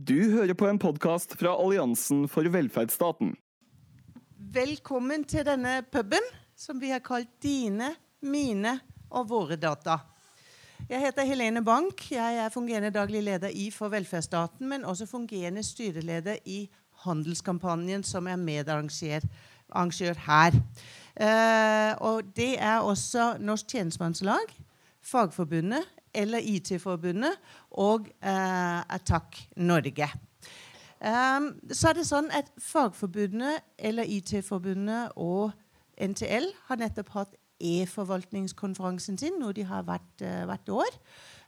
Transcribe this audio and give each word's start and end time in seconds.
Du 0.00 0.32
hører 0.32 0.54
på 0.56 0.64
en 0.64 0.78
podkast 0.80 1.34
fra 1.36 1.50
Alliansen 1.60 2.22
for 2.30 2.46
velferdsstaten. 2.48 3.34
Velkommen 4.54 5.26
til 5.28 5.44
denne 5.44 5.74
puben 5.92 6.24
som 6.56 6.78
vi 6.80 6.88
har 6.88 7.02
kalt 7.04 7.28
Dine, 7.44 7.90
mine 8.24 8.78
og 9.10 9.28
våre 9.28 9.58
data. 9.60 9.98
Jeg 10.88 11.02
heter 11.04 11.28
Helene 11.28 11.60
Bank. 11.60 12.06
Jeg 12.14 12.38
er 12.40 12.54
fungerende 12.54 12.94
daglig 12.94 13.20
leder 13.26 13.52
i 13.52 13.68
For 13.74 13.92
velferdsstaten, 13.92 14.70
men 14.72 14.88
også 14.88 15.04
fungerende 15.10 15.66
styreleder 15.66 16.40
i 16.48 16.62
handelskampanjen 17.04 18.00
som 18.00 18.30
er 18.30 18.40
medarrangør 18.40 20.24
her. 20.30 20.60
Eh, 21.12 21.92
og 22.00 22.32
det 22.36 22.54
er 22.56 22.80
også 22.80 23.34
Norsk 23.36 23.68
tjenestemannslag, 23.76 24.48
Fagforbundet, 25.00 25.84
eller 26.14 26.42
IT-forbundet 26.42 27.36
og 27.78 28.08
eh, 28.22 28.80
Attack 28.94 29.38
Norge. 29.56 30.08
Um, 31.00 31.54
så 31.72 31.90
er 31.90 31.96
det 31.96 32.04
sånn 32.04 32.26
at 32.36 32.50
Fagforbundet 32.60 33.62
eller 33.80 34.04
IT-forbundet 34.04 35.14
og 35.16 35.54
NTL 35.96 36.50
har 36.66 36.80
nettopp 36.80 37.14
hatt 37.14 37.38
e-forvaltningskonferansen 37.60 39.16
sin, 39.20 39.38
noe 39.40 39.56
de 39.56 39.64
har 39.68 39.86
vært 39.88 40.24
uh, 40.24 40.44
hvert 40.48 40.72
år. 40.76 40.98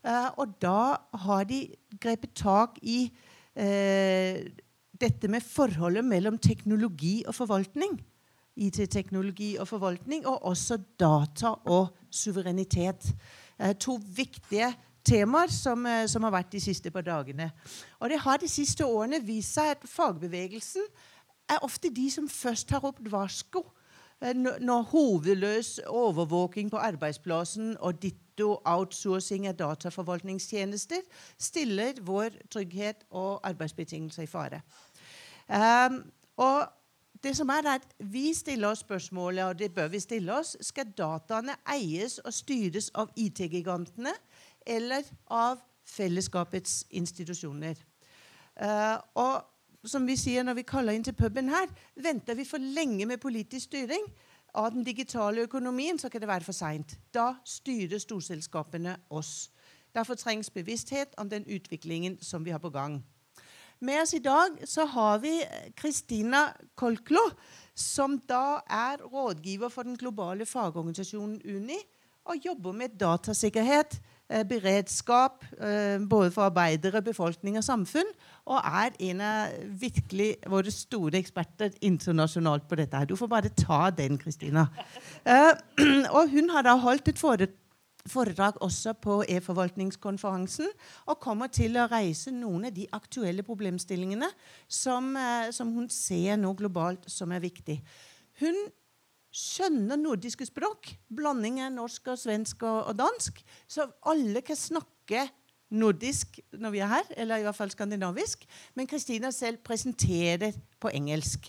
Uh, 0.05 0.30
og 0.41 0.57
da 0.61 0.97
har 1.27 1.45
de 1.49 1.66
grepet 2.01 2.33
tak 2.37 2.80
i 2.80 3.05
uh, 3.13 4.41
dette 5.02 5.29
med 5.29 5.45
forholdet 5.45 6.05
mellom 6.07 6.41
teknologi 6.41 7.21
og 7.27 7.37
forvaltning. 7.37 7.99
IT-teknologi 8.57 9.55
og 9.60 9.69
forvaltning, 9.69 10.27
og 10.29 10.45
også 10.49 10.79
data 11.01 11.55
og 11.73 11.93
suverenitet. 12.13 13.13
To 13.79 13.98
viktige 14.02 14.73
temaer 15.05 15.51
som, 15.51 15.87
eh, 15.87 16.07
som, 16.07 16.23
har 16.23 16.34
vært 16.34 16.52
de 16.52 16.61
siste 16.62 16.91
par 16.91 17.05
dagene. 17.07 17.51
Og 18.01 18.11
det 18.11 18.21
har 18.23 18.38
de 18.38 18.48
siste 18.51 18.87
årene 18.87 19.23
vist 19.25 19.57
seg 19.57 19.77
at 19.77 19.87
fagbevegelsen 19.88 20.85
er 21.51 21.62
ofte 21.66 21.91
de 21.91 22.09
som 22.11 22.29
først 22.30 22.68
tar 22.71 22.85
opp 22.87 23.01
varsko 23.13 23.65
eh, 24.23 24.35
når 24.35 24.88
hovedløs 24.93 25.79
overvåking 25.88 26.71
på 26.71 26.80
arbeidsplassen 26.80 27.77
og 27.80 28.02
ditto 28.02 28.60
outsourcing 28.65 29.49
av 29.51 29.59
dataforvaltningstjenester 29.59 31.02
stiller 31.38 31.99
vår 32.01 32.38
trygghet 32.51 33.05
og 33.10 33.43
arbeidsbetingelser 33.46 34.24
i 34.27 34.30
fare. 34.30 34.63
Um, 35.52 35.99
og 36.40 36.71
det 37.23 37.37
som 37.37 37.51
er 37.54 37.68
at 37.76 37.84
Vi 37.98 38.34
stiller 38.34 38.68
oss 38.68 38.82
spørsmålet, 38.82 39.45
og 39.45 39.59
det 39.59 39.74
bør 39.74 39.88
vi 39.88 40.01
stille 40.01 40.34
oss, 40.34 40.56
skal 40.60 40.90
dataene 40.98 41.54
eies 41.74 42.18
og 42.18 42.32
styres 42.34 42.90
av 42.95 43.12
IT-gigantene 43.16 44.15
eller 44.66 45.06
av 45.30 45.62
fellesskapets 45.84 46.87
institusjoner. 46.90 47.78
Uh, 48.62 48.98
og 49.15 49.88
som 49.88 50.06
vi 50.06 50.16
sier 50.16 50.45
når 50.46 50.60
vi 50.60 50.66
kaller 50.68 50.95
inn 50.95 51.04
til 51.06 51.16
puben 51.18 51.50
her, 51.50 51.70
venter 51.95 52.38
vi 52.38 52.46
for 52.46 52.62
lenge 52.62 53.06
med 53.06 53.20
politisk 53.23 53.70
styring 53.70 54.06
av 54.54 54.73
den 54.74 54.84
digitale 54.84 55.46
økonomien, 55.46 55.98
så 55.98 56.09
kan 56.09 56.20
det 56.20 56.28
være 56.28 56.46
for 56.46 56.56
seint. 56.56 56.98
Da 57.15 57.32
styrer 57.45 57.98
storselskapene 57.98 58.96
oss. 59.10 59.50
Derfor 59.95 60.15
trengs 60.15 60.50
bevissthet 60.50 61.15
om 61.18 61.30
den 61.30 61.46
utviklingen 61.48 62.18
som 62.23 62.45
vi 62.45 62.50
har 62.50 62.60
på 62.62 62.70
gang. 62.70 63.02
Med 63.83 64.03
oss 64.03 64.15
i 64.15 64.22
dag 64.22 64.61
så 64.65 64.84
har 64.87 65.19
vi 65.19 65.41
Kristina 65.75 66.44
Kolklo, 66.78 67.25
som 67.75 68.15
da 68.31 68.61
er 68.71 69.03
rådgiver 69.03 69.72
for 69.75 69.83
den 69.83 69.99
globale 69.99 70.47
fagorganisasjonen 70.47 71.41
UNI 71.43 71.81
og 72.31 72.47
jobber 72.47 72.77
med 72.78 72.94
datasikkerhet 73.00 73.99
Eh, 74.33 74.44
beredskap 74.49 75.44
eh, 75.61 76.00
både 76.09 76.31
for 76.33 76.47
arbeidere, 76.47 77.03
befolkning 77.05 77.59
og 77.61 77.65
samfunn. 77.65 78.09
Og 78.49 78.59
er 78.65 78.94
en 79.11 79.21
av 79.21 79.56
virkelig 79.81 80.31
våre 80.49 80.72
store 80.72 81.19
eksperter 81.21 81.75
internasjonalt 81.84 82.65
på 82.69 82.78
dette. 82.81 82.97
her. 82.97 83.05
Du 83.05 83.17
får 83.17 83.28
bare 83.28 83.49
ta 83.49 83.91
den, 83.91 84.19
Kristina. 84.19 84.67
Eh, 85.27 85.53
og 86.17 86.31
hun 86.31 86.51
har 86.51 86.65
da 86.65 86.77
holdt 86.81 87.12
et 87.12 87.19
foredrag 87.19 87.59
også 88.11 88.95
på 89.01 89.23
e-forvaltningskonferansen 89.29 90.69
og 91.07 91.21
kommer 91.21 91.47
til 91.49 91.77
å 91.77 91.89
reise 91.89 92.31
noen 92.31 92.67
av 92.67 92.73
de 92.75 92.87
aktuelle 92.93 93.43
problemstillingene 93.43 94.29
som, 94.69 95.17
som 95.51 95.73
hun 95.75 95.89
ser 95.89 96.37
nå 96.37 96.53
globalt 96.55 97.09
som 97.09 97.31
er 97.33 97.41
viktig. 97.41 97.83
Hun 98.41 98.57
skjønner 99.33 99.97
nordiske 99.97 100.47
språk. 100.47 100.93
Blanding 101.09 101.62
av 101.65 101.73
norsk, 101.73 102.12
og 102.12 102.21
svensk 102.21 102.62
og, 102.69 102.91
og, 102.91 102.97
dansk. 103.01 103.41
Så 103.67 103.89
alle 104.09 104.43
kan 104.45 104.59
snakke 104.59 105.27
nordisk 105.73 106.39
når 106.53 106.75
vi 106.75 106.83
er 106.85 106.93
her, 106.93 107.15
eller 107.17 107.41
i 107.41 107.47
hvert 107.47 107.57
fall 107.57 107.73
skandinavisk. 107.73 108.45
Men 108.77 108.91
Kristina 108.91 109.33
selv 109.33 109.62
presenterer 109.65 110.53
på 110.81 110.93
engelsk. 110.93 111.49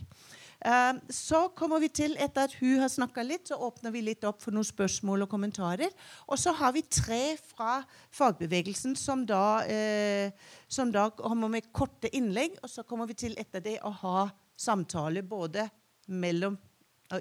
Uh, 0.63 0.99
så 1.11 1.45
kommer 1.57 1.81
vi 1.83 1.89
til, 1.91 2.15
etter 2.23 2.47
at 2.47 2.57
hun 2.61 2.79
har 2.79 2.91
snakka 2.91 3.25
litt, 3.27 3.49
så 3.51 3.59
åpner 3.59 3.91
vi 3.91 4.03
litt 4.05 4.23
opp 4.27 4.39
for 4.45 4.55
noen 4.55 4.67
spørsmål 4.67 5.25
og 5.25 5.31
kommentarer. 5.31 5.91
Og 6.31 6.39
så 6.39 6.55
har 6.55 6.75
vi 6.75 6.85
tre 6.87 7.35
fra 7.37 7.81
fagbevegelsen 8.15 8.95
som 8.99 9.25
da, 9.27 9.45
uh, 9.67 10.53
som 10.71 10.91
da 10.93 11.09
kommer 11.17 11.51
med 11.51 11.71
korte 11.75 12.11
innlegg. 12.15 12.59
Og 12.63 12.71
så 12.71 12.87
kommer 12.87 13.11
vi 13.11 13.19
til 13.25 13.35
etter 13.41 13.63
det 13.63 13.79
å 13.83 13.91
ha 14.03 14.27
samtale 14.55 15.25
både 15.25 15.67
mellom 16.07 16.55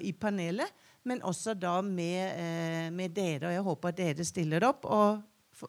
i 0.01 0.13
panelet, 0.13 0.71
men 1.03 1.23
også 1.27 1.55
da 1.59 1.81
med, 1.83 2.39
eh, 2.39 2.91
med, 2.91 3.11
dere. 3.11 3.49
Og 3.49 3.53
jeg 3.53 3.63
håper 3.67 3.89
at 3.89 3.97
dere 3.97 4.25
stiller 4.25 4.65
opp. 4.65 4.85
Og 4.85 5.23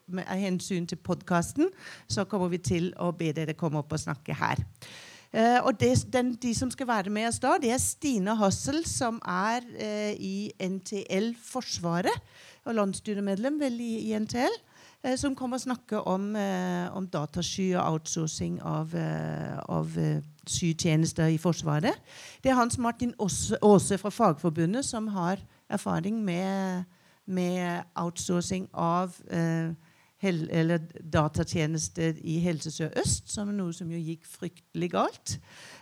med 0.07 0.25
hensyn 0.25 0.87
til 0.87 0.97
podkasten 0.97 1.69
så 2.07 2.25
kommer 2.25 2.49
vi 2.53 2.57
til 2.57 2.93
å 2.97 3.11
be 3.11 3.33
dere 3.33 3.57
komme 3.57 3.81
opp 3.81 3.93
og 3.93 3.99
snakke 3.99 4.33
her. 4.37 4.61
Uh, 5.33 5.65
og 5.65 5.79
det, 5.79 6.05
den, 6.13 6.35
De 6.37 6.53
som 6.55 6.69
skal 6.71 6.87
være 6.87 7.09
med 7.09 7.27
oss 7.27 7.39
da, 7.41 7.55
det 7.61 7.71
er 7.73 7.81
Stine 7.81 8.35
Hassel, 8.37 8.83
som 8.85 9.17
er 9.25 9.65
uh, 9.65 10.11
i 10.13 10.51
NTL 10.61 11.33
Forsvaret. 11.41 12.21
Og 12.65 12.75
landsstyremedlem 12.77 13.57
vel 13.59 13.79
i, 13.81 13.93
i 14.11 14.19
NTL. 14.19 14.59
Uh, 15.03 15.15
som 15.17 15.35
kommer 15.35 15.57
og 15.57 15.65
snakker 15.65 16.05
om, 16.07 16.35
om 16.95 17.07
datasky 17.07 17.73
og 17.73 17.95
outsourcing 17.95 18.61
av, 18.61 18.93
av 19.67 19.97
skytjenester 20.47 21.33
i 21.33 21.41
Forsvaret. 21.41 21.97
Det 22.43 22.51
er 22.51 22.59
Hans 22.59 22.77
Martin 22.77 23.13
Aase 23.19 23.97
fra 23.97 24.13
Fagforbundet 24.13 24.85
som 24.85 25.07
har 25.11 25.41
erfaring 25.69 26.23
med, 26.23 26.83
med 27.25 27.83
outsourcing 27.95 28.69
av 28.73 29.15
eh, 29.31 29.73
hel, 30.23 30.77
datatjenester 31.13 32.17
i 32.23 32.37
Helse 32.43 32.71
Sør-Øst, 32.73 33.27
som 33.31 33.51
er 33.51 33.57
noe 33.57 33.75
som 33.75 33.91
jo 33.91 33.99
gikk 33.99 34.25
fryktelig 34.29 34.89
galt. 34.95 35.35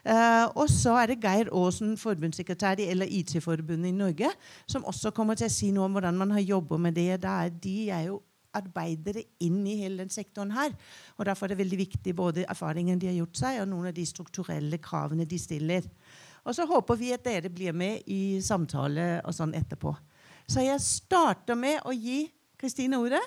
Eh, 0.03 0.46
og 0.56 0.68
så 0.72 0.97
er 1.02 1.13
det 1.13 1.22
Geir 1.24 1.52
Aasen, 1.53 1.94
forbundssekretær 2.02 2.81
i 2.81 2.90
eller 2.94 3.09
IT-forbundet 3.09 3.91
i 3.91 3.96
Norge, 3.96 4.34
som 4.68 4.88
også 4.90 5.13
kommer 5.16 5.40
til 5.40 5.50
å 5.50 5.53
si 5.53 5.72
noe 5.75 5.88
om 5.88 5.97
hvordan 5.97 6.19
man 6.19 6.34
har 6.35 6.44
jobbet 6.44 6.85
med 6.88 6.97
det. 6.97 7.22
Der 7.24 7.53
de 7.63 7.78
er 7.90 8.09
jo 8.09 8.22
arbeidere 8.57 9.24
inn 9.44 9.62
i 9.68 9.78
hele 9.79 10.03
den 10.03 10.12
sektoren 10.12 10.52
her. 10.56 10.73
Og 11.18 11.25
Derfor 11.25 11.46
er 11.46 11.53
det 11.53 11.62
veldig 11.63 11.79
viktig 11.85 12.16
både 12.16 12.46
erfaringen 12.50 13.00
de 13.00 13.08
har 13.08 13.19
gjort 13.22 13.44
seg, 13.44 13.62
og 13.62 13.69
noen 13.72 13.91
av 13.91 13.96
de 13.96 14.06
strukturelle 14.08 14.81
kravene 14.84 15.28
de 15.29 15.40
stiller. 15.40 15.88
Og 16.44 16.56
så 16.58 16.66
håper 16.66 16.97
vi 16.97 17.12
at 17.13 17.25
dere 17.25 17.52
blir 17.53 17.75
med 17.78 18.08
i 18.09 18.41
samtale 18.44 19.22
og 19.22 19.35
sånn 19.35 19.53
etterpå. 19.58 19.94
Så 20.50 20.66
jeg 20.66 20.81
starter 20.84 21.56
med 21.56 21.85
å 21.85 21.94
gi 21.96 22.25
Kristine 22.59 23.00
ordet. 23.00 23.22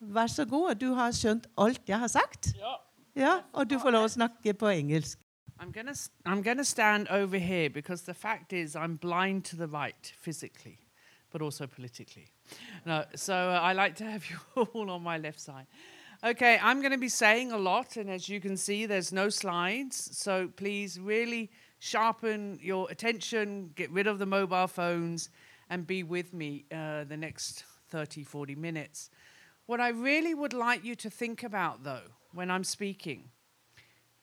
Vær 0.00 0.26
så 0.26 0.44
god. 0.44 0.74
Du 0.74 0.92
har 0.94 1.10
skjønt 1.10 1.46
alt 1.58 1.88
jeg 1.88 1.98
har 1.98 2.08
sagt. 2.08 2.52
Ja. 2.56 2.74
ja 3.16 3.40
og 3.52 3.70
du 3.70 3.78
får 3.78 3.90
lov 3.90 4.04
å 4.04 4.12
snakke 4.18 4.54
på 4.54 4.68
engelsk. 4.68 5.18
I'm 5.58 5.72
gonna, 5.72 5.94
I'm 6.24 6.42
gonna 6.42 6.64
stand 6.64 7.08
over 7.10 7.38
here 7.38 7.68
because 7.68 8.04
the 8.04 8.14
fact 8.14 8.52
is 8.52 8.76
I'm 8.76 8.96
blind 8.96 9.44
to 9.44 9.56
the 9.56 9.66
right 9.66 10.14
physically. 10.20 10.78
but 11.30 11.42
also 11.42 11.66
politically. 11.66 12.26
No, 12.86 13.04
so 13.14 13.34
uh, 13.34 13.60
I 13.62 13.72
like 13.72 13.94
to 13.96 14.04
have 14.04 14.24
you 14.30 14.38
all 14.56 14.90
on 14.90 15.02
my 15.02 15.18
left 15.18 15.40
side. 15.40 15.66
Okay, 16.24 16.58
I'm 16.60 16.80
going 16.80 16.92
to 16.92 16.98
be 16.98 17.08
saying 17.08 17.52
a 17.52 17.56
lot, 17.56 17.96
and 17.96 18.10
as 18.10 18.28
you 18.28 18.40
can 18.40 18.56
see, 18.56 18.86
there's 18.86 19.12
no 19.12 19.28
slides. 19.28 20.16
So 20.18 20.48
please 20.56 20.98
really 20.98 21.50
sharpen 21.78 22.58
your 22.60 22.90
attention, 22.90 23.70
get 23.76 23.90
rid 23.92 24.08
of 24.08 24.18
the 24.18 24.26
mobile 24.26 24.66
phones, 24.66 25.30
and 25.70 25.86
be 25.86 26.02
with 26.02 26.34
me 26.34 26.64
uh, 26.72 27.04
the 27.04 27.16
next 27.16 27.64
30, 27.90 28.24
40 28.24 28.56
minutes. 28.56 29.10
What 29.68 29.82
I 29.82 29.90
really 29.90 30.32
would 30.32 30.54
like 30.54 30.82
you 30.82 30.94
to 30.94 31.10
think 31.10 31.42
about, 31.42 31.84
though, 31.84 32.08
when 32.32 32.50
I'm 32.50 32.64
speaking, 32.64 33.24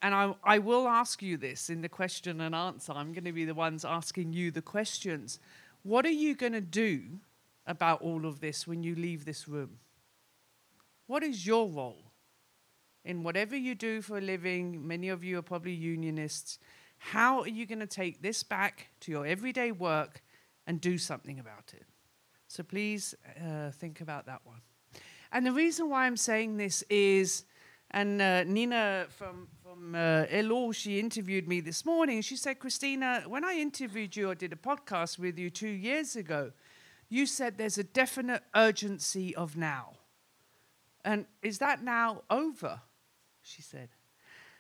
and 0.01 0.15
I, 0.15 0.33
I 0.43 0.57
will 0.57 0.87
ask 0.87 1.21
you 1.21 1.37
this 1.37 1.69
in 1.69 1.83
the 1.83 1.87
question 1.87 2.41
and 2.41 2.55
answer, 2.55 2.93
I'm 2.93 3.13
going 3.13 3.25
to 3.25 3.31
be 3.31 3.45
the 3.45 3.53
ones 3.53 3.85
asking 3.85 4.33
you 4.33 4.49
the 4.49 4.63
questions. 4.63 5.39
What 5.83 6.03
are 6.03 6.09
you 6.09 6.33
going 6.33 6.53
to 6.53 6.61
do 6.61 7.19
about 7.67 8.01
all 8.01 8.25
of 8.25 8.39
this 8.39 8.65
when 8.65 8.81
you 8.81 8.95
leave 8.95 9.25
this 9.25 9.47
room? 9.47 9.77
What 11.05 11.21
is 11.21 11.45
your 11.45 11.69
role 11.69 12.11
in 13.03 13.21
whatever 13.21 13.55
you 13.55 13.75
do 13.75 14.01
for 14.01 14.17
a 14.17 14.21
living? 14.21 14.87
Many 14.87 15.09
of 15.09 15.23
you 15.23 15.37
are 15.37 15.43
probably 15.43 15.73
unionists. 15.73 16.57
How 16.97 17.41
are 17.41 17.47
you 17.47 17.67
going 17.67 17.81
to 17.81 17.85
take 17.85 18.23
this 18.23 18.41
back 18.41 18.87
to 19.01 19.11
your 19.11 19.27
everyday 19.27 19.71
work 19.71 20.23
and 20.65 20.81
do 20.81 20.97
something 20.97 21.37
about 21.37 21.71
it? 21.75 21.85
So 22.47 22.63
please 22.63 23.13
uh, 23.39 23.69
think 23.69 24.01
about 24.01 24.25
that 24.25 24.41
one. 24.43 24.61
And 25.35 25.45
the 25.45 25.51
reason 25.51 25.89
why 25.89 26.05
I'm 26.05 26.15
saying 26.15 26.55
this 26.55 26.81
is, 26.89 27.43
and 27.91 28.21
uh, 28.21 28.45
Nina 28.45 29.07
from, 29.09 29.49
from 29.61 29.93
uh, 29.93 30.23
Elo. 30.29 30.71
She 30.71 30.97
interviewed 30.97 31.45
me 31.45 31.59
this 31.59 31.83
morning. 31.83 32.21
She 32.21 32.37
said, 32.37 32.57
Christina, 32.57 33.23
when 33.27 33.43
I 33.43 33.55
interviewed 33.55 34.15
you 34.15 34.29
or 34.29 34.35
did 34.35 34.53
a 34.53 34.55
podcast 34.55 35.19
with 35.19 35.37
you 35.37 35.49
two 35.49 35.67
years 35.67 36.15
ago, 36.15 36.53
you 37.09 37.25
said 37.25 37.57
there's 37.57 37.77
a 37.77 37.83
definite 37.83 38.43
urgency 38.55 39.35
of 39.35 39.57
now. 39.57 39.97
And 41.03 41.25
is 41.41 41.57
that 41.57 41.83
now 41.83 42.21
over? 42.29 42.79
She 43.41 43.61
said. 43.61 43.89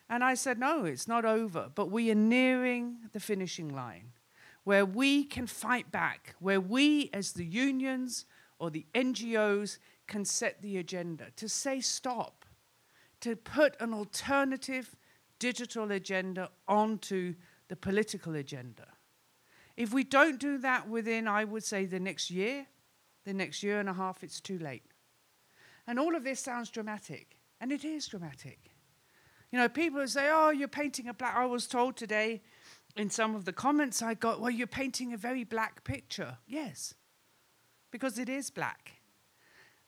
And 0.09 0.25
I 0.25 0.33
said, 0.33 0.59
no, 0.59 0.83
it's 0.83 1.07
not 1.07 1.23
over, 1.23 1.71
but 1.73 1.89
we 1.89 2.11
are 2.11 2.15
nearing 2.15 2.97
the 3.13 3.21
finishing 3.21 3.73
line 3.73 4.11
where 4.65 4.85
we 4.85 5.23
can 5.23 5.47
fight 5.47 5.89
back, 5.89 6.35
where 6.39 6.59
we, 6.59 7.09
as 7.13 7.31
the 7.31 7.45
unions 7.45 8.25
or 8.59 8.69
the 8.69 8.85
NGOs, 8.93 9.77
can 10.07 10.25
set 10.25 10.61
the 10.61 10.77
agenda 10.77 11.27
to 11.35 11.49
say 11.49 11.79
stop, 11.79 12.45
to 13.21 13.35
put 13.35 13.75
an 13.79 13.93
alternative 13.93 14.95
digital 15.39 15.91
agenda 15.91 16.49
onto 16.67 17.35
the 17.67 17.75
political 17.75 18.35
agenda. 18.35 18.87
If 19.75 19.93
we 19.93 20.03
don't 20.03 20.39
do 20.39 20.57
that 20.59 20.87
within, 20.87 21.27
I 21.27 21.43
would 21.43 21.63
say, 21.63 21.85
the 21.85 21.99
next 21.99 22.31
year, 22.31 22.67
the 23.25 23.33
next 23.33 23.63
year 23.63 23.79
and 23.79 23.89
a 23.89 23.93
half, 23.93 24.23
it's 24.23 24.39
too 24.39 24.59
late. 24.59 24.83
And 25.87 25.99
all 25.99 26.15
of 26.15 26.23
this 26.23 26.39
sounds 26.39 26.69
dramatic, 26.69 27.37
and 27.59 27.71
it 27.71 27.83
is 27.83 28.07
dramatic. 28.07 28.71
You 29.51 29.59
know, 29.59 29.69
people 29.69 30.07
say, 30.07 30.29
oh, 30.31 30.49
you're 30.49 30.67
painting 30.67 31.07
a 31.07 31.13
black. 31.13 31.35
I 31.35 31.45
was 31.45 31.67
told 31.67 31.97
today 31.97 32.41
in 32.95 33.09
some 33.09 33.35
of 33.35 33.45
the 33.45 33.53
comments 33.53 34.01
I 34.01 34.13
got, 34.13 34.39
well, 34.39 34.51
you're 34.51 34.67
painting 34.67 35.13
a 35.13 35.17
very 35.17 35.43
black 35.43 35.83
picture. 35.83 36.37
Yes, 36.47 36.93
because 37.91 38.17
it 38.17 38.29
is 38.29 38.49
black. 38.49 38.93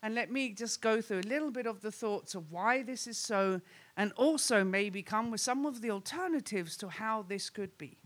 And 0.04 0.14
let 0.14 0.32
me 0.32 0.50
just 0.54 0.82
go 0.82 1.02
through 1.02 1.22
a 1.22 1.30
little 1.30 1.50
bit 1.50 1.66
of 1.66 1.82
the 1.82 1.92
thoughts 1.92 2.36
of 2.36 2.52
why 2.52 2.84
this 2.84 3.08
is 3.08 3.18
so, 3.18 3.62
and 3.96 4.12
also 4.14 4.64
maybe 4.64 5.02
come 5.02 5.32
with 5.32 5.42
some 5.42 5.66
of 5.66 5.82
the 5.82 5.90
alternatives 5.90 6.78
to 6.78 6.90
how 6.90 7.24
this 7.28 7.50
could 7.50 7.78
be. 7.78 7.98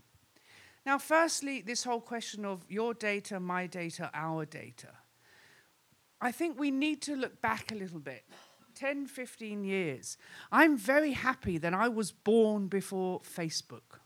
Now, 0.86 0.98
firstly, 0.98 1.62
this 1.62 1.84
whole 1.84 2.02
question 2.02 2.46
of 2.46 2.66
your 2.70 2.94
data, 2.94 3.40
my 3.40 3.68
data, 3.68 4.10
our 4.14 4.46
data. 4.46 4.90
I 6.20 6.32
think 6.32 6.60
we 6.60 6.72
need 6.72 7.02
to 7.04 7.16
look 7.16 7.42
back 7.42 7.72
a 7.72 7.76
little 7.76 8.00
bit 8.00 8.24
10, 8.76 9.08
15 9.08 9.64
years. 9.64 10.18
I'm 10.52 10.78
very 10.78 11.12
happy 11.12 11.58
that 11.58 11.74
I 11.74 11.90
was 11.90 12.12
born 12.12 12.68
before 12.68 13.22
Facebook. 13.22 14.00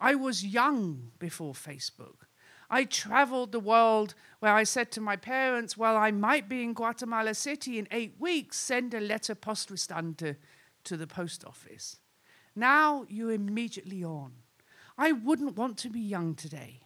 I 0.00 0.14
was 0.14 0.44
young 0.44 1.12
before 1.18 1.54
Facebook. 1.54 2.23
I 2.70 2.84
traveled 2.84 3.52
the 3.52 3.60
world 3.60 4.14
where 4.40 4.54
I 4.54 4.64
said 4.64 4.90
to 4.92 5.00
my 5.00 5.16
parents, 5.16 5.76
Well, 5.76 5.96
I 5.96 6.10
might 6.10 6.48
be 6.48 6.62
in 6.62 6.74
Guatemala 6.74 7.34
City 7.34 7.78
in 7.78 7.88
eight 7.90 8.16
weeks, 8.18 8.58
send 8.58 8.94
a 8.94 9.00
letter 9.00 9.34
poste 9.34 9.70
restante 9.70 10.36
to 10.84 10.96
the 10.96 11.06
post 11.06 11.44
office. 11.44 11.98
Now 12.54 13.04
you're 13.08 13.32
immediately 13.32 14.04
on. 14.04 14.32
I 14.96 15.12
wouldn't 15.12 15.56
want 15.56 15.76
to 15.78 15.90
be 15.90 16.00
young 16.00 16.34
today. 16.34 16.80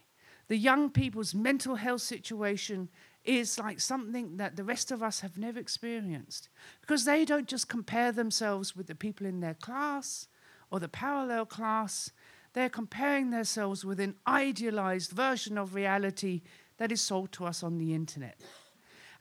The 0.47 0.57
young 0.57 0.89
people's 0.89 1.35
mental 1.35 1.75
health 1.75 2.01
situation 2.01 2.89
is 3.23 3.59
like 3.59 3.79
something 3.79 4.37
that 4.37 4.55
the 4.55 4.63
rest 4.63 4.91
of 4.91 5.03
us 5.03 5.19
have 5.19 5.37
never 5.37 5.59
experienced 5.59 6.49
because 6.81 7.05
they 7.05 7.23
don't 7.23 7.47
just 7.47 7.67
compare 7.67 8.11
themselves 8.11 8.75
with 8.75 8.87
the 8.87 8.95
people 8.95 9.27
in 9.27 9.41
their 9.41 9.53
class 9.53 10.27
or 10.71 10.79
the 10.79 10.87
parallel 10.87 11.45
class, 11.45 12.11
they're 12.59 12.69
comparing 12.69 13.29
themselves 13.29 13.85
with 13.85 13.99
an 13.99 14.15
idealized 14.27 15.11
version 15.11 15.57
of 15.57 15.73
reality 15.73 16.41
that 16.77 16.91
is 16.91 17.01
sold 17.01 17.31
to 17.31 17.45
us 17.45 17.63
on 17.63 17.77
the 17.77 17.93
internet. 17.93 18.39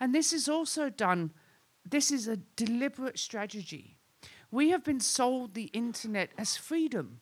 And 0.00 0.14
this 0.14 0.32
is 0.32 0.48
also 0.48 0.90
done, 0.90 1.32
this 1.88 2.10
is 2.10 2.26
a 2.26 2.36
deliberate 2.36 3.18
strategy. 3.18 3.96
We 4.50 4.70
have 4.70 4.82
been 4.82 5.00
sold 5.00 5.54
the 5.54 5.70
internet 5.72 6.30
as 6.36 6.56
freedom 6.56 7.20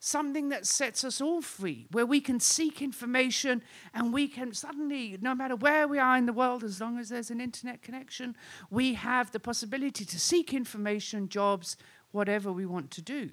something 0.00 0.48
that 0.48 0.66
sets 0.66 1.04
us 1.04 1.20
all 1.20 1.42
free, 1.42 1.86
where 1.90 2.06
we 2.06 2.20
can 2.20 2.40
seek 2.40 2.80
information 2.80 3.62
and 3.92 4.12
we 4.12 4.26
can 4.26 4.52
suddenly, 4.54 5.16
no 5.20 5.34
matter 5.34 5.54
where 5.54 5.86
we 5.86 5.98
are 5.98 6.16
in 6.16 6.24
the 6.24 6.32
world, 6.32 6.64
as 6.64 6.80
long 6.80 6.98
as 6.98 7.10
there's 7.10 7.30
an 7.30 7.40
internet 7.40 7.82
connection, 7.82 8.34
we 8.70 8.94
have 8.94 9.30
the 9.30 9.38
possibility 9.38 10.06
to 10.06 10.18
seek 10.18 10.54
information, 10.54 11.28
jobs, 11.28 11.76
whatever 12.12 12.50
we 12.50 12.64
want 12.64 12.90
to 12.90 13.02
do. 13.02 13.30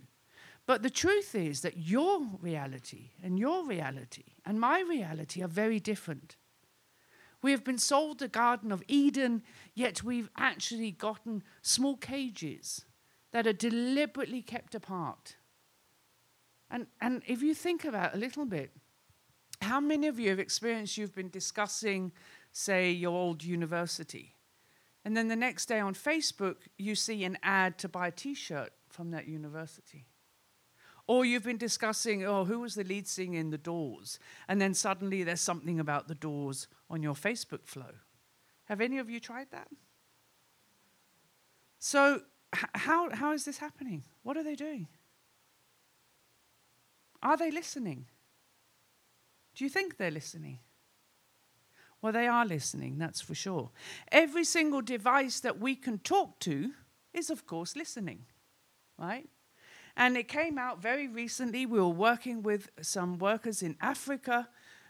But 0.68 0.84
the 0.84 0.92
truth 0.92 1.34
is 1.34 1.62
that 1.62 1.78
your 1.78 2.22
reality 2.40 3.12
and 3.24 3.40
your 3.40 3.66
reality 3.66 4.36
and 4.46 4.60
my 4.60 4.82
reality 4.82 5.42
are 5.42 5.48
very 5.48 5.80
different. 5.80 6.36
We 7.42 7.52
have 7.52 7.64
been 7.64 7.80
sold 7.80 8.20
the 8.20 8.28
Garden 8.28 8.72
of 8.72 8.84
Eden, 8.88 9.42
yet 9.74 10.04
we've 10.04 10.30
actually 10.38 10.92
gotten 10.92 11.42
small 11.64 11.98
cages 11.98 12.86
that 13.32 13.48
are 13.48 13.54
deliberately 13.54 14.44
kept 14.44 14.76
apart 14.76 15.38
and, 16.70 16.88
and 17.00 17.22
if 17.26 17.42
you 17.42 17.54
think 17.54 17.86
about 17.86 18.14
a 18.14 18.18
little 18.18 18.46
bit, 18.46 18.72
how 19.62 19.80
many 19.80 20.08
of 20.08 20.20
you 20.20 20.30
have 20.30 20.40
experienced 20.40 20.98
you've 20.98 21.16
been 21.16 21.30
discussing, 21.30 22.12
say, 22.52 22.92
your 22.92 23.14
old 23.14 23.44
university? 23.44 24.36
And 25.06 25.16
then 25.16 25.30
the 25.30 25.36
next 25.36 25.68
day 25.68 25.80
on 25.80 25.94
Facebook, 25.94 26.58
you 26.78 26.96
see 26.96 27.24
an 27.24 27.38
ad 27.42 27.78
to 27.80 27.90
buy 27.90 28.08
a 28.08 28.12
t 28.12 28.34
shirt 28.34 28.74
from 28.90 29.12
that 29.12 29.28
university. 29.28 30.06
Or 31.08 31.24
you've 31.24 31.46
been 31.46 31.58
discussing, 31.58 32.26
oh, 32.26 32.44
who 32.44 32.60
was 32.60 32.76
the 32.76 32.84
lead 32.84 33.08
singer 33.08 33.40
in 33.40 33.50
The 33.50 33.58
Doors? 33.58 34.20
And 34.50 34.60
then 34.60 34.74
suddenly 34.74 35.24
there's 35.24 35.42
something 35.42 35.80
about 35.80 36.10
The 36.10 36.16
Doors 36.16 36.68
on 36.90 37.02
your 37.02 37.14
Facebook 37.14 37.66
flow. 37.66 37.94
Have 38.66 38.82
any 38.82 38.98
of 38.98 39.10
you 39.10 39.22
tried 39.22 39.48
that? 39.52 39.70
So, 41.80 42.22
h- 42.54 42.66
how, 42.76 43.10
how 43.16 43.32
is 43.32 43.46
this 43.46 43.58
happening? 43.58 44.04
What 44.24 44.36
are 44.36 44.44
they 44.44 44.56
doing? 44.56 44.88
Are 47.24 47.38
they 47.38 47.52
listening? 47.52 48.06
Do 49.56 49.64
you 49.64 49.70
think 49.70 49.96
they're 49.96 50.12
listening? 50.12 50.60
Well, 52.02 52.14
they 52.14 52.28
are 52.28 52.46
listening, 52.46 52.98
that's 52.98 53.22
for 53.22 53.34
sure. 53.34 53.72
Every 54.12 54.44
single 54.44 54.82
device 54.82 55.40
that 55.40 55.60
we 55.60 55.76
can 55.76 56.00
talk 56.00 56.40
to 56.42 56.74
is, 57.14 57.30
of 57.30 57.48
course, 57.48 57.76
listening, 57.76 58.26
right? 59.00 59.28
And 59.98 60.16
it 60.16 60.28
came 60.28 60.58
out 60.58 60.82
very 60.82 61.08
recently. 61.08 61.66
We 61.66 61.80
were 61.80 61.90
working 61.90 62.44
with 62.44 62.70
some 62.82 63.18
workers 63.18 63.62
in 63.64 63.76
Africa 63.82 64.48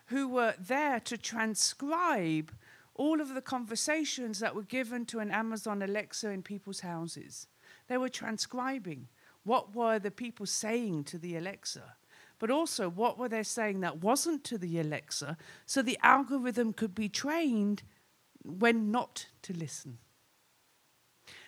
who 0.08 0.28
were 0.28 0.54
there 0.60 1.00
to 1.00 1.18
transcribe 1.18 2.52
all 2.94 3.22
of 3.22 3.34
the 3.34 3.42
conversations 3.42 4.40
that 4.40 4.54
were 4.54 4.64
given 4.64 5.06
to 5.06 5.20
an 5.20 5.32
Amazon 5.32 5.82
Alexa 5.82 6.30
in 6.30 6.44
people's 6.44 6.82
houses. 6.82 7.48
They 7.88 7.98
were 7.98 8.10
transcribing 8.10 9.08
what 9.44 9.74
were 9.74 9.98
the 9.98 10.12
people 10.12 10.46
saying 10.46 11.06
to 11.06 11.18
the 11.18 11.38
Alexa 11.38 11.96
but 12.40 12.52
also 12.52 12.90
what 12.90 13.18
were 13.18 13.30
they 13.30 13.44
saying 13.44 13.80
that 13.80 14.04
wasn't 14.04 14.44
to 14.44 14.58
the 14.58 14.80
Alexa 14.80 15.38
so 15.66 15.82
the 15.82 15.98
algorithm 16.04 16.74
could 16.74 16.94
be 16.94 17.10
trained 17.10 17.84
when 18.44 18.92
not 18.92 19.28
to 19.42 19.54
listen. 19.54 19.98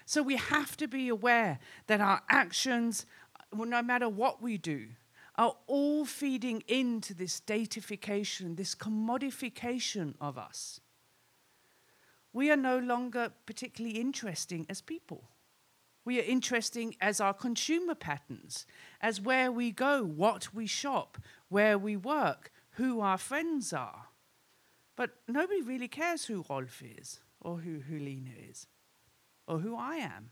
So 0.05 0.23
we 0.23 0.37
have 0.37 0.75
to 0.77 0.87
be 0.87 1.07
aware 1.07 1.59
that 1.85 2.01
our 2.01 2.23
actions, 2.29 3.05
no 3.53 3.81
matter 3.81 4.09
what 4.09 4.41
we 4.41 4.57
do, 4.57 4.87
are 5.35 5.55
all 5.67 6.05
feeding 6.05 6.63
into 6.67 7.13
this 7.13 7.39
datification, 7.39 8.55
this 8.55 8.75
commodification 8.75 10.13
of 10.19 10.37
us. 10.37 10.81
We 12.33 12.51
are 12.51 12.57
no 12.57 12.77
longer 12.77 13.31
particularly 13.45 13.99
interesting 13.99 14.65
as 14.69 14.81
people. 14.81 15.29
We 16.05 16.19
are 16.19 16.23
interesting 16.23 16.95
as 17.01 17.21
our 17.21 17.33
consumer 17.33 17.95
patterns, 17.95 18.65
as 19.01 19.21
where 19.21 19.51
we 19.51 19.71
go, 19.71 20.03
what 20.03 20.53
we 20.53 20.67
shop, 20.67 21.17
where 21.49 21.77
we 21.77 21.95
work, 21.95 22.51
who 22.71 22.99
our 23.01 23.17
friends 23.17 23.73
are. 23.73 24.07
But 24.95 25.11
nobody 25.27 25.61
really 25.61 25.87
cares 25.87 26.25
who 26.25 26.45
Rolf 26.49 26.81
is, 26.81 27.21
or 27.39 27.57
who 27.57 27.79
Helena 27.79 28.31
is, 28.49 28.67
or 29.47 29.59
who 29.59 29.75
I 29.77 29.95
am. 29.95 30.31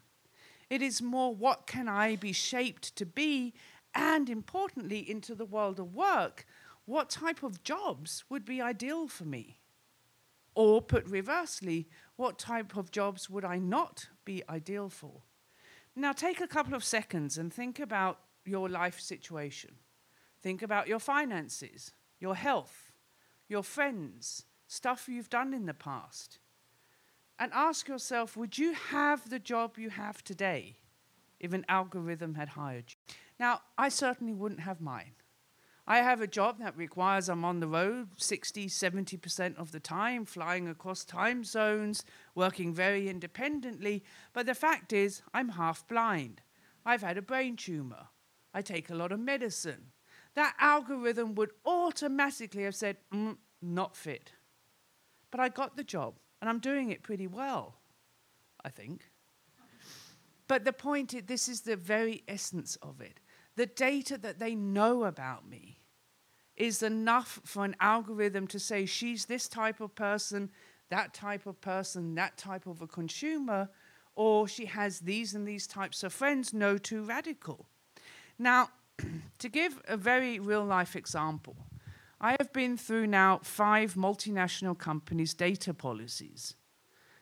It 0.70 0.82
is 0.82 1.02
more 1.02 1.34
what 1.34 1.68
can 1.68 1.88
I 1.88 2.16
be 2.16 2.34
shaped 2.34 2.96
to 2.98 3.06
be, 3.06 3.54
and 3.96 4.30
importantly, 4.30 5.10
into 5.10 5.34
the 5.34 5.46
world 5.46 5.80
of 5.80 5.94
work, 5.94 6.46
what 6.86 7.10
type 7.10 7.44
of 7.44 7.64
jobs 7.64 8.24
would 8.30 8.46
be 8.46 8.62
ideal 8.62 9.08
for 9.08 9.26
me? 9.26 9.60
Or 10.56 10.82
put 10.82 11.06
reversely, 11.06 11.88
what 12.16 12.40
type 12.40 12.76
of 12.76 12.92
jobs 12.92 13.30
would 13.30 13.46
I 13.46 13.60
not 13.60 14.08
be 14.26 14.44
ideal 14.50 14.90
for? 14.90 15.22
Now, 15.96 16.12
take 16.12 16.42
a 16.42 16.48
couple 16.48 16.74
of 16.74 16.84
seconds 16.84 17.38
and 17.38 17.52
think 17.52 17.80
about 17.80 18.20
your 18.46 18.70
life 18.70 19.00
situation. 19.00 19.76
Think 20.42 20.62
about 20.62 20.88
your 20.88 21.00
finances, 21.00 21.94
your 22.20 22.36
health, 22.36 22.92
your 23.48 23.64
friends, 23.64 24.46
stuff 24.68 25.08
you've 25.08 25.30
done 25.30 25.54
in 25.54 25.66
the 25.66 25.74
past. 25.74 26.40
And 27.40 27.52
ask 27.54 27.88
yourself 27.88 28.36
would 28.36 28.58
you 28.58 28.74
have 28.74 29.30
the 29.30 29.40
job 29.40 29.78
you 29.78 29.90
have 29.90 30.24
today 30.24 30.78
if 31.40 31.54
an 31.54 31.66
algorithm 31.70 32.36
had 32.36 32.50
hired 32.50 32.86
you? 32.90 33.16
Now, 33.40 33.62
I 33.78 33.90
certainly 33.90 34.34
wouldn't 34.34 34.62
have 34.62 34.82
mine. 34.82 35.12
I 35.90 36.00
have 36.00 36.20
a 36.20 36.28
job 36.28 36.60
that 36.60 36.76
requires 36.76 37.30
I'm 37.30 37.46
on 37.46 37.62
the 37.62 37.68
road 37.68 38.10
60, 38.18 38.68
70% 38.68 39.58
of 39.58 39.72
the 39.72 39.80
time, 39.80 40.26
flying 40.26 40.68
across 40.68 41.06
time 41.06 41.46
zones, 41.46 42.04
working 42.36 42.74
very 42.74 43.08
independently. 43.08 44.04
But 44.34 44.48
the 44.48 44.54
fact 44.54 44.92
is, 44.92 45.22
I'm 45.34 45.50
half 45.50 45.88
blind. 45.88 46.42
I've 46.86 47.04
had 47.04 47.18
a 47.18 47.22
brain 47.22 47.56
tumor. 47.56 48.08
I 48.54 48.62
take 48.62 48.90
a 48.90 48.96
lot 48.96 49.14
of 49.14 49.20
medicine. 49.22 49.92
That 50.36 50.56
algorithm 50.60 51.36
would 51.36 51.52
automatically 51.66 52.64
have 52.64 52.76
said, 52.76 52.98
mm, 53.14 53.38
not 53.62 53.96
fit. 53.96 54.34
But 55.32 55.40
I 55.40 55.48
got 55.50 55.78
the 55.78 55.84
job, 55.84 56.16
and 56.42 56.50
I'm 56.50 56.60
doing 56.60 56.92
it 56.92 57.04
pretty 57.04 57.28
well, 57.28 57.76
I 58.64 58.70
think. 58.70 59.12
But 60.48 60.64
the 60.64 60.74
point 60.74 61.14
is, 61.14 61.24
this 61.24 61.50
is 61.50 61.62
the 61.62 61.76
very 61.76 62.24
essence 62.28 62.78
of 62.82 63.02
it. 63.02 63.20
The 63.56 63.66
data 63.66 64.18
that 64.20 64.40
they 64.40 64.56
know 64.56 65.04
about 65.04 65.50
me 65.50 65.80
is 66.56 66.82
enough 66.82 67.40
for 67.44 67.66
an 67.66 67.76
algorithm 67.80 68.48
to 68.48 68.60
say 68.60 68.86
she's 68.86 69.26
this 69.26 69.48
type 69.48 69.80
of 69.82 69.94
person, 69.96 70.50
that 70.90 71.14
type 71.14 71.46
of 71.46 71.60
person, 71.62 72.16
that 72.16 72.38
type 72.38 72.66
of 72.66 72.82
a 72.82 72.88
consumer, 72.88 73.70
or 74.16 74.48
she 74.48 74.66
has 74.66 75.00
these 75.00 75.36
and 75.36 75.48
these 75.48 75.68
types 75.68 76.04
of 76.04 76.12
friends, 76.12 76.54
no 76.54 76.78
too 76.78 77.04
radical. 77.04 77.68
Now, 78.40 78.70
to 79.40 79.50
give 79.50 79.82
a 79.88 79.98
very 79.98 80.40
real 80.40 80.66
life 80.66 80.96
example, 80.96 81.56
I 82.20 82.36
have 82.40 82.52
been 82.52 82.78
through 82.78 83.08
now 83.08 83.40
five 83.44 83.94
multinational 83.94 84.78
companies' 84.78 85.36
data 85.36 85.74
policies, 85.74 86.56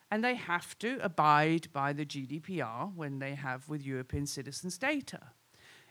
and 0.10 0.24
they 0.24 0.36
have 0.36 0.78
to 0.80 1.00
abide 1.02 1.68
by 1.74 1.92
the 1.92 2.06
GDPR 2.06 2.96
when 2.96 3.20
they 3.20 3.36
have 3.36 3.68
with 3.68 3.86
European 3.86 4.26
citizens' 4.26 4.78
data. 4.78 5.32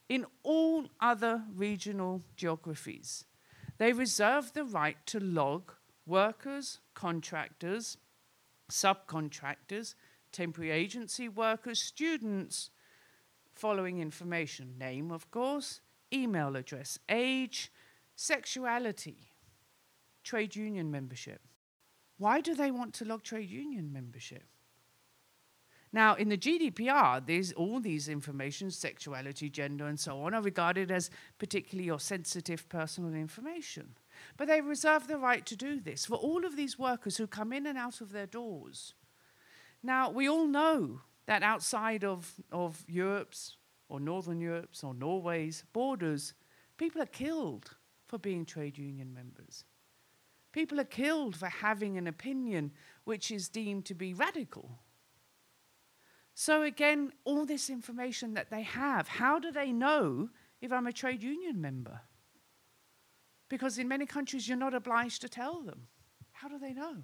In 0.08 0.25
all 0.42 0.87
other 1.00 1.44
regional 1.54 2.23
geographies, 2.37 3.26
they 3.78 3.92
reserve 3.92 4.52
the 4.52 4.64
right 4.64 4.96
to 5.06 5.20
log 5.20 5.73
workers, 6.06 6.80
contractors, 6.94 7.99
subcontractors, 8.70 9.94
temporary 10.32 10.70
agency 10.70 11.28
workers, 11.28 11.80
students, 11.82 12.70
following 13.54 14.00
information 14.00 14.76
name, 14.78 15.11
of 15.11 15.30
course, 15.30 15.80
email 16.12 16.56
address, 16.56 16.99
age, 17.08 17.70
sexuality, 18.16 19.28
trade 20.23 20.56
union 20.56 20.90
membership. 20.90 21.40
Why 22.18 22.40
do 22.40 22.54
they 22.54 22.71
want 22.71 22.94
to 22.94 23.04
log 23.04 23.23
trade 23.23 23.50
union 23.50 23.92
membership? 23.92 24.44
Now, 25.92 26.16
in 26.16 26.28
the 26.28 26.37
GDPR, 26.37 27.25
there's 27.25 27.52
all 27.52 27.78
these 27.78 28.09
information, 28.09 28.68
sexuality, 28.73 29.49
gender, 29.49 29.87
and 29.87 29.99
so 29.99 30.23
on, 30.23 30.35
are 30.35 30.42
regarded 30.42 30.90
as 30.90 31.09
particularly 31.38 31.88
or 31.88 32.00
sensitive 32.00 32.68
personal 32.68 33.14
information. 33.14 33.94
But 34.37 34.49
they 34.49 34.61
reserve 34.61 35.06
the 35.06 35.18
right 35.18 35.47
to 35.47 35.54
do 35.54 35.78
this 35.78 36.04
for 36.04 36.16
all 36.16 36.44
of 36.44 36.56
these 36.56 36.76
workers 36.76 37.16
who 37.16 37.28
come 37.28 37.52
in 37.52 37.64
and 37.64 37.78
out 37.78 38.00
of 38.00 38.11
their 38.11 38.26
doors. 38.26 38.94
Now, 39.85 40.11
we 40.11 40.28
all 40.28 40.49
know 40.49 41.02
that 41.26 41.44
outside 41.44 42.02
of, 42.02 42.40
of 42.50 42.85
Europe's 42.88 43.56
or 43.88 44.00
Northern 44.00 44.40
Europe's 44.40 44.83
or 44.83 44.94
Norway's 44.94 45.62
borders, 45.73 46.35
people 46.76 47.02
are 47.02 47.06
killed 47.06 47.76
for 48.06 48.18
being 48.18 48.44
trade 48.44 48.78
union 48.78 49.12
members. 49.12 49.64
People 50.52 50.78
are 50.80 50.84
killed 50.84 51.37
for 51.37 51.49
having 51.49 51.99
an 51.99 52.06
opinion 52.06 52.73
which 53.04 53.30
is 53.30 53.49
deemed 53.49 53.84
to 53.87 53.94
be 53.94 54.14
radical 54.14 54.78
so, 56.34 56.62
again, 56.62 57.12
all 57.25 57.46
this 57.46 57.70
information 57.70 58.34
that 58.34 58.50
they 58.50 58.62
have, 58.62 59.06
how 59.06 59.38
do 59.38 59.52
they 59.52 59.73
know 59.73 60.28
if 60.61 60.73
I'm 60.73 60.88
a 60.88 60.92
trade 60.92 61.23
union 61.23 61.61
member? 61.61 62.00
Because 63.49 63.78
in 63.78 63.87
many 63.87 64.04
countries, 64.04 64.49
you're 64.49 64.58
not 64.58 64.75
obliged 64.75 65.20
to 65.23 65.28
tell 65.28 65.61
them. 65.61 65.87
How 66.32 66.49
do 66.49 66.58
they 66.58 66.73
know? 66.73 66.96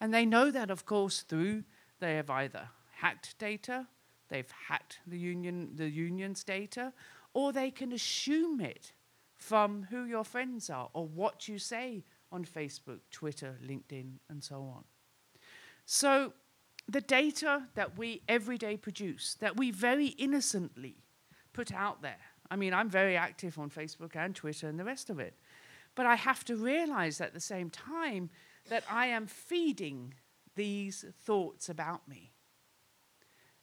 And 0.00 0.14
they 0.14 0.24
know 0.24 0.50
that, 0.50 0.70
of 0.70 0.86
course, 0.86 1.20
through 1.20 1.64
they 1.98 2.16
have 2.16 2.30
either 2.30 2.70
hacked 2.92 3.38
data, 3.38 3.86
they've 4.30 4.50
hacked 4.68 5.00
the 5.06 5.18
union, 5.18 5.72
the 5.74 5.90
union's 5.90 6.42
data, 6.42 6.94
or 7.34 7.52
they 7.52 7.70
can 7.70 7.92
assume 7.92 8.62
it 8.62 8.94
from 9.40 9.86
who 9.90 10.04
your 10.04 10.22
friends 10.22 10.70
are 10.70 10.90
or 10.92 11.06
what 11.08 11.48
you 11.48 11.58
say 11.58 12.04
on 12.30 12.44
Facebook, 12.44 13.00
Twitter, 13.10 13.58
LinkedIn, 13.66 14.12
and 14.28 14.44
so 14.44 14.56
on. 14.56 14.84
So 15.86 16.34
the 16.86 17.00
data 17.00 17.66
that 17.74 17.98
we 17.98 18.22
every 18.28 18.58
day 18.58 18.76
produce, 18.76 19.34
that 19.40 19.56
we 19.56 19.70
very 19.70 20.08
innocently 20.08 20.96
put 21.52 21.72
out 21.72 22.02
there. 22.02 22.20
I 22.50 22.56
mean, 22.56 22.74
I'm 22.74 22.90
very 22.90 23.16
active 23.16 23.58
on 23.58 23.70
Facebook 23.70 24.14
and 24.14 24.36
Twitter 24.36 24.68
and 24.68 24.78
the 24.78 24.84
rest 24.84 25.08
of 25.08 25.18
it. 25.18 25.34
But 25.94 26.06
I 26.06 26.16
have 26.16 26.44
to 26.44 26.56
realize 26.56 27.20
at 27.20 27.32
the 27.32 27.40
same 27.40 27.70
time 27.70 28.30
that 28.68 28.84
I 28.90 29.06
am 29.06 29.26
feeding 29.26 30.14
these 30.54 31.04
thoughts 31.24 31.68
about 31.68 32.06
me. 32.06 32.29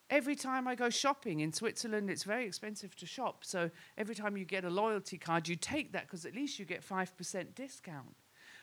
Every 0.10 0.36
time 0.36 0.68
I 0.68 0.76
go 0.76 0.90
shopping 0.90 1.42
in 1.42 1.52
Switzerland, 1.52 2.10
it's 2.10 2.24
very 2.24 2.46
expensive 2.46 2.96
to 2.96 3.06
shop. 3.06 3.44
So 3.44 3.70
every 3.98 4.16
time 4.16 4.38
you 4.38 4.46
get 4.46 4.64
a 4.64 4.70
loyalty 4.70 5.18
card, 5.18 5.48
you 5.48 5.58
take 5.58 5.92
that 5.92 6.04
because 6.04 6.26
at 6.26 6.34
least 6.34 6.60
you 6.60 6.66
get 6.66 6.88
5% 6.88 7.56
discount. 7.56 8.16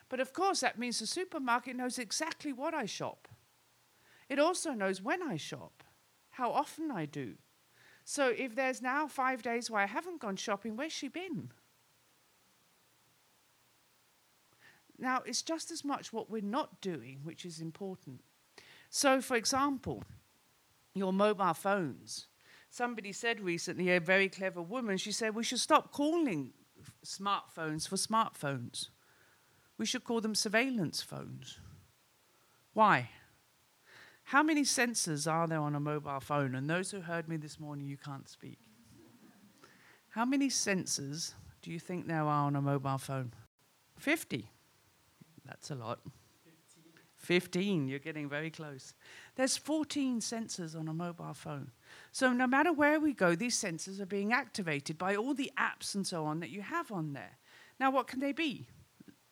But 0.09 0.19
of 0.19 0.33
course, 0.33 0.61
that 0.61 0.79
means 0.79 0.99
the 0.99 1.07
supermarket 1.07 1.75
knows 1.75 1.99
exactly 1.99 2.51
what 2.51 2.73
I 2.73 2.85
shop. 2.85 3.27
It 4.27 4.39
also 4.39 4.71
knows 4.71 5.03
when 5.03 5.21
I 5.21 5.37
shop, 5.37 5.83
how 6.31 6.51
often 6.51 6.89
I 6.89 7.05
do. 7.05 7.35
So 8.03 8.33
if 8.35 8.55
there's 8.55 8.81
now 8.81 9.07
five 9.07 9.43
days 9.43 9.69
where 9.69 9.81
I 9.81 9.87
haven't 9.87 10.21
gone 10.21 10.35
shopping, 10.35 10.75
where's 10.75 10.91
she 10.93 11.07
been? 11.07 11.51
Now, 14.97 15.21
it's 15.25 15.41
just 15.41 15.71
as 15.71 15.83
much 15.83 16.13
what 16.13 16.29
we're 16.29 16.41
not 16.41 16.81
doing, 16.81 17.19
which 17.23 17.45
is 17.45 17.59
important. 17.59 18.21
So, 18.89 19.21
for 19.21 19.35
example, 19.35 20.03
your 20.95 21.13
mobile 21.13 21.53
phones. 21.53 22.27
Somebody 22.69 23.11
said 23.11 23.39
recently, 23.39 23.89
a 23.91 23.99
very 23.99 24.29
clever 24.29 24.61
woman, 24.61 24.97
she 24.97 25.11
said, 25.11 25.35
we 25.35 25.43
should 25.43 25.59
stop 25.59 25.91
calling 25.91 26.51
smartphones 27.05 27.87
for 27.87 27.95
smartphones. 27.95 28.89
We 29.77 29.85
should 29.85 30.03
call 30.03 30.21
them 30.21 30.35
surveillance 30.35 31.01
phones. 31.01 31.59
Why? 32.73 33.09
How 34.23 34.41
many 34.41 34.63
sensors 34.63 35.31
are 35.31 35.47
there 35.47 35.59
on 35.59 35.75
a 35.75 35.79
mobile 35.79 36.19
phone? 36.19 36.55
And 36.55 36.69
those 36.69 36.91
who 36.91 37.01
heard 37.01 37.29
me 37.29 37.37
this 37.37 37.59
morning, 37.59 37.87
you 37.87 37.97
can't 37.97 38.27
speak. 38.27 38.57
How 40.09 40.25
many 40.25 40.49
sensors 40.49 41.33
do 41.61 41.71
you 41.71 41.79
think 41.79 42.07
there 42.07 42.21
are 42.21 42.47
on 42.47 42.55
a 42.55 42.61
mobile 42.61 42.97
phone? 42.97 43.33
50. 43.97 44.49
That's 45.45 45.71
a 45.71 45.75
lot. 45.75 45.99
15. 47.25 47.41
15. 47.41 47.87
You're 47.87 47.99
getting 47.99 48.29
very 48.29 48.49
close. 48.49 48.93
There's 49.35 49.57
14 49.57 50.19
sensors 50.19 50.79
on 50.79 50.87
a 50.87 50.93
mobile 50.93 51.33
phone. 51.33 51.71
So 52.11 52.31
no 52.31 52.47
matter 52.47 52.71
where 52.71 52.99
we 52.99 53.13
go, 53.13 53.35
these 53.35 53.61
sensors 53.61 53.99
are 53.99 54.05
being 54.05 54.31
activated 54.31 54.97
by 54.97 55.15
all 55.15 55.33
the 55.33 55.51
apps 55.57 55.95
and 55.95 56.05
so 56.05 56.25
on 56.25 56.39
that 56.39 56.49
you 56.49 56.61
have 56.61 56.91
on 56.91 57.13
there. 57.13 57.37
Now, 57.79 57.91
what 57.91 58.07
can 58.07 58.19
they 58.19 58.31
be? 58.31 58.67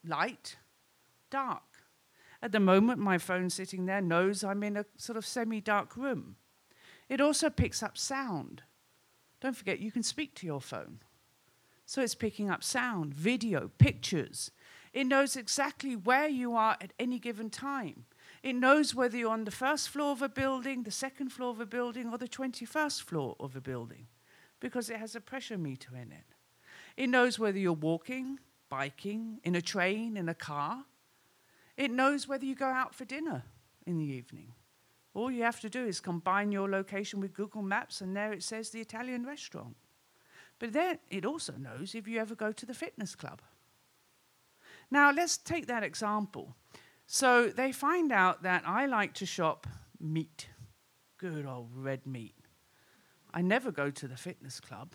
Light, 0.06 0.58
dark, 1.30 1.64
at 2.44 2.52
the 2.52 2.60
moment, 2.60 3.00
my 3.00 3.18
phone 3.18 3.50
sitting 3.50 3.86
there 3.86 4.02
knows 4.02 4.44
I'm 4.44 4.64
in 4.64 4.76
a 4.76 4.86
sort 4.98 5.18
of 5.18 5.26
semi 5.26 5.62
dark 5.62 5.96
room. 5.96 6.36
It 7.08 7.22
also 7.22 7.50
picks 7.50 7.82
up 7.82 7.98
sound. 7.98 8.64
Don't 9.40 9.56
forget, 9.56 9.80
you 9.80 9.94
can 9.94 10.04
speak 10.04 10.36
to 10.36 10.46
your 10.46 10.60
phone. 10.60 11.00
So 11.86 12.02
it's 12.02 12.16
picking 12.16 12.50
up 12.50 12.62
sound, 12.62 13.14
video, 13.14 13.72
pictures. 13.78 14.52
It 14.94 15.06
knows 15.06 15.36
exactly 15.36 15.96
where 15.96 16.28
you 16.28 16.56
are 16.56 16.78
at 16.80 16.94
any 17.00 17.20
given 17.20 17.50
time. 17.50 18.06
It 18.44 18.54
knows 18.54 18.94
whether 18.94 19.18
you're 19.18 19.32
on 19.32 19.46
the 19.46 19.52
first 19.52 19.90
floor 19.90 20.12
of 20.12 20.22
a 20.22 20.30
building, 20.30 20.84
the 20.84 20.92
second 20.92 21.30
floor 21.30 21.50
of 21.50 21.60
a 21.60 21.66
building, 21.66 22.10
or 22.12 22.18
the 22.18 22.28
21st 22.28 23.02
floor 23.02 23.36
of 23.40 23.56
a 23.56 23.62
building 23.62 24.08
because 24.64 24.90
it 24.90 24.98
has 24.98 25.14
a 25.14 25.22
pressure 25.22 25.58
meter 25.58 25.90
in 25.94 26.12
it. 26.12 26.24
It 26.96 27.10
knows 27.10 27.38
whether 27.38 27.60
you're 27.60 27.74
walking, 27.74 28.40
biking, 28.70 29.40
in 29.44 29.56
a 29.56 29.62
train, 29.62 30.16
in 30.16 30.30
a 30.30 30.34
car. 30.34 30.86
It 31.76 31.92
knows 31.92 32.28
whether 32.28 32.46
you 32.46 32.56
go 32.56 32.68
out 32.68 32.96
for 32.96 33.04
dinner 33.04 33.44
in 33.86 33.98
the 33.98 34.06
evening. 34.06 34.54
All 35.14 35.30
you 35.30 35.44
have 35.44 35.60
to 35.60 35.70
do 35.70 35.86
is 35.86 36.00
combine 36.00 36.52
your 36.52 36.70
location 36.70 37.20
with 37.20 37.34
Google 37.34 37.62
Maps, 37.62 38.00
and 38.00 38.16
there 38.16 38.32
it 38.32 38.42
says 38.42 38.70
the 38.70 38.80
Italian 38.80 39.26
restaurant. 39.26 39.76
But 40.60 40.72
then 40.72 41.00
it 41.10 41.26
also 41.26 41.54
knows 41.54 41.94
if 41.94 42.08
you 42.08 42.20
ever 42.20 42.34
go 42.34 42.54
to 42.54 42.66
the 42.66 42.74
fitness 42.74 43.16
club. 43.16 43.42
Now, 44.94 45.12
let's 45.12 45.38
take 45.38 45.66
that 45.66 45.82
example. 45.82 46.56
So 47.08 47.48
they 47.48 47.72
find 47.72 48.12
out 48.12 48.44
that 48.44 48.62
I 48.64 48.86
like 48.86 49.16
to 49.16 49.26
shop 49.26 49.66
meat, 50.00 50.50
good 51.18 51.48
old 51.48 51.72
red 51.76 52.06
meat. 52.06 52.36
I 53.34 53.42
never 53.42 53.72
go 53.72 53.90
to 53.90 54.08
the 54.08 54.16
fitness 54.16 54.60
club. 54.60 54.94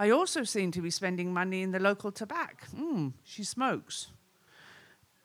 I 0.00 0.10
also 0.10 0.42
seem 0.42 0.72
to 0.72 0.82
be 0.82 0.90
spending 0.90 1.32
money 1.32 1.62
in 1.62 1.70
the 1.70 1.78
local 1.78 2.10
tobacco. 2.10 2.66
Hmm, 2.76 3.08
she 3.22 3.44
smokes. 3.44 4.08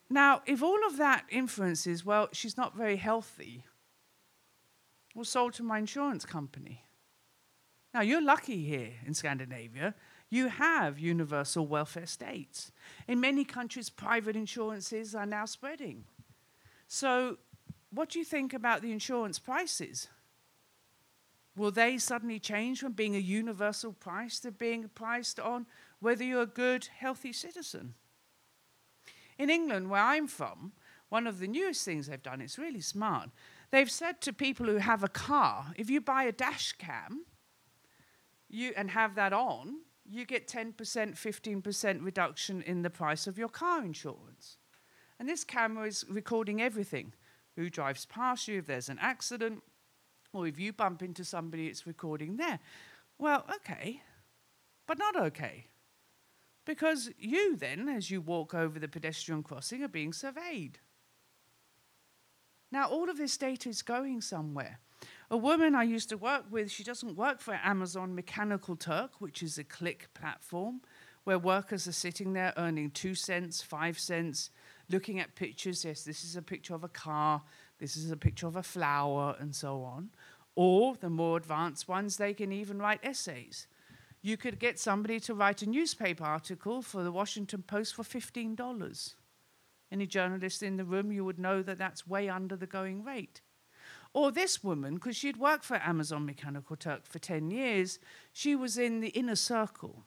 Now, 0.08 0.44
if 0.46 0.62
all 0.62 0.86
of 0.86 0.98
that 0.98 1.26
influences, 1.32 2.06
well, 2.06 2.30
she's 2.32 2.58
not 2.58 2.78
very 2.78 2.98
healthy, 2.98 3.66
well, 5.16 5.26
sold 5.26 5.54
to 5.54 5.64
my 5.64 5.80
insurance 5.80 6.28
company. 6.28 6.86
Now, 7.92 8.02
you're 8.02 8.22
lucky 8.22 8.64
here 8.64 8.92
in 9.04 9.16
Scandinavia. 9.16 9.96
You 10.32 10.48
have 10.48 10.98
universal 10.98 11.68
welfare 11.68 12.06
states. 12.06 12.72
In 13.06 13.20
many 13.20 13.44
countries, 13.44 13.90
private 13.90 14.38
insurances 14.38 15.14
are 15.14 15.26
now 15.26 15.46
spreading. 15.46 16.06
So, 16.88 17.38
what 17.92 18.10
do 18.10 18.20
you 18.20 18.24
think 18.24 18.54
about 18.54 18.82
the 18.82 18.94
insurance 18.94 19.40
prices? 19.40 20.08
Will 21.58 21.72
they 21.72 21.98
suddenly 21.98 22.40
change 22.40 22.80
from 22.80 22.94
being 22.94 23.14
a 23.14 23.20
universal 23.20 23.92
price 23.92 24.40
to 24.40 24.54
being 24.54 24.90
priced 24.96 25.38
on 25.38 25.66
whether 26.00 26.24
you're 26.24 26.44
a 26.44 26.48
good, 26.48 26.88
healthy 26.98 27.34
citizen? 27.34 27.96
In 29.38 29.50
England, 29.50 29.90
where 29.90 30.02
I'm 30.02 30.28
from, 30.28 30.72
one 31.10 31.28
of 31.28 31.40
the 31.40 31.48
newest 31.48 31.84
things 31.84 32.08
they've 32.08 32.24
done, 32.24 32.40
it's 32.40 32.58
really 32.58 32.80
smart. 32.80 33.32
They've 33.70 33.92
said 33.92 34.22
to 34.22 34.32
people 34.32 34.68
who 34.68 34.78
have 34.78 35.04
a 35.04 35.10
car, 35.10 35.74
if 35.76 35.90
you 35.90 36.00
buy 36.00 36.24
a 36.24 36.32
dash 36.32 36.72
cam 36.74 37.26
you, 38.48 38.72
and 38.78 38.92
have 38.92 39.16
that 39.16 39.34
on, 39.34 39.80
you 40.12 40.26
get 40.26 40.48
10%, 40.48 40.76
15% 40.76 42.04
reduction 42.06 42.62
in 42.62 42.82
the 42.82 42.90
price 42.90 43.28
of 43.28 43.38
your 43.38 43.48
car 43.48 43.84
insurance. 43.84 44.58
And 45.20 45.30
this 45.30 45.44
camera 45.44 45.88
is 45.88 46.04
recording 46.10 46.62
everything 46.62 47.14
who 47.56 47.70
drives 47.70 48.06
past 48.06 48.48
you, 48.48 48.60
if 48.60 48.68
there's 48.68 48.90
an 48.90 49.00
accident, 49.00 49.64
or 50.34 50.48
if 50.48 50.60
you 50.60 50.74
bump 50.74 51.02
into 51.02 51.24
somebody, 51.24 51.68
it's 51.68 51.88
recording 51.88 52.38
there. 52.38 52.60
Well, 53.18 53.46
okay, 53.56 54.02
but 54.88 54.98
not 54.98 55.16
okay. 55.16 55.68
Because 56.66 57.12
you 57.18 57.56
then, 57.56 57.88
as 57.90 58.12
you 58.12 58.22
walk 58.22 58.54
over 58.54 58.80
the 58.80 58.88
pedestrian 58.88 59.44
crossing, 59.44 59.84
are 59.84 59.88
being 59.88 60.14
surveyed. 60.14 60.80
Now, 62.72 62.88
all 62.90 63.10
of 63.10 63.18
this 63.18 63.38
data 63.38 63.70
is 63.70 63.82
going 63.82 64.22
somewhere. 64.22 64.80
A 65.32 65.38
woman 65.38 65.76
I 65.76 65.84
used 65.84 66.10
to 66.10 66.18
work 66.18 66.44
with, 66.52 66.70
she 66.70 66.84
doesn't 66.84 67.16
work 67.16 67.40
for 67.40 67.58
Amazon 67.64 68.14
Mechanical 68.14 68.76
Turk, 68.76 69.12
which 69.20 69.42
is 69.42 69.58
a 69.58 69.64
click 69.64 70.10
platform 70.14 70.82
where 71.24 71.40
workers 71.40 71.88
are 71.88 71.94
sitting 71.94 72.34
there 72.34 72.52
earning 72.58 72.92
two 72.92 73.16
cents, 73.16 73.62
five 73.62 73.98
cents, 73.98 74.50
looking 74.90 75.22
at 75.22 75.34
pictures. 75.36 75.86
Yes, 75.86 76.04
this 76.04 76.26
is 76.26 76.36
a 76.36 76.42
picture 76.42 76.76
of 76.76 76.84
a 76.84 76.90
car, 76.90 77.44
this 77.80 77.96
is 77.96 78.12
a 78.12 78.18
picture 78.18 78.46
of 78.46 78.58
a 78.58 78.64
flower, 78.64 79.38
and 79.40 79.56
so 79.56 79.84
on. 79.84 80.10
Or 80.56 80.96
the 80.96 81.10
more 81.10 81.38
advanced 81.38 81.88
ones, 81.88 82.18
they 82.18 82.34
can 82.34 82.52
even 82.52 82.80
write 82.80 83.00
essays. 83.02 83.68
You 84.22 84.36
could 84.36 84.60
get 84.60 84.80
somebody 84.80 85.22
to 85.22 85.34
write 85.34 85.62
a 85.62 85.70
newspaper 85.70 86.26
article 86.26 86.82
for 86.82 87.04
the 87.04 87.12
Washington 87.12 87.62
Post 87.62 87.96
for 87.96 88.04
$15. 88.04 89.14
Any 89.94 90.08
journalist 90.08 90.62
in 90.62 90.76
the 90.76 90.84
room, 90.84 91.10
you 91.10 91.24
would 91.24 91.40
know 91.40 91.64
that 91.64 91.78
that's 91.78 92.06
way 92.06 92.28
under 92.28 92.58
the 92.58 92.68
going 92.68 93.06
rate. 93.06 93.40
Or 94.14 94.32
this 94.32 94.64
woman, 94.64 94.96
because 94.96 95.16
she'd 95.16 95.38
worked 95.38 95.64
for 95.64 95.78
Amazon 95.78 96.26
Mechanical 96.26 96.76
Turk 96.76 97.06
for 97.06 97.20
10 97.20 97.50
years, 97.50 98.00
she 98.34 98.56
was 98.56 98.78
in 98.78 99.00
the 99.00 99.10
inner 99.10 99.36
circle. 99.36 100.04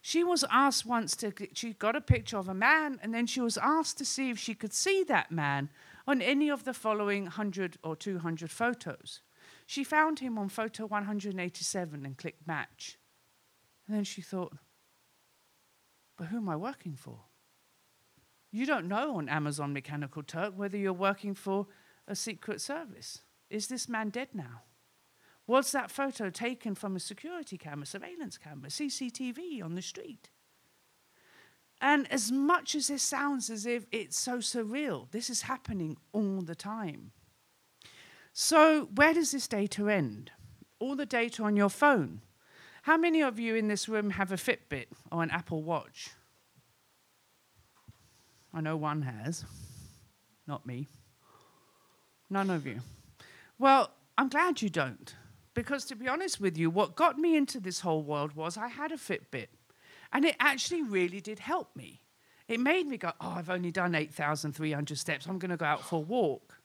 She 0.00 0.22
was 0.22 0.44
asked 0.50 0.86
once 0.86 1.16
to, 1.16 1.32
she 1.52 1.72
got 1.72 1.96
a 1.96 2.00
picture 2.00 2.36
of 2.36 2.48
a 2.48 2.54
man, 2.54 3.00
and 3.02 3.12
then 3.12 3.26
she 3.26 3.40
was 3.40 3.58
asked 3.58 3.98
to 3.98 4.04
see 4.04 4.30
if 4.30 4.38
she 4.38 4.54
could 4.54 4.72
see 4.72 5.02
that 5.04 5.32
man 5.32 5.68
on 6.06 6.22
any 6.22 6.48
of 6.48 6.62
the 6.62 6.72
following 6.72 7.24
100 7.24 7.78
or 7.82 7.96
200 7.96 8.50
photos. 8.50 9.20
She 9.66 9.82
found 9.82 10.20
him 10.20 10.38
on 10.38 10.48
photo 10.48 10.86
187 10.86 12.06
and 12.06 12.16
clicked 12.16 12.46
match. 12.46 12.98
And 13.86 13.96
then 13.96 14.04
she 14.04 14.22
thought, 14.22 14.52
but 16.16 16.28
who 16.28 16.36
am 16.36 16.48
I 16.48 16.56
working 16.56 16.94
for? 16.94 17.18
You 18.52 18.64
don't 18.64 18.86
know 18.86 19.16
on 19.16 19.28
Amazon 19.28 19.72
Mechanical 19.72 20.22
Turk 20.22 20.54
whether 20.56 20.76
you're 20.76 20.92
working 20.92 21.34
for 21.34 21.66
a 22.08 22.16
secret 22.16 22.60
service. 22.60 23.22
Is 23.50 23.68
this 23.68 23.88
man 23.88 24.10
dead 24.10 24.28
now? 24.34 24.62
Was 25.46 25.70
that 25.72 25.90
photo 25.90 26.30
taken 26.30 26.74
from 26.74 26.96
a 26.96 27.00
security 27.00 27.56
camera, 27.56 27.86
surveillance 27.86 28.36
camera, 28.36 28.68
CCTV 28.68 29.62
on 29.62 29.74
the 29.74 29.82
street? 29.82 30.30
And 31.80 32.10
as 32.10 32.32
much 32.32 32.74
as 32.74 32.88
this 32.88 33.02
sounds 33.02 33.50
as 33.50 33.66
if 33.66 33.86
it's 33.92 34.18
so 34.18 34.38
surreal, 34.38 35.10
this 35.10 35.30
is 35.30 35.42
happening 35.42 35.96
all 36.12 36.40
the 36.40 36.54
time. 36.54 37.12
So, 38.32 38.88
where 38.94 39.14
does 39.14 39.32
this 39.32 39.46
data 39.46 39.88
end? 39.88 40.30
All 40.78 40.96
the 40.96 41.06
data 41.06 41.42
on 41.42 41.56
your 41.56 41.68
phone. 41.68 42.22
How 42.82 42.96
many 42.96 43.22
of 43.22 43.38
you 43.38 43.54
in 43.54 43.68
this 43.68 43.88
room 43.88 44.10
have 44.10 44.32
a 44.32 44.36
Fitbit 44.36 44.86
or 45.12 45.22
an 45.22 45.30
Apple 45.30 45.62
Watch? 45.62 46.10
I 48.52 48.60
know 48.60 48.76
one 48.76 49.02
has, 49.02 49.44
not 50.46 50.66
me. 50.66 50.88
None 52.30 52.50
of 52.50 52.66
you. 52.66 52.80
Well, 53.58 53.90
I'm 54.18 54.28
glad 54.28 54.62
you 54.62 54.68
don't. 54.68 55.14
Because 55.54 55.86
to 55.86 55.96
be 55.96 56.06
honest 56.06 56.40
with 56.40 56.58
you, 56.58 56.68
what 56.68 56.96
got 56.96 57.18
me 57.18 57.34
into 57.34 57.60
this 57.60 57.80
whole 57.80 58.02
world 58.02 58.34
was 58.36 58.58
I 58.58 58.68
had 58.68 58.92
a 58.92 58.96
Fitbit. 58.96 59.46
And 60.12 60.24
it 60.24 60.36
actually 60.38 60.82
really 60.82 61.20
did 61.20 61.38
help 61.38 61.74
me. 61.74 62.02
It 62.46 62.60
made 62.60 62.86
me 62.86 62.96
go, 62.96 63.12
oh, 63.20 63.34
I've 63.36 63.50
only 63.50 63.72
done 63.72 63.94
8,300 63.94 64.98
steps. 64.98 65.26
I'm 65.26 65.38
going 65.38 65.50
to 65.50 65.56
go 65.56 65.64
out 65.64 65.82
for 65.82 65.96
a 65.96 66.00
walk. 66.00 66.60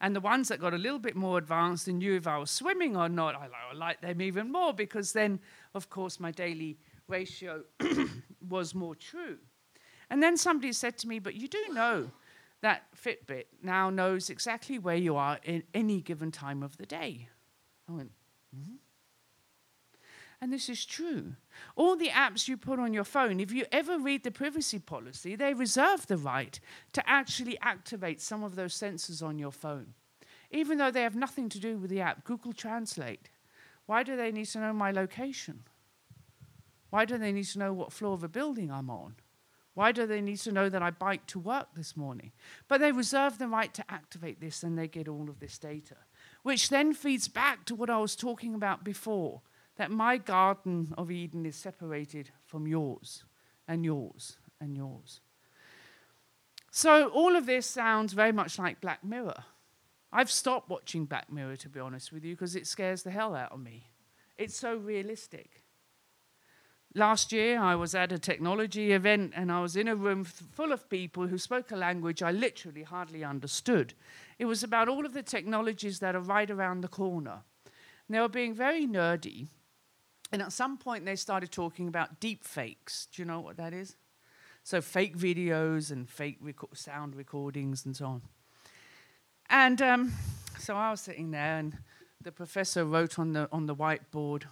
And 0.00 0.14
the 0.14 0.20
ones 0.20 0.48
that 0.48 0.60
got 0.60 0.72
a 0.72 0.78
little 0.78 1.00
bit 1.00 1.16
more 1.16 1.38
advanced 1.38 1.88
and 1.88 1.98
knew 1.98 2.14
if 2.14 2.26
I 2.26 2.38
was 2.38 2.50
swimming 2.50 2.96
or 2.96 3.08
not, 3.08 3.34
I, 3.34 3.48
I 3.70 3.74
liked 3.74 4.02
them 4.02 4.22
even 4.22 4.52
more 4.52 4.72
because 4.72 5.12
then, 5.12 5.40
of 5.74 5.90
course, 5.90 6.20
my 6.20 6.30
daily 6.30 6.78
ratio 7.08 7.64
was 8.48 8.74
more 8.74 8.94
true. 8.94 9.38
And 10.10 10.22
then 10.22 10.36
somebody 10.36 10.72
said 10.72 10.96
to 10.98 11.08
me, 11.08 11.18
but 11.18 11.34
you 11.34 11.48
do 11.48 11.62
know 11.72 12.10
that 12.60 12.82
Fitbit 12.96 13.44
now 13.62 13.90
knows 13.90 14.30
exactly 14.30 14.78
where 14.78 14.96
you 14.96 15.16
are 15.16 15.38
in 15.44 15.62
any 15.74 16.00
given 16.00 16.30
time 16.32 16.62
of 16.62 16.76
the 16.76 16.86
day. 16.86 17.28
I 17.88 17.92
went, 17.92 18.10
mm-hmm. 18.56 18.74
And 20.40 20.52
this 20.52 20.68
is 20.68 20.84
true. 20.84 21.34
All 21.74 21.96
the 21.96 22.10
apps 22.10 22.46
you 22.46 22.56
put 22.56 22.78
on 22.78 22.94
your 22.94 23.04
phone, 23.04 23.40
if 23.40 23.50
you 23.50 23.64
ever 23.72 23.98
read 23.98 24.22
the 24.22 24.30
privacy 24.30 24.78
policy, 24.78 25.34
they 25.34 25.52
reserve 25.52 26.06
the 26.06 26.16
right 26.16 26.60
to 26.92 27.08
actually 27.08 27.58
activate 27.60 28.20
some 28.20 28.44
of 28.44 28.54
those 28.54 28.74
sensors 28.74 29.22
on 29.22 29.38
your 29.38 29.50
phone, 29.50 29.94
even 30.50 30.78
though 30.78 30.92
they 30.92 31.02
have 31.02 31.16
nothing 31.16 31.48
to 31.48 31.58
do 31.58 31.76
with 31.76 31.90
the 31.90 32.00
app. 32.00 32.24
Google 32.24 32.52
Translate. 32.52 33.30
Why 33.86 34.04
do 34.04 34.16
they 34.16 34.30
need 34.30 34.46
to 34.46 34.60
know 34.60 34.72
my 34.72 34.92
location? 34.92 35.64
Why 36.90 37.04
do 37.04 37.18
they 37.18 37.32
need 37.32 37.46
to 37.46 37.58
know 37.58 37.72
what 37.72 37.92
floor 37.92 38.14
of 38.14 38.22
a 38.22 38.28
building 38.28 38.70
I'm 38.70 38.90
on? 38.90 39.16
Why 39.78 39.92
do 39.92 40.08
they 40.08 40.20
need 40.20 40.38
to 40.38 40.50
know 40.50 40.68
that 40.68 40.82
I 40.82 40.90
biked 40.90 41.30
to 41.30 41.38
work 41.38 41.68
this 41.76 41.96
morning? 41.96 42.32
But 42.66 42.80
they 42.80 42.90
reserve 42.90 43.38
the 43.38 43.46
right 43.46 43.72
to 43.74 43.84
activate 43.88 44.40
this 44.40 44.64
and 44.64 44.76
they 44.76 44.88
get 44.88 45.06
all 45.06 45.30
of 45.30 45.38
this 45.38 45.56
data, 45.56 45.94
which 46.42 46.68
then 46.68 46.92
feeds 46.92 47.28
back 47.28 47.64
to 47.66 47.76
what 47.76 47.88
I 47.88 47.98
was 47.98 48.16
talking 48.16 48.56
about 48.56 48.82
before 48.82 49.40
that 49.76 49.92
my 49.92 50.16
Garden 50.16 50.92
of 50.98 51.12
Eden 51.12 51.46
is 51.46 51.54
separated 51.54 52.32
from 52.44 52.66
yours 52.66 53.22
and 53.68 53.84
yours 53.84 54.38
and 54.60 54.76
yours. 54.76 55.20
So, 56.72 57.10
all 57.10 57.36
of 57.36 57.46
this 57.46 57.64
sounds 57.64 58.14
very 58.14 58.32
much 58.32 58.58
like 58.58 58.80
Black 58.80 59.04
Mirror. 59.04 59.44
I've 60.12 60.32
stopped 60.32 60.68
watching 60.68 61.04
Black 61.04 61.30
Mirror, 61.30 61.54
to 61.58 61.68
be 61.68 61.78
honest 61.78 62.12
with 62.12 62.24
you, 62.24 62.34
because 62.34 62.56
it 62.56 62.66
scares 62.66 63.04
the 63.04 63.12
hell 63.12 63.36
out 63.36 63.52
of 63.52 63.60
me. 63.60 63.86
It's 64.36 64.56
so 64.56 64.74
realistic. 64.74 65.62
Last 66.94 67.32
year, 67.32 67.60
I 67.60 67.74
was 67.74 67.94
at 67.94 68.12
a 68.12 68.18
technology 68.18 68.92
event 68.92 69.32
and 69.36 69.52
I 69.52 69.60
was 69.60 69.76
in 69.76 69.88
a 69.88 69.94
room 69.94 70.24
full 70.24 70.72
of 70.72 70.88
people 70.88 71.26
who 71.26 71.38
spoke 71.38 71.70
a 71.70 71.76
language 71.76 72.22
I 72.22 72.30
literally 72.30 72.82
hardly 72.82 73.22
understood. 73.22 73.94
It 74.38 74.46
was 74.46 74.62
about 74.62 74.88
all 74.88 75.04
of 75.04 75.12
the 75.12 75.22
technologies 75.22 75.98
that 76.00 76.16
are 76.16 76.20
right 76.20 76.50
around 76.50 76.80
the 76.80 76.88
corner. 76.88 77.42
And 77.64 78.16
they 78.16 78.20
were 78.20 78.28
being 78.28 78.54
very 78.54 78.86
nerdy 78.86 79.48
and 80.30 80.42
at 80.42 80.52
some 80.52 80.76
point, 80.76 81.04
they 81.04 81.16
started 81.16 81.50
talking 81.50 81.88
about 81.88 82.20
deep 82.20 82.44
fakes. 82.44 83.08
Do 83.12 83.22
you 83.22 83.26
know 83.26 83.40
what 83.40 83.56
that 83.56 83.72
is? 83.72 83.96
So, 84.62 84.80
fake 84.80 85.16
videos 85.16 85.90
and 85.90 86.08
fake 86.08 86.42
reco- 86.42 86.76
sound 86.76 87.14
recordings 87.16 87.86
and 87.86 87.96
so 87.96 88.06
on. 88.06 88.22
And 89.48 89.80
um, 89.80 90.12
so 90.58 90.76
I 90.76 90.90
was 90.90 91.00
sitting 91.00 91.30
there, 91.30 91.58
and 91.58 91.78
the 92.22 92.32
professor 92.32 92.84
wrote 92.84 93.18
on 93.18 93.32
the, 93.32 93.48
on 93.50 93.64
the 93.64 93.74
whiteboard 93.74 94.44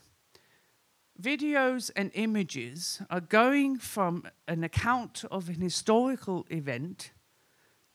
videos 1.21 1.91
and 1.97 2.11
images 2.15 3.01
are 3.11 3.21
going 3.21 3.79
from 3.79 4.25
an 4.49 4.65
account 4.65 5.25
of 5.31 5.49
an 5.49 5.61
historical 5.61 6.47
event 6.51 7.13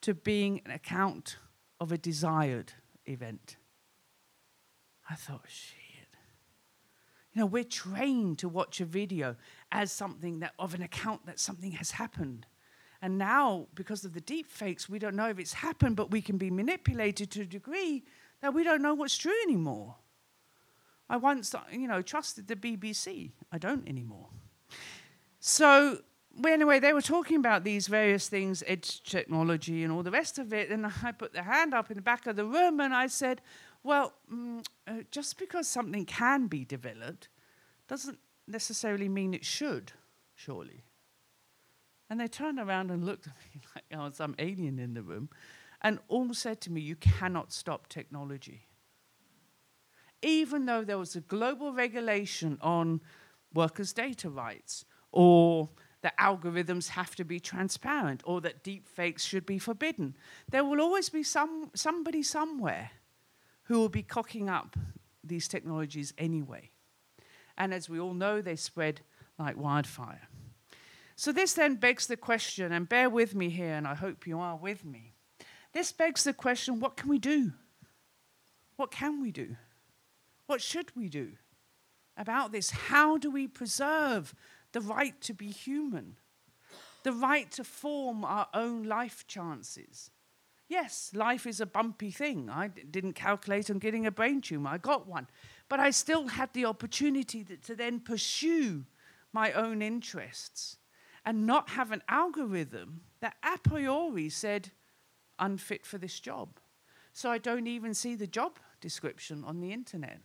to 0.01 0.13
being 0.13 0.61
an 0.65 0.71
account 0.71 1.37
of 1.79 1.91
a 1.91 1.97
desired 1.97 2.73
event. 3.05 3.57
I 5.09 5.15
thought, 5.15 5.45
shit. 5.47 5.77
You 7.33 7.41
know, 7.41 7.45
we're 7.45 7.63
trained 7.63 8.39
to 8.39 8.49
watch 8.49 8.81
a 8.81 8.85
video 8.85 9.35
as 9.71 9.91
something 9.91 10.39
that 10.39 10.53
of 10.59 10.73
an 10.73 10.81
account 10.81 11.25
that 11.25 11.39
something 11.39 11.71
has 11.71 11.91
happened. 11.91 12.45
And 13.01 13.17
now, 13.17 13.67
because 13.73 14.03
of 14.05 14.13
the 14.13 14.21
deep 14.21 14.49
fakes, 14.49 14.89
we 14.89 14.99
don't 14.99 15.15
know 15.15 15.29
if 15.29 15.39
it's 15.39 15.53
happened, 15.53 15.95
but 15.95 16.11
we 16.11 16.21
can 16.21 16.37
be 16.37 16.51
manipulated 16.51 17.31
to 17.31 17.41
a 17.41 17.45
degree 17.45 18.03
that 18.41 18.53
we 18.53 18.63
don't 18.63 18.81
know 18.81 18.93
what's 18.93 19.17
true 19.17 19.35
anymore. 19.43 19.95
I 21.11 21.17
once, 21.17 21.53
you 21.69 21.89
know, 21.89 22.01
trusted 22.01 22.47
the 22.47 22.55
BBC. 22.55 23.33
I 23.51 23.57
don't 23.57 23.85
anymore. 23.85 24.29
So, 25.41 25.99
anyway, 26.47 26.79
they 26.79 26.93
were 26.93 27.01
talking 27.01 27.35
about 27.35 27.65
these 27.65 27.87
various 27.87 28.29
things, 28.29 28.63
edge 28.65 29.03
technology 29.03 29.83
and 29.83 29.91
all 29.91 30.03
the 30.03 30.11
rest 30.11 30.39
of 30.39 30.53
it. 30.53 30.69
And 30.69 30.85
I 30.85 31.11
put 31.11 31.33
the 31.33 31.43
hand 31.43 31.73
up 31.73 31.91
in 31.91 31.97
the 31.97 32.01
back 32.01 32.27
of 32.27 32.37
the 32.37 32.45
room 32.45 32.79
and 32.79 32.93
I 32.93 33.07
said, 33.07 33.41
well, 33.83 34.13
mm, 34.33 34.65
uh, 34.87 35.03
just 35.11 35.37
because 35.37 35.67
something 35.67 36.05
can 36.05 36.47
be 36.47 36.63
developed 36.63 37.27
doesn't 37.89 38.19
necessarily 38.47 39.09
mean 39.09 39.33
it 39.33 39.43
should, 39.43 39.91
surely. 40.33 40.85
And 42.09 42.21
they 42.21 42.29
turned 42.29 42.57
around 42.57 42.89
and 42.89 43.03
looked 43.03 43.27
at 43.27 43.33
me 43.53 43.61
like 43.75 43.83
I 43.93 44.05
was 44.05 44.15
some 44.15 44.35
alien 44.39 44.79
in 44.79 44.93
the 44.93 45.03
room 45.03 45.27
and 45.81 45.99
all 46.07 46.33
said 46.33 46.61
to 46.61 46.71
me, 46.71 46.79
You 46.79 46.95
cannot 46.95 47.51
stop 47.51 47.89
technology. 47.89 48.67
Even 50.21 50.65
though 50.65 50.83
there 50.83 50.97
was 50.97 51.15
a 51.15 51.21
global 51.21 51.73
regulation 51.73 52.57
on 52.61 53.01
workers' 53.53 53.93
data 53.93 54.29
rights, 54.29 54.85
or 55.11 55.69
that 56.01 56.17
algorithms 56.17 56.89
have 56.89 57.15
to 57.15 57.23
be 57.23 57.39
transparent, 57.39 58.21
or 58.25 58.41
that 58.41 58.63
deep 58.63 58.87
fakes 58.87 59.23
should 59.23 59.45
be 59.45 59.59
forbidden. 59.59 60.15
There 60.49 60.63
will 60.63 60.81
always 60.81 61.09
be 61.09 61.23
some, 61.23 61.69
somebody 61.73 62.23
somewhere 62.23 62.91
who 63.63 63.79
will 63.79 63.89
be 63.89 64.03
cocking 64.03 64.49
up 64.49 64.75
these 65.23 65.47
technologies 65.47 66.13
anyway. 66.17 66.71
And 67.57 67.73
as 67.73 67.89
we 67.89 67.99
all 67.99 68.13
know, 68.13 68.41
they 68.41 68.55
spread 68.55 69.01
like 69.37 69.57
wildfire. 69.57 70.27
So, 71.15 71.31
this 71.31 71.53
then 71.53 71.75
begs 71.75 72.07
the 72.07 72.17
question, 72.17 72.71
and 72.71 72.89
bear 72.89 73.09
with 73.09 73.35
me 73.35 73.49
here, 73.49 73.73
and 73.73 73.87
I 73.87 73.93
hope 73.93 74.25
you 74.25 74.39
are 74.39 74.55
with 74.55 74.83
me. 74.83 75.13
This 75.73 75.91
begs 75.91 76.23
the 76.23 76.33
question 76.33 76.79
what 76.79 76.97
can 76.97 77.09
we 77.09 77.19
do? 77.19 77.53
What 78.75 78.91
can 78.91 79.21
we 79.21 79.31
do? 79.31 79.55
What 80.47 80.61
should 80.61 80.95
we 80.95 81.09
do 81.09 81.33
about 82.17 82.51
this? 82.51 82.71
How 82.71 83.17
do 83.17 83.31
we 83.31 83.47
preserve 83.47 84.33
the 84.71 84.81
right 84.81 85.19
to 85.21 85.33
be 85.33 85.49
human? 85.49 86.17
The 87.03 87.13
right 87.13 87.49
to 87.53 87.63
form 87.63 88.23
our 88.23 88.47
own 88.53 88.83
life 88.83 89.25
chances? 89.27 90.11
Yes, 90.67 91.11
life 91.13 91.45
is 91.45 91.59
a 91.59 91.65
bumpy 91.65 92.11
thing. 92.11 92.49
I 92.49 92.69
d- 92.69 92.83
didn't 92.89 93.13
calculate 93.13 93.69
on 93.69 93.79
getting 93.79 94.05
a 94.05 94.11
brain 94.11 94.39
tumor, 94.39 94.69
I 94.69 94.77
got 94.77 95.07
one. 95.07 95.27
But 95.67 95.81
I 95.81 95.89
still 95.91 96.27
had 96.27 96.53
the 96.53 96.65
opportunity 96.65 97.43
to, 97.43 97.57
to 97.57 97.75
then 97.75 97.99
pursue 97.99 98.85
my 99.33 99.51
own 99.51 99.81
interests 99.81 100.77
and 101.25 101.45
not 101.45 101.71
have 101.71 101.91
an 101.91 102.01
algorithm 102.07 103.01
that 103.19 103.35
a 103.43 103.57
priori 103.57 104.29
said, 104.29 104.71
unfit 105.39 105.85
for 105.85 105.97
this 105.97 106.19
job. 106.19 106.59
So 107.13 107.29
I 107.29 107.37
don't 107.37 107.67
even 107.67 107.93
see 107.93 108.15
the 108.15 108.27
job 108.27 108.57
description 108.79 109.43
on 109.43 109.59
the 109.59 109.73
internet. 109.73 110.21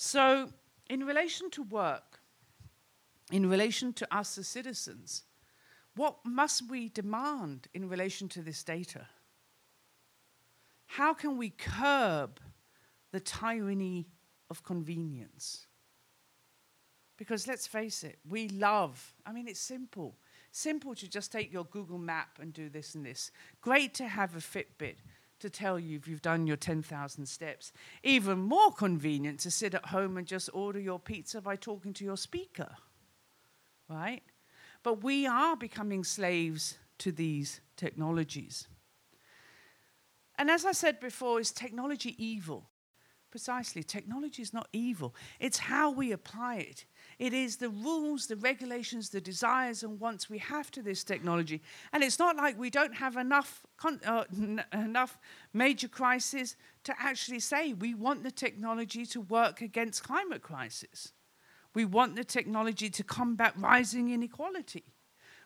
So, 0.00 0.50
in 0.88 1.04
relation 1.04 1.50
to 1.50 1.62
work, 1.64 2.20
in 3.32 3.50
relation 3.50 3.92
to 3.94 4.16
us 4.16 4.38
as 4.38 4.46
citizens, 4.46 5.24
what 5.96 6.18
must 6.24 6.70
we 6.70 6.88
demand 6.88 7.66
in 7.74 7.88
relation 7.88 8.28
to 8.28 8.40
this 8.40 8.62
data? 8.62 9.08
How 10.86 11.14
can 11.14 11.36
we 11.36 11.50
curb 11.50 12.38
the 13.10 13.18
tyranny 13.18 14.06
of 14.48 14.62
convenience? 14.62 15.66
Because 17.16 17.48
let's 17.48 17.66
face 17.66 18.04
it, 18.04 18.20
we 18.24 18.46
love, 18.50 19.14
I 19.26 19.32
mean, 19.32 19.48
it's 19.48 19.58
simple. 19.58 20.14
Simple 20.52 20.94
to 20.94 21.08
just 21.08 21.32
take 21.32 21.52
your 21.52 21.64
Google 21.64 21.98
map 21.98 22.38
and 22.40 22.52
do 22.52 22.68
this 22.68 22.94
and 22.94 23.04
this. 23.04 23.32
Great 23.60 23.94
to 23.94 24.06
have 24.06 24.36
a 24.36 24.38
Fitbit 24.38 24.98
to 25.40 25.50
tell 25.50 25.78
you 25.78 25.96
if 25.96 26.08
you've 26.08 26.22
done 26.22 26.46
your 26.46 26.56
10,000 26.56 27.26
steps. 27.26 27.72
Even 28.02 28.38
more 28.38 28.72
convenient 28.72 29.40
to 29.40 29.50
sit 29.50 29.74
at 29.74 29.86
home 29.86 30.16
and 30.16 30.26
just 30.26 30.50
order 30.52 30.80
your 30.80 30.98
pizza 30.98 31.40
by 31.40 31.56
talking 31.56 31.92
to 31.94 32.04
your 32.04 32.16
speaker, 32.16 32.76
right? 33.88 34.22
But 34.82 35.02
we 35.02 35.26
are 35.26 35.56
becoming 35.56 36.04
slaves 36.04 36.78
to 36.98 37.12
these 37.12 37.60
technologies. 37.76 38.68
And 40.36 40.50
as 40.50 40.64
I 40.64 40.72
said 40.72 41.00
before, 41.00 41.40
is 41.40 41.50
technology 41.50 42.14
evil? 42.24 42.68
Precisely, 43.30 43.82
technology 43.82 44.40
is 44.40 44.54
not 44.54 44.68
evil. 44.72 45.14
It's 45.38 45.58
how 45.58 45.90
we 45.90 46.12
apply 46.12 46.56
it. 46.56 46.86
It 47.18 47.32
is 47.32 47.56
the 47.56 47.70
rules, 47.70 48.28
the 48.28 48.36
regulations, 48.36 49.10
the 49.10 49.20
desires 49.20 49.82
and 49.82 49.98
wants 49.98 50.30
we 50.30 50.38
have 50.38 50.70
to 50.70 50.82
this 50.82 51.02
technology. 51.02 51.60
And 51.92 52.04
it's 52.04 52.18
not 52.18 52.36
like 52.36 52.56
we 52.56 52.70
don't 52.70 52.94
have 52.94 53.16
enough, 53.16 53.66
uh, 54.06 54.24
enough 54.72 55.18
major 55.52 55.88
crises 55.88 56.56
to 56.84 56.94
actually 56.96 57.40
say 57.40 57.72
we 57.72 57.94
want 57.94 58.22
the 58.22 58.30
technology 58.30 59.04
to 59.06 59.20
work 59.20 59.62
against 59.62 60.04
climate 60.04 60.42
crisis. 60.42 61.12
We 61.74 61.84
want 61.84 62.14
the 62.14 62.24
technology 62.24 62.88
to 62.90 63.02
combat 63.02 63.52
rising 63.56 64.10
inequality. 64.10 64.84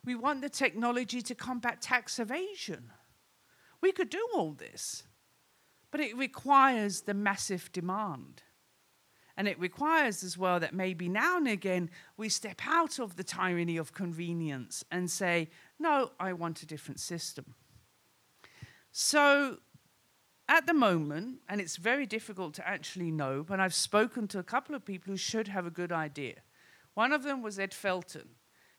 We 0.04 0.14
want 0.14 0.42
the 0.42 0.50
technology 0.50 1.22
to 1.22 1.34
combat 1.34 1.80
tax 1.80 2.18
evasion. 2.18 2.90
We 3.80 3.92
could 3.92 4.10
do 4.10 4.26
all 4.34 4.52
this. 4.52 5.04
But 5.90 6.00
it 6.00 6.16
requires 6.16 7.02
the 7.02 7.14
massive 7.14 7.72
demand. 7.72 8.42
And 9.36 9.48
it 9.48 9.58
requires 9.58 10.22
as 10.22 10.36
well 10.36 10.60
that 10.60 10.74
maybe 10.74 11.08
now 11.08 11.36
and 11.36 11.48
again 11.48 11.90
we 12.16 12.28
step 12.28 12.60
out 12.66 12.98
of 12.98 13.16
the 13.16 13.24
tyranny 13.24 13.76
of 13.76 13.92
convenience 13.92 14.84
and 14.90 15.10
say, 15.10 15.48
no, 15.78 16.10
I 16.20 16.32
want 16.32 16.62
a 16.62 16.66
different 16.66 17.00
system. 17.00 17.54
So 18.90 19.58
at 20.48 20.66
the 20.66 20.74
moment, 20.74 21.38
and 21.48 21.60
it's 21.60 21.76
very 21.76 22.04
difficult 22.04 22.54
to 22.54 22.68
actually 22.68 23.10
know, 23.10 23.42
but 23.42 23.58
I've 23.58 23.74
spoken 23.74 24.28
to 24.28 24.38
a 24.38 24.44
couple 24.44 24.74
of 24.74 24.84
people 24.84 25.12
who 25.12 25.16
should 25.16 25.48
have 25.48 25.66
a 25.66 25.70
good 25.70 25.92
idea. 25.92 26.34
One 26.94 27.12
of 27.12 27.22
them 27.22 27.42
was 27.42 27.58
Ed 27.58 27.70
Felten. 27.70 28.26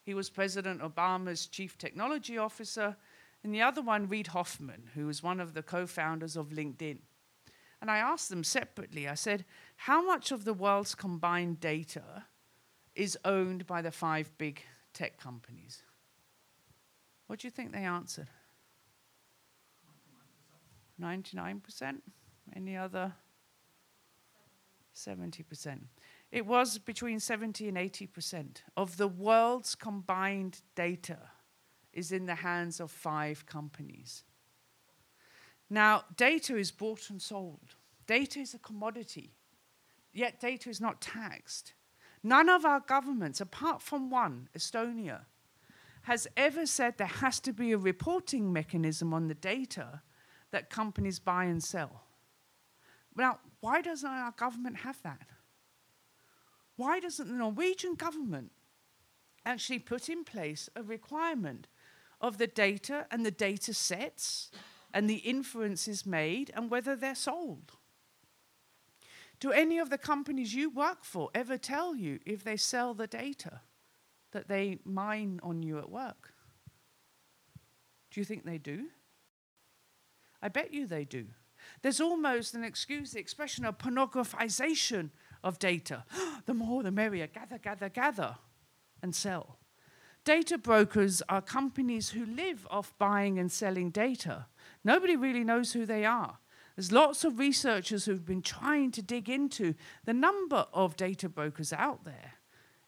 He 0.03 0.13
was 0.13 0.29
President 0.29 0.81
Obama's 0.81 1.47
chief 1.47 1.77
technology 1.77 2.37
officer 2.37 2.95
and 3.43 3.53
the 3.53 3.61
other 3.61 3.81
one, 3.81 4.07
Reid 4.07 4.27
Hoffman, 4.27 4.89
who 4.93 5.05
was 5.07 5.21
one 5.21 5.39
of 5.39 5.53
the 5.53 5.63
co 5.63 5.85
founders 5.85 6.37
of 6.37 6.49
LinkedIn. 6.49 6.99
And 7.81 7.91
I 7.91 7.97
asked 7.97 8.29
them 8.29 8.43
separately, 8.43 9.07
I 9.07 9.15
said, 9.15 9.43
how 9.75 10.05
much 10.05 10.31
of 10.31 10.45
the 10.45 10.53
world's 10.53 10.95
combined 10.95 11.59
data 11.59 12.25
is 12.95 13.17
owned 13.25 13.65
by 13.65 13.81
the 13.81 13.91
five 13.91 14.31
big 14.37 14.61
tech 14.93 15.19
companies? 15.19 15.81
What 17.27 17.39
do 17.39 17.47
you 17.47 17.51
think 17.51 17.71
they 17.71 17.83
answered? 17.83 18.29
99%? 21.01 22.01
Any 22.55 22.77
other? 22.77 23.13
70%. 24.95 25.79
It 26.31 26.45
was 26.45 26.77
between 26.77 27.19
70 27.19 27.67
and 27.67 27.77
80% 27.77 28.57
of 28.77 28.97
the 28.97 29.07
world's 29.07 29.75
combined 29.75 30.61
data 30.75 31.17
is 31.91 32.11
in 32.11 32.25
the 32.25 32.35
hands 32.35 32.79
of 32.79 32.91
five 32.91 33.45
companies. 33.45 34.23
Now, 35.69 36.03
data 36.15 36.55
is 36.55 36.71
bought 36.71 37.09
and 37.09 37.21
sold. 37.21 37.75
Data 38.05 38.39
is 38.39 38.53
a 38.53 38.59
commodity, 38.59 39.35
yet 40.13 40.39
data 40.39 40.69
is 40.69 40.79
not 40.79 41.01
taxed. 41.01 41.73
None 42.23 42.49
of 42.49 42.65
our 42.65 42.79
governments, 42.79 43.41
apart 43.41 43.81
from 43.81 44.09
one, 44.09 44.47
Estonia, 44.57 45.21
has 46.03 46.27
ever 46.37 46.65
said 46.65 46.97
there 46.97 47.07
has 47.07 47.39
to 47.41 47.53
be 47.53 47.71
a 47.71 47.77
reporting 47.77 48.51
mechanism 48.51 49.13
on 49.13 49.27
the 49.27 49.33
data 49.33 50.01
that 50.51 50.69
companies 50.69 51.19
buy 51.19 51.45
and 51.45 51.63
sell. 51.63 52.03
Now, 53.15 53.39
why 53.59 53.81
doesn't 53.81 54.09
our 54.09 54.31
government 54.31 54.77
have 54.77 55.01
that? 55.03 55.27
Why 56.75 56.99
doesn't 56.99 57.27
the 57.27 57.33
Norwegian 57.33 57.95
government 57.95 58.51
actually 59.45 59.79
put 59.79 60.09
in 60.09 60.23
place 60.23 60.69
a 60.75 60.83
requirement 60.83 61.67
of 62.21 62.37
the 62.37 62.47
data 62.47 63.05
and 63.11 63.25
the 63.25 63.31
data 63.31 63.73
sets 63.73 64.49
and 64.93 65.09
the 65.09 65.17
inferences 65.17 66.05
made 66.05 66.51
and 66.55 66.69
whether 66.69 66.95
they're 66.95 67.15
sold. 67.15 67.73
Do 69.43 69.51
any 69.51 69.77
of 69.77 69.89
the 69.89 69.97
companies 69.97 70.55
you 70.55 70.69
work 70.69 71.03
for 71.03 71.29
ever 71.35 71.57
tell 71.57 71.97
you 71.97 72.21
if 72.25 72.45
they 72.45 72.55
sell 72.55 72.93
the 72.93 73.07
data 73.07 73.59
that 74.31 74.47
they 74.47 74.79
mine 74.85 75.41
on 75.43 75.61
you 75.61 75.79
at 75.79 75.89
work? 75.89 76.33
Do 78.09 78.21
you 78.21 78.23
think 78.23 78.45
they 78.45 78.57
do? 78.57 78.85
I 80.41 80.47
bet 80.47 80.73
you 80.73 80.87
they 80.87 81.03
do. 81.03 81.25
There's 81.81 81.99
almost 81.99 82.53
an 82.53 82.63
excuse 82.63 83.11
the 83.11 83.19
expression 83.19 83.65
of 83.65 83.77
pornographization 83.77 85.09
of 85.43 85.59
data. 85.59 86.05
the 86.45 86.53
more 86.53 86.81
the 86.81 86.91
merrier. 86.91 87.27
Gather, 87.27 87.57
gather, 87.57 87.89
gather, 87.89 88.37
and 89.01 89.13
sell. 89.13 89.59
Data 90.23 90.57
brokers 90.57 91.21
are 91.27 91.41
companies 91.41 92.11
who 92.11 92.25
live 92.25 92.65
off 92.71 92.93
buying 92.97 93.37
and 93.37 93.51
selling 93.51 93.89
data. 93.89 94.45
Nobody 94.85 95.17
really 95.17 95.43
knows 95.43 95.73
who 95.73 95.85
they 95.85 96.05
are. 96.05 96.37
There's 96.75 96.91
lots 96.91 97.23
of 97.23 97.37
researchers 97.37 98.05
who've 98.05 98.25
been 98.25 98.41
trying 98.41 98.91
to 98.91 99.01
dig 99.01 99.29
into 99.29 99.75
the 100.05 100.13
number 100.13 100.65
of 100.73 100.95
data 100.95 101.29
brokers 101.29 101.71
out 101.71 102.03
there. 102.03 102.33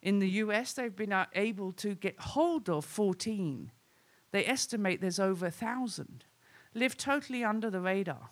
In 0.02 0.20
the 0.20 0.30
US, 0.30 0.74
they've 0.74 0.96
been 0.96 1.14
uh, 1.14 1.26
able 1.34 1.72
to 1.74 1.96
get 1.96 2.20
hold 2.20 2.70
of 2.70 2.86
14. 2.86 3.72
They 4.32 4.46
estimate 4.46 5.02
there's 5.02 5.20
over 5.20 5.46
1,000. 5.46 6.26
Live 6.74 6.98
totally 6.98 7.44
under 7.44 7.70
the 7.70 7.80
radar. 7.80 8.30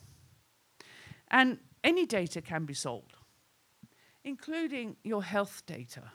And 1.30 1.60
any 1.84 2.06
data 2.06 2.42
can 2.42 2.66
be 2.66 2.74
sold, 2.74 3.14
including 4.24 4.98
your 5.04 5.24
health 5.24 5.64
data. 5.66 6.12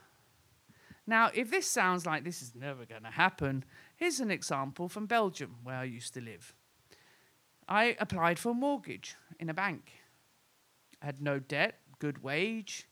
Now, 1.07 1.31
if 1.33 1.51
this 1.51 1.67
sounds 1.67 2.05
like 2.07 2.23
this 2.23 2.43
is 2.43 2.55
never 2.55 2.85
going 2.85 3.03
to 3.03 3.11
happen, 3.11 3.65
here's 3.97 4.21
an 4.21 4.31
example 4.31 4.89
from 4.89 5.07
Belgium, 5.07 5.57
where 5.63 5.77
I 5.77 5.85
used 5.85 6.13
to 6.15 6.21
live. 6.21 6.55
I 7.69 7.97
applied 8.01 8.39
for 8.39 8.51
a 8.51 8.55
mortgage 8.55 9.15
in 9.39 9.51
a 9.51 9.55
bank. 9.55 9.93
I 11.03 11.07
had 11.07 11.21
no 11.21 11.39
debt, 11.39 11.81
good 11.99 12.23
wage. 12.23 12.89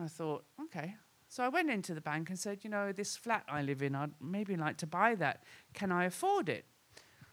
I 0.00 0.06
thought, 0.06 0.44
okay. 0.64 0.96
So 1.28 1.42
I 1.42 1.48
went 1.48 1.70
into 1.70 1.94
the 1.94 2.00
bank 2.00 2.28
and 2.28 2.38
said, 2.38 2.58
you 2.62 2.70
know, 2.70 2.92
this 2.92 3.16
flat 3.16 3.44
I 3.48 3.62
live 3.62 3.82
in, 3.82 3.94
I'd 3.94 4.12
maybe 4.20 4.54
like 4.56 4.76
to 4.78 4.86
buy 4.86 5.14
that. 5.16 5.42
Can 5.72 5.90
I 5.90 6.04
afford 6.04 6.48
it? 6.48 6.66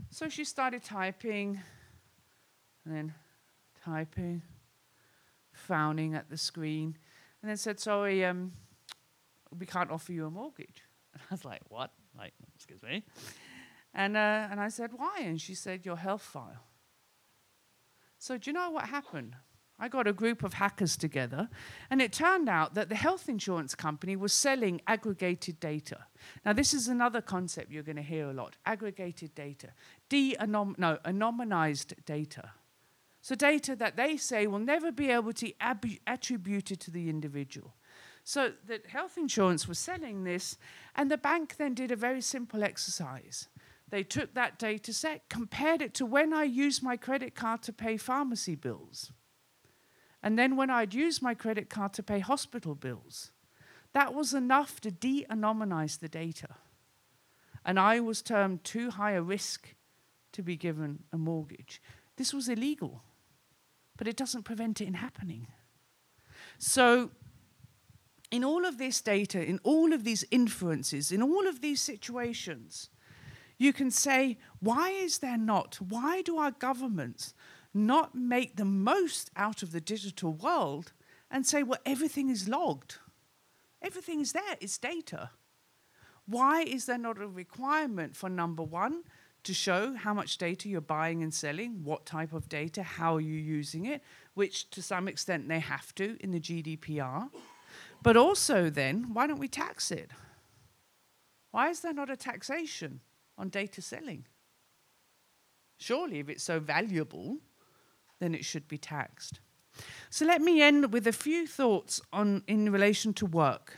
So 0.09 0.29
she 0.29 0.43
started 0.43 0.83
typing, 0.83 1.59
and 2.85 2.95
then 2.95 3.13
typing, 3.83 4.41
frowning 5.51 6.15
at 6.15 6.29
the 6.29 6.37
screen, 6.37 6.97
and 7.41 7.49
then 7.49 7.57
said, 7.57 7.79
Sorry, 7.79 8.25
um, 8.25 8.53
we 9.57 9.65
can't 9.65 9.91
offer 9.91 10.13
you 10.13 10.25
a 10.25 10.31
mortgage. 10.31 10.83
And 11.13 11.21
I 11.29 11.33
was 11.33 11.45
like, 11.45 11.61
What? 11.69 11.91
Like, 12.17 12.33
excuse 12.55 12.81
me. 12.81 13.03
And, 13.93 14.15
uh, 14.15 14.47
and 14.49 14.59
I 14.59 14.69
said, 14.69 14.91
Why? 14.95 15.19
And 15.21 15.39
she 15.39 15.55
said, 15.55 15.85
Your 15.85 15.97
health 15.97 16.21
file. 16.21 16.65
So, 18.17 18.37
do 18.37 18.49
you 18.49 18.53
know 18.53 18.69
what 18.69 18.85
happened? 18.85 19.35
I 19.81 19.87
got 19.87 20.05
a 20.05 20.13
group 20.13 20.43
of 20.43 20.53
hackers 20.53 20.95
together, 20.95 21.49
and 21.89 22.03
it 22.03 22.13
turned 22.13 22.47
out 22.47 22.75
that 22.75 22.87
the 22.87 22.95
health 22.95 23.27
insurance 23.27 23.73
company 23.73 24.15
was 24.15 24.31
selling 24.31 24.79
aggregated 24.85 25.59
data. 25.59 26.05
Now, 26.45 26.53
this 26.53 26.71
is 26.71 26.87
another 26.87 27.19
concept 27.19 27.71
you're 27.71 27.81
going 27.81 27.95
to 27.95 28.03
hear 28.03 28.29
a 28.29 28.33
lot 28.33 28.57
aggregated 28.63 29.33
data, 29.33 29.69
de 30.07 30.37
no, 30.45 30.75
anonymized 30.77 31.93
data. 32.05 32.51
So, 33.21 33.33
data 33.33 33.75
that 33.75 33.97
they 33.97 34.17
say 34.17 34.45
will 34.45 34.59
never 34.59 34.91
be 34.91 35.09
able 35.09 35.33
to 35.33 35.51
be 35.81 35.99
attributed 36.05 36.79
to 36.81 36.91
the 36.91 37.09
individual. 37.09 37.73
So, 38.23 38.51
the 38.63 38.81
health 38.87 39.17
insurance 39.17 39.67
was 39.67 39.79
selling 39.79 40.25
this, 40.25 40.57
and 40.95 41.09
the 41.09 41.17
bank 41.17 41.55
then 41.57 41.73
did 41.73 41.91
a 41.91 41.95
very 41.95 42.21
simple 42.21 42.63
exercise. 42.63 43.47
They 43.91 44.03
took 44.03 44.33
that 44.33 44.57
data 44.57 44.93
set, 44.93 45.29
compared 45.29 45.81
it 45.81 45.93
to 45.95 46.05
when 46.05 46.33
I 46.33 46.43
used 46.43 46.81
my 46.81 46.95
credit 46.95 47.35
card 47.35 47.61
to 47.63 47.73
pay 47.73 47.97
pharmacy 47.97 48.55
bills. 48.55 49.11
And 50.23 50.39
then 50.39 50.55
when 50.55 50.69
I'd 50.69 50.93
use 50.93 51.21
my 51.21 51.33
credit 51.33 51.69
card 51.69 51.93
to 51.93 52.03
pay 52.03 52.19
hospital 52.19 52.73
bills, 52.73 53.31
that 53.93 54.13
was 54.13 54.33
enough 54.33 54.79
to 54.81 54.91
de 54.91 55.25
anonymize 55.29 55.99
the 55.99 56.07
data. 56.07 56.47
And 57.65 57.77
I 57.77 57.99
was 57.99 58.21
termed 58.21 58.63
too 58.63 58.91
high 58.91 59.11
a 59.11 59.21
risk 59.21 59.75
to 60.31 60.41
be 60.41 60.55
given 60.55 61.03
a 61.11 61.17
mortgage. 61.17 61.81
This 62.15 62.33
was 62.33 62.47
illegal, 62.47 63.03
but 63.97 64.07
it 64.07 64.15
doesn't 64.15 64.43
prevent 64.43 64.79
it 64.79 64.87
in 64.87 64.93
happening. 64.93 65.47
So, 66.57 67.11
in 68.31 68.45
all 68.45 68.65
of 68.65 68.77
this 68.77 69.01
data, 69.01 69.43
in 69.43 69.59
all 69.63 69.91
of 69.91 70.05
these 70.05 70.23
inferences, 70.31 71.11
in 71.11 71.21
all 71.21 71.45
of 71.45 71.59
these 71.59 71.81
situations, 71.81 72.89
you 73.61 73.71
can 73.71 73.91
say, 73.91 74.39
why 74.59 74.89
is 74.89 75.19
there 75.19 75.37
not? 75.37 75.75
Why 75.75 76.23
do 76.23 76.37
our 76.37 76.49
governments 76.49 77.35
not 77.75 78.15
make 78.15 78.55
the 78.55 78.65
most 78.65 79.29
out 79.35 79.61
of 79.61 79.71
the 79.71 79.79
digital 79.79 80.33
world 80.33 80.93
and 81.29 81.45
say, 81.45 81.61
well, 81.61 81.79
everything 81.85 82.31
is 82.31 82.49
logged. 82.49 82.97
Everything 83.79 84.19
is 84.19 84.33
there, 84.33 84.57
it's 84.59 84.79
data. 84.79 85.29
Why 86.25 86.63
is 86.63 86.87
there 86.87 86.97
not 86.97 87.21
a 87.21 87.27
requirement 87.27 88.15
for 88.15 88.29
number 88.29 88.63
one 88.63 89.03
to 89.43 89.53
show 89.53 89.93
how 89.93 90.13
much 90.15 90.39
data 90.39 90.67
you're 90.67 90.81
buying 90.81 91.21
and 91.21 91.33
selling, 91.33 91.83
what 91.83 92.05
type 92.05 92.33
of 92.33 92.49
data, 92.49 92.81
how 92.81 93.15
are 93.15 93.21
you 93.21 93.39
using 93.39 93.85
it, 93.85 94.01
which 94.33 94.71
to 94.71 94.81
some 94.81 95.07
extent 95.07 95.47
they 95.47 95.59
have 95.59 95.93
to 95.95 96.17
in 96.19 96.31
the 96.31 96.39
GDPR? 96.39 97.29
But 98.01 98.17
also, 98.17 98.71
then, 98.71 99.13
why 99.13 99.27
don't 99.27 99.39
we 99.39 99.47
tax 99.47 99.91
it? 99.91 100.09
Why 101.51 101.69
is 101.69 101.81
there 101.81 101.93
not 101.93 102.09
a 102.09 102.17
taxation 102.17 103.01
on 103.41 103.49
data 103.49 103.81
selling? 103.81 104.25
Surely, 105.77 106.19
if 106.19 106.29
it's 106.29 106.43
so 106.43 106.59
valuable, 106.59 107.39
then 108.19 108.35
it 108.35 108.45
should 108.45 108.67
be 108.67 108.77
taxed. 108.77 109.39
So 110.11 110.25
let 110.25 110.41
me 110.41 110.61
end 110.61 110.93
with 110.93 111.07
a 111.07 111.11
few 111.11 111.47
thoughts 111.47 111.99
on 112.13 112.43
in 112.47 112.71
relation 112.71 113.13
to 113.15 113.25
work. 113.25 113.77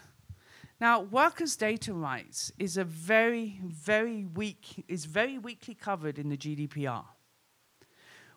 Now, 0.81 0.99
workers' 0.99 1.55
data 1.55 1.93
rights 1.93 2.51
is 2.59 2.75
a 2.75 2.83
very, 2.83 3.61
very 3.63 4.25
weak 4.25 4.83
is 4.89 5.05
very 5.05 5.37
weakly 5.37 5.75
covered 5.75 6.19
in 6.19 6.27
the 6.27 6.35
GDPR. 6.35 7.05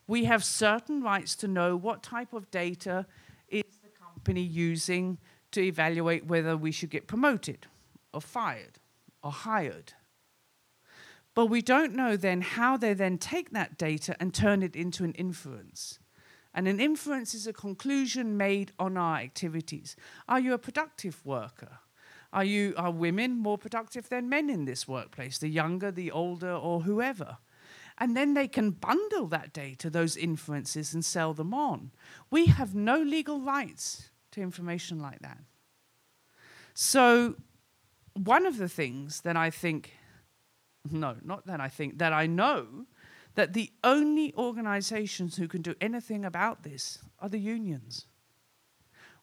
We 0.07 0.27
have 0.27 0.45
certain 0.45 1.03
rights 1.03 1.35
to 1.37 1.49
know 1.49 1.77
what 1.77 2.05
type 2.05 2.33
of 2.33 2.49
data 2.53 3.07
is 3.49 3.65
the 3.83 3.91
company 4.01 4.43
using 4.43 5.19
to 5.51 5.61
evaluate 5.61 6.27
whether 6.27 6.57
we 6.57 6.71
should 6.71 6.91
get 6.91 7.09
promoted 7.09 7.67
or 8.15 8.21
fired 8.21 8.79
or 9.25 9.33
hired. 9.33 9.95
But 11.37 11.47
we 11.47 11.61
don't 11.61 11.95
know 11.95 12.17
then 12.17 12.41
how 12.41 12.79
they 12.79 12.95
then 12.95 13.19
take 13.19 13.51
that 13.51 13.77
data 13.77 14.17
and 14.19 14.33
turn 14.33 14.63
it 14.63 14.75
into 14.75 15.05
an 15.05 15.13
inference. 15.13 15.99
And 16.55 16.67
an 16.67 16.81
inference 16.81 17.35
is 17.35 17.47
a 17.47 17.53
conclusion 17.53 18.39
made 18.39 18.73
on 18.79 18.97
our 18.97 19.19
activities. 19.19 19.97
Are 20.27 20.41
you 20.41 20.55
a 20.55 20.59
productive 20.59 21.21
worker? 21.27 21.81
Are, 22.33 22.43
you, 22.43 22.73
are 22.79 22.91
women 22.91 23.37
more 23.37 23.59
productive 23.59 24.09
than 24.09 24.31
men 24.31 24.49
in 24.49 24.65
this 24.65 24.89
workplace, 24.89 25.37
the 25.37 25.49
younger, 25.49 25.91
the 25.91 26.11
older, 26.11 26.53
or 26.53 26.81
whoever? 26.81 27.37
And 27.99 28.17
then 28.17 28.33
they 28.33 28.49
can 28.49 28.71
bundle 28.71 29.27
that 29.27 29.53
data, 29.53 29.91
those 29.91 30.17
inferences, 30.17 30.95
and 30.95 31.05
sell 31.05 31.35
them 31.35 31.53
on. 31.53 31.91
We 32.31 32.47
have 32.47 32.75
no 32.75 32.99
legal 32.99 33.43
rights 33.43 34.09
to 34.31 34.41
information 34.41 35.01
like 35.01 35.21
that. 35.21 35.41
So, 36.73 37.35
one 38.15 38.47
of 38.47 38.57
the 38.57 38.71
things 38.71 39.21
that 39.21 39.37
I 39.37 39.51
think 39.51 39.93
no, 40.91 41.17
not 41.25 41.47
that 41.47 41.61
I 41.61 41.69
think, 41.69 41.99
that 41.99 42.13
I 42.13 42.27
know 42.27 42.87
that 43.35 43.53
the 43.53 43.71
only 43.85 44.35
organizations 44.37 45.37
who 45.37 45.47
can 45.47 45.63
do 45.63 45.75
anything 45.81 46.25
about 46.25 46.63
this 46.63 46.99
are 47.21 47.29
the 47.29 47.39
unions. 47.39 48.07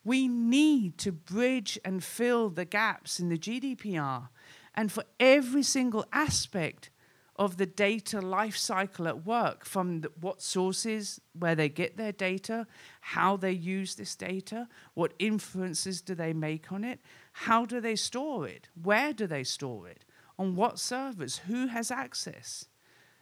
We 0.03 0.27
need 0.27 0.97
to 0.99 1.11
bridge 1.11 1.79
and 1.83 2.03
fill 2.03 2.49
the 2.49 2.65
gaps 2.65 3.19
in 3.19 3.29
the 3.29 3.37
GDPR 3.37 4.29
and 4.75 4.91
for 4.91 5.03
every 5.19 5.63
single 5.63 6.05
aspect 6.11 6.89
of 7.35 7.57
the 7.57 7.65
data 7.65 8.21
life 8.21 8.55
cycle 8.55 9.07
at 9.07 9.25
work 9.25 9.65
from 9.65 10.01
the, 10.01 10.11
what 10.19 10.41
sources, 10.41 11.19
where 11.37 11.55
they 11.55 11.67
get 11.67 11.97
their 11.97 12.11
data, 12.11 12.67
how 13.01 13.35
they 13.35 13.51
use 13.51 13.95
this 13.95 14.15
data, 14.15 14.67
what 14.93 15.13
inferences 15.17 16.01
do 16.01 16.13
they 16.13 16.33
make 16.33 16.71
on 16.71 16.83
it, 16.83 16.99
how 17.31 17.65
do 17.65 17.81
they 17.81 17.95
store 17.95 18.47
it, 18.47 18.69
where 18.81 19.13
do 19.13 19.25
they 19.25 19.43
store 19.43 19.87
it, 19.87 20.05
on 20.37 20.55
what 20.55 20.79
servers, 20.79 21.37
who 21.47 21.67
has 21.67 21.91
access. 21.91 22.65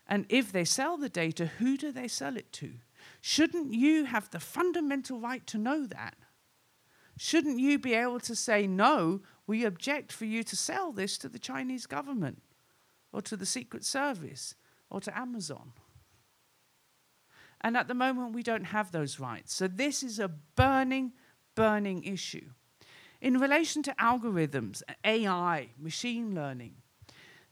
And 0.08 0.26
if 0.30 0.52
they 0.52 0.66
sell 0.66 0.98
the 0.98 1.10
data, 1.10 1.46
who 1.46 1.78
do 1.78 1.92
they 1.92 2.08
sell 2.08 2.38
it 2.38 2.52
to? 2.54 2.74
Shouldn't 3.22 3.74
you 3.74 4.06
have 4.06 4.30
the 4.30 4.40
fundamental 4.40 5.20
right 5.20 5.46
to 5.48 5.58
know 5.58 5.86
that? 5.86 6.16
Shouldn't 7.18 7.60
you 7.60 7.78
be 7.78 7.94
able 7.94 8.20
to 8.22 8.36
say, 8.36 8.68
no, 8.68 9.22
we 9.46 9.66
object 9.66 10.12
for 10.12 10.26
you 10.26 10.44
to 10.44 10.56
sell 10.56 10.92
this 10.92 11.18
to 11.20 11.30
the 11.30 11.40
Chinese 11.40 11.86
government 11.86 12.42
or 13.12 13.22
to 13.22 13.38
the 13.38 13.46
Secret 13.46 13.84
Service 13.84 14.56
or 14.90 15.02
to 15.02 15.18
Amazon? 15.18 15.74
And 17.62 17.78
at 17.78 17.88
the 17.88 17.94
moment, 17.94 18.34
we 18.34 18.44
don't 18.44 18.66
have 18.66 18.92
those 18.92 19.20
rights. 19.20 19.54
So 19.54 19.68
this 19.68 20.02
is 20.02 20.20
a 20.20 20.28
burning, 20.28 21.14
burning 21.54 22.04
issue. 22.04 22.50
In 23.22 23.38
relation 23.38 23.84
to 23.84 23.94
algorithms, 24.00 24.82
AI, 25.06 25.70
machine 25.78 26.34
learning, 26.34 26.74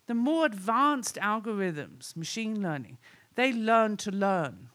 the 0.10 0.16
more 0.16 0.48
advanced 0.48 1.20
algorithms, 1.22 2.18
machine 2.18 2.64
learning, 2.64 2.98
they 3.36 3.54
learn 3.54 3.96
to 3.96 4.10
learn. 4.10 4.70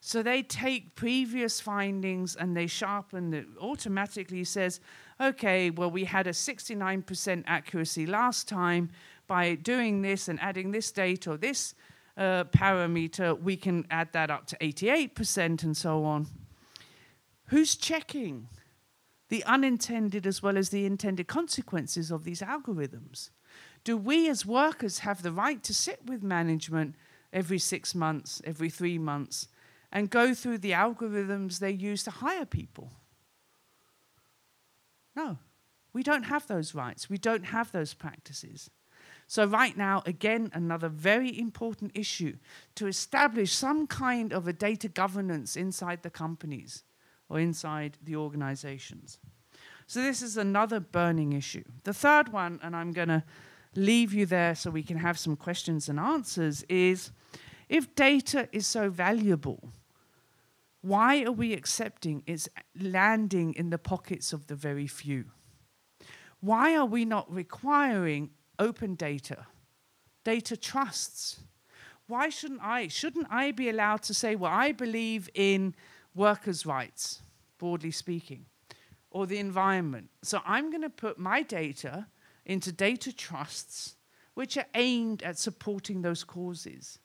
So 0.00 0.22
they 0.22 0.44
take 0.44 0.94
previous 0.94 1.60
findings 1.60 2.36
and 2.36 2.56
they 2.56 2.68
sharpen 2.68 3.34
it. 3.34 3.46
Automatically 3.60 4.44
says, 4.44 4.78
okay, 5.20 5.70
well, 5.70 5.90
we 5.90 6.04
had 6.04 6.28
a 6.28 6.30
69% 6.30 7.42
accuracy 7.48 8.06
last 8.06 8.46
time. 8.46 8.90
By 9.26 9.56
doing 9.56 10.02
this 10.02 10.28
and 10.28 10.38
adding 10.40 10.70
this 10.70 10.92
date 10.92 11.26
or 11.26 11.36
this 11.36 11.74
uh, 12.16 12.44
parameter, 12.44 13.36
we 13.42 13.56
can 13.56 13.88
add 13.90 14.12
that 14.12 14.30
up 14.30 14.46
to 14.46 14.56
88% 14.58 15.64
and 15.64 15.76
so 15.76 16.04
on. 16.04 16.28
Who's 17.46 17.74
checking 17.74 18.46
the 19.30 19.42
unintended 19.46 20.28
as 20.28 20.44
well 20.44 20.56
as 20.56 20.68
the 20.68 20.86
intended 20.86 21.26
consequences 21.26 22.12
of 22.12 22.22
these 22.22 22.40
algorithms? 22.40 23.30
Do 23.84 23.96
we 23.96 24.28
as 24.28 24.44
workers 24.44 25.00
have 25.00 25.22
the 25.22 25.32
right 25.32 25.62
to 25.62 25.74
sit 25.74 26.04
with 26.04 26.22
management 26.22 26.94
every 27.32 27.58
six 27.58 27.94
months, 27.94 28.42
every 28.44 28.70
three 28.70 28.98
months, 28.98 29.48
and 29.90 30.10
go 30.10 30.34
through 30.34 30.58
the 30.58 30.72
algorithms 30.72 31.58
they 31.58 31.70
use 31.70 32.02
to 32.04 32.10
hire 32.10 32.44
people? 32.44 32.92
No, 35.16 35.38
we 35.92 36.02
don't 36.02 36.24
have 36.24 36.46
those 36.46 36.74
rights. 36.74 37.10
We 37.10 37.18
don't 37.18 37.46
have 37.46 37.72
those 37.72 37.94
practices. 37.94 38.70
So, 39.26 39.44
right 39.44 39.76
now, 39.76 40.02
again, 40.06 40.50
another 40.54 40.88
very 40.88 41.38
important 41.38 41.92
issue 41.94 42.36
to 42.74 42.88
establish 42.88 43.52
some 43.52 43.86
kind 43.86 44.32
of 44.32 44.48
a 44.48 44.52
data 44.52 44.88
governance 44.88 45.56
inside 45.56 46.02
the 46.02 46.10
companies 46.10 46.82
or 47.28 47.38
inside 47.38 47.96
the 48.02 48.16
organizations. 48.16 49.18
So, 49.86 50.02
this 50.02 50.20
is 50.20 50.36
another 50.36 50.80
burning 50.80 51.32
issue. 51.32 51.62
The 51.84 51.94
third 51.94 52.32
one, 52.32 52.58
and 52.60 52.74
I'm 52.74 52.90
going 52.90 53.08
to 53.08 53.22
leave 53.74 54.12
you 54.12 54.26
there 54.26 54.54
so 54.54 54.70
we 54.70 54.82
can 54.82 54.98
have 54.98 55.18
some 55.18 55.36
questions 55.36 55.88
and 55.88 55.98
answers 55.98 56.64
is 56.68 57.10
if 57.68 57.94
data 57.94 58.48
is 58.52 58.66
so 58.66 58.90
valuable, 58.90 59.72
why 60.82 61.22
are 61.22 61.32
we 61.32 61.52
accepting 61.52 62.22
it's 62.26 62.48
landing 62.78 63.54
in 63.54 63.70
the 63.70 63.78
pockets 63.78 64.32
of 64.32 64.46
the 64.46 64.54
very 64.54 64.86
few? 64.86 65.26
Why 66.40 66.74
are 66.74 66.86
we 66.86 67.04
not 67.04 67.32
requiring 67.32 68.30
open 68.58 68.94
data, 68.94 69.46
data 70.24 70.56
trusts? 70.56 71.40
Why 72.06 72.28
shouldn't 72.28 72.62
I? 72.62 72.88
Shouldn't 72.88 73.28
I 73.30 73.52
be 73.52 73.68
allowed 73.68 74.02
to 74.04 74.14
say, 74.14 74.34
well, 74.34 74.50
I 74.52 74.72
believe 74.72 75.28
in 75.34 75.74
workers' 76.14 76.66
rights, 76.66 77.22
broadly 77.58 77.90
speaking, 77.90 78.46
or 79.10 79.26
the 79.26 79.38
environment. 79.38 80.08
So 80.22 80.40
I'm 80.44 80.70
going 80.70 80.82
to 80.82 80.90
put 80.90 81.18
my 81.18 81.42
data 81.42 82.06
into 82.50 82.72
data 82.72 83.12
trusts 83.12 83.96
which 84.34 84.56
are 84.56 84.66
aimed 84.74 85.22
at 85.22 85.38
supporting 85.38 86.02
those 86.02 86.24
causes. 86.24 86.98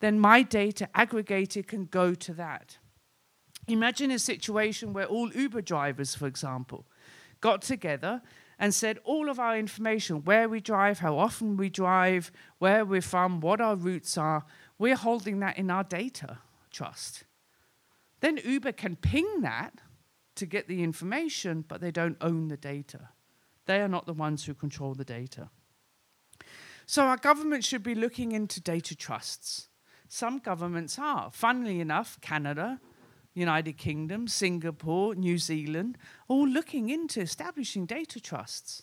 Then 0.00 0.18
my 0.18 0.42
data 0.42 0.88
aggregated 0.94 1.66
can 1.66 1.86
go 1.86 2.14
to 2.14 2.34
that. 2.34 2.78
Imagine 3.66 4.10
a 4.10 4.18
situation 4.18 4.92
where 4.92 5.06
all 5.06 5.32
Uber 5.32 5.62
drivers, 5.62 6.14
for 6.14 6.26
example, 6.26 6.86
got 7.40 7.62
together 7.62 8.20
and 8.58 8.74
said 8.74 8.98
all 9.04 9.28
of 9.28 9.38
our 9.38 9.56
information 9.58 10.24
where 10.24 10.48
we 10.48 10.60
drive, 10.60 10.98
how 10.98 11.16
often 11.18 11.56
we 11.56 11.70
drive, 11.70 12.30
where 12.58 12.84
we're 12.84 13.00
from, 13.00 13.40
what 13.40 13.60
our 13.60 13.76
routes 13.76 14.18
are 14.18 14.44
we're 14.78 14.96
holding 14.96 15.40
that 15.40 15.58
in 15.58 15.70
our 15.70 15.84
data 15.84 16.38
trust. 16.70 17.24
Then 18.20 18.38
Uber 18.44 18.72
can 18.72 18.96
ping 18.96 19.42
that 19.42 19.80
to 20.36 20.46
get 20.46 20.66
the 20.66 20.82
information, 20.82 21.64
but 21.66 21.80
they 21.80 21.90
don't 21.90 22.16
own 22.20 22.48
the 22.48 22.56
data. 22.56 23.10
They 23.66 23.80
are 23.80 23.88
not 23.88 24.06
the 24.06 24.12
ones 24.12 24.44
who 24.44 24.54
control 24.54 24.94
the 24.94 25.04
data. 25.04 25.50
So 26.86 27.04
our 27.04 27.16
government 27.16 27.64
should 27.64 27.82
be 27.82 27.94
looking 27.94 28.32
into 28.32 28.60
data 28.60 28.94
trusts. 28.94 29.68
Some 30.08 30.38
governments 30.38 30.98
are. 30.98 31.30
Funnily 31.32 31.80
enough, 31.80 32.20
Canada, 32.20 32.80
United 33.34 33.78
Kingdom, 33.78 34.28
Singapore, 34.28 35.14
New 35.14 35.38
Zealand, 35.38 35.98
all 36.28 36.46
looking 36.46 36.90
into 36.90 37.20
establishing 37.20 37.86
data 37.86 38.20
trusts. 38.20 38.82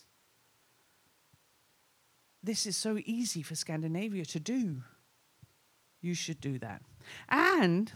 This 2.42 2.66
is 2.66 2.76
so 2.76 2.98
easy 3.04 3.42
for 3.42 3.54
Scandinavia 3.54 4.24
to 4.26 4.40
do. 4.40 4.82
You 6.00 6.14
should 6.14 6.40
do 6.40 6.58
that. 6.58 6.82
And 7.28 7.92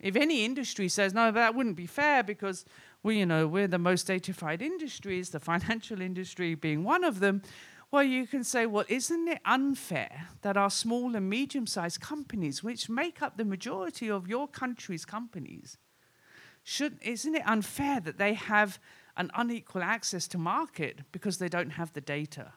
if 0.00 0.16
any 0.16 0.44
industry 0.44 0.88
says, 0.88 1.14
no, 1.14 1.30
that 1.30 1.54
wouldn't 1.54 1.76
be 1.76 1.86
fair 1.86 2.24
because 2.24 2.64
we, 3.06 3.20
you 3.20 3.26
know, 3.26 3.46
we're 3.46 3.68
the 3.68 3.78
most 3.78 4.08
datafied 4.08 4.60
industries, 4.60 5.30
the 5.30 5.38
financial 5.52 6.00
industry 6.00 6.56
being 6.56 6.82
one 6.82 7.04
of 7.04 7.20
them, 7.20 7.40
well, 7.92 8.02
you 8.02 8.26
can 8.26 8.42
say, 8.42 8.66
well, 8.66 8.84
isn't 8.88 9.28
it 9.28 9.40
unfair 9.44 10.26
that 10.42 10.56
our 10.56 10.70
small 10.70 11.14
and 11.14 11.30
medium 11.30 11.68
sized 11.68 12.00
companies, 12.00 12.64
which 12.64 12.88
make 12.88 13.22
up 13.22 13.36
the 13.36 13.44
majority 13.44 14.10
of 14.10 14.26
your 14.26 14.48
country's 14.48 15.04
companies, 15.04 15.78
should, 16.64 16.98
isn't 17.00 17.36
it 17.36 17.46
unfair 17.46 18.00
that 18.00 18.18
they 18.18 18.34
have 18.34 18.80
an 19.16 19.30
unequal 19.36 19.84
access 19.84 20.26
to 20.26 20.36
market 20.36 21.02
because 21.12 21.38
they 21.38 21.48
don't 21.48 21.70
have 21.70 21.92
the 21.92 22.00
data? 22.00 22.54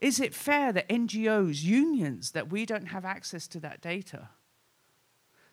Is 0.00 0.18
it 0.18 0.34
fair 0.34 0.72
that 0.72 0.88
NGOs, 0.88 1.62
unions, 1.62 2.32
that 2.32 2.50
we 2.50 2.66
don't 2.66 2.88
have 2.88 3.04
access 3.04 3.46
to 3.48 3.60
that 3.60 3.80
data? 3.80 4.30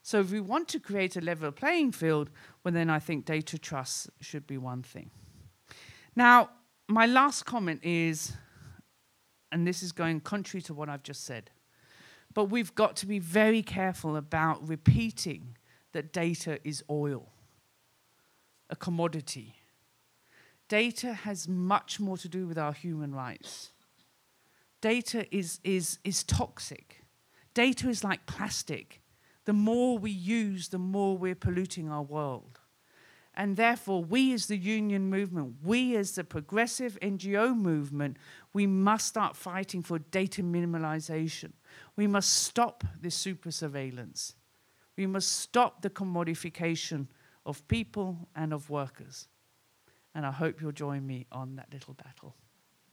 So 0.03 0.19
if 0.19 0.31
we 0.31 0.39
want 0.39 0.67
to 0.69 0.79
create 0.79 1.15
a 1.15 1.21
level 1.21 1.51
playing 1.51 1.91
field, 1.91 2.29
well, 2.63 2.73
then 2.73 2.89
I 2.89 2.99
think 2.99 3.25
data 3.25 3.57
trust 3.57 4.09
should 4.19 4.47
be 4.47 4.57
one 4.57 4.81
thing. 4.81 5.11
Now, 6.15 6.49
my 6.87 7.05
last 7.05 7.45
comment 7.45 7.81
is, 7.83 8.33
and 9.51 9.65
this 9.65 9.83
is 9.83 9.91
going 9.91 10.21
contrary 10.21 10.61
to 10.63 10.73
what 10.73 10.89
I've 10.89 11.03
just 11.03 11.23
said, 11.23 11.51
but 12.33 12.45
we've 12.45 12.73
got 12.75 12.95
to 12.97 13.05
be 13.05 13.19
very 13.19 13.61
careful 13.61 14.15
about 14.15 14.67
repeating 14.67 15.57
that 15.91 16.13
data 16.13 16.59
is 16.63 16.83
oil, 16.89 17.29
a 18.69 18.75
commodity. 18.75 19.55
Data 20.67 21.13
has 21.13 21.47
much 21.47 21.99
more 21.99 22.17
to 22.17 22.29
do 22.29 22.47
with 22.47 22.57
our 22.57 22.73
human 22.73 23.13
rights. 23.13 23.71
Data 24.79 25.27
is, 25.35 25.59
is, 25.63 25.99
is 26.03 26.23
toxic. 26.23 27.03
Data 27.53 27.89
is 27.89 28.03
like 28.03 28.25
plastic. 28.25 29.00
The 29.51 29.57
more 29.57 29.97
we 29.97 30.11
use, 30.11 30.69
the 30.69 30.77
more 30.77 31.17
we're 31.17 31.35
polluting 31.35 31.89
our 31.89 32.03
world. 32.03 32.61
And 33.33 33.57
therefore, 33.57 34.01
we 34.01 34.31
as 34.31 34.45
the 34.45 34.55
union 34.55 35.09
movement, 35.09 35.55
we 35.61 35.97
as 35.97 36.13
the 36.13 36.23
progressive 36.23 36.97
NGO 37.01 37.53
movement, 37.53 38.15
we 38.53 38.65
must 38.65 39.07
start 39.09 39.35
fighting 39.35 39.83
for 39.83 39.99
data 39.99 40.41
minimalization. 40.41 41.51
We 41.97 42.07
must 42.07 42.31
stop 42.31 42.85
this 43.01 43.13
super 43.13 43.51
surveillance. 43.51 44.35
We 44.95 45.05
must 45.05 45.33
stop 45.33 45.81
the 45.81 45.89
commodification 45.89 47.07
of 47.45 47.67
people 47.67 48.29
and 48.33 48.53
of 48.53 48.69
workers. 48.69 49.27
And 50.15 50.25
I 50.25 50.31
hope 50.31 50.61
you'll 50.61 50.71
join 50.71 51.05
me 51.05 51.27
on 51.29 51.57
that 51.57 51.67
little 51.73 51.95
battle. 51.95 52.37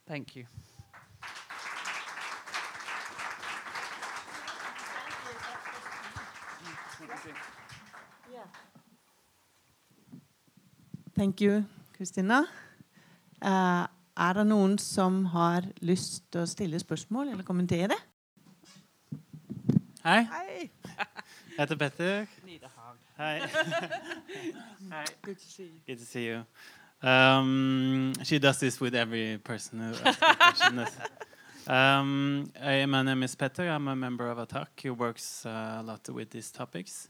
Thank 0.09 0.35
you. 0.35 0.47
Thank 11.19 11.41
you, 11.41 11.65
Kristina. 11.97 12.45
Uh, 13.43 13.87
er 14.19 14.33
det 14.35 14.45
noen 14.47 14.77
som 14.79 15.25
har 15.33 15.67
lyst 15.83 16.25
til 16.31 16.45
å 16.45 16.47
stille 16.47 16.79
spørsmål 16.79 17.33
eller 17.33 17.47
kommentere? 17.47 17.97
Hei. 20.05 20.21
Hei. 20.31 20.71
Jeg 20.99 21.59
heter 21.59 21.77
Petter. 21.77 22.27
Need 22.47 22.67
Hei. 23.19 23.41
Hi. 24.93 25.05
Good 25.23 25.37
to 25.43 25.51
see 25.51 25.65
you. 25.65 25.81
Good 25.87 25.99
to 25.99 26.07
see 26.07 26.27
you. 26.29 26.45
Um, 27.03 28.13
she 28.23 28.39
does 28.39 28.61
this 28.61 28.81
with 28.81 28.95
every 28.95 29.39
person 29.39 29.81
who 29.81 29.95
asks 30.05 30.23
a 30.23 30.35
question. 30.35 30.87
um, 31.69 32.51
my 32.61 33.03
name 33.03 33.23
is 33.23 33.35
Petter. 33.35 33.69
I'm 33.69 33.89
a 33.89 33.97
member 33.97 34.29
of 34.29 34.39
ATTAC 34.39 34.83
who 34.83 34.95
works 34.95 35.45
uh, 35.45 35.79
a 35.81 35.83
lot 35.83 36.09
with 36.09 36.31
these 36.31 36.51
topics. 36.51 37.09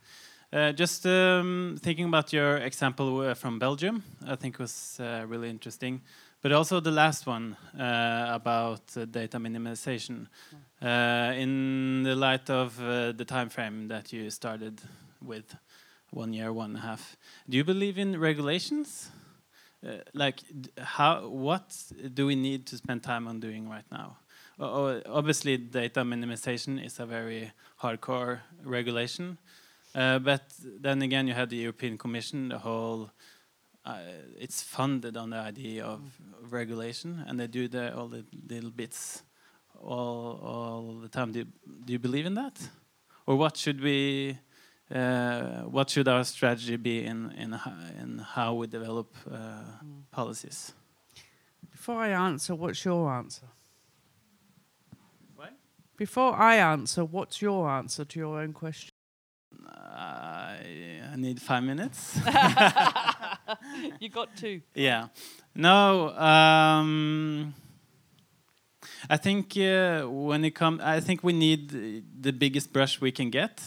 Uh, 0.53 0.73
just 0.73 1.07
um, 1.07 1.77
thinking 1.81 2.07
about 2.07 2.33
your 2.33 2.57
example 2.57 3.21
uh, 3.21 3.35
from 3.35 3.59
Belgium, 3.59 4.03
I 4.27 4.35
think 4.35 4.55
it 4.55 4.61
was 4.61 4.99
uh, 4.99 5.25
really 5.29 5.51
interesting. 5.51 6.01
But 6.41 6.53
also 6.53 6.81
the 6.81 6.91
last 6.91 7.27
one 7.27 7.57
uh, 7.79 8.31
about 8.31 8.81
uh, 8.97 9.05
data 9.05 9.39
minimization, 9.39 10.27
in 10.81 12.03
the 12.05 12.15
light 12.17 12.49
of 12.51 12.79
the 12.79 13.25
time 13.27 13.49
frame 13.51 13.89
that 13.89 14.13
you 14.13 14.31
started 14.31 14.81
with, 15.23 15.55
one 16.11 16.33
year, 16.33 16.53
one 16.53 16.71
and 16.71 16.79
a 16.79 16.81
half. 16.81 17.17
Do 17.49 17.57
you 17.57 17.65
believe 17.65 17.99
in 17.99 18.19
regulations? 18.19 19.11
like, 20.13 20.41
how? 20.79 21.29
What 21.29 21.73
do 22.15 22.27
we 22.27 22.35
need 22.35 22.67
to 22.67 22.77
spend 22.77 23.03
time 23.03 23.29
on 23.29 23.39
doing 23.39 23.69
right 23.69 23.85
now? 23.93 24.17
Obviously, 24.61 25.57
data 25.57 26.01
minimization 26.01 26.85
is 26.85 26.99
a 27.01 27.07
very 27.07 27.53
hardcore 27.81 28.41
regulation. 28.65 29.39
Uh, 29.95 30.19
but 30.19 30.43
then 30.81 31.03
again, 31.03 31.27
you 31.27 31.35
have 31.35 31.49
the 31.49 31.57
European 31.57 31.99
Commission, 31.99 32.49
the 32.49 32.59
whole. 32.59 33.11
Uh, 33.85 33.99
it's 34.39 34.61
funded 34.61 35.17
on 35.17 35.31
the 35.31 35.37
idea 35.37 35.85
of 35.85 36.01
regulation, 36.51 37.25
and 37.27 37.41
they 37.41 37.47
do 37.47 37.69
the, 37.69 37.97
all 37.97 38.09
the 38.09 38.25
little 38.49 38.71
bits 38.71 39.23
all 39.81 40.41
all 40.43 41.01
the 41.01 41.09
time. 41.09 41.33
Do 41.33 41.39
you, 41.39 41.47
do 41.85 41.93
you 41.93 41.99
believe 41.99 42.27
in 42.27 42.35
that, 42.35 42.61
or 43.27 43.37
what 43.37 43.57
should 43.57 43.81
we? 43.81 44.39
Uh, 44.95 45.65
what 45.65 45.91
should 45.91 46.09
our 46.09 46.25
strategy 46.25 46.77
be 46.77 47.05
in 47.05 47.31
in 47.33 47.59
in 48.01 48.19
how 48.19 48.55
we 48.55 48.67
develop 48.67 49.15
uh, 49.31 49.37
mm. 49.37 50.03
policies? 50.11 50.73
Before 51.71 52.03
I 52.03 52.09
answer, 52.09 52.55
what's 52.55 52.85
your 52.85 53.11
answer? 53.11 53.47
What? 55.99 56.07
Before 56.07 56.35
I 56.35 56.57
answer, 56.57 57.05
what's 57.05 57.43
your 57.43 57.69
answer 57.69 58.05
to 58.05 58.19
your 58.19 58.41
own 58.41 58.53
question? 58.53 58.93
I 59.67 61.15
need 61.17 61.41
five 61.41 61.65
minutes. 61.65 62.17
you 64.01 64.09
got 64.09 64.37
two. 64.37 64.61
Yeah. 64.75 65.09
No. 65.55 66.11
Um, 66.17 67.55
I 69.11 69.17
think 69.17 69.57
uh, 69.57 70.03
when 70.03 70.45
it 70.45 70.55
comes, 70.55 70.81
I 70.83 71.01
think 71.01 71.25
we 71.25 71.33
need 71.33 71.71
the 72.23 72.33
biggest 72.33 72.73
brush 72.73 73.01
we 73.01 73.11
can 73.11 73.31
get. 73.31 73.61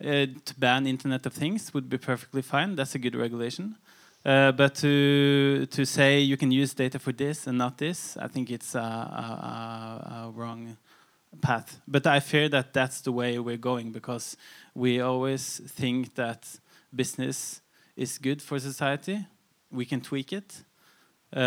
Uh, 0.00 0.26
to 0.44 0.54
ban 0.58 0.86
Internet 0.86 1.26
of 1.26 1.32
Things 1.32 1.72
would 1.74 1.88
be 1.88 1.98
perfectly 1.98 2.42
fine. 2.42 2.76
That's 2.76 2.94
a 2.94 2.98
good 2.98 3.14
regulation. 3.14 3.76
Uh, 4.24 4.52
but 4.52 4.74
to 4.76 5.66
to 5.66 5.84
say 5.84 6.20
you 6.20 6.36
can 6.36 6.52
use 6.52 6.74
data 6.74 6.98
for 6.98 7.12
this 7.12 7.46
and 7.46 7.58
not 7.58 7.76
this, 7.78 8.16
I 8.16 8.28
think 8.28 8.50
it's 8.50 8.74
a, 8.74 8.78
a, 8.78 10.26
a 10.26 10.30
wrong 10.34 10.76
path. 11.40 11.80
But 11.86 12.06
I 12.06 12.20
fear 12.20 12.48
that 12.48 12.72
that's 12.72 13.00
the 13.00 13.12
way 13.12 13.38
we're 13.38 13.56
going 13.56 13.92
because 13.92 14.36
we 14.74 15.00
always 15.00 15.60
think 15.66 16.14
that 16.14 16.58
business 16.94 17.60
is 17.96 18.18
good 18.18 18.42
for 18.42 18.58
society. 18.58 19.26
We 19.70 19.84
can 19.86 20.00
tweak 20.00 20.32
it, 20.32 20.64
uh, 21.34 21.40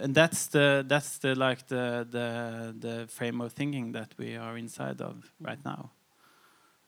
and 0.00 0.14
that's 0.14 0.46
the 0.46 0.84
that's 0.86 1.18
the 1.18 1.34
like 1.34 1.66
the 1.66 2.06
the 2.08 2.74
the 2.78 3.06
frame 3.08 3.40
of 3.40 3.52
thinking 3.52 3.92
that 3.92 4.14
we 4.16 4.36
are 4.36 4.56
inside 4.56 5.00
of 5.00 5.32
right 5.40 5.58
now, 5.64 5.90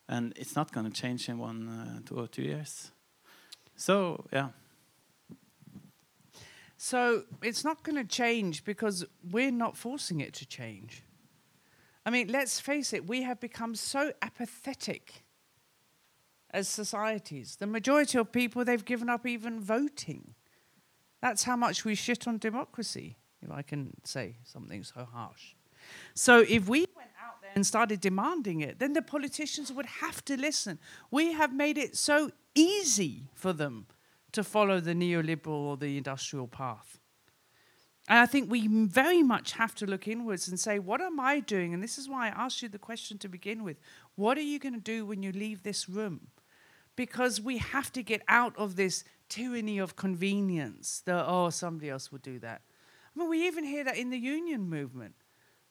and 0.09 0.32
it's 0.36 0.55
not 0.55 0.72
going 0.72 0.90
to 0.90 0.92
change 0.92 1.28
in 1.28 1.38
one, 1.38 1.68
uh, 1.68 2.00
two 2.07 2.16
or 2.16 2.28
two 2.28 2.42
years. 2.42 2.92
So 3.76 4.24
yeah. 4.32 4.50
So 6.85 7.22
it's 7.45 7.62
not 7.62 7.85
going 7.85 7.95
to 7.95 8.05
change 8.05 8.64
because 8.64 9.05
we're 9.30 9.53
not 9.53 9.76
forcing 9.76 10.18
it 10.20 10.33
to 10.35 10.45
change. 10.45 11.05
I 12.05 12.11
mean, 12.11 12.26
let's 12.26 12.59
face 12.59 12.93
it, 12.93 13.07
we 13.07 13.22
have 13.22 13.39
become 13.39 13.76
so 13.76 14.12
apathetic 14.20 15.22
as 16.51 16.66
societies. 16.66 17.55
The 17.55 17.68
majority 17.68 18.18
of 18.18 18.33
people, 18.33 18.64
they've 18.64 18.85
given 18.85 19.09
up 19.09 19.28
even 19.28 19.61
voting. 19.61 20.35
That's 21.20 21.45
how 21.45 21.55
much 21.55 21.85
we 21.85 21.95
shit 21.95 22.26
on 22.26 22.39
democracy, 22.39 23.16
if 23.41 23.53
I 23.53 23.62
can 23.62 23.93
say 24.03 24.35
something 24.43 24.83
so 24.83 25.05
harsh. 25.05 25.55
So 26.14 26.41
if 26.41 26.68
we 26.68 26.80
went 26.97 27.11
out 27.24 27.41
there 27.43 27.53
and 27.55 27.64
started 27.64 28.01
demanding 28.01 28.61
it, 28.61 28.80
then 28.80 28.93
the 28.93 29.03
politicians 29.03 29.72
would 29.72 29.87
have 29.87 30.24
to 30.24 30.37
listen. 30.37 30.80
We 31.12 31.30
have 31.35 31.55
made 31.55 31.78
it 31.78 31.97
so 31.97 32.33
easy 32.57 33.28
for 33.35 33.53
them 33.53 33.87
to 34.33 34.43
follow 34.43 34.80
the 34.80 34.95
neoliberal 34.95 35.49
or 35.49 35.76
the 35.76 35.97
industrial 35.97 36.47
path. 36.47 36.99
And 38.09 38.18
I 38.18 38.26
think 38.26 38.51
we 38.51 38.66
very 38.66 39.22
much 39.22 39.53
have 39.53 39.74
to 39.76 39.87
look 39.87 40.09
inwards 40.09 40.49
and 40.49 40.59
say, 40.59 40.78
what 40.78 41.01
am 41.01 41.20
I 41.20 41.39
doing? 41.41 41.72
And 41.72 41.83
this 41.83 41.99
is 41.99 42.09
why 42.09 42.26
I 42.26 42.30
asked 42.30 42.61
you 42.61 42.68
the 42.68 42.78
question 42.78 43.16
to 43.18 43.28
begin 43.28 43.62
with. 43.62 43.78
What 44.16 44.37
are 44.39 44.43
you 44.43 44.59
going 44.59 44.74
to 44.74 44.80
do 44.80 45.07
when 45.07 45.22
you 45.22 45.30
leave 45.30 45.62
this 45.62 45.89
room? 45.89 46.28
Because 46.97 47.41
we 47.41 47.59
have 47.59 47.93
to 47.93 48.03
get 48.03 48.22
out 48.26 48.57
of 48.59 48.74
this 48.74 49.05
tyranny 49.28 49.78
of 49.78 49.95
convenience 49.95 51.03
that, 51.07 51.24
oh, 51.26 51.51
somebody 51.51 51.91
else 51.91 52.11
will 52.11 52.18
do 52.18 52.39
that. 52.41 52.62
I 53.14 53.18
mean, 53.18 53.30
we 53.30 53.47
even 53.47 53.64
hear 53.64 53.85
that 53.85 53.97
in 53.97 54.11
the 54.11 54.18
union 54.18 54.68
movement. 54.68 55.14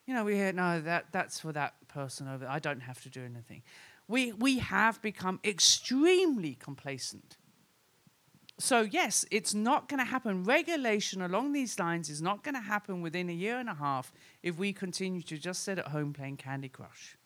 You 0.08 0.14
know, 0.14 0.24
we 0.24 0.36
hear, 0.36 0.54
no, 0.54 0.82
that, 0.82 1.08
that's 1.12 1.40
for 1.40 1.52
that 1.52 1.76
person 1.88 2.28
over 2.28 2.40
there. 2.40 2.50
I 2.50 2.60
don't 2.60 2.82
have 2.82 3.02
to 3.04 3.10
do 3.10 3.24
anything. 3.24 3.62
We, 4.08 4.32
we 4.32 4.60
have 4.60 5.02
become 5.02 5.40
extremely 5.44 6.56
complacent. 6.56 7.38
So, 8.62 8.82
yes, 8.82 9.26
it's 9.32 9.56
not 9.56 9.90
going 9.90 9.98
to 9.98 10.06
happen. 10.06 10.44
Regulation 10.44 11.24
along 11.24 11.52
these 11.52 11.80
lines 11.80 12.12
is 12.12 12.22
not 12.22 12.44
going 12.44 12.54
to 12.54 12.62
happen 12.62 13.02
within 13.02 13.28
a 13.28 13.34
year 13.34 13.58
and 13.58 13.68
a 13.68 13.74
half 13.74 14.14
if 14.44 14.60
we 14.60 14.72
continue 14.72 15.24
to 15.24 15.38
just 15.40 15.64
sit 15.64 15.80
at 15.80 15.88
home 15.88 16.14
playing 16.14 16.38
Candy 16.38 16.70
Crush. 16.70 17.18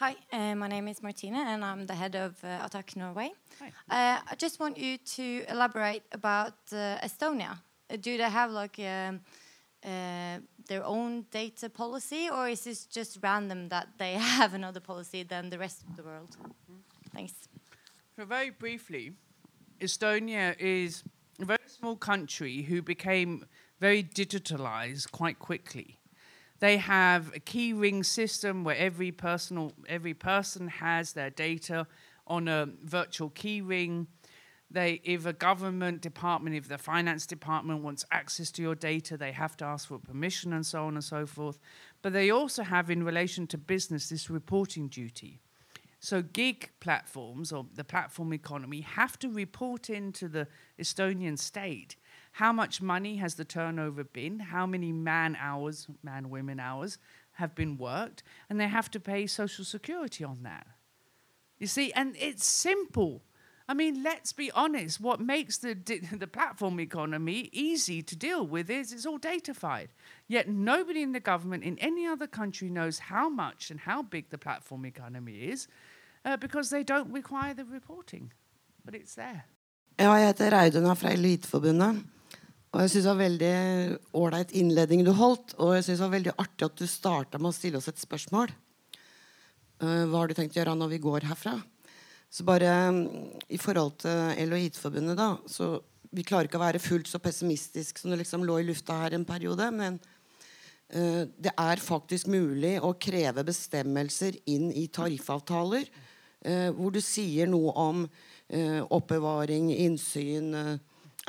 Hi, 0.00 0.16
uh, 0.32 0.56
my 0.56 0.66
name 0.66 0.88
is 0.88 1.00
Martina, 1.00 1.38
and 1.46 1.64
I'm 1.64 1.86
the 1.86 1.94
head 1.94 2.16
of 2.16 2.42
uh, 2.42 2.66
Attac 2.66 2.96
Norway. 2.96 3.30
Hi. 3.60 3.66
Uh, 3.88 4.20
I 4.32 4.34
just 4.34 4.58
want 4.58 4.76
you 4.76 4.98
to 4.98 5.44
elaborate 5.48 6.02
about 6.10 6.54
uh, 6.72 6.98
Estonia. 6.98 7.60
Uh, 7.88 7.96
do 8.00 8.18
they 8.18 8.24
have 8.24 8.50
like 8.50 8.76
um, 8.80 9.20
uh, 9.84 10.38
their 10.66 10.84
own 10.84 11.24
data 11.30 11.70
policy, 11.70 12.28
or 12.28 12.48
is 12.48 12.64
this 12.64 12.86
just 12.86 13.20
random 13.22 13.68
that 13.68 13.86
they 13.98 14.14
have 14.38 14.54
another 14.54 14.80
policy 14.80 15.22
than 15.22 15.50
the 15.50 15.58
rest 15.58 15.84
of 15.88 15.96
the 15.96 16.02
world? 16.02 16.36
Thanks. 17.14 17.34
So, 18.16 18.24
very 18.24 18.50
briefly, 18.50 19.12
Estonia 19.84 20.56
is 20.58 21.04
a 21.40 21.44
very 21.44 21.58
small 21.66 21.96
country 21.96 22.62
who 22.62 22.80
became 22.80 23.44
very 23.80 24.02
digitalized 24.02 25.10
quite 25.12 25.38
quickly. 25.38 26.00
They 26.60 26.78
have 26.78 27.34
a 27.34 27.38
key 27.38 27.74
ring 27.74 28.02
system 28.02 28.64
where 28.64 28.76
every 28.76 29.12
personal 29.12 29.72
every 29.86 30.14
person 30.14 30.68
has 30.68 31.12
their 31.12 31.28
data 31.28 31.86
on 32.26 32.48
a 32.48 32.68
virtual 32.82 33.28
key 33.30 33.60
ring. 33.60 34.06
They, 34.70 35.02
if 35.04 35.26
a 35.26 35.34
government 35.34 36.00
department, 36.00 36.56
if 36.56 36.66
the 36.66 36.78
finance 36.78 37.26
department 37.26 37.82
wants 37.82 38.06
access 38.10 38.50
to 38.52 38.62
your 38.62 38.74
data, 38.74 39.16
they 39.18 39.32
have 39.32 39.56
to 39.58 39.64
ask 39.66 39.88
for 39.88 39.98
permission 39.98 40.52
and 40.54 40.64
so 40.64 40.86
on 40.86 40.94
and 40.94 41.04
so 41.04 41.26
forth. 41.26 41.58
But 42.00 42.14
they 42.14 42.30
also 42.30 42.62
have, 42.62 42.90
in 42.90 43.04
relation 43.04 43.46
to 43.48 43.58
business, 43.58 44.08
this 44.08 44.30
reporting 44.30 44.88
duty. 44.88 45.42
So 46.04 46.20
gig 46.20 46.68
platforms 46.80 47.50
or 47.50 47.64
the 47.74 47.82
platform 47.82 48.34
economy 48.34 48.82
have 48.82 49.18
to 49.20 49.30
report 49.30 49.88
into 49.88 50.28
the 50.28 50.48
Estonian 50.78 51.38
state 51.38 51.96
how 52.32 52.52
much 52.52 52.82
money 52.82 53.16
has 53.16 53.36
the 53.36 53.44
turnover 53.46 54.04
been, 54.04 54.38
how 54.38 54.66
many 54.66 54.92
man 54.92 55.34
hours, 55.40 55.86
man 56.02 56.28
women 56.28 56.60
hours 56.60 56.98
have 57.32 57.54
been 57.54 57.78
worked, 57.78 58.22
and 58.50 58.60
they 58.60 58.68
have 58.68 58.90
to 58.90 59.00
pay 59.00 59.26
social 59.26 59.64
security 59.64 60.22
on 60.24 60.42
that. 60.42 60.66
You 61.58 61.66
see, 61.66 61.90
and 61.94 62.14
it's 62.18 62.44
simple. 62.44 63.22
I 63.66 63.72
mean, 63.72 64.02
let's 64.02 64.34
be 64.34 64.50
honest. 64.50 65.00
What 65.00 65.20
makes 65.20 65.56
the 65.56 65.72
the 66.12 66.26
platform 66.26 66.80
economy 66.80 67.48
easy 67.50 68.02
to 68.02 68.14
deal 68.14 68.46
with 68.46 68.68
is 68.68 68.92
it's 68.92 69.06
all 69.06 69.18
datafied. 69.18 69.88
Yet 70.28 70.50
nobody 70.50 71.00
in 71.00 71.12
the 71.12 71.20
government 71.20 71.64
in 71.64 71.78
any 71.78 72.06
other 72.06 72.26
country 72.26 72.68
knows 72.68 72.98
how 72.98 73.30
much 73.30 73.70
and 73.70 73.80
how 73.80 74.02
big 74.02 74.28
the 74.28 74.36
platform 74.36 74.84
economy 74.84 75.44
is, 75.44 75.66
uh, 76.24 76.36
because 76.36 76.70
they 76.70 76.82
don't 76.82 77.12
require 77.12 77.54
the 77.54 77.64
reporting. 77.64 78.32
But 78.84 78.94
it's 78.94 79.14
there. 79.14 79.44
Ja, 79.96 80.10
jeg 80.18 80.32
heter 80.32 80.50
Reidun 80.50 80.90
fra 80.98 81.12
Eliteforbundet. 81.14 82.02
Og 82.74 82.80
jeg 82.82 82.90
synes 82.90 83.04
det 83.04 83.12
var 83.12 83.20
veldig 83.20 83.98
ålreit 84.18 84.52
innledning 84.58 85.04
du 85.06 85.12
holdt. 85.14 85.54
Og 85.62 85.76
jeg 85.76 85.84
synes 85.86 86.00
det 86.00 86.06
var 86.08 86.16
veldig 86.16 86.32
artig 86.42 86.66
at 86.66 86.80
du 86.80 86.86
starta 86.90 87.38
med 87.38 87.52
å 87.52 87.54
stille 87.54 87.78
oss 87.78 87.86
et 87.90 88.02
spørsmål. 88.02 88.50
Uh, 89.78 90.04
hva 90.10 90.20
har 90.24 90.30
du 90.30 90.34
tenkt 90.34 90.56
å 90.56 90.60
gjøre 90.60 90.74
når 90.80 90.96
vi 90.96 91.02
går 91.04 91.28
herfra? 91.30 91.54
Så 92.34 92.42
bare 92.46 92.72
um, 92.90 93.04
i 93.46 93.60
forhold 93.62 94.00
til 94.02 94.56
IT-forbundet, 94.58 95.18
da 95.18 95.36
så 95.46 95.76
Vi 96.14 96.22
klarer 96.22 96.46
ikke 96.46 96.60
å 96.60 96.62
være 96.62 96.78
fullt 96.78 97.08
så 97.10 97.18
pessimistisk 97.18 97.98
som 97.98 98.12
det 98.12 98.20
liksom 98.20 98.44
lå 98.46 98.60
i 98.60 98.66
lufta 98.68 98.94
her 99.00 99.16
en 99.16 99.24
periode. 99.26 99.66
Men 99.74 99.96
uh, 99.98 101.22
det 101.26 101.54
er 101.54 101.82
faktisk 101.82 102.30
mulig 102.30 102.76
å 102.82 102.92
kreve 102.98 103.46
bestemmelser 103.46 104.38
inn 104.50 104.68
i 104.70 104.88
tariffavtaler 104.94 105.90
hvor 106.44 106.92
du 106.92 107.00
sier 107.00 107.48
noe 107.48 107.72
om 107.80 108.02
oppbevaring, 108.92 109.70
innsyn 109.72 110.52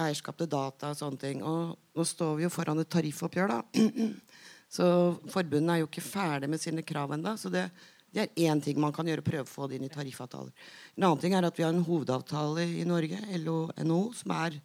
eierskap 0.01 0.38
til 0.39 0.49
data 0.51 0.91
og 0.91 0.99
sånne 0.99 1.22
ting. 1.22 1.43
Og 1.45 1.76
nå 1.95 2.05
står 2.07 2.38
vi 2.39 2.45
jo 2.45 2.51
foran 2.53 2.82
et 2.82 2.91
tariffoppgjør, 2.91 3.53
da. 3.53 3.86
Så 4.76 4.86
forbundene 5.32 5.78
er 5.78 5.84
jo 5.84 5.89
ikke 5.89 6.03
ferdig 6.03 6.49
med 6.51 6.59
sine 6.59 6.84
krav 6.84 7.13
ennå. 7.16 7.36
Så 7.39 7.51
det, 7.53 7.68
det 8.11 8.26
er 8.26 8.49
én 8.49 8.61
ting 8.63 8.80
man 8.82 8.93
kan 8.95 9.07
gjøre, 9.07 9.24
prøve 9.26 9.45
å 9.45 9.49
få 9.49 9.70
det 9.70 9.80
inn 9.80 9.88
i 9.88 9.91
tariffavtaler. 9.93 10.51
En 10.97 11.07
annen 11.07 11.22
ting 11.22 11.36
er 11.38 11.47
at 11.47 11.59
vi 11.59 11.63
har 11.63 11.76
en 11.76 11.86
hovedavtale 11.86 12.66
i 12.82 12.84
Norge, 12.88 13.22
LO-NHO, 13.39 14.01
som 14.20 14.36
er, 14.36 14.57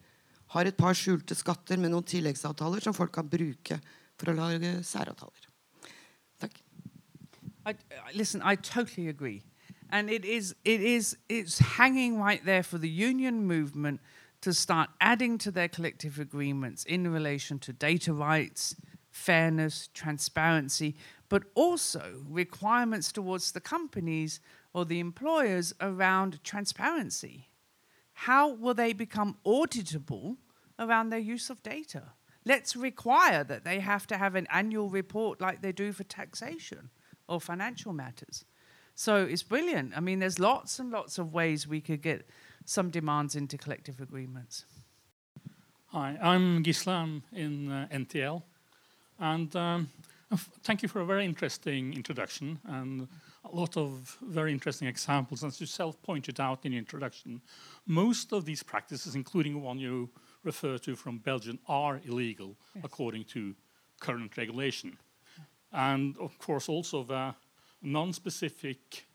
har 0.57 0.67
et 0.67 0.79
par 0.79 0.99
skjulte 0.99 1.37
skatter 1.39 1.79
med 1.79 1.95
noen 1.95 2.07
tilleggsavtaler 2.07 2.83
som 2.83 2.97
folk 2.97 3.15
kan 3.15 3.29
bruke 3.31 3.79
for 4.19 4.33
å 4.33 4.37
lage 4.41 4.81
særavtaler. 4.89 5.47
Takk. 6.43 6.59
I, 7.69 7.77
listen, 8.17 8.43
I 8.43 8.57
totally 8.57 9.09
agree. 9.13 9.45
And 9.93 10.09
it 10.09 10.25
is, 10.25 10.55
it 10.65 10.81
is, 10.81 11.17
it's 11.29 11.59
hanging 11.59 12.19
right 12.19 12.45
there 12.45 12.63
for 12.63 12.79
the 12.79 12.89
union 12.89 13.47
movement 13.47 14.01
to 14.41 14.55
start 14.55 14.91
adding 15.01 15.37
to 15.39 15.51
their 15.51 15.69
collective 15.69 16.19
agreements 16.19 16.85
in 16.85 17.11
relation 17.13 17.59
to 17.61 17.73
data 17.73 18.13
rights, 18.13 18.77
fairness, 19.11 19.89
transparency, 19.93 20.97
but 21.29 21.45
also 21.55 22.23
requirements 22.29 23.13
towards 23.13 23.53
the 23.53 23.61
companies 23.61 24.41
or 24.73 24.85
the 24.85 25.01
employers 25.01 25.75
around 25.81 26.43
transparency. 26.45 27.49
How 28.13 28.49
will 28.49 28.75
they 28.75 28.93
become 28.93 29.37
auditable 29.45 30.37
around 30.79 31.11
their 31.11 31.19
use 31.19 31.51
of 31.51 31.63
data? 31.63 32.13
Let's 32.45 32.75
require 32.77 33.45
that 33.45 33.65
they 33.65 33.81
have 33.81 34.07
to 34.07 34.17
have 34.17 34.35
an 34.35 34.47
annual 34.51 34.89
report 34.89 35.41
like 35.41 35.61
they 35.61 35.73
do 35.73 35.93
for 35.93 36.05
taxation 36.05 36.91
or 37.29 37.41
financial 37.41 37.93
matters. 37.93 38.45
So 39.01 39.25
it's 39.25 39.43
brilliant. 39.43 39.97
I 39.97 40.01
mean, 40.01 40.19
there's 40.19 40.39
lots 40.39 40.79
and 40.79 40.91
lots 40.91 41.17
of 41.17 41.33
ways 41.33 41.67
we 41.67 41.81
could 41.81 42.03
get 42.03 42.29
some 42.67 42.91
demands 42.91 43.35
into 43.35 43.57
collective 43.57 43.99
agreements. 43.99 44.67
Hi, 45.87 46.19
I'm 46.21 46.63
Gisla. 46.63 46.93
I'm 46.93 47.23
in 47.33 47.73
uh, 47.73 47.89
NTL. 47.91 48.43
And 49.19 49.57
um, 49.57 49.89
thank 50.65 50.83
you 50.83 50.89
for 50.91 51.01
a 51.01 51.07
very 51.07 51.25
interesting 51.25 51.95
introduction 51.95 52.59
and 52.67 53.09
a 53.51 53.57
lot 53.57 53.79
of 53.79 54.19
very 54.21 54.53
interesting 54.53 54.87
examples. 54.87 55.43
As 55.45 55.59
you 55.63 55.67
self 55.67 56.03
pointed 56.03 56.39
out 56.39 56.67
in 56.67 56.73
the 56.73 56.77
introduction, 56.77 57.41
most 57.87 58.35
of 58.35 58.45
these 58.45 58.63
practices, 58.63 59.15
including 59.15 59.63
one 59.63 59.79
you 59.79 60.11
refer 60.45 60.77
to 60.77 60.95
from 60.95 61.17
Belgium, 61.21 61.59
are 61.69 62.03
illegal 62.05 62.55
yes. 62.75 62.85
according 62.85 63.25
to 63.33 63.55
current 63.99 64.37
regulation. 64.37 64.99
And 65.73 66.19
of 66.19 66.39
course, 66.39 66.69
also 66.69 67.03
the 67.03 67.35
non 67.83 68.13
specific 68.13 69.07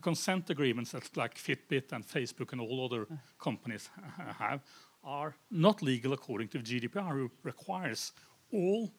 consent 0.00 0.50
agreements 0.50 0.92
that 0.92 1.16
like 1.16 1.34
Fitbit 1.34 1.92
and 1.92 2.06
Facebook 2.06 2.52
and 2.52 2.60
all 2.60 2.84
other 2.84 3.06
companies 3.38 3.88
have 4.38 4.60
are 5.04 5.36
not 5.50 5.82
legal 5.82 6.12
according 6.12 6.48
to 6.48 6.58
GDPR, 6.58 7.12
who 7.12 7.30
requires 7.44 8.12
all 8.52 8.92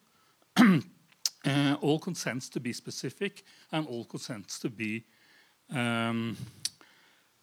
uh, 0.56 1.76
all 1.80 1.98
consents 1.98 2.48
to 2.48 2.60
be 2.60 2.72
specific 2.72 3.44
and 3.72 3.86
all 3.86 4.04
consents 4.04 4.58
to 4.58 4.70
be 4.70 5.04
um, 5.70 6.36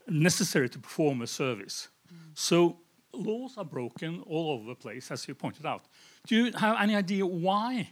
necessary 0.07 0.67
to 0.69 0.80
perform 0.80 1.21
a 1.21 1.28
service. 1.28 1.88
Mm. 2.11 2.17
So 2.34 2.80
laws 3.13 3.57
are 3.57 3.65
broken 3.65 4.21
all 4.28 4.51
over 4.51 4.69
the 4.69 4.76
place, 4.76 5.11
as 5.11 5.28
you 5.28 5.36
pointed 5.36 5.65
out. 5.65 5.86
Do 6.28 6.36
you 6.36 6.51
have 6.53 6.78
any 6.80 6.95
idea 6.95 7.26
why 7.26 7.89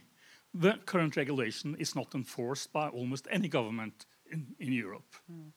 the 0.54 0.78
current 0.86 1.16
regulation 1.16 1.76
is 1.78 1.96
not 1.96 2.14
enforced 2.14 2.72
by 2.72 2.88
almost 2.88 3.26
any 3.30 3.48
government 3.48 4.06
in, 4.30 4.54
in 4.60 4.72
Europe. 4.72 5.16
Mm. 5.30 5.50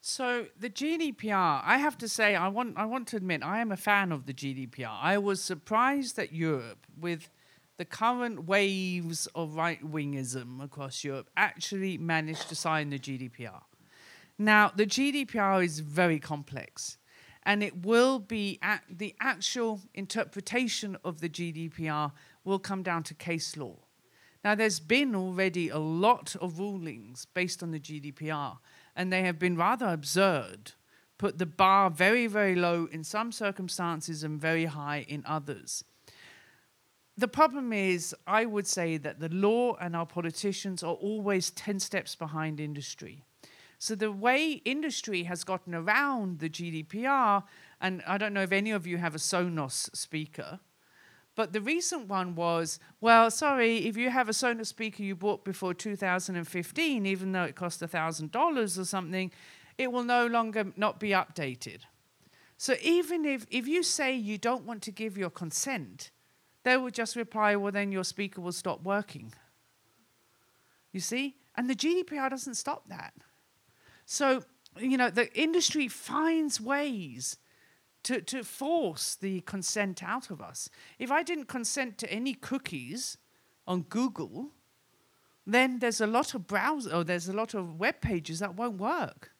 So 0.00 0.46
the 0.58 0.70
GDPR, 0.70 1.62
I 1.64 1.78
have 1.78 1.98
to 1.98 2.08
say, 2.08 2.34
I 2.34 2.48
want 2.48 2.76
I 2.76 2.86
want 2.86 3.06
to 3.08 3.16
admit 3.16 3.42
I 3.44 3.60
am 3.60 3.70
a 3.70 3.76
fan 3.76 4.10
of 4.10 4.26
the 4.26 4.34
GDPR. 4.34 4.96
I 5.00 5.18
was 5.18 5.40
surprised 5.40 6.16
that 6.16 6.32
Europe, 6.32 6.86
with 6.98 7.30
the 7.76 7.84
current 7.84 8.46
waves 8.46 9.28
of 9.34 9.54
right 9.54 9.80
wingism 9.84 10.62
across 10.62 11.04
Europe, 11.04 11.30
actually 11.36 11.98
managed 11.98 12.48
to 12.48 12.56
sign 12.56 12.90
the 12.90 12.98
GDPR. 12.98 13.62
Now, 14.38 14.72
the 14.74 14.86
GDPR 14.86 15.64
is 15.64 15.78
very 15.78 16.18
complex, 16.18 16.98
and 17.44 17.62
it 17.62 17.84
will 17.86 18.18
be 18.18 18.58
at 18.60 18.82
the 18.90 19.14
actual 19.20 19.82
interpretation 19.94 20.96
of 21.04 21.20
the 21.20 21.28
GDPR 21.28 22.10
will 22.44 22.58
come 22.58 22.82
down 22.82 23.04
to 23.04 23.14
case 23.14 23.56
law. 23.56 23.76
Now, 24.44 24.54
there's 24.56 24.80
been 24.80 25.14
already 25.14 25.68
a 25.68 25.78
lot 25.78 26.34
of 26.40 26.58
rulings 26.58 27.26
based 27.26 27.62
on 27.62 27.70
the 27.70 27.78
GDPR, 27.78 28.58
and 28.96 29.12
they 29.12 29.22
have 29.22 29.38
been 29.38 29.56
rather 29.56 29.86
absurd, 29.86 30.72
put 31.16 31.38
the 31.38 31.46
bar 31.46 31.90
very, 31.90 32.26
very 32.26 32.56
low 32.56 32.88
in 32.90 33.04
some 33.04 33.30
circumstances 33.30 34.24
and 34.24 34.40
very 34.40 34.64
high 34.64 35.06
in 35.08 35.22
others. 35.26 35.84
The 37.16 37.28
problem 37.28 37.72
is, 37.72 38.14
I 38.26 38.46
would 38.46 38.66
say 38.66 38.96
that 38.96 39.20
the 39.20 39.28
law 39.28 39.76
and 39.80 39.94
our 39.94 40.06
politicians 40.06 40.82
are 40.82 40.94
always 40.94 41.50
10 41.50 41.78
steps 41.78 42.16
behind 42.16 42.58
industry. 42.58 43.22
So 43.78 43.94
the 43.94 44.10
way 44.10 44.62
industry 44.64 45.24
has 45.24 45.44
gotten 45.44 45.74
around 45.74 46.38
the 46.38 46.48
GDPR, 46.48 47.44
and 47.80 48.02
I 48.06 48.16
don't 48.16 48.32
know 48.32 48.42
if 48.42 48.52
any 48.52 48.70
of 48.70 48.86
you 48.86 48.96
have 48.96 49.14
a 49.14 49.18
Sonos 49.18 49.94
speaker, 49.94 50.60
but 51.34 51.52
the 51.52 51.60
recent 51.60 52.08
one 52.08 52.34
was, 52.34 52.78
well, 53.00 53.30
sorry, 53.30 53.86
if 53.86 53.96
you 53.96 54.10
have 54.10 54.28
a 54.28 54.32
Sonos 54.32 54.66
speaker 54.66 55.02
you 55.02 55.16
bought 55.16 55.44
before 55.44 55.72
2015, 55.72 57.06
even 57.06 57.32
though 57.32 57.44
it 57.44 57.54
cost 57.54 57.80
$1,000 57.80 58.78
or 58.78 58.84
something, 58.84 59.30
it 59.78 59.90
will 59.90 60.04
no 60.04 60.26
longer 60.26 60.72
not 60.76 61.00
be 61.00 61.10
updated. 61.10 61.80
So 62.58 62.74
even 62.82 63.24
if, 63.24 63.46
if 63.50 63.66
you 63.66 63.82
say 63.82 64.14
you 64.14 64.36
don't 64.36 64.64
want 64.64 64.82
to 64.82 64.90
give 64.90 65.16
your 65.16 65.30
consent, 65.30 66.10
they 66.64 66.76
will 66.76 66.90
just 66.90 67.16
reply, 67.16 67.56
well, 67.56 67.72
then 67.72 67.90
your 67.90 68.04
speaker 68.04 68.40
will 68.40 68.52
stop 68.52 68.82
working. 68.82 69.32
You 70.92 71.00
see? 71.00 71.36
And 71.56 71.68
the 71.68 71.74
GDPR 71.74 72.30
doesn't 72.30 72.54
stop 72.54 72.88
that. 72.88 73.14
So, 74.04 74.44
you 74.78 74.96
know, 74.96 75.10
the 75.10 75.32
industry 75.38 75.88
finds 75.88 76.60
ways 76.60 77.38
to, 78.04 78.20
to 78.20 78.42
force 78.42 79.14
the 79.14 79.40
consent 79.42 80.02
out 80.02 80.30
of 80.30 80.40
us. 80.40 80.68
If 80.98 81.10
I 81.10 81.22
didn't 81.22 81.46
consent 81.46 81.98
to 81.98 82.12
any 82.12 82.34
cookies 82.34 83.16
on 83.66 83.82
Google, 83.82 84.50
then 85.46 85.78
there's 85.78 86.00
a 86.00 86.06
lot 86.06 86.34
of 86.34 86.46
browser 86.46 86.90
or 86.90 86.96
oh, 86.96 87.02
there's 87.02 87.28
a 87.28 87.32
lot 87.32 87.54
of 87.54 87.78
web 87.78 88.00
pages 88.00 88.38
that 88.40 88.54
won't 88.54 88.78
work. 88.78 89.32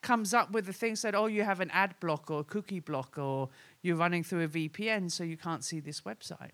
Comes 0.00 0.32
up 0.32 0.52
with 0.52 0.66
the 0.66 0.72
things 0.72 1.02
that, 1.02 1.14
oh, 1.14 1.26
you 1.26 1.42
have 1.42 1.60
an 1.60 1.70
ad 1.70 1.94
block 2.00 2.30
or 2.30 2.40
a 2.40 2.44
cookie 2.44 2.80
block, 2.80 3.18
or 3.18 3.48
you're 3.82 3.96
running 3.96 4.22
through 4.22 4.44
a 4.44 4.48
VPN, 4.48 5.10
so 5.10 5.24
you 5.24 5.36
can't 5.36 5.64
see 5.64 5.80
this 5.80 6.02
website. 6.02 6.52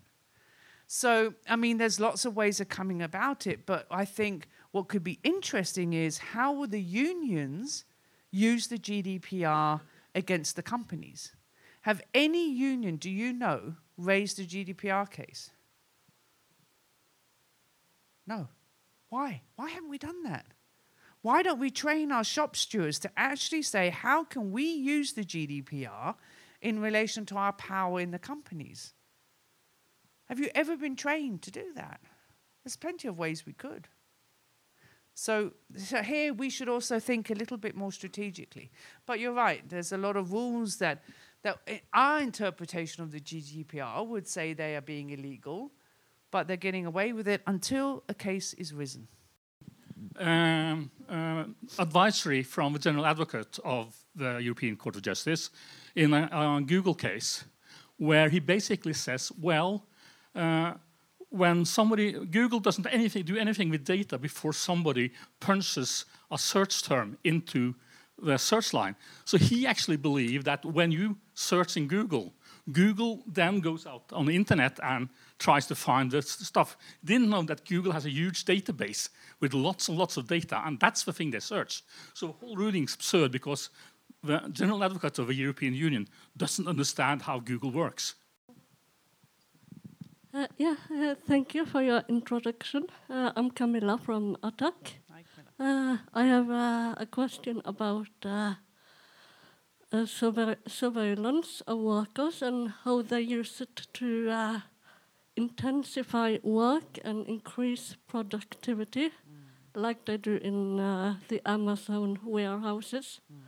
So, 0.87 1.33
I 1.47 1.55
mean, 1.55 1.77
there's 1.77 1.99
lots 1.99 2.25
of 2.25 2.35
ways 2.35 2.59
of 2.59 2.69
coming 2.69 3.01
about 3.01 3.45
it, 3.45 3.65
but 3.65 3.85
I 3.91 4.05
think 4.05 4.47
what 4.71 4.87
could 4.87 5.03
be 5.03 5.19
interesting 5.23 5.93
is 5.93 6.17
how 6.17 6.53
will 6.53 6.67
the 6.67 6.81
unions 6.81 7.85
use 8.31 8.67
the 8.67 8.77
GDPR 8.77 9.81
against 10.15 10.55
the 10.55 10.63
companies? 10.63 11.33
Have 11.85 12.01
any 12.15 12.51
union, 12.51 12.95
do 12.95 13.11
you 13.11 13.31
know, 13.31 13.75
raised 13.95 14.39
a 14.39 14.43
GDPR 14.43 15.07
case? 15.07 15.51
No. 18.25 18.47
Why? 19.09 19.43
Why 19.55 19.69
haven't 19.69 19.91
we 19.91 19.99
done 19.99 20.23
that? 20.23 20.47
Why 21.21 21.43
don't 21.43 21.59
we 21.59 21.69
train 21.69 22.11
our 22.11 22.23
shop 22.23 22.55
stewards 22.55 22.97
to 23.01 23.11
actually 23.15 23.61
say, 23.61 23.91
how 23.91 24.23
can 24.23 24.51
we 24.51 24.63
use 24.63 25.13
the 25.13 25.23
GDPR 25.23 26.15
in 26.59 26.79
relation 26.79 27.23
to 27.27 27.35
our 27.35 27.53
power 27.53 27.99
in 27.99 28.09
the 28.09 28.17
companies? 28.17 28.95
Have 30.27 30.39
you 30.39 30.49
ever 30.55 30.75
been 30.75 30.95
trained 30.95 31.43
to 31.43 31.51
do 31.51 31.65
that? 31.75 32.01
There's 32.63 32.77
plenty 32.77 33.07
of 33.07 33.19
ways 33.19 33.45
we 33.45 33.53
could. 33.53 33.89
So, 35.13 35.53
so 35.77 36.01
here 36.01 36.33
we 36.33 36.49
should 36.49 36.67
also 36.67 36.99
think 36.99 37.29
a 37.29 37.35
little 37.35 37.57
bit 37.57 37.75
more 37.75 37.91
strategically. 37.91 38.69
But 39.05 39.19
you're 39.19 39.33
right, 39.33 39.67
there's 39.69 39.93
a 39.93 39.97
lot 39.97 40.17
of 40.17 40.33
rules 40.33 40.77
that, 40.77 41.03
that 41.45 41.59
our 41.93 42.21
interpretation 42.21 43.03
of 43.03 43.11
the 43.11 43.19
GDPR 43.19 44.05
would 44.07 44.27
say 44.27 44.53
they 44.53 44.75
are 44.75 44.81
being 44.81 45.11
illegal, 45.11 45.71
but 46.31 46.47
they're 46.47 46.57
getting 46.57 46.87
away 46.87 47.13
with 47.13 47.27
it 47.27 47.43
until 47.45 48.03
a 48.09 48.15
case 48.15 48.53
is 48.53 48.73
risen. 48.73 49.07
Um, 50.17 50.89
uh, 51.07 51.43
advisory 51.77 52.41
from 52.41 52.73
the 52.73 52.79
General 52.79 53.05
Advocate 53.05 53.59
of 53.63 53.95
the 54.15 54.39
European 54.39 54.75
Court 54.75 54.95
of 54.95 55.03
Justice 55.03 55.51
in 55.95 56.15
a, 56.15 56.27
a 56.31 56.61
Google 56.65 56.95
case, 56.95 57.45
where 57.97 58.27
he 58.27 58.39
basically 58.39 58.93
says, 58.93 59.31
well, 59.39 59.85
uh, 60.33 60.73
when 61.29 61.63
somebody 61.63 62.13
Google 62.25 62.59
doesn't 62.59 62.87
anything 62.87 63.23
do 63.23 63.37
anything 63.37 63.69
with 63.69 63.85
data 63.85 64.17
before 64.17 64.53
somebody 64.53 65.11
punches 65.39 66.05
a 66.31 66.39
search 66.39 66.81
term 66.81 67.19
into 67.23 67.75
the 68.21 68.37
search 68.37 68.73
line. 68.73 68.95
So 69.25 69.37
he 69.37 69.67
actually 69.67 69.97
believed 69.97 70.45
that 70.45 70.65
when 70.65 70.91
you 70.91 71.17
search 71.33 71.77
in 71.77 71.87
Google, 71.87 72.33
Google 72.71 73.23
then 73.27 73.59
goes 73.59 73.85
out 73.85 74.03
on 74.11 74.25
the 74.25 74.35
internet 74.35 74.79
and 74.81 75.09
tries 75.37 75.67
to 75.67 75.75
find 75.75 76.09
the 76.09 76.21
stuff. 76.21 76.77
Didn't 77.03 77.29
know 77.29 77.43
that 77.43 77.65
Google 77.65 77.91
has 77.91 78.05
a 78.05 78.09
huge 78.09 78.45
database 78.45 79.09
with 79.39 79.53
lots 79.53 79.87
and 79.87 79.97
lots 79.97 80.17
of 80.17 80.27
data, 80.27 80.61
and 80.65 80.79
that's 80.79 81.03
the 81.03 81.13
thing 81.13 81.31
they 81.31 81.39
search. 81.39 81.83
So 82.13 82.27
the 82.27 82.33
whole 82.33 82.55
ruling 82.55 82.85
is 82.85 82.95
absurd 82.95 83.31
because 83.31 83.69
the 84.23 84.39
General 84.51 84.83
Advocate 84.83 85.19
of 85.19 85.27
the 85.27 85.35
European 85.35 85.75
Union 85.75 86.07
doesn't 86.35 86.67
understand 86.67 87.21
how 87.21 87.39
Google 87.39 87.71
works. 87.71 88.15
Uh, 90.33 90.47
yeah, 90.57 90.75
uh, 90.91 91.15
thank 91.27 91.53
you 91.53 91.65
for 91.65 91.81
your 91.81 92.03
introduction. 92.09 92.87
Uh, 93.09 93.31
I'm 93.35 93.51
Camilla 93.51 93.97
from 93.97 94.35
ATTAC. 94.43 94.95
Uh, 95.57 95.97
I 96.13 96.25
have 96.25 96.51
uh, 96.51 96.95
a 96.97 97.05
question 97.05 97.61
about 97.63 98.09
uh, 98.25 98.55
surveillance 100.05 101.61
of 101.65 101.79
workers 101.79 102.41
and 102.41 102.73
how 102.83 103.01
they 103.01 103.21
use 103.21 103.61
it 103.61 103.87
to 103.93 104.61
intensify 105.37 106.37
work 106.43 106.99
and 107.05 107.25
increase 107.27 107.95
productivity, 108.05 109.07
mm. 109.07 109.11
like 109.75 110.03
they 110.03 110.17
do 110.17 110.35
in 110.35 110.75
the 111.29 111.41
Amazon 111.45 112.19
warehouses. 112.25 113.21
Mm. 113.31 113.39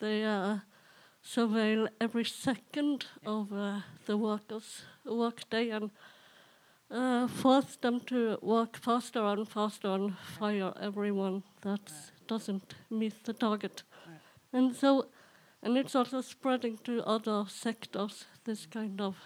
They 0.00 0.58
surveil 1.24 1.88
every 2.00 2.24
second 2.24 3.06
of 3.24 3.50
the 4.06 4.16
workers' 4.16 4.82
workday 5.04 5.70
and 5.70 5.92
uh, 6.94 7.26
force 7.26 7.76
them 7.76 8.00
to 8.00 8.38
work 8.40 8.76
faster 8.76 9.24
and 9.24 9.48
faster 9.48 9.88
and 9.88 10.16
fire 10.38 10.72
everyone 10.80 11.42
that 11.62 11.92
doesn't 12.28 12.74
meet 12.90 13.24
the 13.24 13.32
target. 13.32 13.82
And 14.52 14.74
so, 14.76 15.06
and 15.62 15.76
it's 15.76 15.96
also 15.96 16.20
spreading 16.20 16.78
to 16.84 17.02
other 17.04 17.44
sectors, 17.48 18.26
this 18.44 18.66
kind 18.66 19.00
of 19.00 19.16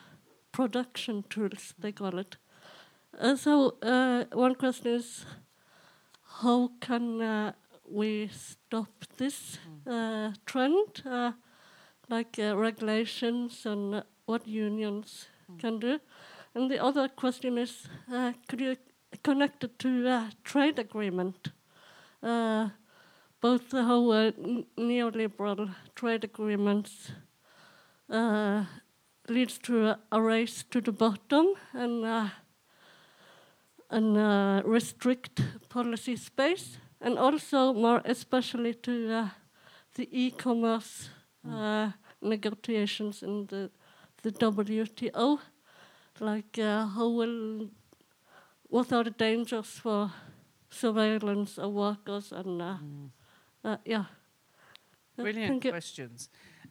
production 0.52 1.24
tools, 1.28 1.74
they 1.78 1.92
call 1.92 2.18
it. 2.18 2.36
Uh, 3.18 3.36
so, 3.36 3.76
uh, 3.82 4.24
one 4.32 4.54
question 4.54 4.94
is 4.94 5.26
how 6.40 6.70
can 6.80 7.20
uh, 7.20 7.52
we 7.90 8.30
stop 8.32 8.88
this 9.18 9.58
mm. 9.86 10.34
trend, 10.46 11.02
uh, 11.04 11.32
like 12.08 12.36
regulations 12.38 13.66
and 13.66 14.02
what 14.26 14.46
unions 14.46 15.26
can 15.58 15.78
do? 15.78 15.98
And 16.59 16.68
the 16.68 16.82
other 16.82 17.06
question 17.06 17.56
is, 17.56 17.86
uh, 18.12 18.32
could 18.48 18.61
you 18.61 18.76
connect 19.22 19.62
it 19.62 19.78
to 19.78 20.28
trade 20.42 20.80
agreement? 20.80 21.52
Uh, 22.20 22.70
both 23.40 23.70
the 23.70 23.84
whole 23.84 24.11
uh, 24.11 24.32
neoliberal 24.76 25.72
trade 25.94 26.24
agreements 26.24 27.12
uh, 28.11 28.64
leads 29.28 29.59
to 29.59 29.94
a, 30.11 30.20
race 30.20 30.64
to 30.72 30.80
the 30.80 30.90
bottom 30.90 31.54
and 31.72 32.04
uh, 32.04 32.28
and 33.90 34.16
uh, 34.16 34.61
restrict 34.64 35.40
policy 35.68 36.16
space, 36.16 36.78
and 37.00 37.20
also 37.20 37.72
more 37.72 38.02
especially 38.04 38.74
to 38.74 39.30
the 39.94 40.09
e-commerce 40.11 41.11
mm. 41.46 41.94
negotiations 42.20 43.22
in 43.22 43.46
the 43.46 43.70
the 44.22 44.32
WTO 44.32 45.38
like 46.20 46.58
uh, 46.58 46.86
how 46.86 47.08
will 47.08 47.68
what 48.68 48.92
are 48.92 49.04
the 49.04 49.10
dangers 49.10 49.66
for 49.66 50.12
surveillance 50.70 51.58
of 51.58 51.72
workers 51.72 52.32
and 52.32 52.60
uh, 52.60 52.76
mm. 52.82 53.10
uh, 53.64 53.76
yeah. 53.84 54.04
Brilliant 55.16 55.62
questions. 55.62 56.28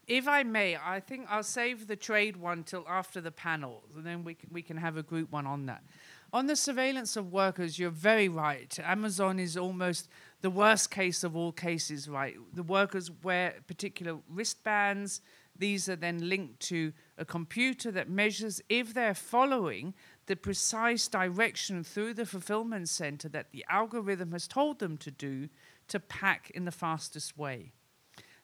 If 0.08 0.26
i 0.26 0.42
may 0.42 0.78
i 0.78 1.02
think 1.02 1.28
i'll 1.30 1.44
save 1.44 1.88
the 1.88 1.98
trade 1.98 2.38
one 2.38 2.64
till 2.64 2.86
after 2.88 3.20
the 3.20 3.32
panel 3.32 3.84
and 3.94 4.06
then 4.06 4.24
we 4.24 4.36
can, 4.36 4.50
we 4.54 4.62
can 4.62 4.78
have 4.78 4.96
a 4.96 5.04
group 5.04 5.32
one 5.32 5.46
on 5.46 5.66
that. 5.66 5.84
On 6.32 6.48
the 6.48 6.56
surveillance 6.56 7.18
of 7.18 7.32
workers 7.32 7.78
you're 7.78 7.90
very 7.90 8.30
right. 8.30 8.78
Amazon 8.80 9.40
is 9.40 9.58
almost 9.58 10.08
the 10.42 10.50
worst 10.50 10.92
case 10.92 11.26
of 11.26 11.36
all 11.36 11.52
cases 11.52 12.08
right? 12.08 12.36
The 12.54 12.64
workers 12.64 13.12
wear 13.24 13.56
particular 13.68 14.18
wristbands. 14.30 15.22
These 15.58 15.90
are 15.90 15.98
then 15.98 16.30
linked 16.30 16.62
to 16.70 16.94
a 17.18 17.26
computer 17.26 17.92
that 17.92 18.10
measures 18.10 18.62
if 18.70 18.94
they're 18.94 19.14
following 19.14 19.94
the 20.28 20.36
precise 20.36 21.08
direction 21.08 21.84
through 21.84 22.14
the 22.14 22.26
fulfillment 22.26 22.90
center 22.90 23.28
that 23.30 23.52
the 23.52 23.66
algorithm 23.70 24.32
has 24.32 24.48
told 24.48 24.80
them 24.80 24.98
to 24.98 25.10
do 25.10 25.50
to 25.88 26.00
pack 26.00 26.52
in 26.52 26.66
the 26.66 26.72
fastest 26.72 27.38
way. 27.38 27.72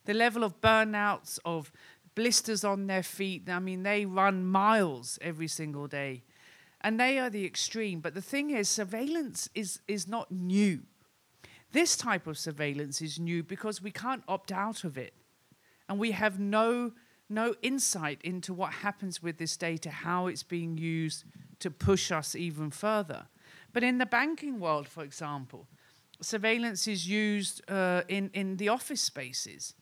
The 0.06 0.14
level 0.14 0.44
of 0.44 0.62
burnouts, 0.62 1.40
of 1.46 1.72
blisters 2.16 2.64
on 2.64 2.88
their 2.88 3.04
feet, 3.04 3.50
I 3.50 3.60
mean, 3.60 3.84
they 3.84 4.06
run 4.06 4.46
miles 4.46 5.20
every 5.22 5.48
single 5.48 5.88
day. 5.88 6.24
And 6.82 7.00
they 7.00 7.18
are 7.18 7.30
the 7.30 7.46
extreme. 7.46 8.02
But 8.02 8.14
the 8.14 8.22
thing 8.22 8.50
is, 8.50 8.68
surveillance 8.68 9.50
is, 9.56 9.80
is 9.88 10.08
not 10.08 10.32
new. 10.32 10.82
This 11.72 11.96
type 11.96 12.28
of 12.28 12.38
surveillance 12.38 13.02
is 13.02 13.20
new 13.20 13.42
because 13.42 13.82
we 13.82 13.92
can't 13.92 14.24
opt 14.28 14.52
out 14.52 14.84
of 14.84 14.98
it. 14.98 15.14
And 15.88 15.98
we 15.98 16.12
have 16.12 16.40
no, 16.40 16.92
no 17.30 17.56
insight 17.62 18.22
into 18.24 18.54
what 18.54 18.74
happens 18.74 19.22
with 19.22 19.38
this 19.38 19.58
data, 19.58 19.90
how 19.90 20.28
it's 20.28 20.44
being 20.44 20.78
used 20.78 21.24
to 21.60 21.72
push 21.72 22.12
us 22.12 22.36
even 22.36 22.70
further. 22.70 23.28
But 23.72 23.84
in 23.84 23.98
the 23.98 24.06
banking 24.06 24.60
world, 24.60 24.88
for 24.88 25.04
example, 25.04 25.68
surveillance 26.22 26.88
is 26.88 27.08
used 27.08 27.62
uh, 27.70 28.04
in, 28.08 28.30
in 28.34 28.58
the 28.58 28.70
office 28.70 29.02
spaces 29.02 29.74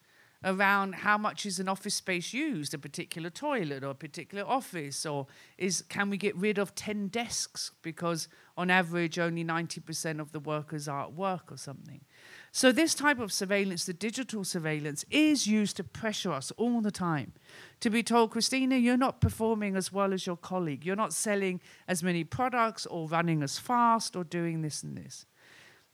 around 0.44 0.96
how 0.96 1.18
much 1.18 1.46
is 1.46 1.60
an 1.60 1.68
office 1.68 1.94
space 1.94 2.34
used, 2.34 2.74
a 2.74 2.78
particular 2.78 3.30
toilet 3.30 3.84
or 3.84 3.92
a 3.92 3.96
particular 3.96 4.44
office, 4.44 5.06
or 5.06 5.28
is 5.58 5.84
can 5.84 6.10
we 6.10 6.18
get 6.18 6.36
rid 6.36 6.58
of 6.58 6.74
10 6.74 7.10
desks 7.10 7.72
because 7.84 8.28
on 8.58 8.72
average 8.72 9.20
only 9.20 9.44
90% 9.44 10.20
of 10.20 10.32
the 10.32 10.39
workers 10.39 10.88
are 10.88 11.04
at 11.04 11.14
work 11.14 11.52
or 11.52 11.58
something. 11.58 12.02
So 12.54 12.74
this 12.74 12.93
type 12.93 13.20
of 13.20 13.32
surveillance, 13.32 13.86
the 13.86 13.93
digital 13.93 14.43
surveillance, 14.43 15.06
is 15.10 15.47
used 15.47 15.78
to 15.78 15.86
pressure 15.86 16.34
us 16.34 16.52
all 16.58 16.82
the 16.82 16.91
time. 16.91 17.32
To 17.80 17.89
be 17.89 18.04
told, 18.04 18.32
Christina, 18.32 18.76
you're 18.76 18.97
not 18.97 19.22
performing 19.22 19.78
as 19.78 19.93
well 19.93 20.12
as 20.12 20.28
your 20.28 20.36
colleague. 20.36 20.86
You're 20.86 20.97
not 20.97 21.14
selling 21.14 21.62
as 21.88 22.04
many 22.04 22.26
products 22.26 22.86
or 22.86 23.08
running 23.08 23.41
as 23.41 23.58
fast 23.58 24.18
or 24.18 24.26
doing 24.26 24.62
this 24.62 24.84
and 24.84 24.97
this. 24.97 25.26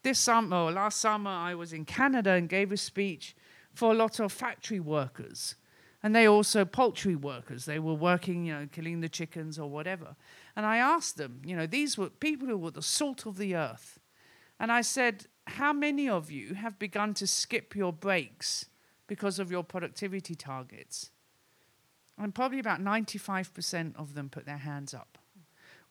This 0.02 0.18
summer, 0.18 0.58
or 0.58 0.72
last 0.72 1.00
summer, 1.00 1.30
I 1.30 1.54
was 1.54 1.74
in 1.74 1.86
Canada 1.86 2.32
and 2.32 2.50
gave 2.50 2.72
a 2.72 2.78
speech 2.78 3.36
for 3.74 3.92
a 3.92 3.96
lot 3.96 4.20
of 4.20 4.32
factory 4.32 4.80
workers. 4.80 5.56
And 6.02 6.16
they 6.16 6.28
also 6.28 6.66
poultry 6.66 7.16
workers. 7.16 7.66
They 7.66 7.80
were 7.80 7.94
working, 7.94 8.46
you 8.46 8.54
know, 8.54 8.68
killing 8.72 9.02
the 9.02 9.10
chickens 9.10 9.60
or 9.60 9.70
whatever. 9.70 10.16
And 10.56 10.66
I 10.66 10.78
asked 10.78 11.18
them, 11.18 11.42
you 11.46 11.56
know, 11.56 11.68
these 11.68 11.98
were 11.98 12.10
people 12.10 12.48
who 12.48 12.58
were 12.58 12.72
the 12.72 12.82
salt 12.82 13.28
of 13.28 13.38
the 13.38 13.56
earth. 13.56 14.00
And 14.60 14.72
I 14.72 14.82
said, 14.82 15.28
how 15.50 15.74
many 15.74 16.10
of 16.10 16.30
you 16.30 16.54
have 16.56 16.78
begun 16.78 17.14
to 17.16 17.28
skip 17.28 17.76
your 17.76 17.94
breaks 17.94 18.66
because 19.08 19.40
of 19.40 19.52
your 19.52 19.64
productivity 19.64 20.36
targets? 20.36 21.12
And 22.18 22.34
probably 22.34 22.60
about 22.60 22.82
95% 22.82 23.96
of 23.96 24.14
them 24.14 24.30
put 24.30 24.46
their 24.46 24.58
hands 24.58 24.94
up. 24.94 25.18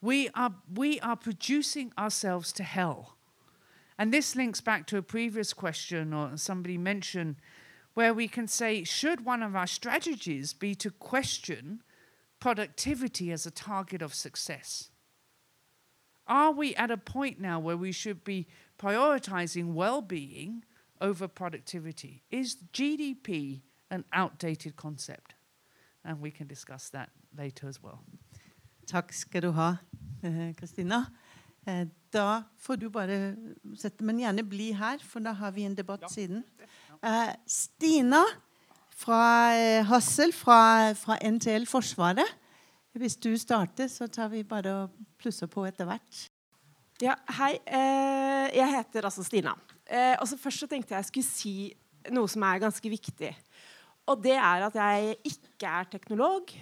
We 0.01 0.29
are, 0.35 0.55
we 0.73 1.01
are 1.01 1.17
producing 1.17 1.93
ourselves 1.99 2.53
to 2.55 2.63
hell. 2.63 3.17
And 3.99 4.13
this 4.13 4.37
links 4.37 4.61
back 4.61 4.87
to 4.89 4.99
a 4.99 5.03
previous 5.03 5.53
question, 5.53 6.13
or 6.13 6.37
somebody 6.37 6.77
mentioned 6.77 7.37
where 7.95 8.13
we 8.13 8.29
can 8.29 8.47
say, 8.47 8.85
should 8.85 9.25
one 9.25 9.43
of 9.43 9.57
our 9.57 9.67
strategies 9.67 10.53
be 10.53 10.75
to 10.75 10.91
question 10.91 11.83
productivity 12.41 13.33
as 13.33 13.47
a 13.47 13.51
target 13.51 14.03
of 14.03 14.15
success? 14.15 14.91
Are 16.29 16.53
we 16.53 16.75
at 16.75 16.91
a 16.91 16.97
point 16.97 17.41
now 17.41 17.59
where 17.59 17.77
we 17.77 17.93
should 17.93 18.23
be 18.23 18.47
prioritizing 18.79 19.75
well 19.75 20.01
being 20.03 20.65
over 21.01 21.29
productivity? 21.29 22.23
Is 22.31 22.57
GDP 22.73 23.61
an 23.91 24.05
outdated 24.13 24.77
concept? 24.77 25.35
And 26.05 26.21
we 26.21 26.31
can 26.31 26.47
discuss 26.47 26.91
that 26.91 27.11
later 27.39 27.69
as 27.69 27.83
well. 27.83 27.99
Takk 28.87 29.13
skal 29.13 29.43
du 29.43 29.51
ha, 29.53 29.77
eh, 30.23 30.53
Christina. 30.55 31.07
Eh, 31.67 31.87
Da 32.13 32.43
får 32.57 32.77
du 32.77 32.89
bare 32.89 33.37
sette 33.77 34.05
Men 34.05 34.19
gjerne 34.19 34.43
bli 34.49 34.71
her, 34.73 34.99
for 35.05 35.21
da 35.21 35.33
har 35.33 35.51
vi 35.51 35.65
en 35.65 35.75
debatt 35.75 36.11
siden. 36.11 36.45
Eh, 37.03 37.35
Stina 37.47 38.23
fra 38.91 39.83
Hassel 39.83 40.33
fra, 40.33 40.93
fra 40.95 41.19
NTL 41.21 41.67
Forsvaret. 41.67 42.25
Hvis 42.97 43.17
du 43.17 43.37
starter, 43.37 43.89
så 43.89 44.07
tar 44.07 44.29
vi 44.29 44.43
bare 44.43 44.73
og 44.85 44.91
plusser 45.19 45.47
på 45.47 45.67
etter 45.67 45.85
hvert. 45.85 46.31
Ja, 47.05 47.13
hei. 47.37 47.59
Eh, 47.69 48.47
jeg 48.57 48.73
heter 48.73 49.05
altså 49.05 49.21
Stina. 49.27 49.53
Eh, 49.85 50.15
og 50.17 50.25
så 50.31 50.39
Først 50.41 50.63
så 50.63 50.69
tenkte 50.71 50.95
jeg 50.95 51.03
jeg 51.03 51.09
skulle 51.11 51.29
si 51.29 51.57
noe 52.15 52.31
som 52.31 52.45
er 52.49 52.63
ganske 52.63 52.89
viktig. 52.89 53.35
Og 54.09 54.23
det 54.25 54.37
er 54.39 54.65
at 54.65 54.79
jeg 54.79 55.19
ikke 55.29 55.69
er 55.69 55.91
teknolog 55.93 56.55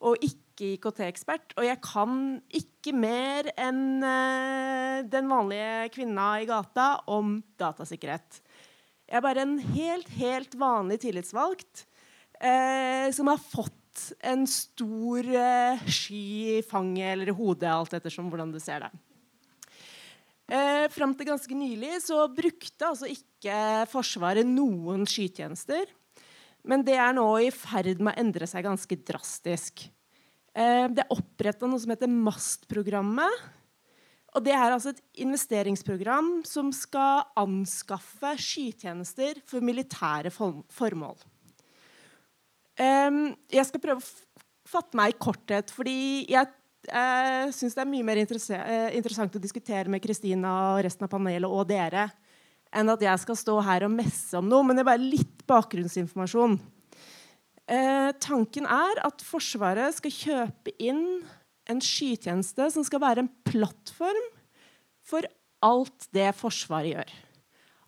og 0.00 0.24
ikke 0.24 0.70
IKT-ekspert. 0.78 1.52
Og 1.60 1.66
jeg 1.66 1.80
kan 1.84 2.38
ikke 2.56 2.94
mer 2.96 3.50
enn 3.52 4.00
eh, 4.00 5.04
den 5.12 5.28
vanlige 5.28 5.90
kvinna 5.98 6.30
i 6.40 6.48
gata 6.48 7.02
om 7.12 7.36
datasikkerhet. 7.60 8.40
Jeg 9.04 9.20
er 9.20 9.26
bare 9.28 9.44
en 9.44 9.58
helt, 9.76 10.08
helt 10.16 10.56
vanlig 10.58 11.02
tillitsvalgt 11.04 11.84
som 13.16 13.30
har 13.30 13.38
fått 13.40 14.00
en 14.28 14.42
stor 14.50 15.28
sky 15.88 16.24
i 16.58 16.64
fanget 16.68 17.14
eller 17.14 17.30
i 17.30 17.34
hodet, 17.38 17.70
alt 17.70 17.94
ettersom 17.96 18.28
hvordan 18.28 18.50
du 18.52 18.58
ser 18.60 18.82
det. 18.84 18.90
Eh, 20.46 20.86
Fram 20.94 21.14
til 21.18 21.26
ganske 21.26 21.58
nylig 21.58 21.96
så 22.04 22.22
brukte 22.30 22.86
altså 22.86 23.08
ikke 23.10 23.86
Forsvaret 23.90 24.46
noen 24.46 25.06
skytjenester. 25.08 25.90
Men 26.66 26.82
det 26.86 26.96
er 26.98 27.14
nå 27.14 27.26
i 27.42 27.52
ferd 27.54 28.00
med 28.00 28.14
å 28.14 28.22
endre 28.22 28.46
seg 28.50 28.66
ganske 28.66 28.98
drastisk. 29.06 29.86
Eh, 30.56 30.86
det 30.90 31.04
er 31.04 31.14
oppretta 31.14 31.68
noe 31.68 31.82
som 31.82 31.92
heter 31.94 32.10
MAST-programmet. 32.10 33.46
Og 34.36 34.44
det 34.44 34.52
er 34.52 34.68
altså 34.68 34.92
et 34.92 35.00
investeringsprogram 35.24 36.42
som 36.44 36.68
skal 36.74 37.24
anskaffe 37.40 38.34
skytjenester 38.42 39.40
for 39.48 39.64
militære 39.64 40.32
formål. 40.34 41.16
Um, 42.76 43.30
jeg 43.48 43.64
skal 43.64 43.80
prøve 43.80 44.04
å 44.04 44.44
fatte 44.68 44.98
meg 44.98 45.14
i 45.14 45.16
korthet, 45.16 45.72
fordi 45.72 46.26
jeg 46.28 46.50
uh, 46.90 47.48
syns 47.54 47.76
det 47.76 47.82
er 47.82 47.90
mye 47.90 48.06
mer 48.06 48.20
uh, 48.20 48.94
interessant 48.96 49.36
å 49.36 49.42
diskutere 49.42 49.90
med 49.92 50.02
Kristina 50.04 50.52
og 50.74 50.84
resten 50.86 51.06
av 51.06 51.12
panelet 51.12 51.50
og 51.50 51.66
dere 51.70 52.08
enn 52.76 52.90
at 52.92 53.02
jeg 53.04 53.22
skal 53.22 53.38
stå 53.38 53.56
her 53.64 53.86
og 53.86 53.94
messe 53.94 54.36
om 54.38 54.48
noe. 54.50 54.64
Men 54.66 54.76
det 54.76 54.84
er 54.84 54.90
bare 54.90 55.10
litt 55.14 55.44
bakgrunnsinformasjon. 55.48 56.58
Uh, 57.66 58.10
tanken 58.22 58.68
er 58.70 59.02
at 59.06 59.24
Forsvaret 59.26 59.96
skal 59.98 60.14
kjøpe 60.14 60.74
inn 60.82 61.06
en 61.66 61.82
skytjeneste 61.82 62.68
som 62.74 62.84
skal 62.86 63.02
være 63.02 63.24
en 63.24 63.32
plattform 63.48 64.28
for 65.06 65.26
alt 65.66 66.08
det 66.14 66.28
Forsvaret 66.38 66.92
gjør. 66.92 67.14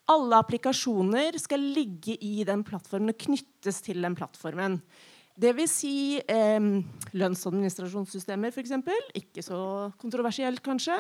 Alle 0.09 0.41
applikasjoner 0.41 1.37
skal 1.39 1.63
ligge 1.77 2.17
i 2.25 2.41
den 2.49 2.65
plattformen 2.67 3.13
og 3.13 3.21
knyttes 3.21 3.83
til 3.85 4.01
den 4.03 4.17
plattformen. 4.19 4.81
Dvs. 5.39 5.74
Si, 5.80 5.97
eh, 6.18 6.70
lønnsadministrasjonssystemer, 7.14 8.51
f.eks. 8.51 8.74
Ikke 9.18 9.45
så 9.47 9.61
kontroversielt, 10.01 10.62
kanskje. 10.64 10.99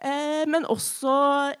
Eh, 0.00 0.44
men 0.48 0.66
også 0.72 1.12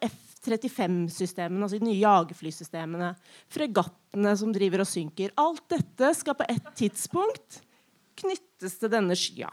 F-35-systemene, 0.02 1.62
altså 1.66 1.78
de 1.78 1.86
nye 1.86 2.00
jagerflysystemene. 2.00 3.12
Fregattene 3.52 4.32
som 4.40 4.54
driver 4.54 4.82
og 4.84 4.88
synker. 4.90 5.34
Alt 5.40 5.66
dette 5.70 6.14
skal 6.18 6.38
på 6.38 6.48
et 6.48 6.70
tidspunkt 6.80 7.60
knyttes 8.20 8.78
til 8.80 8.92
denne 8.92 9.16
skya. 9.16 9.50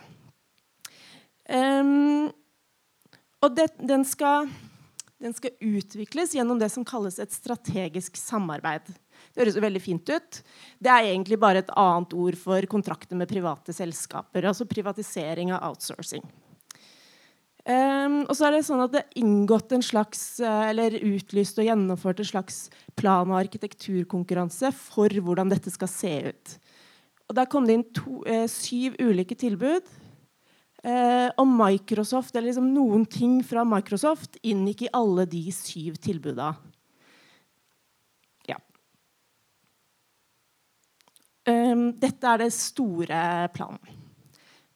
Um, 1.47 2.27
og 3.39 3.53
det, 3.55 3.69
den, 3.79 4.03
skal, 4.07 4.49
den, 5.23 5.35
skal, 5.35 5.53
utvikles 5.63 6.33
gjennom 6.35 6.59
det 6.59 6.67
som 6.73 6.83
kalles 6.87 7.19
et 7.23 7.35
strategisk 7.35 8.19
samarbeid. 8.19 8.89
Det 9.37 9.43
høres 9.43 9.57
jo 9.59 9.61
veldig 9.61 9.81
fint 9.83 10.09
ut. 10.09 10.39
Det 10.81 10.89
er 10.89 11.11
egentlig 11.11 11.37
bare 11.37 11.61
et 11.61 11.69
annet 11.77 12.15
ord 12.17 12.37
for 12.41 12.65
kontrakter 12.71 13.19
med 13.19 13.29
private 13.29 13.75
selskaper. 13.75 14.47
Altså 14.49 14.65
privatisering 14.65 15.53
av 15.53 15.67
outsourcing. 15.69 16.25
Um, 17.67 18.21
og 18.23 18.31
så 18.33 18.47
er 18.47 18.55
det 18.55 18.63
sånn 18.65 18.81
at 18.81 18.93
det 18.95 19.03
er 19.03 19.21
inngått 19.21 19.75
en 19.75 19.83
slags, 19.83 20.39
eh, 20.39 20.69
eller 20.71 20.95
utlyst 21.03 21.59
og 21.59 21.67
gjennomført 21.67 22.23
en 22.23 22.29
slags 22.29 22.59
plan- 22.95 23.27
og 23.27 23.41
arkitekturkonkurranse 23.41 24.71
for 24.73 25.11
hvordan 25.11 25.51
dette 25.51 25.69
skal 25.69 25.91
se 25.91 26.13
ut. 26.31 26.57
Og 27.27 27.35
Der 27.35 27.45
kom 27.51 27.67
det 27.67 27.75
inn 27.75 27.87
to, 27.93 28.23
eh, 28.25 28.47
syv 28.47 28.95
ulike 29.03 29.35
tilbud 29.35 29.83
Eh, 30.87 31.29
og 31.35 31.47
Microsoft, 31.49 32.35
eller 32.35 32.51
liksom 32.51 32.69
noen 32.71 33.05
ting 33.09 33.41
fra 33.43 33.65
Microsoft 33.65 34.37
inngikk 34.45 34.85
i 34.85 34.93
alle 34.95 35.25
de 35.27 35.41
syv 35.51 35.97
tilbuda. 35.99 36.51
Ja. 38.47 38.59
Um, 41.36 41.36
dette 41.47 42.27
er 42.27 42.43
det 42.43 42.51
store 42.51 43.47
planen. 43.55 43.79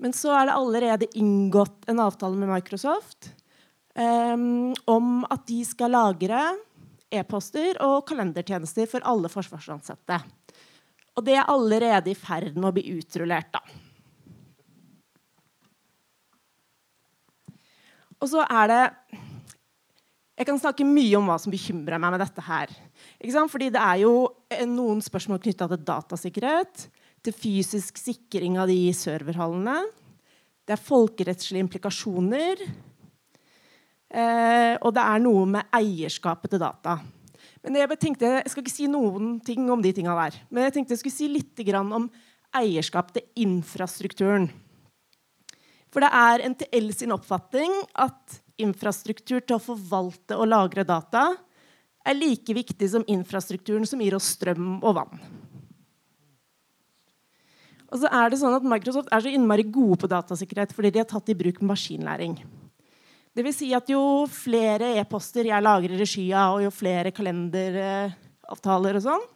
Men 0.01 0.15
så 0.17 0.31
er 0.33 0.47
det 0.47 0.55
allerede 0.57 1.09
inngått 1.19 1.89
en 1.91 1.99
avtale 2.01 2.39
med 2.39 2.49
Microsoft 2.49 3.29
um, 3.93 4.71
om 4.89 5.21
at 5.29 5.43
de 5.49 5.59
skal 5.67 5.93
lagre 5.93 6.39
e-poster 7.11 7.77
og 7.85 8.07
kalendertjenester 8.09 8.87
for 8.89 9.05
alle 9.05 9.29
forsvarsansatte. 9.29 10.17
Og 11.19 11.25
det 11.27 11.35
er 11.37 11.51
allerede 11.51 12.13
i 12.13 12.17
ferd 12.17 12.55
med 12.55 12.71
å 12.71 12.75
bli 12.79 12.87
utrullert. 12.95 13.51
da. 13.53 13.61
Og 18.21 18.29
så 18.29 18.45
er 18.45 18.71
det 18.71 18.83
Jeg 20.41 20.47
kan 20.49 20.57
snakke 20.57 20.85
mye 20.87 21.19
om 21.19 21.27
hva 21.29 21.35
som 21.37 21.53
bekymrer 21.53 22.01
meg 22.01 22.15
med 22.15 22.23
dette 22.23 22.41
her. 22.41 22.71
Fordi 23.51 23.67
det 23.69 23.77
er 23.77 23.99
jo 24.01 24.13
eh, 24.49 24.65
noen 24.65 24.97
spørsmål 25.05 25.37
knytta 25.43 25.67
til 25.69 25.83
datasikkerhet, 25.85 26.87
til 27.21 27.35
fysisk 27.37 27.99
sikring 28.01 28.57
av 28.57 28.71
de 28.71 28.79
serverhallene. 28.97 29.83
Det 30.65 30.73
er 30.73 30.81
folkerettslige 30.81 31.61
implikasjoner. 31.61 32.65
Eh, 34.09 34.73
og 34.81 34.89
det 34.97 35.05
er 35.05 35.21
noe 35.27 35.45
med 35.59 35.77
eierskapet 35.77 36.55
til 36.55 36.63
data. 36.65 36.97
Men 37.61 37.77
jeg, 37.77 38.01
tenkte, 38.01 38.33
jeg 38.39 38.49
skal 38.49 38.65
ikke 38.65 38.73
si 38.73 38.89
noen 38.89 39.35
ting 39.45 39.69
om 39.69 39.85
de 39.85 39.93
tinga 39.93 40.17
der. 40.23 40.41
Men 40.49 40.65
jeg 40.65 40.79
tenkte 40.79 40.97
jeg 40.97 41.03
skulle 41.03 41.19
si 41.19 41.29
litt 41.29 41.61
om 41.85 42.09
eierskap 42.57 43.13
til 43.13 43.45
infrastrukturen. 43.45 44.49
For 45.91 46.03
det 46.03 46.11
er 46.15 46.45
NTL 46.53 46.91
sin 46.95 47.11
oppfatning 47.11 47.73
at 47.99 48.39
infrastruktur 48.61 49.41
til 49.43 49.57
å 49.57 49.63
forvalte 49.63 50.37
og 50.39 50.47
lagre 50.51 50.85
data 50.87 51.31
er 52.07 52.17
like 52.17 52.55
viktig 52.55 52.87
som 52.89 53.05
infrastrukturen 53.11 53.85
som 53.87 54.01
gir 54.01 54.15
oss 54.17 54.31
strøm 54.37 54.79
og 54.79 54.95
vann. 54.97 55.21
Og 57.91 57.99
så 57.99 58.07
er 58.07 58.31
det 58.31 58.39
sånn 58.39 58.55
at 58.55 58.65
Microsoft 58.65 59.11
er 59.11 59.23
så 59.23 59.31
innmari 59.33 59.65
gode 59.67 59.99
på 60.01 60.09
datasikkerhet 60.11 60.71
fordi 60.75 60.93
de 60.95 61.01
har 61.03 61.09
tatt 61.11 61.29
i 61.33 61.35
bruk 61.37 61.59
maskinlæring. 61.67 62.37
Det 63.35 63.43
vil 63.45 63.55
si 63.55 63.69
at 63.75 63.87
jo 63.91 64.25
flere 64.31 64.93
e-poster 64.99 65.47
jeg 65.47 65.63
lagrer 65.63 66.03
i 66.03 66.07
skya, 66.07 66.49
og 66.51 66.65
jo 66.65 66.71
flere 66.71 67.13
kalenderavtaler 67.15 68.99
og 68.99 69.05
sånn, 69.05 69.27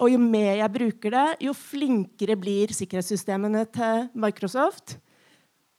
og 0.00 0.08
jo 0.08 0.20
mer 0.20 0.62
jeg 0.62 0.72
bruker 0.72 1.12
det, 1.12 1.26
jo 1.44 1.52
flinkere 1.56 2.36
blir 2.40 2.72
sikkerhetssystemene 2.76 3.66
til 3.72 4.06
Microsoft 4.16 4.96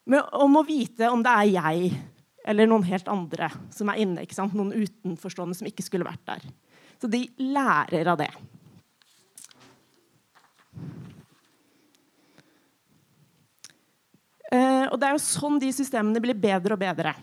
om 0.06 0.58
å 0.60 0.66
vite 0.68 1.08
om 1.12 1.24
det 1.24 1.32
er 1.32 1.52
jeg 1.54 1.94
eller 2.44 2.68
noen 2.68 2.84
helt 2.88 3.08
andre 3.08 3.50
som 3.72 3.92
er 3.92 4.02
inne. 4.04 4.26
Noen 4.52 4.74
utenforstående 4.76 5.56
som 5.56 5.70
ikke 5.70 5.86
skulle 5.86 6.08
vært 6.08 6.26
der. 6.28 6.44
Så 7.00 7.10
de 7.12 7.26
lærer 7.40 8.10
av 8.12 8.20
det. 8.20 8.32
Eh, 14.54 14.86
og 14.92 15.00
det 15.00 15.08
er 15.08 15.16
jo 15.16 15.24
sånn 15.24 15.60
de 15.62 15.72
systemene 15.74 16.22
blir 16.22 16.38
bedre 16.38 16.76
og 16.76 16.84
bedre. 16.84 17.16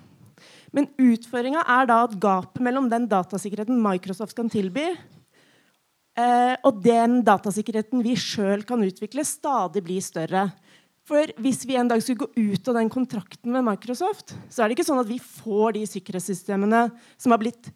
Men 0.75 0.89
utfordringa 0.99 1.63
er 1.79 1.89
da 1.91 2.03
at 2.07 2.17
gapet 2.23 2.63
mellom 2.63 2.89
den 2.91 3.07
datasikkerheten 3.11 3.79
Microsoft 3.83 4.37
kan 4.39 4.51
tilby, 4.51 4.87
eh, 6.19 6.55
og 6.67 6.83
den 6.83 7.21
datasikkerheten 7.27 8.03
vi 8.07 8.17
sjøl 8.19 8.65
kan 8.67 8.83
utvikle, 8.87 9.27
stadig 9.27 9.83
blir 9.87 10.03
større. 10.03 10.49
For 11.11 11.33
hvis 11.43 11.65
vi 11.67 11.75
en 11.75 11.89
dag 11.91 12.03
skulle 12.05 12.23
gå 12.23 12.53
ut 12.53 12.69
av 12.71 12.77
den 12.79 12.91
kontrakten 12.93 13.51
med 13.51 13.67
Microsoft, 13.67 14.37
så 14.47 14.63
er 14.63 14.71
det 14.71 14.77
ikke 14.77 14.87
sånn 14.87 15.03
at 15.03 15.11
vi 15.11 15.19
får 15.19 15.75
de 15.75 15.83
sikkerhetssystemene 15.91 16.85
som 17.19 17.35
har 17.35 17.41
blitt 17.43 17.73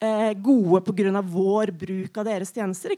eh, 0.00 0.32
gode 0.40 0.80
pga. 0.86 1.20
vår 1.20 1.74
bruk 1.76 2.16
av 2.16 2.24
deres 2.30 2.54
tjenester. 2.56 2.94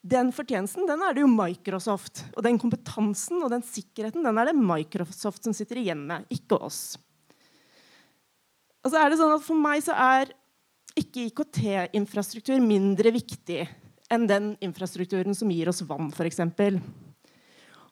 Den 0.00 0.32
fortjenesten 0.32 0.88
den 0.88 1.04
er 1.04 1.12
det 1.12 1.20
jo 1.20 1.28
Microsoft. 1.28 2.24
Og 2.32 2.46
den 2.46 2.56
kompetansen 2.58 3.44
og 3.44 3.52
den 3.52 3.64
sikkerheten 3.66 4.24
den 4.24 4.40
er 4.40 4.48
det 4.48 4.56
Microsoft 4.56 5.44
som 5.44 5.52
sitter 5.52 5.82
igjen 5.82 6.06
med, 6.08 6.24
ikke 6.32 6.56
oss. 6.56 6.96
Og 8.80 8.88
så 8.88 9.02
er 9.02 9.12
det 9.12 9.20
sånn 9.20 9.36
at 9.36 9.44
For 9.44 9.60
meg 9.60 9.84
så 9.84 9.92
er 9.92 10.32
ikke 10.96 11.28
IKT-infrastruktur 11.28 12.56
mindre 12.64 13.12
viktig 13.12 13.68
enn 14.10 14.24
den 14.26 14.54
infrastrukturen 14.64 15.36
som 15.36 15.52
gir 15.52 15.68
oss 15.70 15.84
vann, 15.86 16.08
f.eks. 16.10 16.40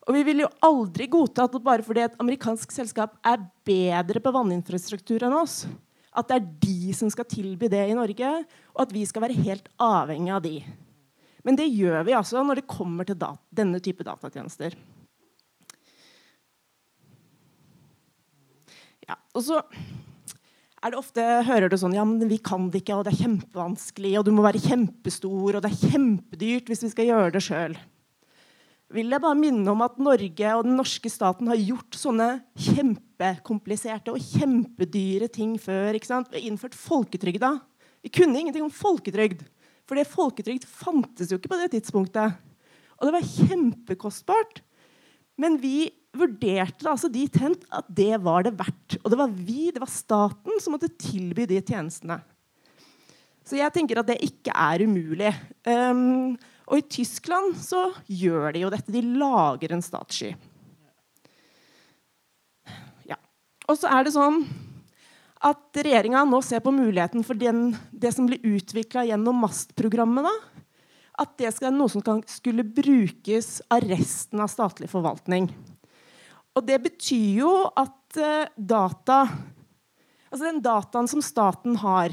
Og 0.09 0.16
vi 0.16 0.24
vil 0.24 0.40
jo 0.40 0.48
aldri 0.64 1.04
godta 1.12 1.44
at 1.44 1.56
bare 1.61 1.84
fordi 1.84 2.06
et 2.06 2.16
amerikansk 2.22 2.72
selskap 2.72 3.18
er 3.28 3.42
bedre 3.68 4.22
på 4.24 4.32
vanninfrastruktur 4.32 5.26
enn 5.26 5.36
oss, 5.36 5.66
at 6.16 6.30
det 6.30 6.38
er 6.38 6.46
de 6.62 6.94
som 6.96 7.11
skal 7.12 7.28
tilby 7.28 7.68
det 7.68 7.82
i 7.90 7.96
Norge, 7.96 8.30
og 8.72 8.86
at 8.86 8.94
vi 8.94 9.04
skal 9.06 9.26
være 9.26 9.36
helt 9.44 9.68
avhengig 9.76 10.32
av 10.32 10.40
de. 10.46 10.54
Men 11.44 11.59
det 11.61 11.68
gjør 11.68 12.06
vi 12.09 12.16
altså 12.16 12.40
når 12.40 12.62
det 12.62 12.70
kommer 12.72 13.04
til 13.04 13.20
denne 13.20 13.82
type 13.84 14.06
datatjenester. 14.06 14.78
Ja, 19.04 19.20
og 19.36 19.44
så 19.44 19.61
er 19.61 20.94
det 20.94 20.98
ofte 20.98 21.28
hører 21.44 21.68
du 21.68 21.76
sånn 21.80 21.96
ja, 21.96 22.09
men 22.09 22.32
vi 22.32 22.40
kan 22.40 22.70
det 22.72 22.80
ikke, 22.80 22.96
og 22.96 23.04
det 23.04 23.12
er 23.12 23.26
kjempevanskelig, 23.26 24.16
og 24.16 24.24
du 24.24 24.32
må 24.32 24.48
være 24.48 24.64
kjempestor, 24.64 25.61
og 25.61 25.62
det 25.62 25.68
er 25.68 25.92
kjempedyrt 25.92 26.72
hvis 26.72 26.84
vi 26.86 26.92
skal 26.96 27.12
gjøre 27.12 27.36
det 27.36 27.44
sjøl 27.44 27.76
vil 28.95 29.12
jeg 29.12 29.20
bare 29.20 29.36
minne 29.36 29.68
om 29.68 29.82
at 29.84 29.99
Norge 30.01 30.53
og 30.57 30.64
den 30.64 30.78
norske 30.78 31.11
staten 31.12 31.51
har 31.51 31.61
gjort 31.61 31.97
sånne 31.99 32.28
kjempekompliserte 32.57 34.14
og 34.14 34.22
kjempedyre 34.24 35.28
ting 35.32 35.59
før. 35.61 35.99
ikke 35.99 36.09
sant? 36.09 36.30
Vi 36.32 36.41
har 36.41 36.49
innført 36.49 36.76
folketrygda. 36.78 37.53
Vi 38.05 38.12
kunne 38.14 38.41
ingenting 38.41 38.64
om 38.64 38.72
folketrygd. 38.72 39.45
For 39.89 39.99
det 39.99 40.09
folketrygd 40.09 40.64
fantes 40.68 41.32
jo 41.32 41.36
ikke 41.41 41.53
på 41.53 41.61
det 41.61 41.70
tidspunktet. 41.76 42.41
Og 42.99 43.09
det 43.09 43.14
var 43.18 43.30
kjempekostbart. 43.34 44.62
Men 45.39 45.61
vi 45.61 45.91
vurderte 46.16 46.82
det 46.82 46.91
altså 46.91 47.11
dit 47.12 47.36
hen 47.39 47.55
at 47.76 47.89
det 47.93 48.16
var 48.24 48.47
det 48.47 48.57
verdt. 48.59 48.99
Og 49.03 49.12
det 49.12 49.20
var 49.20 49.32
vi, 49.32 49.68
det 49.74 49.82
var 49.84 49.93
staten, 49.93 50.59
som 50.61 50.74
måtte 50.74 50.91
tilby 50.97 51.47
de 51.49 51.61
tjenestene. 51.61 52.22
Så 53.49 53.57
jeg 53.57 53.72
tenker 53.72 54.01
at 54.01 54.09
det 54.11 54.18
ikke 54.24 54.53
er 54.53 54.84
umulig. 54.84 55.30
Um, 55.64 56.36
og 56.68 56.80
i 56.80 56.84
Tyskland 56.84 57.56
så 57.56 57.88
gjør 58.06 58.52
de 58.52 58.64
jo 58.66 58.70
dette. 58.72 58.92
De 58.92 59.00
lager 59.00 59.72
en 59.72 59.84
statssky. 59.84 60.34
Ja. 63.08 63.16
Og 63.68 63.78
så 63.80 63.88
er 63.92 64.04
det 64.04 64.12
sånn 64.16 64.42
at 65.48 65.78
regjeringa 65.78 66.24
nå 66.26 66.40
ser 66.42 66.60
på 66.64 66.74
muligheten 66.74 67.24
for 67.24 67.38
den, 67.38 67.70
det 67.92 68.12
som 68.14 68.26
blir 68.28 68.42
utvikla 68.44 69.06
gjennom 69.08 69.38
MAST-programmet. 69.44 70.28
At 71.18 71.34
det 71.40 71.54
skal 71.54 71.70
være 71.70 71.78
noe 71.78 71.92
som 71.92 72.04
kan, 72.04 72.20
skulle 72.28 72.66
brukes 72.66 73.58
av 73.72 73.86
resten 73.88 74.42
av 74.42 74.50
statlig 74.52 74.90
forvaltning. 74.92 75.48
Og 76.58 76.66
det 76.66 76.78
betyr 76.84 77.40
jo 77.40 77.52
at 77.78 78.18
uh, 78.20 78.50
data 78.56 79.24
Altså 80.28 80.44
den 80.44 80.58
dataen 80.60 81.06
som 81.08 81.22
staten 81.24 81.78
har, 81.80 82.12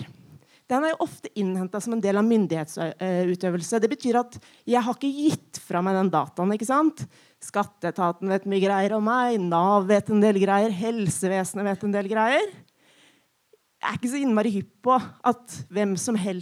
den 0.72 0.86
er 0.86 0.95
jo 0.95 1.03
ofte 1.05 1.30
innhenta 1.38 1.80
som 1.82 1.93
en 1.93 2.01
del 2.01 2.18
av 2.18 2.26
myndighetsutøvelse. 2.26 3.80
Det 3.82 3.89
betyr 3.91 4.18
at 4.18 4.38
jeg 4.66 4.82
har 4.82 4.97
ikke 4.97 5.11
gitt 5.13 5.59
fra 5.61 5.82
meg 5.86 5.97
den 5.99 6.09
dataen. 6.13 6.53
ikke 6.55 6.68
sant? 6.68 7.03
Skatteetaten 7.43 8.32
vet 8.34 8.47
mye 8.49 8.63
greier 8.63 8.95
om 8.97 9.05
meg, 9.05 9.38
Nav 9.41 9.86
vet 9.89 10.09
en 10.09 10.24
del 10.24 10.39
greier, 10.41 10.74
helsevesenet 10.74 11.70
vet 11.70 11.86
en 11.86 11.93
del 11.93 12.09
greier. 12.09 12.49
Jeg 13.76 13.91
er 13.91 13.99
ikke 13.99 14.13
så 14.16 14.24
innmari 14.24 14.55
hypp 14.55 14.74
på 14.88 14.95
at, 14.97 15.59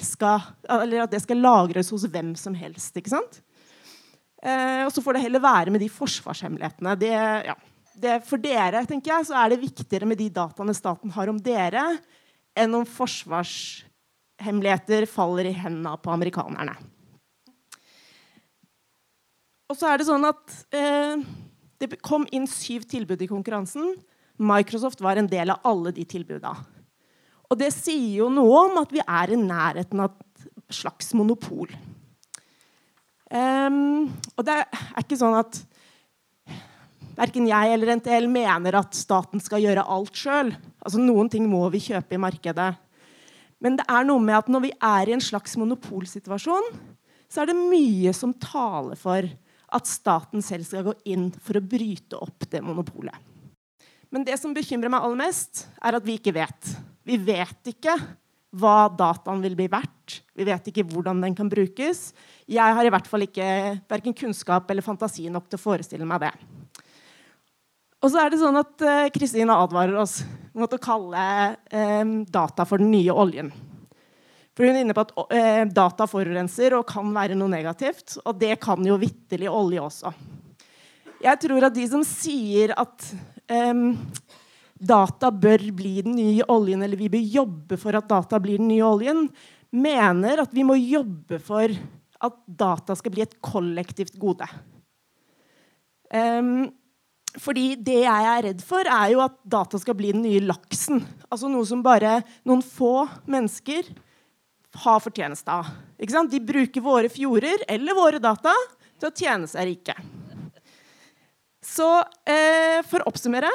skal, 0.08 0.48
at 0.72 1.12
det 1.12 1.24
skal 1.26 1.44
lagres 1.44 1.92
hos 1.92 2.08
hvem 2.08 2.32
som 2.40 2.56
helst. 2.56 2.96
ikke 2.96 3.12
sant? 3.12 3.42
Eh, 4.40 4.86
og 4.88 4.92
så 4.96 5.04
får 5.04 5.18
det 5.18 5.26
heller 5.26 5.44
være 5.44 5.72
med 5.74 5.84
de 5.84 5.92
forsvarshemmelighetene. 5.92 6.96
Det, 7.00 7.12
ja, 7.12 7.56
det, 8.00 8.22
for 8.28 8.40
dere 8.40 8.86
tenker 8.88 9.18
jeg, 9.18 9.28
så 9.28 9.36
er 9.42 9.52
det 9.52 9.64
viktigere 9.68 10.08
med 10.08 10.24
de 10.24 10.32
dataene 10.32 10.76
staten 10.78 11.12
har 11.12 11.32
om 11.32 11.44
dere, 11.44 11.90
enn 12.56 12.80
om 12.80 12.88
forsvars 12.88 13.84
hemmeligheter 14.44 15.08
faller 15.10 15.50
i 15.50 15.56
hendene 15.56 15.96
på 16.04 16.12
amerikanerne. 16.14 16.76
Og 19.72 19.80
så 19.80 19.90
er 19.90 20.00
det 20.00 20.08
sånn 20.10 20.28
at 20.28 20.58
eh, 20.76 21.24
det 21.82 21.98
kom 22.06 22.28
inn 22.36 22.46
syv 22.50 22.86
tilbud 22.92 23.24
i 23.24 23.30
konkurransen. 23.32 23.96
Microsoft 24.38 25.02
var 25.04 25.18
en 25.18 25.30
del 25.30 25.54
av 25.54 25.64
alle 25.68 25.94
de 25.96 26.06
tilbudene. 26.10 26.70
Og 27.52 27.60
det 27.60 27.70
sier 27.76 28.24
jo 28.24 28.30
noe 28.34 28.64
om 28.70 28.80
at 28.82 28.94
vi 28.94 29.02
er 29.04 29.34
i 29.34 29.38
nærheten 29.38 30.00
av 30.02 30.14
et 30.14 30.74
slags 30.74 31.12
monopol. 31.18 31.70
Um, 33.34 34.10
og 34.38 34.46
det 34.46 34.60
er 34.62 35.02
ikke 35.02 35.18
sånn 35.20 35.38
at 35.38 35.60
verken 37.18 37.48
jeg 37.50 37.74
eller 37.76 37.96
NTL 38.00 38.28
mener 38.30 38.78
at 38.80 38.98
staten 38.98 39.42
skal 39.42 39.62
gjøre 39.62 39.86
alt 39.86 40.18
sjøl. 40.18 40.54
Altså, 40.82 41.02
noen 41.02 41.30
ting 41.34 41.46
må 41.50 41.66
vi 41.74 41.82
kjøpe 41.84 42.18
i 42.18 42.22
markedet. 42.22 42.72
Men 43.64 43.78
det 43.80 43.86
er 43.88 44.08
noe 44.08 44.20
med 44.20 44.36
at 44.36 44.50
når 44.52 44.66
vi 44.66 44.74
er 44.76 45.10
i 45.10 45.16
en 45.16 45.24
slags 45.24 45.56
monopolsituasjon, 45.60 46.74
så 47.32 47.42
er 47.42 47.50
det 47.50 47.58
mye 47.58 48.12
som 48.16 48.36
taler 48.36 49.00
for 49.00 49.26
at 49.74 49.90
staten 49.90 50.44
selv 50.46 50.68
skal 50.68 50.86
gå 50.90 50.94
inn 51.10 51.30
for 51.42 51.58
å 51.58 51.64
bryte 51.66 52.20
opp 52.20 52.46
det 52.52 52.62
monopolet. 52.62 53.16
Men 54.14 54.28
det 54.28 54.36
som 54.38 54.54
bekymrer 54.54 54.92
meg 54.94 55.02
aller 55.02 55.24
mest, 55.24 55.64
er 55.82 55.98
at 55.98 56.06
vi 56.06 56.20
ikke 56.20 56.36
vet. 56.36 56.76
Vi 57.08 57.18
vet 57.18 57.72
ikke 57.72 57.96
hva 58.54 58.86
dataen 58.94 59.42
vil 59.42 59.56
bli 59.58 59.66
verdt. 59.72 60.20
Vi 60.38 60.46
vet 60.46 60.68
ikke 60.70 60.86
hvordan 60.92 61.24
den 61.24 61.34
kan 61.34 61.50
brukes. 61.50 62.12
Jeg 62.46 62.78
har 62.78 62.86
i 62.86 62.92
hvert 62.94 63.10
fall 63.10 63.26
ikke 63.26 63.48
verken 63.90 64.14
kunnskap 64.14 64.70
eller 64.70 64.86
fantasi 64.86 65.26
nok 65.34 65.48
til 65.48 65.58
å 65.58 65.64
forestille 65.64 66.06
meg 66.06 66.28
det. 66.28 66.34
Og 68.04 68.12
så 68.12 68.20
er 68.22 68.30
det 68.30 68.42
sånn 68.44 68.60
at 68.60 68.84
eh, 68.84 69.10
Kristina 69.16 69.58
advarer 69.64 69.98
oss 69.98 70.20
å 70.54 70.82
kalle 70.82 71.28
uh, 71.58 72.10
data 72.30 72.66
for 72.70 72.82
den 72.82 72.92
nye 72.94 73.14
oljen. 73.14 73.50
For 74.54 74.68
Hun 74.68 74.76
er 74.76 74.84
inne 74.86 74.94
på 74.94 75.06
at 75.08 75.14
uh, 75.18 75.64
data 75.74 76.08
forurenser 76.10 76.76
og 76.78 76.88
kan 76.90 77.10
være 77.16 77.38
noe 77.38 77.52
negativt. 77.52 78.20
Og 78.24 78.38
det 78.38 78.60
kan 78.62 78.84
jo 78.86 79.00
vitterlig 79.02 79.50
olje 79.50 79.82
også. 79.82 80.14
Jeg 81.24 81.40
tror 81.40 81.70
at 81.70 81.76
de 81.76 81.88
som 81.88 82.04
sier 82.06 82.74
at 82.76 83.08
um, 83.48 83.96
data 84.76 85.32
bør 85.32 85.64
bli 85.76 85.96
den 86.04 86.18
nye 86.20 86.46
oljen, 86.52 86.84
eller 86.84 87.00
vi 87.00 87.10
bør 87.12 87.24
jobbe 87.40 87.80
for 87.80 87.96
at 87.96 88.10
data 88.10 88.40
blir 88.44 88.60
den 88.60 88.70
nye 88.74 88.84
oljen, 88.86 89.26
mener 89.74 90.44
at 90.44 90.54
vi 90.54 90.66
må 90.68 90.76
jobbe 90.78 91.40
for 91.42 91.72
at 92.24 92.36
data 92.46 92.96
skal 93.00 93.14
bli 93.16 93.24
et 93.24 93.38
kollektivt 93.44 94.20
gode. 94.20 94.48
Um, 96.14 96.68
fordi 97.42 97.74
det 97.82 98.04
jeg 98.04 98.30
er 98.30 98.44
redd 98.48 98.64
for, 98.66 98.86
er 98.86 99.14
jo 99.14 99.24
at 99.24 99.36
data 99.42 99.80
skal 99.82 99.98
bli 99.98 100.12
den 100.14 100.26
nye 100.26 100.44
laksen. 100.46 101.02
Altså 101.34 101.50
noe 101.50 101.66
som 101.66 101.82
bare 101.86 102.20
noen 102.46 102.62
få 102.66 103.08
mennesker 103.26 103.90
har 104.84 105.02
fortjeneste 105.02 105.54
av. 105.54 105.70
De 105.98 106.42
bruker 106.42 106.82
våre 106.82 107.10
fjorder 107.10 107.66
eller 107.70 107.98
våre 107.98 108.22
data 108.22 108.54
til 109.00 109.10
å 109.10 109.16
tjene 109.16 109.50
seg 109.50 109.70
rike. 109.70 109.96
Så 111.64 111.88
eh, 112.28 112.82
for 112.90 113.02
å 113.02 113.10
oppsummere 113.14 113.52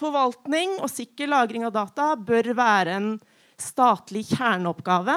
Forvaltning 0.00 0.78
og 0.80 0.88
sikker 0.88 1.28
lagring 1.28 1.66
av 1.68 1.74
data 1.74 2.14
bør 2.16 2.54
være 2.56 2.94
en 2.96 3.08
statlig 3.60 4.22
kjerneoppgave. 4.30 5.16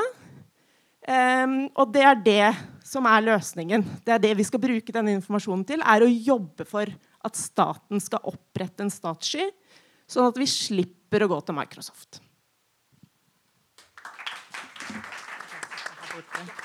Um, 1.08 1.54
og 1.80 1.94
det 1.96 2.04
er 2.04 2.20
det 2.26 2.50
som 2.88 3.08
er 3.08 3.24
løsningen. 3.24 3.86
Det 4.04 4.12
er 4.16 4.22
det 4.24 4.34
vi 4.40 4.46
skal 4.48 4.62
bruke 4.64 4.96
denne 4.96 5.16
informasjonen 5.16 5.64
til. 5.68 5.80
er 5.80 6.04
å 6.04 6.12
jobbe 6.12 6.68
for 6.68 6.92
at 7.24 7.40
staten 7.40 8.02
skal 8.04 8.26
opprette 8.30 8.86
en 8.86 8.92
statssky, 8.92 9.48
sånn 10.10 10.30
at 10.30 10.40
vi 10.40 10.48
slipper 10.50 11.26
å 11.26 11.32
gå 11.32 11.40
til 11.48 11.58
Microsoft. 11.58 12.20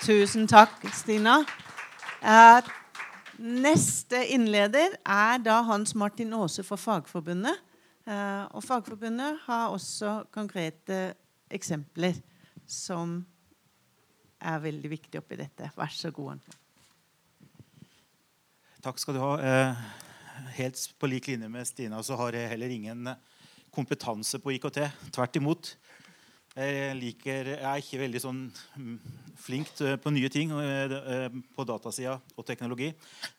Tusen 0.05 0.49
takk, 0.51 0.83
Stina. 0.93 1.39
Eh, 2.21 2.69
neste 3.39 4.21
innleder 4.35 4.99
er 5.07 5.41
da 5.45 5.61
Hans 5.69 5.95
Martin 5.97 6.35
Aase 6.37 6.65
fra 6.67 6.77
Fagforbundet. 6.81 7.65
Eh, 8.09 8.45
og 8.53 8.65
Fagforbundet 8.65 9.45
har 9.47 9.73
også 9.73 10.25
konkrete 10.35 11.15
eksempler 11.53 12.19
som 12.69 13.21
er 14.39 14.61
veldig 14.63 14.91
viktige 14.91 15.23
oppi 15.23 15.39
dette. 15.39 15.71
Vær 15.77 15.93
så 15.93 16.11
god. 16.15 16.43
Takk 18.85 19.01
skal 19.03 19.17
du 19.17 19.23
ha. 19.23 19.33
Uh, 19.43 20.08
helt 20.59 20.81
på 20.99 21.11
lik 21.11 21.29
linje 21.31 21.49
med 21.51 21.67
Stina 21.69 22.03
så 22.03 22.17
har 22.21 22.37
jeg 22.37 22.51
heller 22.53 22.73
ingen 22.73 23.13
kompetanse 23.75 24.41
på 24.43 24.57
IKT. 24.57 24.81
Tvert 25.15 25.39
imot. 25.41 25.73
Jeg, 26.59 26.95
liker, 26.99 27.53
jeg 27.53 27.63
er 27.63 27.83
ikke 27.83 28.01
veldig 28.01 28.21
sånn 28.23 28.39
mm, 28.51 28.95
flink 29.39 29.69
på 30.03 30.11
nye 30.11 30.31
ting 30.33 30.51
eh, 30.59 30.95
eh, 30.97 31.37
på 31.55 31.67
datasida 31.69 32.17
og 32.35 32.47
teknologi. 32.49 32.89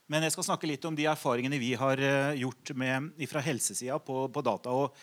Men 0.08 0.24
jeg 0.24 0.36
skal 0.36 0.47
snakke 0.52 0.70
litt 0.70 0.86
om 0.88 0.95
de 0.95 1.08
erfaringene 1.10 1.60
vi 1.60 1.74
har 1.80 2.00
eh, 2.00 2.38
gjort 2.39 2.72
med, 2.80 3.10
fra 3.28 3.43
helsesida 3.43 3.97
på, 4.00 4.22
på, 4.32 4.45
data. 4.45 4.72
Og, 4.72 4.95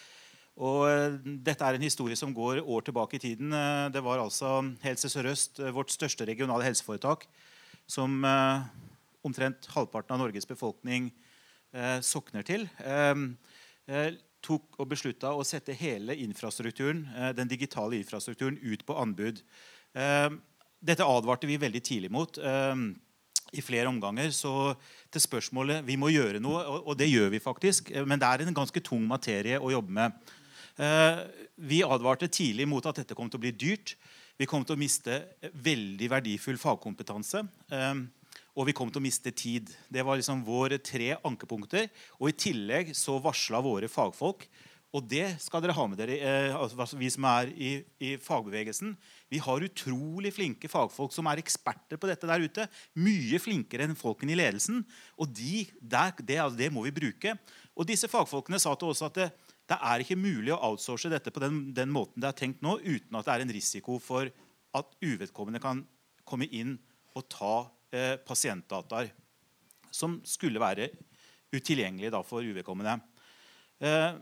og, 0.56 1.20
dette 1.44 1.66
er 1.66 1.76
en 1.76 1.84
historie 1.84 2.16
som 2.16 2.32
går 2.32 2.62
år 2.64 2.86
tilbake 2.86 3.18
i 3.18 3.24
tiden. 3.26 3.52
Det 3.92 4.00
var 4.00 4.22
altså 4.22 4.62
Helse 4.86 5.12
Sør-Øst, 5.12 5.60
vårt 5.76 5.92
største 5.92 6.24
regionale 6.24 6.64
helseforetak, 6.64 7.28
som 7.84 8.24
omtrent 9.26 9.68
halvparten 9.74 10.16
av 10.16 10.22
Norges 10.24 10.48
befolkning 10.48 11.10
eh, 11.10 11.25
sokner 12.00 12.46
til, 12.46 12.68
ehm, 12.84 13.36
eh, 13.88 14.12
tok 14.42 14.78
og 14.78 14.88
beslutta 14.90 15.32
å 15.34 15.44
sette 15.46 15.74
hele 15.74 16.16
infrastrukturen, 16.22 17.06
eh, 17.16 17.32
den 17.32 17.48
digitale 17.48 17.98
infrastrukturen 17.98 18.58
ut 18.62 18.84
på 18.86 18.96
anbud. 19.00 19.42
Dette 20.86 21.04
advarte 21.08 21.48
vi 21.48 21.56
veldig 21.56 21.80
tidlig 21.82 22.10
mot 22.12 22.36
i 22.36 23.62
flere 23.64 23.88
omganger. 23.88 24.30
Så 24.30 24.76
til 25.10 25.20
spørsmålet 25.20 25.84
Vi 25.86 25.96
må 25.96 26.10
gjøre 26.12 26.40
noe, 26.40 26.62
og 26.84 26.98
det 26.98 27.08
gjør 27.08 27.30
vi 27.30 27.40
faktisk. 27.40 27.90
Eh, 27.90 28.04
men 28.04 28.18
det 28.18 28.28
er 28.28 28.46
en 28.46 28.54
ganske 28.54 28.82
tung 28.82 29.06
materie 29.08 29.58
å 29.58 29.72
jobbe 29.72 29.90
med. 29.90 30.12
Vi 31.56 31.80
advarte 31.80 32.28
tidlig 32.28 32.66
mot 32.68 32.84
at 32.84 32.96
dette 32.96 33.14
kom 33.16 33.30
til 33.30 33.38
å 33.38 33.44
bli 33.46 33.52
dyrt. 33.52 33.94
Vi 34.36 34.44
kom 34.44 34.62
til 34.62 34.76
å 34.76 34.78
miste 34.78 35.24
veldig 35.40 36.10
verdifull 36.12 36.58
fagkompetanse. 36.60 37.40
Og 38.56 38.68
vi 38.68 38.74
kom 38.76 38.88
til 38.88 39.02
å 39.02 39.04
miste 39.04 39.32
tid. 39.36 39.68
Det 39.92 40.04
var 40.06 40.16
liksom 40.16 40.44
våre 40.46 40.78
tre 40.80 41.14
ankepunkter. 41.28 41.90
Og 42.20 42.30
i 42.30 42.38
tillegg 42.46 42.94
så 42.96 43.18
varsla 43.22 43.60
våre 43.64 43.90
fagfolk 43.92 44.48
og 44.96 45.04
det 45.10 45.24
skal 45.42 45.60
dere 45.60 45.74
ha 45.76 45.84
med 45.90 45.98
dere, 46.00 46.16
eh, 46.24 46.54
altså 46.56 46.96
vi 46.96 47.08
som 47.12 47.26
er 47.28 47.50
i, 47.52 47.70
i, 48.00 48.14
fagbevegelsen. 48.22 48.94
Vi 49.32 49.40
har 49.42 49.64
utrolig 49.66 50.30
flinke 50.32 50.70
fagfolk 50.72 51.12
som 51.12 51.28
er 51.28 51.42
eksperter 51.42 52.00
på 52.00 52.08
dette 52.08 52.28
der 52.28 52.44
ute. 52.44 52.64
Mye 53.02 53.40
flinkere 53.42 53.84
enn 53.84 53.98
folkene 53.98 54.32
i 54.32 54.38
ledelsen. 54.38 54.80
Og 55.20 55.28
de, 55.36 55.66
der, 55.80 56.14
det, 56.22 56.38
altså, 56.40 56.60
det, 56.60 56.70
må 56.72 56.86
vi 56.86 56.94
bruke. 56.96 57.34
Og 57.76 57.88
disse 57.88 58.08
fagfolkene 58.08 58.60
sa 58.62 58.72
til 58.78 58.94
oss 58.94 59.04
at 59.04 59.18
det, 59.18 59.28
det 59.68 59.80
er 59.90 60.04
ikke 60.04 60.20
mulig 60.20 60.54
å 60.54 60.62
outsource 60.70 61.10
dette 61.12 61.34
på 61.34 61.42
den, 61.44 61.60
den, 61.76 61.92
måten 61.92 62.22
det 62.22 62.30
er 62.30 62.40
tenkt 62.40 62.64
nå, 62.64 62.78
uten 62.80 63.18
at 63.18 63.26
det 63.26 63.34
er 63.34 63.44
en 63.44 63.56
risiko 63.58 63.98
for 64.00 64.30
at 64.76 64.98
uvedkommende 65.02 65.60
kan 65.60 65.82
komme 66.24 66.48
inn 66.48 66.76
og 67.16 67.26
ta 67.32 67.56
eh, 67.92 69.10
som 69.90 70.20
skulle 70.24 70.60
være 70.60 70.90
utilgjengelige 71.54 72.24
for 72.26 72.44
uvedkommende. 72.44 72.98
Eh, 73.80 74.16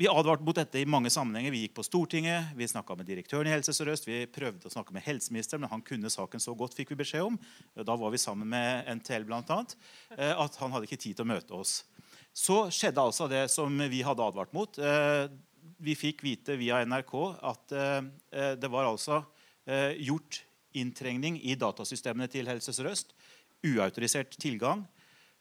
vi 0.00 0.08
advarte 0.08 0.44
mot 0.46 0.56
dette 0.56 0.80
i 0.80 0.88
mange 0.88 1.10
sammenhenger. 1.12 1.52
Vi 1.52 1.66
gikk 1.66 1.74
på 1.76 1.84
Stortinget, 1.84 2.54
vi 2.56 2.68
snakka 2.68 2.94
med 2.96 3.08
direktøren 3.08 3.50
i 3.50 3.52
Helse 3.52 3.74
Sør-Øst, 3.76 4.06
vi 4.08 4.22
prøvde 4.32 4.64
å 4.64 4.72
snakke 4.72 4.94
med 4.96 5.04
helseministeren, 5.04 5.60
men 5.60 5.72
han 5.72 5.84
kunne 5.84 6.08
saken 6.08 6.40
så 6.40 6.54
godt, 6.56 6.76
fikk 6.78 6.94
vi 6.94 7.02
beskjed 7.02 7.26
om. 7.26 7.36
Da 7.76 7.96
var 8.00 8.14
vi 8.14 8.20
sammen 8.20 8.48
med 8.48 8.88
NTL 9.00 9.26
blant 9.28 9.52
annet, 9.52 9.76
eh, 10.16 10.32
at 10.32 10.56
han 10.62 10.72
hadde 10.72 10.88
ikke 10.88 11.02
tid 11.04 11.18
til 11.18 11.26
å 11.26 11.32
møte 11.34 11.52
oss. 11.52 11.82
Så 12.32 12.70
skjedde 12.72 13.02
altså 13.02 13.28
det 13.28 13.44
som 13.52 13.76
vi 13.92 14.00
hadde 14.06 14.24
advart 14.24 14.54
mot. 14.56 14.78
Eh, 14.78 15.28
vi 15.84 15.98
fikk 15.98 16.24
vite 16.24 16.56
via 16.56 16.80
NRK 16.84 17.14
at 17.44 17.72
det 18.60 18.68
var 18.68 18.88
altså 18.88 19.22
gjort 19.96 20.42
inntrengning 20.76 21.38
i 21.42 21.56
datasystemene 21.58 22.28
til 22.30 22.48
Helse 22.50 22.74
Sør-Øst. 22.76 23.14
Uautorisert 23.66 24.36
tilgang. 24.40 24.86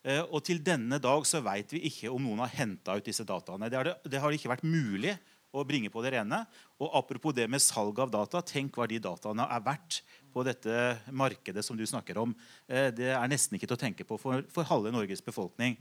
Eh, 0.04 0.22
og 0.24 0.44
til 0.48 0.62
denne 0.64 1.00
dag 1.04 1.26
så 1.28 1.42
vet 1.44 1.74
vi 1.76 1.84
ikke 1.90 2.12
om 2.12 2.24
noen 2.24 2.44
har 2.46 2.54
henta 2.62 2.96
ut 2.96 3.06
disse 3.06 3.26
dataene. 3.28 3.70
Det 3.72 3.84
det, 3.88 3.96
det 4.16 4.22
har, 4.24 4.32
ikke 4.32 4.52
vært 4.54 4.68
mulig 4.68 5.16
å 5.52 5.66
bringe 5.68 5.92
på 5.92 6.04
det 6.06 6.14
rene. 6.16 6.44
Og 6.80 6.94
apropos 7.02 7.36
det 7.36 7.50
med 7.52 7.64
salg 7.64 8.00
av 8.00 8.12
data, 8.14 8.42
tenk 8.46 8.78
hva 8.78 8.88
de 8.88 9.02
dataene 9.04 9.48
er 9.50 9.66
verdt 9.66 10.02
på 10.30 10.46
dette 10.46 11.00
markedet 11.12 11.66
som 11.66 11.78
du 11.78 11.86
snakker 11.90 12.22
om. 12.22 12.36
Eh, 12.68 12.90
det 12.96 13.12
er 13.12 13.32
nesten 13.32 13.58
ikke 13.58 13.70
til 13.72 13.80
å 13.80 13.84
tenke 13.88 14.08
på 14.08 14.20
for, 14.22 14.46
for 14.54 14.68
halve 14.70 14.94
Norges 14.96 15.26
befolkning. 15.26 15.76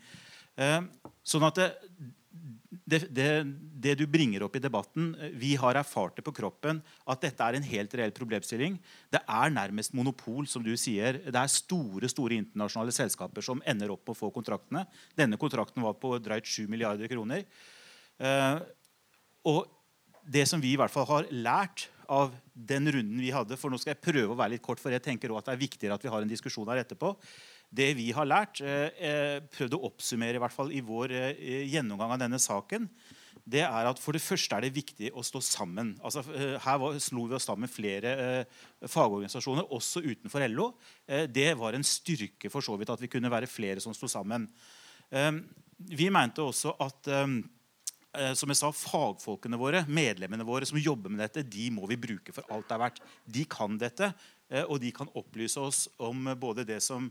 Eh, 0.59 0.81
sånn 1.23 1.47
at 1.47 1.59
det, 1.61 1.69
det, 2.89 3.01
det, 3.15 3.29
det, 3.79 3.95
du 4.01 4.05
bringer 4.11 4.43
opp 4.45 4.57
i 4.59 4.63
debatten 4.63 5.13
Vi 5.39 5.53
har 5.61 5.79
erfart 5.79 6.17
det 6.19 6.25
på 6.27 6.35
kroppen 6.35 6.81
at 7.09 7.23
dette 7.23 7.45
er 7.45 7.59
en 7.59 7.67
helt 7.69 7.95
reell 8.01 8.15
problemstilling. 8.17 8.79
Det 9.13 9.21
er 9.23 9.55
nærmest 9.55 9.95
monopol, 9.97 10.49
som 10.51 10.65
du 10.65 10.73
sier. 10.81 11.21
Det 11.25 11.39
er 11.39 11.53
store 11.53 12.11
store 12.11 12.41
internasjonale 12.41 12.95
selskaper 12.97 13.45
som 13.45 13.63
ender 13.69 13.93
opp 13.95 14.05
med 14.07 14.17
å 14.17 14.19
få 14.19 14.33
kontraktene. 14.35 14.87
Denne 15.19 15.39
kontrakten 15.41 15.85
var 15.85 15.99
på 16.01 16.17
drøyt 16.23 16.49
7 16.49 16.67
milliarder 16.73 17.11
kroner. 17.13 17.45
Uh, 18.19 18.59
og 19.47 19.69
det 20.27 20.45
som 20.51 20.61
vi 20.61 20.75
i 20.75 20.81
hvert 20.81 20.93
fall 20.93 21.07
har 21.09 21.29
lært 21.31 21.87
av 22.09 22.33
den 22.53 22.89
runden 22.91 23.21
vi 23.21 23.31
hadde 23.31 23.57
For 23.61 23.71
nå 23.71 23.79
skal 23.79 23.93
jeg 23.93 24.03
prøve 24.03 24.33
å 24.33 24.39
være 24.39 24.57
litt 24.57 24.65
kort, 24.65 24.81
for 24.81 24.93
jeg 24.93 25.05
tenker 25.05 25.31
også 25.31 25.45
at 25.45 25.51
det 25.51 25.55
er 25.55 25.63
viktigere 25.63 25.99
at 25.99 26.05
vi 26.05 26.13
har 26.13 26.25
en 26.25 26.31
diskusjon 26.31 26.69
her 26.73 26.83
etterpå 26.83 27.13
det 27.69 27.93
vi 27.99 28.11
har 28.17 28.29
lært, 28.29 28.63
eh, 28.65 28.89
eh, 28.97 29.39
prøvd 29.53 29.77
å 29.77 29.85
oppsummere 29.91 30.39
i 30.39 30.43
hvert 30.43 30.55
fall 30.55 30.73
i 30.73 30.81
vår 30.81 31.13
eh, 31.13 31.65
gjennomgang 31.69 32.15
av 32.15 32.23
denne 32.23 32.41
saken, 32.41 32.89
det 33.49 33.63
er 33.65 33.89
at 33.89 34.01
for 34.01 34.13
det 34.13 34.25
første 34.25 34.57
er 34.57 34.65
det 34.65 34.77
viktig 34.77 35.11
å 35.17 35.25
stå 35.25 35.41
sammen. 35.41 35.95
Altså, 36.05 36.21
her 36.61 36.99
slo 37.01 37.25
vi 37.29 37.37
oss 37.37 37.47
sammen 37.49 37.65
med 37.65 37.73
flere 37.73 38.11
fagorganisasjoner, 38.85 39.71
også 39.73 40.03
utenfor 40.05 40.45
LO. 40.53 40.67
Det 41.33 41.55
var 41.57 41.73
en 41.73 41.87
styrke 41.87 42.51
for 42.53 42.61
så 42.61 42.77
vidt 42.77 42.93
at 42.93 43.01
vi 43.01 43.09
kunne 43.09 43.31
være 43.33 43.49
flere 43.49 43.81
som 43.81 43.97
sto 43.97 44.05
sammen. 44.05 44.45
Vi 45.81 46.11
mente 46.13 46.45
også 46.45 46.75
at 46.85 47.09
som 48.37 48.53
jeg 48.53 48.61
sa, 48.61 48.69
Fagfolkene 48.69 49.57
våre, 49.57 49.81
medlemmene 49.89 50.45
våre 50.45 50.69
som 50.69 50.77
jobber 50.77 51.09
med 51.09 51.25
dette, 51.25 51.49
de 51.49 51.71
må 51.73 51.89
vi 51.89 51.97
bruke 51.97 52.37
for 52.37 52.45
alt 52.53 52.69
det 52.69 52.77
er 52.77 52.85
verdt. 52.85 53.03
De 53.25 53.49
kan 53.49 53.81
dette, 53.81 54.13
og 54.67 54.77
de 54.85 54.93
kan 54.93 55.09
opplyse 55.17 55.57
oss 55.57 55.87
om 56.05 56.35
både 56.37 56.69
det 56.69 56.83
som 56.85 57.09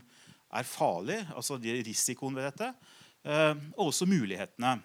er 0.48 0.68
farlig, 0.68 1.18
altså 1.36 1.58
risikoen 1.60 2.36
ved 2.38 2.48
dette, 2.48 2.70
eh, 3.24 3.54
og 3.76 3.90
også 3.90 4.08
mulighetene. 4.08 4.78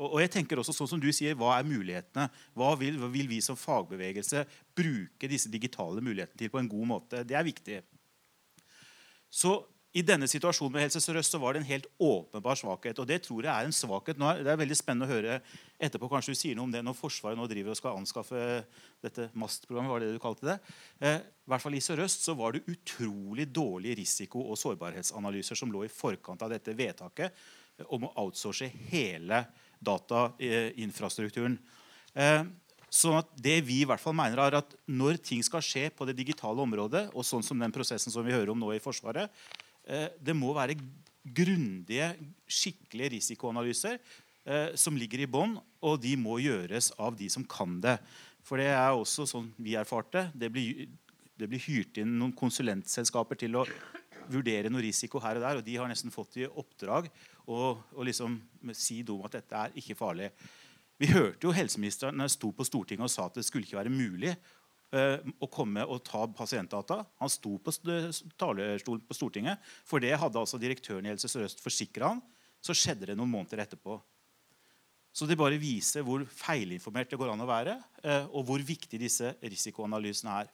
Og, 0.00 0.16
jeg 0.22 0.30
tenker 0.32 0.60
også, 0.60 0.72
sånn 0.72 0.88
som 0.94 1.00
du 1.00 1.10
sier, 1.12 1.34
Hva 1.36 1.58
er 1.58 1.66
mulighetene? 1.68 2.30
Hva 2.56 2.70
vil, 2.80 2.96
hva 2.96 3.10
vil 3.12 3.28
vi 3.28 3.40
som 3.44 3.58
fagbevegelse 3.58 4.46
bruke 4.76 5.28
disse 5.28 5.50
digitale 5.52 6.00
mulighetene 6.00 6.40
til 6.40 6.52
på 6.52 6.60
en 6.62 6.70
god 6.70 6.86
måte? 6.88 7.20
Det 7.28 7.36
er 7.36 7.44
viktig. 7.44 7.82
Så 9.28 9.58
i 9.90 10.02
denne 10.06 10.28
situasjonen 10.30 10.76
med 10.76 10.84
Helse 10.84 11.00
Sør-Øst 11.02 11.34
var 11.42 11.54
det 11.54 11.64
en 11.64 11.66
helt 11.66 11.86
åpenbar 11.98 12.54
svakhet. 12.54 12.98
og 13.02 13.08
Det 13.08 13.24
tror 13.24 13.42
jeg 13.42 13.50
er 13.50 13.66
en 13.66 13.74
svakhet. 13.74 14.20
Er 14.22 14.44
det 14.44 14.52
er 14.52 14.60
veldig 14.60 14.76
spennende 14.78 15.08
å 15.08 15.10
høre 15.10 15.40
etterpå 15.82 16.08
kanskje 16.12 16.30
du 16.30 16.38
sier 16.38 16.54
noe 16.54 16.68
om 16.68 16.70
det 16.70 16.84
når 16.86 16.94
Forsvaret 16.94 17.38
nå 17.38 17.48
driver 17.50 17.74
og 17.74 17.78
skal 17.78 17.98
anskaffe 17.98 18.42
dette 19.02 19.30
MAST-programmet. 19.34 19.90
var 19.90 20.00
det 20.00 20.12
du 20.12 20.20
kalte 20.22 20.46
det. 20.46 20.58
Eh, 21.00 21.18
I 21.18 21.50
hvert 21.50 21.62
fall 21.62 21.74
i 21.74 21.82
Sør-Øst 21.82 22.22
så 22.22 22.36
var 22.38 22.52
det 22.52 22.62
utrolig 22.70 23.48
dårlige 23.50 23.98
risiko- 23.98 24.46
og 24.46 24.58
sårbarhetsanalyser 24.58 25.58
som 25.58 25.72
lå 25.72 25.84
i 25.84 25.90
forkant 25.90 26.42
av 26.42 26.50
dette 26.50 26.70
vedtaket 26.70 27.32
eh, 27.78 27.86
om 27.90 28.06
å 28.06 28.14
outsource 28.14 28.70
hele 28.92 29.42
datainfrastrukturen. 29.82 31.58
Eh, 32.14 32.44
sånn 32.90 33.18
at 33.18 33.34
det 33.34 33.56
vi 33.66 33.80
i 33.82 33.88
hvert 33.88 34.02
fall 34.02 34.14
mener 34.14 34.38
er 34.38 34.54
at 34.58 34.74
Når 34.86 35.18
ting 35.18 35.42
skal 35.42 35.62
skje 35.62 35.90
på 35.90 36.06
det 36.06 36.14
digitale 36.14 36.62
området, 36.62 37.10
og 37.10 37.26
sånn 37.26 37.42
som 37.42 37.58
den 37.58 37.72
prosessen 37.74 38.12
som 38.12 38.22
vi 38.22 38.34
hører 38.34 38.50
om 38.50 38.58
nå 38.58 38.70
i 38.74 38.82
Forsvaret, 38.82 39.30
det 40.22 40.34
må 40.38 40.52
være 40.54 40.76
grundige, 41.24 42.14
skikkelige 42.48 43.14
risikoanalyser 43.16 43.98
eh, 43.98 44.74
som 44.78 44.96
ligger 44.98 45.24
i 45.24 45.30
bånn, 45.30 45.56
og 45.84 46.00
de 46.02 46.16
må 46.20 46.38
gjøres 46.42 46.92
av 47.00 47.16
de 47.18 47.28
som 47.32 47.44
kan 47.48 47.78
det. 47.82 47.96
For 48.46 48.60
det 48.60 48.70
er 48.72 48.92
også 48.94 49.26
sånn 49.28 49.50
vi 49.60 49.76
erfarte. 49.78 50.28
Det 50.34 50.50
blir, 50.52 50.86
det 51.36 51.48
blir 51.50 51.62
hyrt 51.66 52.00
inn 52.00 52.16
noen 52.18 52.36
konsulentselskaper 52.36 53.40
til 53.40 53.60
å 53.60 53.66
vurdere 54.30 54.70
noe 54.70 54.84
risiko 54.84 55.20
her 55.22 55.40
og 55.40 55.44
der, 55.44 55.58
og 55.58 55.66
de 55.66 55.76
har 55.76 55.90
nesten 55.90 56.14
fått 56.14 56.38
i 56.38 56.46
oppdrag 56.48 57.10
å, 57.50 57.74
å 57.74 58.06
liksom 58.06 58.38
si 58.76 59.00
om 59.10 59.24
at 59.26 59.40
dette 59.40 59.62
er 59.66 59.78
ikke 59.80 59.98
farlig. 59.98 60.30
Vi 61.00 61.08
hørte 61.10 61.48
jo 61.48 61.54
helseministeren 61.56 62.18
når 62.20 62.34
sto 62.34 62.50
på 62.52 62.66
Stortinget 62.68 63.08
og 63.08 63.12
sa 63.12 63.26
at 63.26 63.38
det 63.38 63.46
skulle 63.46 63.64
ikke 63.66 63.78
være 63.80 63.92
mulig 63.92 64.34
å 64.90 65.46
komme 65.52 65.84
og 65.86 66.00
ta 66.02 66.24
pasientdata. 66.34 66.96
Han 67.22 67.30
sto 67.30 67.52
på 67.62 67.74
talerstolen 68.40 69.04
på 69.06 69.14
Stortinget, 69.14 69.60
for 69.86 70.02
det 70.02 70.16
hadde 70.18 70.40
altså 70.40 70.58
direktøren 70.58 71.06
i 71.06 71.12
Helse 71.12 71.30
Sør-Øst 71.30 71.62
forsikra 71.62 72.14
han. 72.14 72.22
Så 72.58 72.74
skjedde 72.74 73.12
det 73.12 73.16
noen 73.18 73.30
måneder 73.30 73.62
etterpå. 73.62 74.00
Så 75.14 75.26
det 75.26 75.38
bare 75.38 75.58
viser 75.62 76.04
hvor 76.06 76.22
feilinformert 76.26 77.10
det 77.10 77.18
går 77.18 77.32
an 77.32 77.42
å 77.42 77.48
være, 77.48 77.76
uh, 78.04 78.26
og 78.30 78.46
hvor 78.50 78.62
viktig 78.62 79.00
disse 79.00 79.34
risikoanalysene 79.42 80.40
er. 80.42 80.50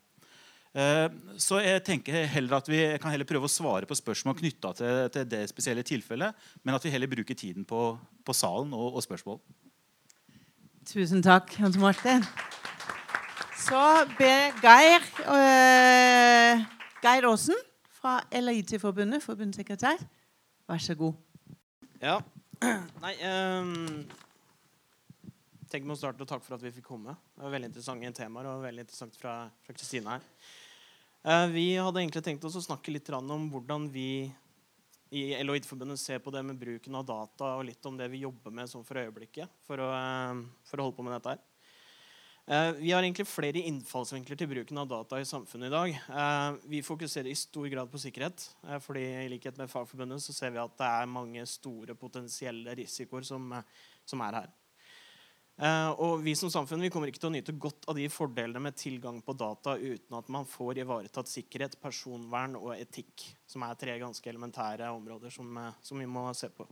Eh, 0.77 1.07
så 1.41 1.63
jeg 1.65 1.81
tenker 1.87 2.27
heller 2.29 2.59
at 2.59 2.67
vi 2.69 2.81
kan 3.01 3.09
heller 3.09 3.29
prøve 3.29 3.49
å 3.49 3.53
svare 3.53 3.89
på 3.89 3.97
spørsmål 3.97 4.37
knytta 4.37 4.75
til, 4.77 5.23
det 5.25 5.47
spesielle 5.49 5.85
tilfellet, 5.87 6.37
men 6.61 6.77
at 6.77 6.85
vi 6.85 6.93
heller 6.93 7.09
bruker 7.09 7.39
tiden 7.39 7.65
på, 7.65 7.95
på 7.97 8.37
salen 8.37 8.75
og, 8.77 8.91
og, 8.99 9.01
spørsmål. 9.07 9.41
Tusen 10.87 11.25
takk, 11.25 11.57
Hans 11.63 11.81
Martin. 11.81 12.29
Så 13.57 13.81
ber 14.19 14.53
Geir 14.61 15.07
øh, 15.25 16.65
Geir 17.03 17.27
Aasen 17.29 17.59
fra 17.97 18.19
LIT-forbundet, 18.31 19.23
forbundssekretær, 19.25 20.03
vær 20.69 20.83
så 20.83 20.95
god. 20.95 21.17
Ja. 22.03 22.21
Nei 23.03 23.15
um, 23.25 24.05
Tenk 25.67 25.85
med 25.85 25.97
å 25.97 25.99
starte 25.99 26.23
og 26.25 26.31
Takk 26.31 26.45
for 26.45 26.57
at 26.57 26.63
vi 26.63 26.73
fikk 26.77 26.87
komme. 26.93 27.17
Det 27.35 27.43
var 27.45 27.57
Veldig 27.57 27.73
interessante 27.73 28.13
temaer 28.17 28.49
og 28.53 28.63
veldig 28.65 28.85
interessant 28.87 29.17
fra 29.19 29.39
Kristine 29.67 30.15
her. 30.15 30.29
Uh, 31.27 31.47
vi 31.51 31.67
hadde 31.75 32.05
egentlig 32.05 32.23
tenkt 32.29 32.45
oss 32.47 32.61
å 32.61 32.65
snakke 32.69 32.95
litt 32.95 33.11
om 33.17 33.49
hvordan 33.51 33.89
vi 33.93 34.29
i 35.17 35.27
LHIT-forbundet 35.43 36.01
ser 36.01 36.19
på 36.19 36.31
det 36.35 36.43
med 36.43 36.59
bruken 36.59 36.95
av 36.99 37.07
data, 37.07 37.57
og 37.57 37.67
litt 37.69 37.85
om 37.87 37.97
det 37.99 38.09
vi 38.13 38.25
jobber 38.25 38.55
med 38.55 38.71
sånn 38.71 38.85
for 38.87 38.99
øyeblikket 38.99 39.53
for 39.67 39.83
å, 39.83 39.91
eh, 39.95 40.41
for 40.67 40.79
å, 40.79 40.87
holde 40.87 40.97
på 40.97 41.07
med 41.07 41.15
dette 41.17 41.35
her. 41.35 41.45
Eh, 42.47 42.73
vi 42.73 42.93
har 42.93 43.03
egentlig 43.03 43.27
flere 43.27 43.59
innfallsvinkler 43.67 44.39
til 44.39 44.47
bruken 44.47 44.79
av 44.79 44.87
data 44.87 45.19
i 45.19 45.27
samfunnet 45.27 45.67
i 45.67 45.73
dag. 45.75 45.97
Vi 46.71 46.83
fokuserer 46.87 47.27
i 47.33 47.35
stor 47.35 47.67
grad 47.73 47.91
på 47.91 47.99
sikkerhet. 47.99 48.45
fordi 48.81 49.03
i 49.25 49.29
likhet 49.29 49.59
med 49.59 49.71
Fagforbundet 49.71 50.23
så 50.23 50.33
ser 50.33 50.51
vi 50.51 50.63
at 50.63 50.79
det 50.79 50.87
er 50.87 51.11
mange 51.11 51.47
store 51.47 51.95
potensielle 51.95 52.77
risikoer 52.79 53.23
som, 53.23 53.51
som 54.05 54.21
er 54.21 54.39
her. 54.39 54.55
Og 55.99 56.23
vi 56.23 56.35
som 56.37 56.51
samfunn 56.53 56.81
vi 56.85 56.91
kommer 56.91 57.09
ikke 57.09 57.19
til 57.19 57.31
å 57.31 57.35
nyte 57.35 57.57
godt 57.59 57.89
av 57.89 57.97
de 57.97 58.07
fordelene 58.13 58.61
med 58.61 58.77
tilgang 58.77 59.23
på 59.25 59.33
data 59.33 59.75
uten 59.75 60.19
at 60.19 60.29
man 60.29 60.47
får 60.47 60.85
ivaretatt 60.85 61.27
sikkerhet, 61.27 61.81
personvern 61.81 62.55
og 62.61 62.77
etikk, 62.77 63.25
som 63.47 63.65
er 63.65 63.75
tre 63.75 63.99
ganske 63.99 64.31
elementære 64.31 64.93
områder 64.93 65.33
som, 65.33 65.73
som, 65.81 65.99
vi 65.99 66.07
må 66.07 66.29
se 66.37 66.53
på. 66.53 66.69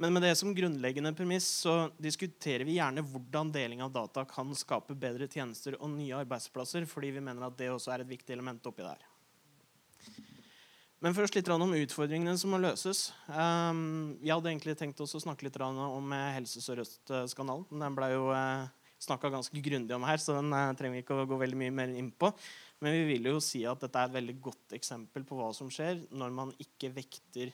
Men 0.00 0.14
med 0.16 0.24
det 0.24 0.32
som 0.40 0.54
grunnleggende 0.56 1.12
premiss 1.12 1.44
så 1.60 1.74
diskuterer 2.00 2.64
vi 2.64 2.78
gjerne 2.78 3.02
hvordan 3.04 3.50
deling 3.52 3.82
av 3.84 3.92
data 3.92 4.24
kan 4.24 4.54
skape 4.56 4.96
bedre 4.96 5.26
tjenester 5.28 5.76
og 5.76 5.90
nye 5.92 6.16
arbeidsplasser, 6.22 6.86
fordi 6.88 7.10
vi 7.18 7.22
mener 7.24 7.44
at 7.44 7.58
det 7.58 7.68
også 7.68 7.92
er 7.92 8.04
et 8.04 8.08
viktig 8.08 8.32
element 8.32 8.64
oppi 8.70 8.86
der. 8.86 9.02
Men 11.04 11.16
først 11.16 11.36
litt 11.36 11.48
om 11.52 11.76
utfordringene 11.76 12.32
som 12.40 12.52
må 12.52 12.60
løses. 12.60 13.10
Vi 13.28 13.36
jeg 14.24 14.32
hadde 14.32 14.50
egentlig 14.54 14.76
tenkt 14.80 15.04
å 15.04 15.08
snakke 15.08 15.44
litt 15.46 15.60
om 15.60 16.16
eh, 16.16 16.32
Helse 16.38 16.64
Sør-Øst-skandalen. 16.64 17.68
Den 17.84 17.96
ble 17.96 18.10
jo 18.14 18.32
eh, 18.32 18.72
snakka 19.04 19.32
ganske 19.36 19.64
grundig 19.68 19.96
om 19.96 20.08
her, 20.08 20.20
så 20.20 20.38
den 20.38 20.52
uh, 20.52 20.72
trenger 20.76 20.96
vi 20.96 21.04
ikke 21.04 21.16
å 21.16 21.28
gå 21.28 21.40
veldig 21.40 21.60
mye 21.60 21.76
mer 21.76 21.92
inn 21.96 22.08
på. 22.12 22.32
Men 22.80 22.96
vi 22.96 23.04
vil 23.14 23.30
jo 23.34 23.36
si 23.44 23.66
at 23.68 23.84
dette 23.84 24.00
er 24.00 24.08
et 24.08 24.16
veldig 24.16 24.36
godt 24.48 24.76
eksempel 24.80 25.28
på 25.28 25.36
hva 25.40 25.52
som 25.56 25.68
skjer 25.72 26.06
når 26.12 26.36
man 26.36 26.56
ikke 26.60 26.92
vekter 26.96 27.52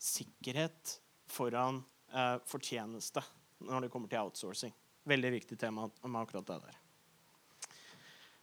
sikkerhet 0.00 1.01
foran 1.32 1.82
eh, 2.12 2.36
fortjeneste 2.48 3.24
når 3.62 3.86
det 3.86 3.92
kommer 3.92 4.10
til 4.10 4.22
outsourcing. 4.22 4.72
Veldig 5.08 5.34
viktig 5.38 5.58
tema 5.58 5.88
med 6.04 6.20
akkurat 6.22 6.46
det 6.46 6.60
der. 6.66 6.80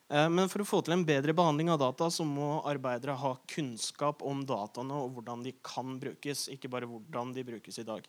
Eh, 0.10 0.30
men 0.34 0.50
for 0.50 0.64
å 0.64 0.68
få 0.68 0.82
til 0.84 0.98
en 0.98 1.06
bedre 1.06 1.36
behandling 1.38 1.70
av 1.74 1.82
data 1.82 2.10
så 2.12 2.26
må 2.26 2.60
arbeidere 2.68 3.18
ha 3.22 3.36
kunnskap 3.50 4.24
om 4.26 4.42
dataene 4.48 5.04
og 5.04 5.18
hvordan 5.18 5.46
de 5.46 5.54
kan 5.64 6.00
brukes, 6.02 6.48
ikke 6.54 6.72
bare 6.72 6.90
hvordan 6.90 7.36
de 7.36 7.46
brukes 7.46 7.78
i 7.82 7.88
dag. 7.88 8.08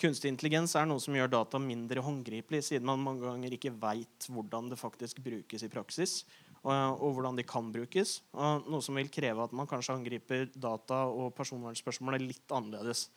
Kunstig 0.00 0.30
intelligens 0.32 0.72
er 0.80 0.86
noe 0.88 1.00
som 1.02 1.16
gjør 1.16 1.28
data 1.28 1.58
mindre 1.60 2.00
håndgripelig, 2.04 2.62
siden 2.70 2.86
man 2.88 3.02
mange 3.04 3.26
ganger 3.26 3.52
ikke 3.52 3.74
veit 3.82 4.28
hvordan 4.32 4.70
det 4.72 4.78
faktisk 4.80 5.20
brukes 5.24 5.64
i 5.66 5.68
praksis, 5.72 6.22
og, 6.60 7.04
hvordan 7.16 7.36
de 7.36 7.44
kan 7.48 7.68
brukes. 7.72 8.22
noe 8.32 8.80
som 8.84 8.96
vil 8.96 9.12
kreve 9.12 9.44
at 9.44 9.52
man 9.56 9.68
kanskje 9.68 9.96
angriper 9.96 10.48
data 10.52 11.02
og 11.08 11.34
personvernspørsmålet 11.36 12.24
litt 12.24 12.52
annerledes. 12.52 13.10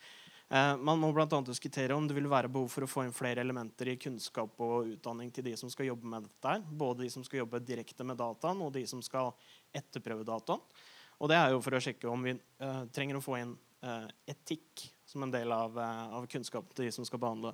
Eh, 0.48 0.76
man 0.76 0.98
må 1.00 1.12
bl.a. 1.12 1.40
diskutere 1.46 1.94
om 1.94 2.08
det 2.08 2.16
vil 2.16 2.28
være 2.28 2.50
behov 2.52 2.68
for 2.72 2.84
å 2.84 2.90
få 2.90 3.04
inn 3.06 3.14
flere 3.16 3.42
elementer 3.44 3.88
i 3.94 3.96
kunnskap 4.00 4.60
og 4.64 4.90
utdanning 4.92 5.32
til 5.32 5.46
de 5.46 5.54
som 5.56 5.70
skal 5.72 5.88
jobbe 5.88 6.10
med 6.10 6.26
dette. 6.28 6.56
Både 6.68 7.04
de 7.04 7.10
som 7.12 7.24
skal 7.24 7.42
jobbe 7.42 7.62
direkte 7.64 8.06
med 8.06 8.20
dataen, 8.20 8.60
og 8.60 8.72
de 8.74 8.84
som 8.88 9.00
skal 9.04 9.32
etterprøve 9.74 10.26
dataen. 10.28 10.62
Og 11.22 11.30
det 11.30 11.38
er 11.38 11.54
jo 11.54 11.62
for 11.64 11.76
å 11.76 11.80
sjekke 11.80 12.10
om 12.10 12.26
vi 12.26 12.34
uh, 12.34 12.84
trenger 12.92 13.16
å 13.16 13.22
få 13.22 13.38
inn 13.38 13.52
uh, 13.86 14.08
etikk 14.28 14.82
som 15.06 15.22
en 15.24 15.32
del 15.32 15.52
av, 15.54 15.78
av 15.78 16.26
kunnskapen 16.28 16.74
til 16.74 16.88
de 16.88 16.94
som 16.96 17.06
skal 17.06 17.20
behandle. 17.22 17.52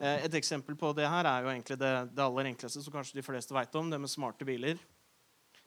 et 0.00 0.34
eksempel 0.34 0.74
på 0.74 0.90
det 0.92 1.06
her 1.06 1.24
er 1.24 1.44
jo 1.44 1.52
egentlig 1.52 1.76
det, 1.78 1.92
det 2.10 2.24
aller 2.24 2.48
enkleste 2.50 2.82
som 2.82 2.92
kanskje 2.92 3.20
de 3.20 3.22
fleste 3.22 3.54
vet 3.54 3.78
om, 3.78 3.90
det 3.90 4.00
med 4.02 4.10
smarte 4.10 4.44
biler. 4.44 4.80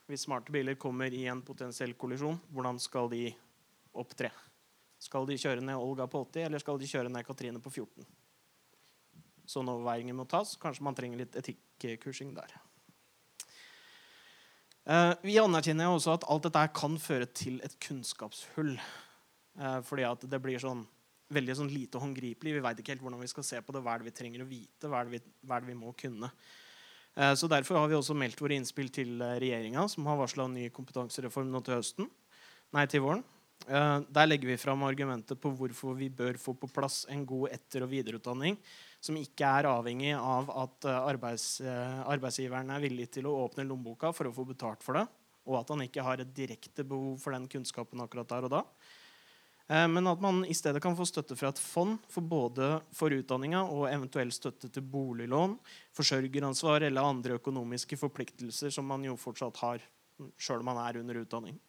Hvis 0.07 0.27
smarte 0.27 0.51
biler 0.51 0.75
kommer 0.75 1.13
i 1.15 1.23
en 1.31 1.41
potensiell 1.41 1.95
kollisjon, 1.95 2.35
hvordan 2.51 2.81
skal 2.83 3.07
de 3.13 3.29
opptre? 3.95 4.33
Skal 5.07 5.27
de 5.27 5.37
kjøre 5.39 5.63
ned 5.63 5.79
Olga 5.79 6.07
på 6.11 6.25
80, 6.25 6.47
eller 6.49 6.63
skal 6.63 6.79
de 6.81 6.89
kjøre 6.89 7.11
ned 7.11 7.23
Katrine 7.27 7.61
på 7.63 7.71
14? 7.71 8.07
Sånne 9.47 9.77
overveiinger 9.77 10.17
må 10.17 10.25
tas. 10.27 10.57
Kanskje 10.59 10.83
man 10.83 10.97
trenger 10.97 11.21
litt 11.21 11.37
etikkursing 11.39 12.33
der. 12.35 12.57
Eh, 14.87 15.13
vi 15.23 15.37
anerkjenner 15.39 15.91
også 15.91 16.17
at 16.17 16.27
alt 16.31 16.47
dette 16.47 16.65
kan 16.75 16.99
føre 16.99 17.27
til 17.31 17.61
et 17.63 17.77
kunnskapshull. 17.83 18.75
Eh, 18.75 19.79
fordi 19.87 20.05
at 20.07 20.27
det 20.27 20.41
blir 20.43 20.59
sånn, 20.63 20.83
veldig 21.31 21.55
sånn 21.59 21.71
lite 21.71 21.99
håndgripelig. 22.03 22.57
Vi 22.57 22.63
veit 22.63 22.83
ikke 22.83 22.95
helt 22.95 23.03
hvordan 23.07 23.23
vi 23.23 23.31
skal 23.31 23.47
se 23.47 23.63
på 23.63 23.75
det. 23.75 23.83
Hva 23.83 23.95
er 23.95 24.03
det 24.03 24.09
vi 24.11 24.15
trenger 24.19 24.43
å 24.43 24.49
vite? 24.51 24.91
Hva 24.91 25.01
er 25.01 25.07
det 25.07 25.15
vi, 25.15 25.23
er 25.47 25.63
det 25.63 25.71
vi 25.71 25.79
må 25.79 25.95
kunne? 25.99 26.31
Eh, 27.15 27.33
så 27.39 27.47
Derfor 27.51 27.79
har 27.79 27.87
vi 27.91 27.99
også 27.99 28.15
meldt 28.15 28.43
våre 28.43 28.59
innspill 28.59 28.91
til 28.91 29.23
regjeringa, 29.23 29.87
som 29.91 30.07
har 30.11 30.19
varsla 30.19 30.51
ny 30.51 30.67
kompetansereform 30.75 31.51
nå 31.51 31.63
til 31.63 31.79
høsten. 31.79 32.11
Nei, 32.75 32.87
til 32.91 33.07
våren. 33.07 33.23
Uh, 33.65 33.99
der 34.13 34.29
legger 34.29 34.47
vi 34.47 34.57
fram 34.61 34.83
argumentet 34.87 35.39
på 35.43 35.49
hvorfor 35.51 35.95
vi 35.97 36.07
bør 36.13 36.37
få 36.39 36.53
på 36.55 36.69
plass 36.71 37.01
en 37.11 37.25
god 37.27 37.49
etter- 37.51 37.83
og 37.83 37.89
videreutdanning 37.91 38.55
som 39.03 39.17
ikke 39.19 39.49
er 39.49 39.67
avhengig 39.67 40.13
av 40.15 40.47
at 40.53 40.87
uh, 40.87 40.99
arbeids, 41.09 41.57
uh, 41.65 42.05
arbeidsgiveren 42.07 42.71
er 42.71 42.85
villig 42.85 43.09
til 43.17 43.27
å 43.27 43.33
åpne 43.41 43.65
lommeboka 43.67 44.13
for 44.15 44.29
å 44.29 44.35
få 44.35 44.45
betalt 44.47 44.85
for 44.85 45.01
det, 45.01 45.03
og 45.49 45.59
at 45.59 45.73
han 45.73 45.83
ikke 45.83 46.05
har 46.05 46.23
et 46.23 46.31
direkte 46.37 46.85
behov 46.87 47.19
for 47.19 47.35
den 47.35 47.49
kunnskapen 47.51 48.05
akkurat 48.05 48.31
der 48.31 48.47
og 48.47 48.55
da. 48.55 48.63
Men 49.67 50.07
at 50.07 50.21
man 50.23 50.45
i 50.47 50.55
stedet 50.55 50.79
kan 50.79 50.95
få 50.95 51.03
støtte 51.03 51.35
fra 51.35 51.49
et 51.51 51.59
fond 51.59 51.97
for 52.07 52.23
både 52.23 52.69
for 52.95 53.11
utdanninga 53.11 53.65
og 53.67 53.89
eventuell 53.89 54.31
støtte 54.31 54.69
til 54.71 54.85
boliglån, 54.87 55.57
forsørgeransvar 55.97 56.85
eller 56.87 57.03
andre 57.03 57.35
økonomiske 57.35 57.99
forpliktelser 57.99 58.71
som 58.71 58.87
man 58.87 59.03
jo 59.03 59.17
fortsatt 59.19 59.59
har 59.59 59.83
sjøl 60.39 60.63
om 60.63 60.71
man 60.71 60.79
er 60.85 61.01
under 61.01 61.19
utdanning. 61.19 61.59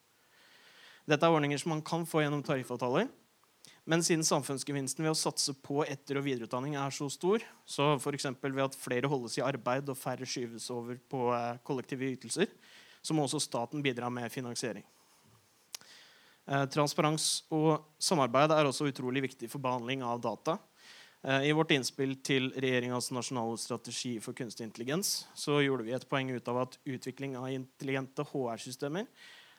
Dette 1.09 1.25
er 1.25 1.33
ordninger 1.33 1.61
som 1.61 1.73
man 1.73 1.85
kan 1.85 2.05
få 2.09 2.21
gjennom 2.23 2.43
tariffavtaler. 2.45 3.09
Men 3.89 4.03
siden 4.05 4.27
samfunnsgevinsten 4.27 5.07
ved 5.07 5.15
å 5.15 5.17
satse 5.17 5.55
på 5.65 5.81
etter- 5.89 6.19
og 6.21 6.27
videreutdanning 6.27 6.75
er 6.77 6.93
så 6.93 7.09
stor, 7.09 7.41
så 7.65 7.95
f.eks. 7.97 8.27
ved 8.43 8.61
at 8.67 8.77
flere 8.77 9.09
holdes 9.09 9.39
i 9.39 9.45
arbeid 9.45 9.89
og 9.89 9.97
færre 9.97 10.29
skyves 10.29 10.69
over 10.75 10.99
på 11.09 11.31
eh, 11.33 11.57
kollektive 11.65 12.11
ytelser, 12.13 12.53
så 13.01 13.17
må 13.17 13.25
også 13.25 13.41
staten 13.41 13.81
bidra 13.85 14.11
med 14.13 14.29
finansiering. 14.35 14.85
Eh, 16.49 16.67
transparens 16.73 17.47
og 17.49 17.87
samarbeid 17.97 18.53
er 18.53 18.69
også 18.69 18.91
utrolig 18.93 19.25
viktig 19.31 19.49
for 19.49 19.65
behandling 19.65 20.05
av 20.05 20.21
data. 20.21 20.59
Eh, 21.25 21.49
I 21.49 21.57
vårt 21.57 21.73
innspill 21.73 22.19
til 22.21 22.53
regjeringas 22.61 23.09
nasjonale 23.17 23.57
strategi 23.57 24.19
for 24.21 24.37
kunstig 24.37 24.69
intelligens 24.69 25.23
så 25.33 25.63
gjorde 25.65 25.89
vi 25.89 25.97
et 25.97 26.09
poeng 26.13 26.29
ut 26.37 26.53
av 26.53 26.67
at 26.67 26.79
utvikling 26.85 27.41
av 27.41 27.49
intelligente 27.57 28.29
HR-systemer 28.35 29.09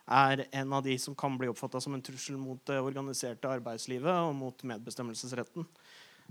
er 0.09 0.45
en 0.51 0.73
av 0.73 0.83
de 0.83 0.95
som 0.99 1.15
kan 1.15 1.37
bli 1.37 1.49
oppfatta 1.51 1.81
som 1.81 1.93
en 1.93 2.03
trussel 2.03 2.37
mot 2.41 2.59
det 2.67 2.79
organiserte 2.81 3.49
arbeidslivet 3.49 4.11
og 4.25 4.35
mot 4.35 4.63
medbestemmelsesretten. 4.73 5.67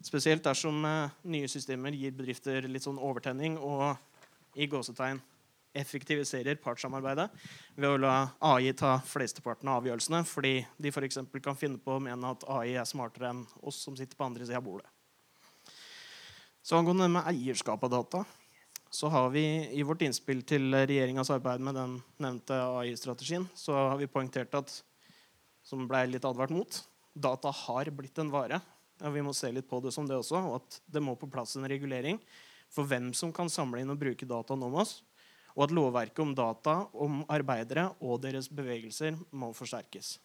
Spesielt 0.05 0.45
dersom 0.47 0.85
eh, 0.87 1.17
nye 1.31 1.49
systemer 1.51 1.95
gir 1.95 2.15
bedrifter 2.15 2.67
litt 2.71 2.87
sånn 2.87 3.01
overtenning 3.03 3.59
og 3.59 3.97
i 4.59 4.69
gåsetegn 4.71 5.21
effektiviserer 5.79 6.59
partssamarbeidet 6.63 7.29
ved 7.77 7.89
å 7.91 7.99
la 8.01 8.15
AI 8.51 8.73
ta 8.79 8.97
flesteparten 9.05 9.69
av 9.69 9.83
avgjørelsene, 9.83 10.23
fordi 10.27 10.55
de 10.81 10.91
f.eks. 10.91 11.21
kan 11.45 11.59
finne 11.59 11.79
på 11.83 11.97
å 11.97 12.03
mene 12.03 12.33
at 12.33 12.47
AI 12.51 12.79
er 12.81 12.89
smartere 12.89 13.33
enn 13.33 13.45
oss 13.61 13.83
som 13.85 13.97
sitter 13.99 14.19
på 14.19 14.27
andre 14.27 14.47
sida 14.47 14.59
av 14.63 14.67
bordet. 14.67 14.89
Så 16.65 16.77
angående 16.77 17.07
det 17.07 17.15
med 17.15 17.29
eierskap 17.31 17.85
av 17.85 17.93
data, 17.93 18.25
så 18.91 19.09
har 19.13 19.31
vi 19.31 19.45
i 19.73 19.83
vårt 19.85 20.03
innspill 20.03 20.41
til 20.49 20.73
regjeringas 20.73 21.31
arbeid 21.35 21.61
med 21.65 21.77
den 21.77 21.97
nevnte 22.23 22.57
AI-strategien, 22.57 23.45
så 23.55 23.77
har 23.77 23.99
vi 24.01 24.09
poengtert 24.09 24.55
at 24.57 24.73
som 25.65 25.85
ble 25.89 26.07
litt 26.09 26.25
advart 26.25 26.53
mot, 26.55 26.79
data 27.13 27.53
har 27.53 27.91
blitt 27.93 28.19
en 28.23 28.33
vare. 28.33 28.61
Og 29.05 29.13
vi 29.15 29.23
må 29.23 29.35
se 29.37 29.51
litt 29.53 29.69
på 29.69 29.79
det 29.85 29.93
som 29.95 30.07
det 30.09 30.17
også, 30.17 30.41
og 30.41 30.57
at 30.63 30.79
det 30.91 31.03
må 31.05 31.15
på 31.19 31.29
plass 31.31 31.55
en 31.59 31.69
regulering 31.69 32.19
for 32.73 32.89
hvem 32.89 33.13
som 33.15 33.33
kan 33.35 33.51
samle 33.53 33.83
inn 33.83 33.93
og 33.93 34.01
bruke 34.01 34.27
dataen 34.29 34.65
om 34.65 34.79
oss, 34.81 35.03
og 35.55 35.67
at 35.67 35.75
lovverket 35.75 36.23
om 36.23 36.33
data 36.39 36.81
om 36.95 37.21
arbeidere 37.31 37.89
og 38.01 38.23
deres 38.25 38.49
bevegelser 38.51 39.17
må 39.31 39.53
forsterkes. 39.57 40.17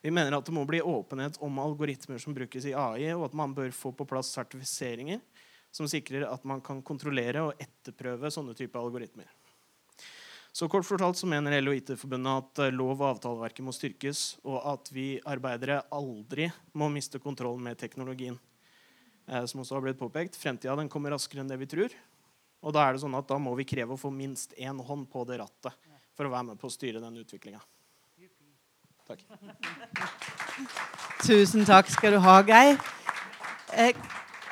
Vi 0.00 0.10
mener 0.14 0.32
at 0.36 0.46
det 0.46 0.54
må 0.56 0.64
bli 0.68 0.80
åpenhet 0.80 1.36
om 1.44 1.60
algoritmer 1.60 2.20
som 2.22 2.34
brukes 2.36 2.64
i 2.70 2.74
AI, 2.74 3.12
og 3.12 3.28
at 3.28 3.36
man 3.36 3.52
bør 3.54 3.74
få 3.74 3.92
på 3.92 4.06
plass 4.08 4.32
sertifiseringer 4.36 5.20
som 5.70 5.88
sikrer 5.90 6.26
at 6.28 6.44
man 6.48 6.62
kan 6.64 6.80
kontrollere 6.82 7.44
og 7.48 7.60
etterprøve 7.60 8.30
sånne 8.32 8.56
typer 8.58 8.80
algoritmer. 8.80 9.28
Så 10.52 10.66
kort 10.68 10.86
fortalt 10.88 11.18
så 11.20 11.28
mener 11.30 11.60
LO 11.60 11.74
IT-forbundet 11.76 12.42
at 12.42 12.60
eh, 12.64 12.74
lov- 12.74 12.98
og 12.98 13.12
avtaleverket 13.12 13.62
må 13.62 13.74
styrkes, 13.76 14.22
og 14.48 14.58
at 14.66 14.90
vi 14.90 15.20
arbeidere 15.28 15.84
aldri 15.94 16.48
må 16.74 16.88
miste 16.90 17.20
kontrollen 17.22 17.62
med 17.62 17.78
teknologien. 17.78 18.38
Eh, 19.28 19.44
som 19.46 19.62
også 19.62 19.76
har 19.76 19.84
blitt 19.84 20.00
påpekt, 20.00 20.38
Fremtida 20.40 20.74
kommer 20.90 21.14
raskere 21.14 21.44
enn 21.44 21.52
det 21.52 21.60
vi 21.60 21.70
tror. 21.70 21.94
Og 22.66 22.74
da 22.74 22.82
er 22.88 22.96
det 22.96 23.04
sånn 23.04 23.14
at 23.14 23.28
da 23.28 23.38
må 23.38 23.52
vi 23.58 23.68
kreve 23.68 23.94
å 23.94 24.00
få 24.00 24.10
minst 24.10 24.56
én 24.58 24.80
hånd 24.82 25.06
på 25.12 25.22
det 25.28 25.38
rattet 25.38 25.90
for 26.18 26.26
å 26.26 26.32
være 26.32 26.50
med 26.50 26.58
på 26.58 26.66
å 26.66 26.74
styre 26.74 27.02
den 27.04 27.20
utviklinga. 27.22 27.60
Takk. 29.08 29.22
Tusen 31.22 31.64
takk 31.68 31.88
skal 31.92 32.18
du 32.18 32.24
ha, 32.24 32.40
Geir. 32.42 32.82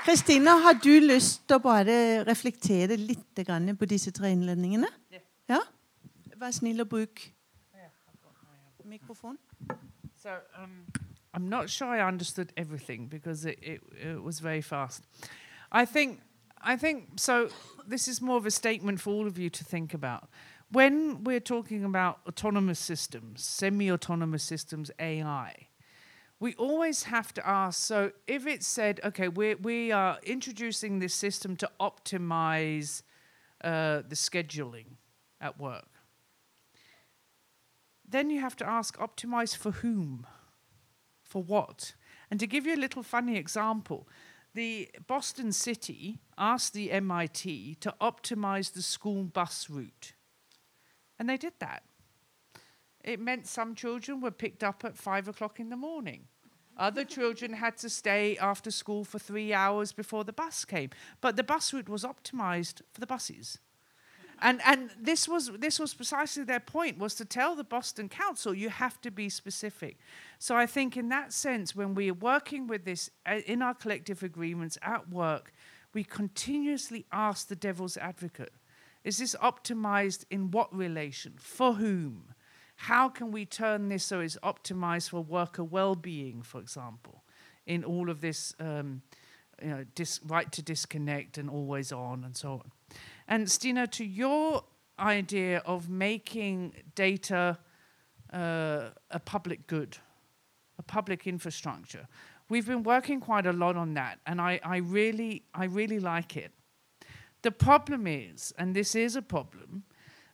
Christina, 0.07 0.51
har 0.51 0.73
du 0.79 1.01
lyst 1.03 1.49
til 1.49 1.59
å 1.59 1.63
bare 1.65 2.23
reflektere 2.29 2.95
litt 2.95 3.41
på 3.79 3.87
disse 3.91 4.13
tre 4.15 4.31
innledningene? 4.31 4.87
Ja? 5.51 5.59
Vær 6.39 6.53
snill 6.55 6.81
og 6.81 6.89
bruk 6.93 7.25
mikrofon. 8.87 9.39
So, 10.15 10.31
um, 10.63 10.87
I'm 11.35 11.49
not 11.49 11.71
sure 11.71 11.89
I 11.89 12.07
understood 12.07 12.53
everything 12.57 13.09
because 13.09 13.45
it, 13.45 13.59
it, 13.63 13.81
it 14.01 14.23
was 14.23 14.39
very 14.39 14.63
fast. 14.63 15.03
I 15.73 15.85
think 15.85 16.21
I 16.63 16.77
think 16.77 17.19
so. 17.19 17.49
This 17.91 18.09
is 18.09 18.23
more 18.23 18.37
of 18.37 18.47
a 18.47 18.51
statement 18.51 19.01
for 19.01 19.11
all 19.11 19.27
of 19.27 19.39
you 19.39 19.51
to 19.51 19.65
think 19.65 19.95
about. 19.95 20.29
When 20.71 21.25
we're 21.25 21.41
talking 21.41 21.85
about 21.85 22.19
autonomous 22.27 22.79
systems, 22.79 23.45
semi 23.45 23.91
autonomous 23.91 24.45
systems, 24.45 24.91
AI, 24.99 25.67
we 26.39 26.55
always 26.55 27.05
have 27.05 27.33
to 27.35 27.47
ask 27.47 27.81
so 27.81 28.13
if 28.27 28.47
it 28.47 28.63
said, 28.63 29.01
okay, 29.05 29.29
we, 29.29 29.55
we 29.55 29.93
are 29.93 30.19
introducing 30.23 30.99
this 30.99 31.15
system 31.15 31.57
to 31.57 31.71
optimize 31.81 33.03
uh, 33.65 34.03
the 34.07 34.15
scheduling 34.15 34.97
at 35.41 35.59
work, 35.59 35.89
then 38.09 38.31
you 38.31 38.41
have 38.41 38.57
to 38.57 38.67
ask, 38.67 38.99
optimize 38.99 39.57
for 39.57 39.71
whom? 39.71 40.27
For 41.25 41.43
what? 41.43 41.95
And 42.31 42.39
to 42.41 42.47
give 42.47 42.67
you 42.67 42.75
a 42.75 42.77
little 42.77 43.03
funny 43.03 43.37
example, 43.37 44.07
the 44.55 44.91
Boston 45.07 45.53
City 45.53 46.19
asked 46.39 46.73
the 46.73 46.91
MIT 46.93 47.77
to 47.81 47.95
optimize 48.01 48.73
the 48.73 48.83
school 48.83 49.25
bus 49.25 49.69
route. 49.69 50.13
And 51.19 51.29
they 51.29 51.37
did 51.37 51.55
that. 51.59 51.83
It 53.07 53.21
meant 53.21 53.47
some 53.47 53.75
children 53.75 54.21
were 54.21 54.33
picked 54.33 54.63
up 54.65 54.85
at 54.85 54.97
five 54.97 55.29
o'clock 55.29 55.61
in 55.61 55.71
the 55.71 55.77
morning. 55.77 56.25
Other 56.77 57.05
children 57.05 57.55
had 57.55 57.79
to 57.79 57.89
stay 57.89 58.37
after 58.37 58.71
school 58.71 59.05
for 59.05 59.19
three 59.19 59.55
hours 59.55 59.93
before 59.93 60.25
the 60.25 60.33
bus 60.33 60.65
came. 60.67 60.91
But 61.23 61.37
the 61.37 61.43
bus 61.45 61.73
route 61.73 61.89
was 61.89 62.05
optimized 62.05 62.83
for 62.93 63.01
the 63.01 63.07
buses. 63.07 63.61
And, 64.43 64.61
and 64.67 64.91
this, 65.01 65.27
was, 65.27 65.51
this 65.59 65.79
was 65.79 65.95
precisely 65.95 66.45
their 66.45 66.61
point, 66.61 66.99
was 66.99 67.15
to 67.15 67.25
tell 67.25 67.55
the 67.57 67.65
Boston 67.65 68.11
Council, 68.11 68.53
you 68.53 68.69
have 68.69 69.01
to 69.01 69.11
be 69.11 69.31
specific. 69.31 69.97
So 70.39 70.57
I 70.57 70.67
think 70.67 70.97
in 70.99 71.09
that 71.09 71.33
sense, 71.33 71.75
when 71.75 71.95
we 71.95 72.11
are 72.11 72.15
working 72.15 72.67
with 72.67 72.85
this 72.85 73.09
uh, 73.25 73.41
in 73.47 73.63
our 73.63 73.73
collective 73.73 74.23
agreements 74.23 74.77
at 74.83 75.09
work, 75.09 75.55
we 75.95 76.05
continuously 76.05 77.07
ask 77.13 77.49
the 77.49 77.57
devil's 77.57 77.97
advocate, 77.97 78.53
is 79.05 79.17
this 79.17 79.35
optimized 79.37 80.25
in 80.31 80.51
what 80.51 80.75
relation? 80.77 81.35
For 81.39 81.75
whom? 81.75 82.35
How 82.77 83.09
can 83.09 83.33
we 83.33 83.47
turn 83.47 83.89
this 83.89 84.05
so 84.05 84.21
it's 84.21 84.37
optimized 84.43 85.11
for 85.11 85.23
worker 85.23 85.65
well-being, 85.65 86.43
for 86.43 86.61
example, 86.61 87.25
in 87.67 87.85
all 87.85 88.11
of 88.11 88.21
this 88.21 88.55
um, 88.61 89.03
you 89.63 89.69
know, 89.69 89.85
dis- 89.95 90.21
right 90.27 90.51
to 90.53 90.63
disconnect 90.63 91.39
and 91.39 91.49
always 91.49 91.93
on 91.93 92.25
and 92.25 92.37
so 92.37 92.53
on. 92.53 92.71
And 93.27 93.51
Stina, 93.51 93.87
to 93.89 94.05
your 94.05 94.65
idea 94.99 95.63
of 95.67 95.89
making 95.89 96.75
data 96.95 97.59
uh, 98.33 98.91
a 99.11 99.21
public 99.21 99.67
good, 99.67 99.97
a 100.79 100.83
public 100.83 101.27
infrastructure, 101.27 102.07
we've 102.49 102.67
been 102.67 102.83
working 102.83 103.21
quite 103.21 103.47
a 103.47 103.53
lot 103.53 103.77
on 103.77 103.95
that, 103.95 104.21
and 104.27 104.41
I, 104.41 104.61
I 104.63 104.79
really, 104.79 105.45
I 105.55 105.65
really 105.65 105.99
like 105.99 106.37
it. 106.37 106.53
The 107.43 107.51
problem 107.51 108.07
is, 108.07 108.53
and 108.59 108.75
this 108.75 108.95
is 108.95 109.17
a 109.17 109.23
problem, 109.23 109.85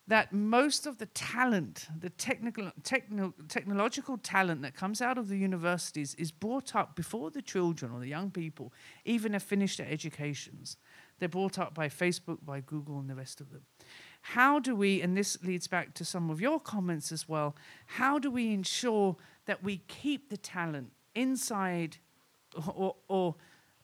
that 0.08 0.32
most 0.32 0.86
of 0.86 0.98
the 0.98 1.06
talent, 1.06 1.86
the 2.00 2.10
technical, 2.10 2.72
techno, 2.82 3.32
technological 3.48 4.18
talent 4.18 4.62
that 4.62 4.74
comes 4.74 5.00
out 5.00 5.16
of 5.16 5.28
the 5.28 5.36
universities 5.36 6.14
is 6.16 6.32
brought 6.32 6.74
up 6.74 6.96
before 6.96 7.30
the 7.30 7.42
children 7.42 7.92
or 7.92 8.00
the 8.00 8.08
young 8.08 8.30
people 8.30 8.72
even 9.04 9.32
have 9.32 9.42
finished 9.42 9.78
their 9.78 9.88
educations. 9.88 10.76
They're 11.18 11.28
brought 11.28 11.56
up 11.58 11.72
by 11.72 11.88
Facebook, 11.88 12.38
by 12.44 12.60
Google, 12.60 12.98
and 12.98 13.08
the 13.08 13.14
rest 13.14 13.40
of 13.40 13.50
them. 13.52 13.62
How 14.22 14.58
do 14.58 14.74
we, 14.74 15.00
and 15.02 15.16
this 15.16 15.40
leads 15.44 15.68
back 15.68 15.94
to 15.94 16.04
some 16.04 16.30
of 16.30 16.40
your 16.40 16.58
comments 16.58 17.12
as 17.12 17.28
well, 17.28 17.54
how 17.86 18.18
do 18.18 18.30
we 18.30 18.52
ensure 18.52 19.16
that 19.46 19.62
we 19.62 19.82
keep 19.86 20.30
the 20.30 20.36
talent 20.36 20.90
inside 21.14 21.98
or, 22.74 22.96
or 23.06 23.36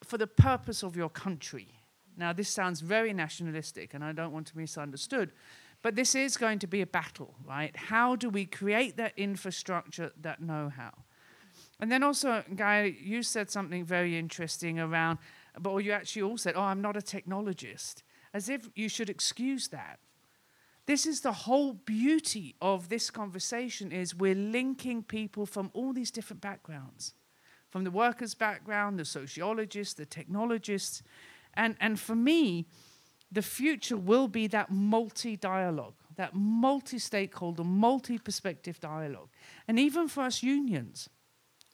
for 0.02 0.18
the 0.18 0.26
purpose 0.26 0.82
of 0.82 0.96
your 0.96 1.08
country? 1.08 1.68
Now, 2.16 2.32
this 2.32 2.48
sounds 2.48 2.80
very 2.80 3.12
nationalistic, 3.12 3.94
and 3.94 4.02
I 4.02 4.10
don't 4.10 4.32
want 4.32 4.48
to 4.48 4.54
be 4.56 4.62
misunderstood. 4.62 5.30
But 5.82 5.94
this 5.94 6.14
is 6.14 6.36
going 6.36 6.58
to 6.60 6.66
be 6.66 6.80
a 6.80 6.86
battle, 6.86 7.34
right? 7.46 7.74
How 7.76 8.16
do 8.16 8.28
we 8.28 8.46
create 8.46 8.96
that 8.96 9.12
infrastructure, 9.16 10.12
that 10.20 10.40
know 10.42 10.72
how? 10.74 10.92
And 11.80 11.90
then 11.90 12.02
also, 12.02 12.42
Geir, 12.54 12.86
you 12.86 13.22
said 13.22 13.50
something 13.50 13.84
very 13.84 14.18
interesting 14.18 14.80
around, 14.80 15.18
but 15.58 15.76
you 15.78 15.92
actually 15.92 16.22
all 16.22 16.36
said, 16.36 16.54
oh, 16.56 16.62
I'm 16.62 16.82
not 16.82 16.96
a 16.96 17.00
technologist, 17.00 18.02
as 18.34 18.48
if 18.48 18.68
you 18.74 18.88
should 18.88 19.08
excuse 19.08 19.68
that. 19.68 20.00
This 20.86 21.06
is 21.06 21.20
the 21.20 21.32
whole 21.32 21.74
beauty 21.74 22.56
of 22.62 22.88
this 22.88 23.10
conversation 23.10 23.92
is 23.92 24.14
we're 24.14 24.34
linking 24.34 25.02
people 25.02 25.44
from 25.44 25.70
all 25.74 25.92
these 25.92 26.10
different 26.10 26.40
backgrounds, 26.40 27.14
from 27.68 27.84
the 27.84 27.90
workers' 27.90 28.34
background, 28.34 28.98
the 28.98 29.04
sociologists, 29.04 29.94
the 29.94 30.06
technologists. 30.06 31.02
And, 31.54 31.76
and 31.78 32.00
for 32.00 32.14
me, 32.14 32.66
the 33.30 33.42
future 33.42 33.96
will 33.96 34.28
be 34.28 34.46
that 34.48 34.70
multi 34.70 35.36
dialogue, 35.36 35.94
that 36.16 36.34
multi 36.34 36.98
stakeholder, 36.98 37.64
multi 37.64 38.18
perspective 38.18 38.80
dialogue. 38.80 39.28
And 39.66 39.78
even 39.78 40.08
for 40.08 40.22
us 40.22 40.42
unions, 40.42 41.08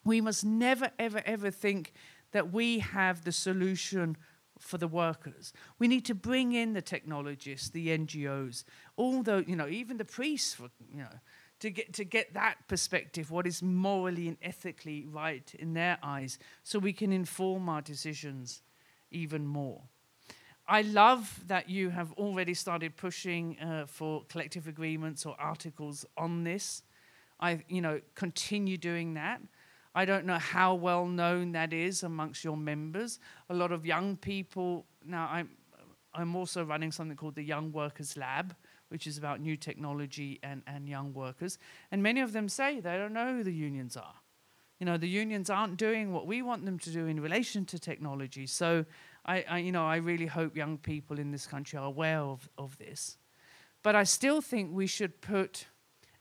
we 0.05 0.21
must 0.21 0.45
never, 0.45 0.91
ever, 0.99 1.23
ever 1.25 1.51
think 1.51 1.93
that 2.33 2.53
we 2.53 2.81
have 2.81 3.25
the 3.25 3.33
solution 3.33 4.17
for 4.59 4.79
the 4.79 4.89
workers. 4.89 5.53
We 5.79 5.89
need 5.89 6.05
to 6.07 6.15
bring 6.15 6.53
in 6.53 6.73
the 6.73 6.83
technologists, 6.83 7.71
the 7.71 7.97
NGOs, 7.97 8.65
all 8.97 9.23
the, 9.23 9.45
you 9.47 9.57
know, 9.57 9.69
even 9.69 9.97
the 9.97 10.05
priests, 10.05 10.55
for, 10.55 10.69
you 10.93 11.03
know, 11.03 11.21
to 11.61 11.71
get, 11.71 11.93
to 11.95 12.05
get 12.05 12.35
that 12.35 12.57
perspective, 12.69 13.31
what 13.31 13.47
is 13.47 13.63
morally 13.63 14.29
and 14.29 14.37
ethically 14.43 15.07
right 15.09 15.55
in 15.59 15.75
their 15.75 15.99
eyes, 16.03 16.39
so 16.63 16.79
we 16.79 16.93
can 16.93 17.13
inform 17.13 17.69
our 17.69 17.83
decisions 17.83 18.63
even 19.11 19.47
more. 19.47 19.83
I 20.67 20.81
love 20.83 21.43
that 21.47 21.69
you 21.69 21.91
have 21.91 22.13
already 22.15 22.55
started 22.55 22.97
pushing 22.97 23.59
uh, 23.59 23.85
for 23.87 24.25
collective 24.29 24.67
agreements 24.67 25.27
or 25.27 25.37
articles 25.39 26.07
on 26.17 26.45
this. 26.45 26.83
I, 27.39 27.63
you 27.69 27.83
know, 27.83 28.01
continue 28.15 28.79
doing 28.79 29.15
that. 29.15 29.43
I 29.95 30.07
don't 30.07 30.25
know 30.25 30.39
how 30.39 30.75
well 30.75 31.07
known 31.07 31.53
that 31.53 31.73
is 31.73 32.03
amongst 32.03 32.45
your 32.45 32.57
members. 32.57 33.21
A 33.51 33.55
lot 33.55 33.73
of 33.73 33.85
young 33.85 34.17
people 34.17 34.87
now. 35.05 35.29
I'm, 35.31 35.51
I'm 36.15 36.37
also 36.37 36.65
running 36.65 36.93
something 36.93 37.17
called 37.17 37.35
the 37.35 37.43
Young 37.43 37.73
Workers 37.73 38.17
Lab, 38.17 38.55
which 38.89 39.07
is 39.07 39.19
about 39.19 39.41
new 39.41 39.57
technology 39.57 40.39
and, 40.43 40.63
and 40.67 40.89
young 40.89 41.13
workers. 41.13 41.59
And 41.91 42.03
many 42.03 42.21
of 42.21 42.33
them 42.33 42.49
say 42.49 42.81
they 42.81 42.97
don't 42.97 43.13
know 43.13 43.35
who 43.35 43.43
the 43.43 43.53
unions 43.53 43.97
are. 43.97 44.15
You 44.79 44.87
know, 44.87 44.97
the 44.97 45.09
unions 45.09 45.51
aren't 45.51 45.77
doing 45.77 46.13
what 46.13 46.27
we 46.27 46.43
want 46.43 46.65
them 46.65 46.79
to 46.81 46.91
do 46.91 47.07
in 47.07 47.21
relation 47.21 47.65
to 47.67 47.79
technology. 47.79 48.47
So, 48.47 48.85
I, 49.25 49.45
I 49.49 49.59
you 49.59 49.73
know, 49.73 49.87
I 49.87 49.97
really 49.97 50.27
hope 50.27 50.57
young 50.57 50.79
people 50.79 51.19
in 51.19 51.31
this 51.31 51.47
country 51.47 51.79
are 51.79 51.87
aware 51.87 52.21
of, 52.21 52.49
of 52.59 52.77
this. 52.79 53.19
But 53.83 53.95
I 53.95 54.05
still 54.05 54.41
think 54.41 54.71
we 54.73 54.87
should 54.87 55.21
put 55.21 55.67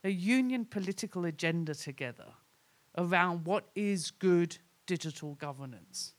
a 0.02 0.10
union 0.10 0.64
political 0.64 1.24
agenda 1.24 1.74
together 1.74 2.26
around 2.96 3.46
what 3.46 3.64
is 3.74 4.10
good 4.10 4.58
digital 4.86 5.34
governance. 5.34 6.14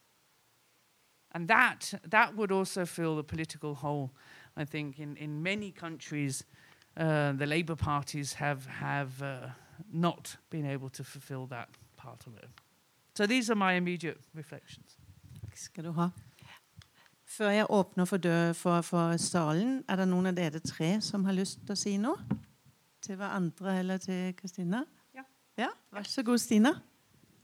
And 1.33 1.47
that, 1.47 1.93
that 2.07 2.35
would 2.35 2.51
also 2.51 2.85
fill 2.85 3.15
the 3.17 3.23
political 3.23 3.75
hole, 3.75 4.11
I 4.55 4.65
think, 4.65 4.99
in, 4.99 5.17
in 5.17 5.43
many 5.43 5.71
countries. 5.71 6.45
Uh, 6.97 7.33
the 7.33 7.45
Labour 7.45 7.75
parties 7.75 8.33
have, 8.33 8.65
have 8.65 9.21
uh, 9.21 9.47
not 9.91 10.37
been 10.49 10.65
able 10.65 10.89
to 10.89 11.03
fulfill 11.03 11.45
that 11.47 11.69
part 11.97 12.25
of 12.25 12.37
it. 12.37 12.49
So 13.15 13.27
these 13.27 13.51
are 13.51 13.55
my 13.55 13.73
immediate 13.73 14.19
reflections. 14.33 14.95
Ha. 15.93 16.11
Før 17.35 17.51
jeg 17.51 17.67
åpner 17.73 18.07
for, 18.07 18.21
dø, 18.21 18.35
for, 18.55 18.83
for 18.85 19.15
salen, 19.19 19.81
er 19.91 19.99
det 19.99 20.07
noen 20.07 20.29
av 20.29 20.37
dere 20.37 20.61
tre 20.63 20.93
som 21.03 21.25
har 21.27 21.35
lyst 21.35 21.65
til 21.65 21.75
å 21.75 21.79
si 21.79 21.95
noe? 21.99 22.37
Til 23.03 23.17
hverandre 23.19 23.73
eller 23.81 23.99
til 23.99 24.29
Kristina? 24.37 24.85
Ja. 25.15 25.25
ja. 25.59 25.71
Vær 25.91 26.07
så 26.07 26.23
god, 26.23 26.39
Stina. 26.39 26.71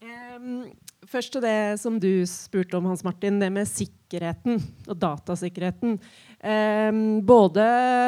Um, 0.02 0.64
først 1.12 1.36
til 1.36 1.44
det 1.44 1.76
som 1.78 2.00
du 2.02 2.24
spurte 2.30 2.80
om, 2.80 2.88
Hans 2.88 3.04
Martin, 3.06 3.36
det 3.44 3.52
med 3.54 3.68
sikkerheten 3.70 4.64
og 4.88 4.96
datasikkerheten. 5.02 6.00
Um, 6.40 7.04
både 7.28 7.68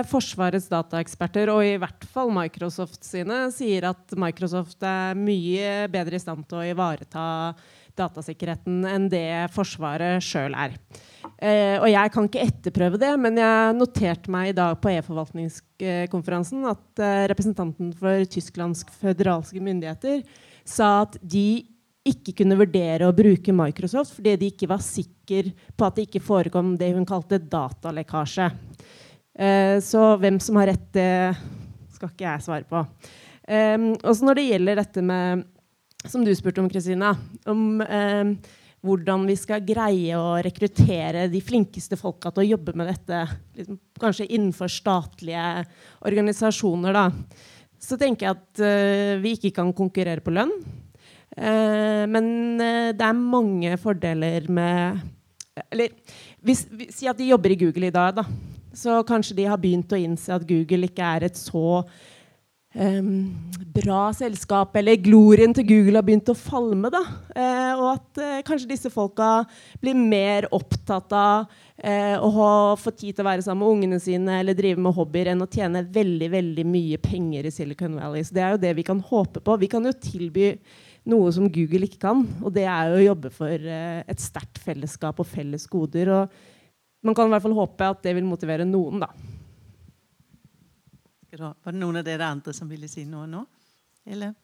Forsvarets 0.09 0.71
dataeksperter 0.71 1.51
og 1.51 1.67
i 1.67 1.75
hvert 1.83 2.07
fall 2.15 2.31
Microsoft 2.33 3.03
sine 3.05 3.43
sier 3.53 3.91
at 3.91 4.15
Microsoft 4.17 4.87
er 4.87 5.19
mye 5.19 5.83
bedre 5.91 6.15
i 6.15 6.23
stand 6.23 6.47
til 6.47 6.63
å 6.63 6.67
ivareta 6.71 7.27
datasikkerheten 7.99 8.83
enn 8.89 9.09
det 9.11 9.49
Forsvaret 9.53 10.23
sjøl 10.23 10.55
er. 10.57 10.77
Eh, 11.43 11.75
og 11.79 11.87
jeg 11.89 12.13
kan 12.13 12.27
ikke 12.27 12.45
etterprøve 12.45 12.99
det, 13.01 13.11
men 13.19 13.37
jeg 13.39 13.75
noterte 13.77 14.31
meg 14.33 14.51
i 14.51 14.55
dag 14.57 14.77
på 14.81 14.91
e-forvaltningskonferansen 14.93 16.65
at 16.71 17.03
eh, 17.03 17.25
representanten 17.31 17.91
for 17.99 18.25
tysklandsk 18.31 18.91
føderalske 19.01 19.61
myndigheter 19.63 20.23
sa 20.63 21.03
at 21.03 21.17
de 21.19 21.63
ikke 22.07 22.35
kunne 22.41 22.57
vurdere 22.59 23.07
å 23.07 23.15
bruke 23.15 23.55
Microsoft 23.55 24.17
fordi 24.17 24.35
de 24.39 24.51
ikke 24.51 24.67
var 24.71 24.83
sikre 24.83 25.53
på 25.75 25.87
at 25.87 25.97
det 25.97 26.07
ikke 26.09 26.23
forekom 26.23 26.73
det 26.79 26.91
hun 26.95 27.07
kalte 27.07 27.39
datalekkasje. 27.39 28.49
Eh, 29.33 29.77
så 29.83 30.13
hvem 30.19 30.39
som 30.43 30.59
har 30.59 30.73
rett, 30.73 30.89
det 30.95 31.33
skal 31.95 32.11
ikke 32.11 32.27
jeg 32.27 32.45
svare 32.45 32.67
på. 32.69 32.83
Eh, 33.47 33.77
også 34.03 34.27
når 34.27 34.39
det 34.39 34.49
gjelder 34.49 34.81
dette 34.83 35.03
med 35.03 35.47
som 36.09 36.25
du 36.25 36.33
spurte 36.35 36.61
om, 36.63 36.69
Kristina, 36.71 37.13
om 37.49 37.81
eh, 37.81 38.33
hvordan 38.83 39.23
vi 39.29 39.35
skal 39.39 39.63
greie 39.63 40.17
å 40.19 40.35
rekruttere 40.43 41.29
de 41.31 41.39
flinkeste 41.43 41.97
folka 41.99 42.33
til 42.33 42.43
å 42.43 42.49
jobbe 42.51 42.75
med 42.75 42.89
dette, 42.91 43.23
liksom, 43.55 43.79
kanskje 44.01 44.27
innenfor 44.27 44.71
statlige 44.71 45.63
organisasjoner, 46.03 46.97
da, 46.97 47.05
så 47.83 47.99
tenker 47.99 48.27
jeg 48.27 48.37
at 48.37 48.63
eh, 48.63 49.19
vi 49.23 49.35
ikke 49.37 49.53
kan 49.55 49.71
konkurrere 49.75 50.23
på 50.23 50.33
lønn. 50.35 50.51
Eh, 51.33 52.03
men 52.11 52.27
uh, 52.61 52.91
det 52.93 53.05
er 53.07 53.17
mange 53.17 53.71
fordeler 53.81 54.45
med 54.53 54.99
Eller 55.73 55.89
hvis, 56.45 56.67
vi, 56.69 56.85
si 56.93 57.07
at 57.09 57.17
de 57.17 57.31
jobber 57.31 57.55
i 57.55 57.57
Google 57.57 57.89
i 57.89 57.93
dag, 57.93 58.19
da. 58.19 58.25
Så 58.73 58.99
kanskje 59.05 59.37
de 59.37 59.47
har 59.49 59.59
begynt 59.61 59.91
å 59.93 59.99
innse 59.99 60.33
at 60.33 60.45
Google 60.49 60.89
ikke 60.89 61.05
er 61.05 61.27
et 61.27 61.37
så 61.37 61.83
bra 62.73 64.07
selskap, 64.17 64.73
eller 64.79 64.97
glorien 65.01 65.53
til 65.53 65.65
Google 65.67 65.99
har 65.99 66.05
begynt 66.05 66.29
å 66.31 66.37
falme. 66.37 66.89
Da. 66.93 67.01
Uh, 67.35 67.73
og 67.77 67.87
at 67.91 68.21
uh, 68.21 68.39
kanskje 68.45 68.71
disse 68.71 68.89
folka 68.93 69.43
blir 69.81 69.97
mer 69.97 70.47
opptatt 70.53 71.13
av 71.13 71.45
uh, 71.45 72.15
å 72.17 72.47
få 72.79 72.93
tid 72.95 73.13
til 73.13 73.23
å 73.23 73.27
være 73.29 73.45
sammen 73.45 73.61
med 73.61 73.75
ungene 73.75 73.99
sine 74.01 74.39
eller 74.41 74.57
drive 74.57 74.81
med 74.81 74.95
hobbyer 74.97 75.33
enn 75.33 75.45
å 75.45 75.49
tjene 75.49 75.85
veldig 75.85 76.31
veldig 76.33 76.65
mye 76.69 77.01
penger 77.03 77.49
i 77.49 77.53
Silicon 77.53 77.99
Valley. 77.99 78.25
Så 78.25 78.37
det 78.37 78.45
er 78.45 78.55
jo 78.55 78.63
det 78.65 78.73
vi 78.79 78.87
kan 78.87 79.03
håpe 79.11 79.43
på. 79.43 79.59
Vi 79.61 79.69
kan 79.69 79.85
jo 79.85 79.93
tilby 79.93 80.55
noe 81.09 81.29
som 81.35 81.51
Google 81.51 81.85
ikke 81.85 82.01
kan, 82.05 82.23
og 82.41 82.53
det 82.55 82.63
er 82.63 82.89
jo 82.89 82.97
å 83.01 83.07
jobbe 83.09 83.29
for 83.35 83.69
et 83.69 84.21
sterkt 84.23 84.61
fellesskap 84.63 85.17
og 85.19 85.27
felles 85.27 85.67
goder. 85.67 86.13
Og 86.15 87.03
man 87.03 87.17
kan 87.17 87.27
i 87.27 87.33
hvert 87.35 87.43
fall 87.43 87.57
håpe 87.57 87.89
at 87.91 88.05
det 88.05 88.15
vil 88.15 88.25
motivere 88.25 88.63
noen, 88.63 89.03
da. 89.03 89.09
Var 91.39 91.71
det 91.71 91.79
noen 91.79 91.97
av 91.97 92.05
dere 92.05 92.27
andre 92.29 92.53
som 92.53 92.69
ville 92.69 92.87
si 92.91 93.05
noe 93.09 93.25
nå? 93.29 93.41
Eller? 94.05 94.35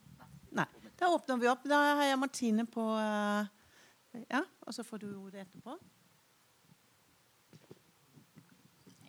Nei. 0.58 0.66
Da 0.98 1.12
åpner 1.14 1.38
vi 1.38 1.50
opp. 1.52 1.68
Da 1.70 1.78
har 2.00 2.08
jeg 2.08 2.20
Martine 2.20 2.66
på 2.66 2.86
Ja, 4.26 4.42
og 4.66 4.74
så 4.74 4.84
får 4.84 5.04
du 5.04 5.10
ordet 5.14 5.46
etterpå. 5.46 5.76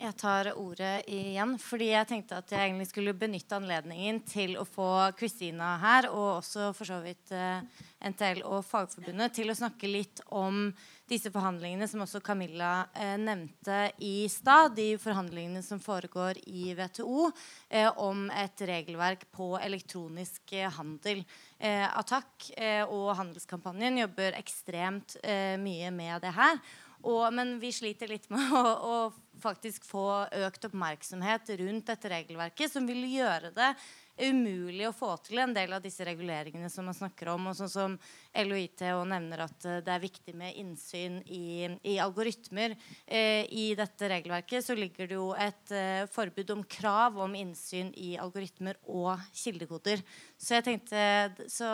Jeg 0.01 0.15
tar 0.17 0.47
ordet 0.57 1.03
igjen 1.13 1.51
fordi 1.61 1.91
jeg 1.91 2.07
tenkte 2.09 2.39
at 2.41 2.49
jeg 2.49 2.71
egentlig 2.71 2.87
skulle 2.89 3.11
benytte 3.13 3.53
anledningen 3.53 4.23
til 4.25 4.55
å 4.57 4.63
få 4.65 4.87
Kristina 5.13 5.75
her, 5.77 6.07
og 6.09 6.39
også 6.39 6.71
for 6.73 6.89
så 6.89 6.97
vidt 7.03 7.29
uh, 7.37 7.61
NTL 8.09 8.41
og 8.49 8.65
Fagforbundet, 8.65 9.35
til 9.37 9.53
å 9.53 9.57
snakke 9.59 9.91
litt 9.91 10.23
om 10.33 10.71
disse 11.05 11.29
forhandlingene 11.29 11.85
som 11.91 12.01
også 12.01 12.23
Camilla 12.25 12.87
uh, 12.97 13.13
nevnte 13.21 13.91
i 14.01 14.25
stad. 14.25 14.73
De 14.79 14.95
forhandlingene 14.97 15.61
som 15.61 15.77
foregår 15.83 16.41
i 16.49 16.71
WTO 16.73 17.29
uh, 17.29 17.91
om 18.01 18.25
et 18.33 18.65
regelverk 18.73 19.29
på 19.29 19.53
elektronisk 19.61 20.57
handel. 20.79 21.21
Attack 21.61 22.47
og 22.89 23.11
handelskampanjen 23.19 23.99
jobber 23.99 24.33
ekstremt 24.33 25.13
mye 25.61 25.91
med 25.93 26.23
det 26.23 26.31
her. 26.33 26.57
Og, 27.01 27.23
men 27.33 27.55
vi 27.61 27.71
sliter 27.73 28.11
litt 28.11 28.27
med 28.33 28.53
å, 28.61 28.63
å 28.63 29.39
faktisk 29.41 29.85
få 29.87 30.05
økt 30.45 30.69
oppmerksomhet 30.69 31.53
rundt 31.61 31.89
dette 31.89 32.11
regelverket, 32.11 32.71
som 32.73 32.87
vil 32.89 33.03
gjøre 33.09 33.53
det 33.55 33.73
umulig 34.21 34.87
å 34.87 34.93
få 34.95 35.11
til 35.25 35.41
en 35.43 35.53
del 35.55 35.73
av 35.75 35.81
disse 35.83 36.05
reguleringene 36.05 36.69
som 36.71 36.85
man 36.87 36.97
snakker 36.97 37.31
om. 37.33 37.49
Og 37.51 37.57
sånn 37.57 37.71
som 37.71 37.97
LOIT 38.35 38.83
og 38.93 39.03
nevner 39.11 39.45
at 39.47 39.67
eh, 39.67 39.79
det 39.85 39.93
er 39.93 40.03
viktig 40.03 40.35
med 40.37 40.57
innsyn 40.61 41.19
i, 41.25 41.67
i 41.87 41.97
algoritmer. 42.03 42.75
Eh, 43.05 43.43
I 43.49 43.71
dette 43.77 44.09
regelverket 44.11 44.65
så 44.65 44.77
ligger 44.77 45.09
det 45.09 45.17
jo 45.17 45.31
et 45.33 45.75
eh, 45.75 46.05
forbud 46.11 46.55
om 46.55 46.63
krav 46.69 47.19
om 47.25 47.35
innsyn 47.37 47.91
i 47.97 48.13
algoritmer 48.21 48.79
og 48.87 49.15
kildekoder. 49.33 50.03
Så 50.37 50.57
jeg 50.57 50.67
tenkte 50.67 51.47
så 51.51 51.71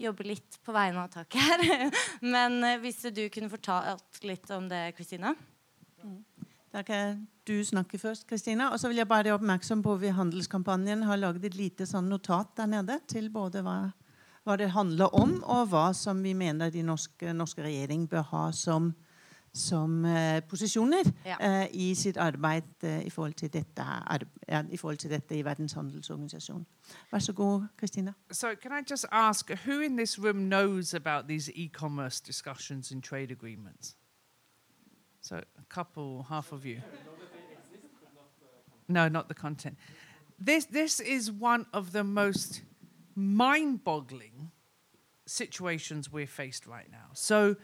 jobbe 0.00 0.26
litt 0.26 0.60
på 0.64 0.74
vegne 0.74 1.04
av 1.04 1.12
taket 1.14 1.40
her. 1.42 1.90
Men 2.34 2.60
eh, 2.64 2.78
hvis 2.82 3.02
du 3.14 3.26
kunne 3.32 3.52
fortalt 3.52 4.24
litt 4.26 4.50
om 4.54 4.68
det, 4.70 4.90
Kristina? 4.98 5.34
Mm. 6.04 6.22
Kan 6.86 7.26
du 7.50 7.64
snakker 7.64 7.98
først, 7.98 8.26
Kristina. 8.26 8.68
Og 8.70 8.80
så 8.80 8.88
vil 8.88 8.96
jeg 8.96 9.08
bare 9.08 9.26
gjøre 9.26 9.40
oppmerksom 9.40 9.82
på 9.82 9.94
at 9.94 10.00
vi 10.00 10.06
i 10.06 10.14
Handelskampanjen 10.14 11.02
har 11.02 11.18
laget 11.18 11.48
et 11.50 11.58
lite 11.58 11.86
sånn 11.88 12.10
notat 12.10 12.54
der 12.58 12.70
nede 12.70 13.00
til 13.10 13.30
både 13.30 13.64
hva, 13.66 13.76
hva, 14.46 14.56
det 14.60 14.70
handler 14.74 15.14
om, 15.18 15.40
og 15.42 15.70
hva 15.72 15.90
som 15.96 16.22
vi 16.22 16.34
mener 16.34 16.70
de 16.70 16.84
norske, 16.86 17.32
norske 17.34 17.64
regjering 17.66 18.06
bør 18.10 18.28
ha 18.30 18.44
som, 18.54 18.92
som 19.52 20.04
uh, 20.06 20.38
posisjoner 20.46 21.10
ja. 21.26 21.38
uh, 21.42 21.66
i 21.74 21.90
sitt 21.98 22.20
arbeid 22.22 22.70
uh, 22.86 23.00
i, 23.02 23.10
forhold 23.10 23.34
til 23.40 23.50
dette, 23.52 23.86
i 24.70 24.78
forhold 24.78 25.02
til 25.02 25.10
dette 25.10 25.34
i 25.38 25.44
Verdens 25.44 25.74
handelsorganisasjon. 25.74 26.66
Vær 27.10 27.24
så 27.24 27.32
god, 27.32 27.66
Kristina. 27.76 28.14
So 28.30 28.54
can 28.54 28.72
I 28.78 28.84
just 28.90 29.06
ask, 29.10 29.50
who 29.66 29.80
in 29.80 29.96
this 29.96 30.18
room 30.18 30.46
knows 30.46 30.94
about 30.94 31.26
these 31.28 31.50
e-commerce 31.54 32.20
discussions 32.20 32.92
and 32.92 33.02
trade 33.02 33.32
agreements? 33.32 33.96
So 35.20 35.36
a 35.36 35.64
couple, 35.68 36.26
half 36.28 36.52
of 36.52 36.64
you. 36.64 36.80
No, 38.90 39.08
not 39.08 39.28
the 39.28 39.34
content. 39.34 39.78
This, 40.38 40.64
this 40.64 41.00
is 41.00 41.30
one 41.30 41.66
of 41.72 41.92
the 41.92 42.02
most 42.02 42.62
mind 43.14 43.84
boggling 43.84 44.50
situations 45.26 46.10
we're 46.10 46.26
faced 46.26 46.66
right 46.66 46.90
now. 46.90 47.10
So, 47.14 47.56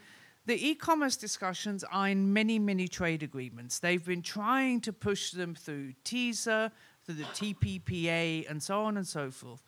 the 0.46 0.68
e 0.68 0.76
commerce 0.76 1.16
discussions 1.16 1.82
are 1.90 2.08
in 2.08 2.32
many, 2.32 2.60
many 2.60 2.86
trade 2.86 3.24
agreements. 3.24 3.80
They've 3.80 4.04
been 4.04 4.22
trying 4.22 4.80
to 4.82 4.92
push 4.92 5.32
them 5.32 5.56
through 5.56 5.94
TISA, 6.04 6.70
through 7.04 7.16
the 7.16 7.24
TPPA, 7.24 8.48
and 8.48 8.62
so 8.62 8.82
on 8.82 8.96
and 8.96 9.06
so 9.06 9.32
forth. 9.32 9.60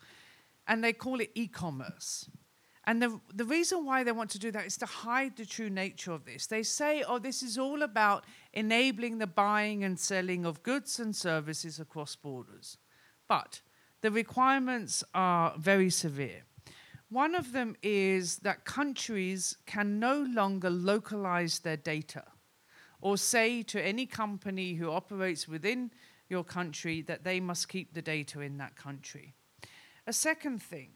And 0.67 0.81
they 0.81 0.93
call 0.93 1.19
it 1.19 1.31
e 1.35 1.47
commerce. 1.47 2.29
And 2.89 2.99
the, 3.03 3.19
the 3.35 3.45
reason 3.45 3.85
why 3.85 4.03
they 4.03 4.11
want 4.11 4.31
to 4.31 4.39
do 4.39 4.49
that 4.49 4.65
is 4.65 4.75
to 4.77 4.87
hide 4.87 5.37
the 5.37 5.45
true 5.45 5.69
nature 5.69 6.11
of 6.11 6.25
this. 6.25 6.47
They 6.47 6.63
say, 6.63 7.03
oh, 7.07 7.19
this 7.19 7.43
is 7.43 7.55
all 7.55 7.83
about 7.83 8.25
enabling 8.53 9.19
the 9.19 9.27
buying 9.27 9.83
and 9.83 9.99
selling 9.99 10.43
of 10.43 10.63
goods 10.63 10.99
and 10.99 11.15
services 11.15 11.79
across 11.79 12.15
borders. 12.15 12.77
But 13.27 13.61
the 14.01 14.09
requirements 14.09 15.03
are 15.13 15.53
very 15.59 15.91
severe. 15.91 16.45
One 17.09 17.35
of 17.35 17.51
them 17.51 17.75
is 17.83 18.37
that 18.37 18.65
countries 18.65 19.55
can 19.67 19.99
no 19.99 20.25
longer 20.33 20.71
localize 20.71 21.59
their 21.59 21.77
data 21.77 22.23
or 23.01 23.17
say 23.17 23.61
to 23.61 23.79
any 23.79 24.07
company 24.07 24.73
who 24.73 24.89
operates 24.89 25.47
within 25.47 25.91
your 26.27 26.43
country 26.43 27.03
that 27.03 27.23
they 27.23 27.39
must 27.39 27.69
keep 27.69 27.93
the 27.93 28.01
data 28.01 28.41
in 28.41 28.57
that 28.57 28.75
country. 28.75 29.35
A 30.07 30.13
second 30.13 30.63
thing, 30.63 30.89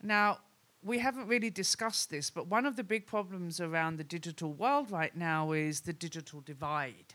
now, 0.00 0.38
we 0.84 0.98
haven't 0.98 1.26
really 1.26 1.50
discussed 1.50 2.10
this, 2.10 2.28
but 2.28 2.46
one 2.46 2.66
of 2.66 2.76
the 2.76 2.84
big 2.84 3.06
problems 3.06 3.58
around 3.58 3.96
the 3.96 4.04
digital 4.04 4.52
world 4.52 4.90
right 4.90 5.16
now 5.16 5.52
is 5.52 5.80
the 5.80 5.94
digital 5.94 6.42
divide. 6.42 7.14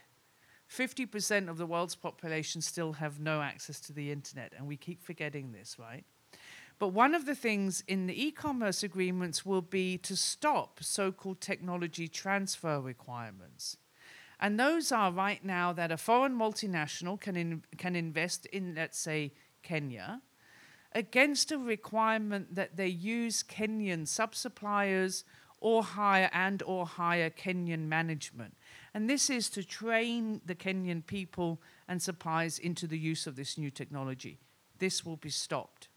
50% 0.68 1.48
of 1.48 1.56
the 1.56 1.66
world's 1.66 1.94
population 1.94 2.60
still 2.60 2.94
have 2.94 3.20
no 3.20 3.40
access 3.40 3.80
to 3.80 3.92
the 3.92 4.10
internet, 4.10 4.52
and 4.56 4.66
we 4.66 4.76
keep 4.76 5.02
forgetting 5.02 5.52
this, 5.52 5.76
right? 5.78 6.04
But 6.80 6.88
one 6.88 7.14
of 7.14 7.26
the 7.26 7.34
things 7.34 7.84
in 7.86 8.06
the 8.06 8.26
e 8.26 8.32
commerce 8.32 8.82
agreements 8.82 9.46
will 9.46 9.62
be 9.62 9.98
to 9.98 10.16
stop 10.16 10.80
so 10.82 11.12
called 11.12 11.40
technology 11.40 12.08
transfer 12.08 12.80
requirements. 12.80 13.76
And 14.40 14.58
those 14.58 14.90
are 14.90 15.12
right 15.12 15.44
now 15.44 15.72
that 15.74 15.92
a 15.92 15.96
foreign 15.96 16.34
multinational 16.36 17.20
can, 17.20 17.36
in, 17.36 17.62
can 17.76 17.94
invest 17.94 18.46
in, 18.46 18.74
let's 18.74 18.98
say, 18.98 19.34
Kenya, 19.62 20.22
against 20.92 21.52
a 21.52 21.58
requirement 21.58 22.54
that 22.54 22.76
they 22.76 22.88
use 22.88 23.42
Kenyan 23.42 24.06
sub-suppliers 24.06 25.24
or 25.60 25.82
hire 25.82 26.30
and 26.32 26.62
or 26.62 26.86
hire 26.86 27.30
Kenyan 27.30 27.86
management. 27.86 28.54
And 28.94 29.08
this 29.08 29.30
is 29.30 29.50
to 29.50 29.62
train 29.62 30.40
the 30.44 30.54
Kenyan 30.54 31.06
people 31.06 31.60
and 31.86 32.00
suppliers 32.00 32.58
into 32.58 32.86
the 32.86 32.98
use 32.98 33.26
of 33.26 33.36
this 33.36 33.58
new 33.58 33.70
technology. 33.70 34.38
This 34.78 35.04
will 35.04 35.16
be 35.16 35.30
stopped. 35.30 35.88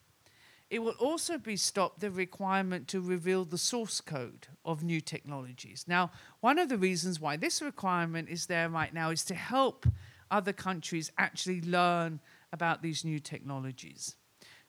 It 0.69 0.79
will 0.79 0.95
also 0.99 1.37
be 1.37 1.55
stopped 1.55 1.99
the 1.99 2.11
requirement 2.11 2.87
to 2.89 2.99
reveal 2.99 3.45
the 3.45 3.57
source 3.57 4.01
code 4.01 4.47
of 4.65 4.83
new 4.83 5.01
technologies. 5.01 5.85
Now, 5.87 6.11
one 6.41 6.57
of 6.57 6.67
the 6.67 6.77
reasons 6.77 7.19
why 7.19 7.37
this 7.37 7.61
requirement 7.61 8.27
is 8.27 8.47
there 8.47 8.69
right 8.69 8.93
now 8.93 9.11
is 9.11 9.23
to 9.25 9.35
help 9.35 9.85
other 10.31 10.51
countries 10.51 11.11
actually 11.17 11.61
learn 11.61 12.19
about 12.51 12.81
these 12.81 13.05
new 13.05 13.19
technologies. 13.19 14.15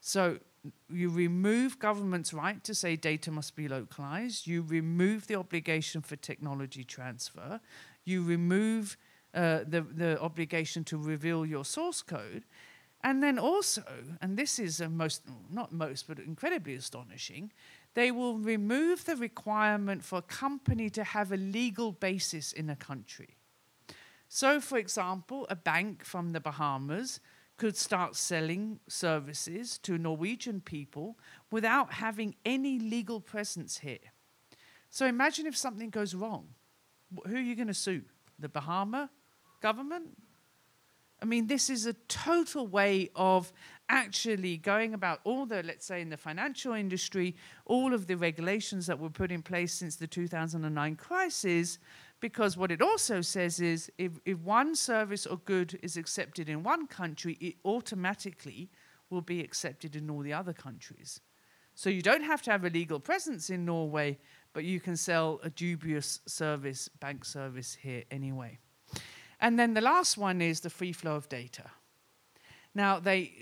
So 0.06 0.38
you 0.92 1.08
remove 1.08 1.78
government's 1.78 2.34
right 2.34 2.62
to 2.64 2.74
say 2.74 2.94
data 2.94 3.30
must 3.30 3.56
be 3.56 3.68
localized. 3.68 4.46
You 4.46 4.60
remove 4.60 5.28
the 5.28 5.36
obligation 5.36 6.02
for 6.02 6.16
technology 6.16 6.84
transfer. 6.84 7.58
You 8.04 8.22
remove 8.22 8.98
uh, 9.32 9.60
the, 9.66 9.80
the 9.80 10.20
obligation 10.20 10.84
to 10.84 10.98
reveal 10.98 11.46
your 11.46 11.64
source 11.64 12.02
code. 12.02 12.44
And 13.02 13.22
then 13.22 13.38
also, 13.38 13.82
and 14.20 14.36
this 14.36 14.58
is 14.58 14.78
a 14.82 14.90
most, 14.90 15.22
not 15.50 15.72
most, 15.72 16.06
but 16.06 16.18
incredibly 16.18 16.74
astonishing, 16.74 17.50
they 17.94 18.10
will 18.10 18.36
remove 18.36 19.06
the 19.06 19.16
requirement 19.16 20.04
for 20.04 20.18
a 20.18 20.22
company 20.22 20.90
to 20.90 21.02
have 21.02 21.32
a 21.32 21.38
legal 21.38 21.92
basis 21.92 22.52
in 22.52 22.68
a 22.68 22.76
country. 22.76 23.38
So, 24.28 24.60
for 24.60 24.76
example, 24.76 25.46
a 25.48 25.56
bank 25.56 26.04
from 26.04 26.32
the 26.32 26.40
Bahamas 26.40 27.20
could 27.56 27.76
start 27.76 28.16
selling 28.16 28.80
services 28.88 29.78
to 29.78 29.96
Norwegian 29.96 30.60
people 30.60 31.18
without 31.50 31.94
having 31.94 32.34
any 32.44 32.78
legal 32.78 33.20
presence 33.20 33.78
here. 33.78 34.12
So, 34.90 35.06
imagine 35.06 35.46
if 35.46 35.56
something 35.56 35.90
goes 35.90 36.14
wrong. 36.14 36.48
Who 37.26 37.36
are 37.36 37.40
you 37.40 37.54
going 37.54 37.68
to 37.68 37.74
sue? 37.74 38.02
The 38.38 38.48
Bahama 38.48 39.10
government? 39.60 40.16
I 41.22 41.26
mean, 41.26 41.46
this 41.46 41.70
is 41.70 41.86
a 41.86 41.94
total 42.08 42.66
way 42.66 43.10
of 43.14 43.52
actually 43.88 44.56
going 44.56 44.94
about 44.94 45.20
all 45.24 45.46
the, 45.46 45.62
let's 45.62 45.86
say, 45.86 46.00
in 46.00 46.10
the 46.10 46.16
financial 46.16 46.74
industry, 46.74 47.34
all 47.64 47.94
of 47.94 48.06
the 48.06 48.16
regulations 48.16 48.86
that 48.86 48.98
were 48.98 49.10
put 49.10 49.30
in 49.30 49.42
place 49.42 49.72
since 49.72 49.96
the 49.96 50.06
2009 50.06 50.96
crisis. 50.96 51.78
Because 52.24 52.56
what 52.56 52.72
it 52.72 52.80
also 52.80 53.20
says 53.20 53.60
is 53.60 53.92
if, 53.98 54.12
if 54.24 54.38
one 54.38 54.74
service 54.74 55.26
or 55.26 55.36
good 55.36 55.78
is 55.82 55.98
accepted 55.98 56.48
in 56.48 56.62
one 56.62 56.86
country, 56.86 57.36
it 57.38 57.56
automatically 57.66 58.70
will 59.10 59.20
be 59.20 59.42
accepted 59.42 59.94
in 59.94 60.08
all 60.08 60.20
the 60.20 60.32
other 60.32 60.54
countries. 60.54 61.20
So 61.74 61.90
you 61.90 62.00
don't 62.00 62.22
have 62.22 62.40
to 62.44 62.50
have 62.50 62.64
a 62.64 62.70
legal 62.70 62.98
presence 62.98 63.50
in 63.50 63.66
Norway, 63.66 64.16
but 64.54 64.64
you 64.64 64.80
can 64.80 64.96
sell 64.96 65.38
a 65.42 65.50
dubious 65.50 66.20
service, 66.26 66.88
bank 66.98 67.26
service 67.26 67.74
here 67.74 68.04
anyway. 68.10 68.56
And 69.38 69.58
then 69.58 69.74
the 69.74 69.82
last 69.82 70.16
one 70.16 70.40
is 70.40 70.60
the 70.60 70.70
free 70.70 70.92
flow 70.92 71.16
of 71.16 71.28
data. 71.28 71.64
Now, 72.74 72.98
they 72.98 73.32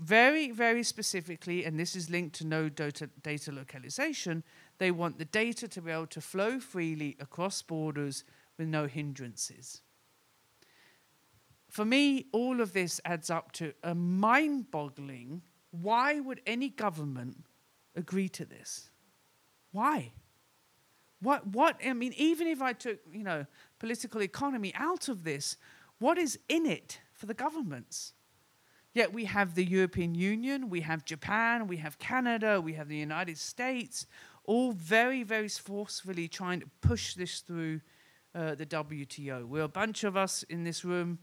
very, 0.00 0.50
very 0.50 0.82
specifically, 0.82 1.64
and 1.64 1.78
this 1.78 1.94
is 1.94 2.10
linked 2.10 2.34
to 2.36 2.46
no 2.46 2.68
data, 2.68 3.08
data 3.22 3.52
localization, 3.52 4.42
they 4.78 4.90
want 4.90 5.18
the 5.18 5.24
data 5.24 5.68
to 5.68 5.80
be 5.80 5.92
able 5.92 6.08
to 6.08 6.20
flow 6.20 6.58
freely 6.58 7.16
across 7.20 7.62
borders 7.62 8.24
with 8.58 8.66
no 8.66 8.86
hindrances. 8.86 9.82
For 11.68 11.84
me, 11.84 12.26
all 12.32 12.60
of 12.60 12.72
this 12.72 13.00
adds 13.04 13.30
up 13.30 13.52
to 13.52 13.72
a 13.82 13.94
mind 13.94 14.70
boggling 14.70 15.42
why 15.72 16.20
would 16.20 16.42
any 16.46 16.68
government 16.68 17.44
agree 17.96 18.28
to 18.28 18.44
this? 18.44 18.90
Why? 19.72 20.12
What, 21.20 21.46
what, 21.46 21.80
I 21.84 21.94
mean, 21.94 22.12
even 22.16 22.46
if 22.46 22.60
I 22.60 22.74
took, 22.74 22.98
you 23.10 23.24
know, 23.24 23.46
political 23.78 24.22
economy 24.22 24.72
out 24.74 25.08
of 25.08 25.24
this, 25.24 25.56
what 25.98 26.18
is 26.18 26.38
in 26.48 26.66
it 26.66 27.00
for 27.14 27.26
the 27.26 27.34
governments? 27.34 28.12
Yet 28.94 29.12
we 29.12 29.24
have 29.24 29.54
the 29.54 29.64
European 29.64 30.14
Union, 30.14 30.68
we 30.68 30.82
have 30.82 31.04
Japan, 31.04 31.66
we 31.66 31.78
have 31.78 31.98
Canada, 31.98 32.60
we 32.60 32.74
have 32.74 32.88
the 32.88 32.96
United 32.96 33.38
States, 33.38 34.06
all 34.44 34.72
very, 34.72 35.22
very 35.22 35.48
forcefully 35.48 36.28
trying 36.28 36.60
to 36.60 36.66
push 36.82 37.14
this 37.14 37.40
through 37.40 37.80
uh, 38.34 38.54
the 38.54 38.66
WTO. 38.66 39.46
We're 39.46 39.62
a 39.62 39.68
bunch 39.68 40.04
of 40.04 40.16
us 40.16 40.42
in 40.44 40.64
this 40.64 40.84
room 40.84 41.18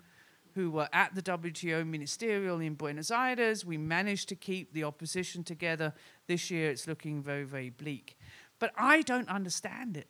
who 0.56 0.72
were 0.72 0.90
at 0.91 1.14
the 1.14 1.22
WTO 1.22 1.86
ministerial 1.86 2.60
in 2.60 2.74
Buenos 2.74 3.12
Aires. 3.12 3.64
We 3.64 3.78
managed 3.78 4.30
to 4.30 4.36
keep 4.36 4.74
the 4.74 4.84
opposition 4.84 5.44
together. 5.44 5.94
This 6.28 6.50
year 6.50 6.72
it's 6.72 6.88
looking 6.88 7.22
very, 7.22 7.44
very 7.44 7.70
bleak. 7.70 8.18
But 8.58 8.72
I 8.76 9.04
don't 9.04 9.30
understand 9.30 9.96
it. 9.96 10.08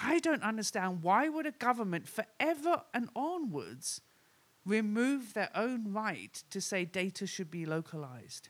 I 0.00 0.20
don't 0.20 0.42
understand 0.42 1.02
why 1.02 1.28
would 1.28 1.46
a 1.46 1.52
government 1.52 2.08
forever 2.08 2.82
and 2.92 3.08
onwards 3.14 4.00
remove 4.64 5.34
their 5.34 5.50
own 5.54 5.92
right 5.92 6.42
to 6.50 6.60
say 6.60 6.84
data 6.84 7.26
should 7.26 7.50
be 7.50 7.66
localized. 7.66 8.48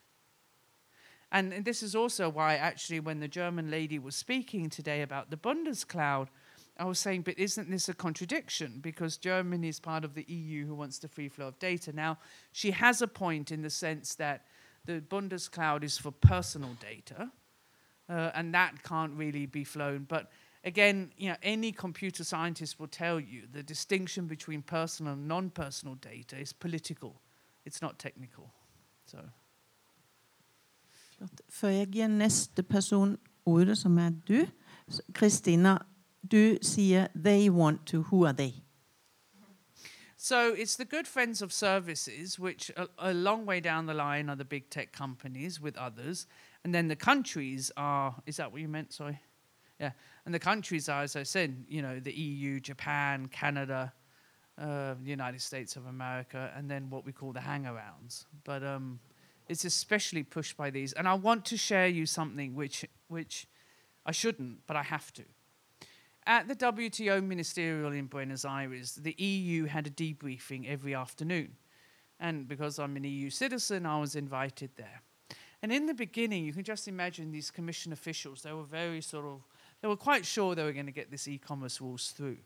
And, 1.32 1.65
this 1.65 1.82
is 1.82 1.97
also 1.97 2.28
why, 2.28 2.55
actually, 2.55 3.01
when 3.01 3.19
the 3.19 3.27
German 3.27 3.69
lady 3.69 3.99
was 3.99 4.15
speaking 4.15 4.70
today 4.70 5.03
about 5.03 5.31
the 5.31 5.36
Bundescloud, 5.36 6.28
I 6.78 6.85
was 6.85 6.99
saying, 6.99 7.23
but 7.23 7.39
isn't 7.39 7.70
this 7.70 7.89
a 7.89 7.95
contradiction? 7.95 8.78
Because 8.81 9.16
Germany 9.16 9.69
is 9.69 9.81
part 9.81 10.05
of 10.05 10.15
the 10.15 10.24
EU 10.28 10.66
who 10.66 10.74
wants 10.74 10.99
the 10.99 11.09
free 11.09 11.28
flow 11.28 11.49
of 11.49 11.59
data. 11.59 11.93
Now, 11.93 12.19
she 12.53 12.73
has 12.73 13.03
a 13.03 13.09
point 13.09 13.51
in 13.51 13.62
the 13.62 13.70
sense 13.70 14.15
that 14.16 14.45
the 14.85 15.01
Bundescloud 15.01 15.82
is 15.82 15.99
for 15.99 16.11
personal 16.11 16.77
data, 16.81 17.31
uh, 18.09 18.31
and 18.35 18.55
that 18.55 18.82
can't 18.82 19.12
really 19.15 19.47
be 19.47 19.65
flown. 19.65 20.07
But 20.09 20.31
again, 20.65 21.12
you 21.16 21.28
know, 21.28 21.36
any 21.43 21.73
computer 21.73 22.24
scientist 22.24 22.81
will 22.81 22.89
tell 22.89 23.20
you 23.20 23.43
the 23.53 23.62
distinction 23.62 24.27
between 24.27 24.62
personal 24.62 25.12
and 25.12 25.28
non-personal 25.28 25.95
data 25.97 26.36
is 26.36 26.53
political. 26.53 27.20
It's 27.65 27.82
not 27.82 27.99
technical. 27.99 28.51
So. 29.07 29.19
Før 31.49 31.69
jeg 31.69 31.89
gir 31.89 32.09
neste 32.09 32.62
person 32.62 33.19
ordet, 33.47 33.78
som 33.78 33.99
er 33.99 34.11
du 34.28 34.47
Christina, 35.16 35.78
du 36.32 36.59
sier 36.62 37.07
'they 37.15 37.51
want 37.51 37.86
to'. 37.86 38.03
Who 38.03 38.27
are 38.27 38.32
they? 38.32 38.65
So 40.16 40.55
it's 40.55 40.77
the 40.77 40.85
good 40.85 41.07
friends 41.07 41.43
of 41.43 41.53
services, 41.53 42.39
which 42.39 42.70
a, 42.77 42.86
a, 42.99 43.12
long 43.12 43.47
way 43.47 43.61
down 43.61 43.86
the 43.86 43.95
line 43.95 44.31
are 44.31 44.36
the 44.36 44.45
big 44.45 44.70
tech 44.70 44.91
companies 44.93 45.61
with 45.61 45.77
others. 45.77 46.27
And 46.65 46.74
then 46.74 46.89
the 46.89 46.97
countries 46.97 47.70
are, 47.77 48.15
is 48.24 48.36
that 48.36 48.51
what 48.51 48.62
you 48.62 48.69
meant? 48.69 48.93
Sorry. 48.93 49.20
Yeah. 49.85 49.93
And 50.24 50.35
the 50.35 50.39
countries 50.39 50.89
are, 50.89 51.02
as 51.02 51.15
I 51.15 51.24
said, 51.24 51.66
you 51.69 51.82
know, 51.82 52.01
the 52.01 52.12
EU, 52.12 52.59
Japan, 52.59 53.28
Canada, 53.28 53.93
uh, 54.59 54.94
the 54.94 55.11
United 55.11 55.43
States 55.43 55.77
of 55.77 55.85
America, 55.85 56.51
and 56.56 56.70
then 56.70 56.89
what 56.89 57.05
we 57.05 57.12
call 57.12 57.32
the 57.32 57.40
hangarounds. 57.40 58.24
But 58.44 58.62
um, 58.62 58.98
it's 59.47 59.66
especially 59.66 60.23
pushed 60.23 60.56
by 60.56 60.70
these. 60.70 60.94
And 60.94 61.06
I 61.06 61.12
want 61.12 61.44
to 61.47 61.59
share 61.59 61.86
you 61.86 62.06
something 62.06 62.55
which, 62.55 62.86
which 63.09 63.47
I 64.06 64.12
shouldn't, 64.12 64.66
but 64.66 64.74
I 64.74 64.85
have 64.85 65.12
to. 65.15 65.24
At 66.27 66.48
the 66.48 66.56
WTO 66.56 67.23
ministerial 67.23 67.93
in 67.93 68.06
Buenos 68.06 68.47
Aires, 68.47 68.94
the 68.94 69.15
EU 69.19 69.66
had 69.66 69.86
a 69.86 69.90
debriefing 69.90 70.66
every 70.66 70.94
afternoon. 70.94 71.56
And 72.19 72.48
because 72.48 72.78
I'm 72.78 72.97
an 72.97 73.05
EU 73.05 73.28
citizen, 73.28 73.85
I 73.85 74.01
was 74.01 74.16
invited 74.16 74.70
there. 74.77 75.02
And 75.61 75.70
in 75.70 75.85
the 75.85 75.93
beginning, 75.93 76.47
you 76.47 76.55
can 76.55 76.65
just 76.65 76.89
imagine 76.89 77.32
these 77.32 77.51
commission 77.51 77.93
officials, 77.93 78.40
they 78.40 78.52
were 78.55 78.65
very 78.65 79.02
sort 79.02 79.27
of 79.27 79.43
they 79.85 79.89
were 79.89 79.97
quite 79.97 80.24
sure 80.24 80.55
they 80.55 80.65
were 80.65 80.73
going 80.73 80.86
to 80.86 80.93
get 80.93 81.11
this 81.11 81.28
e 81.28 81.36
commerce 81.36 81.78
rules 81.78 82.12
through. 82.12 82.39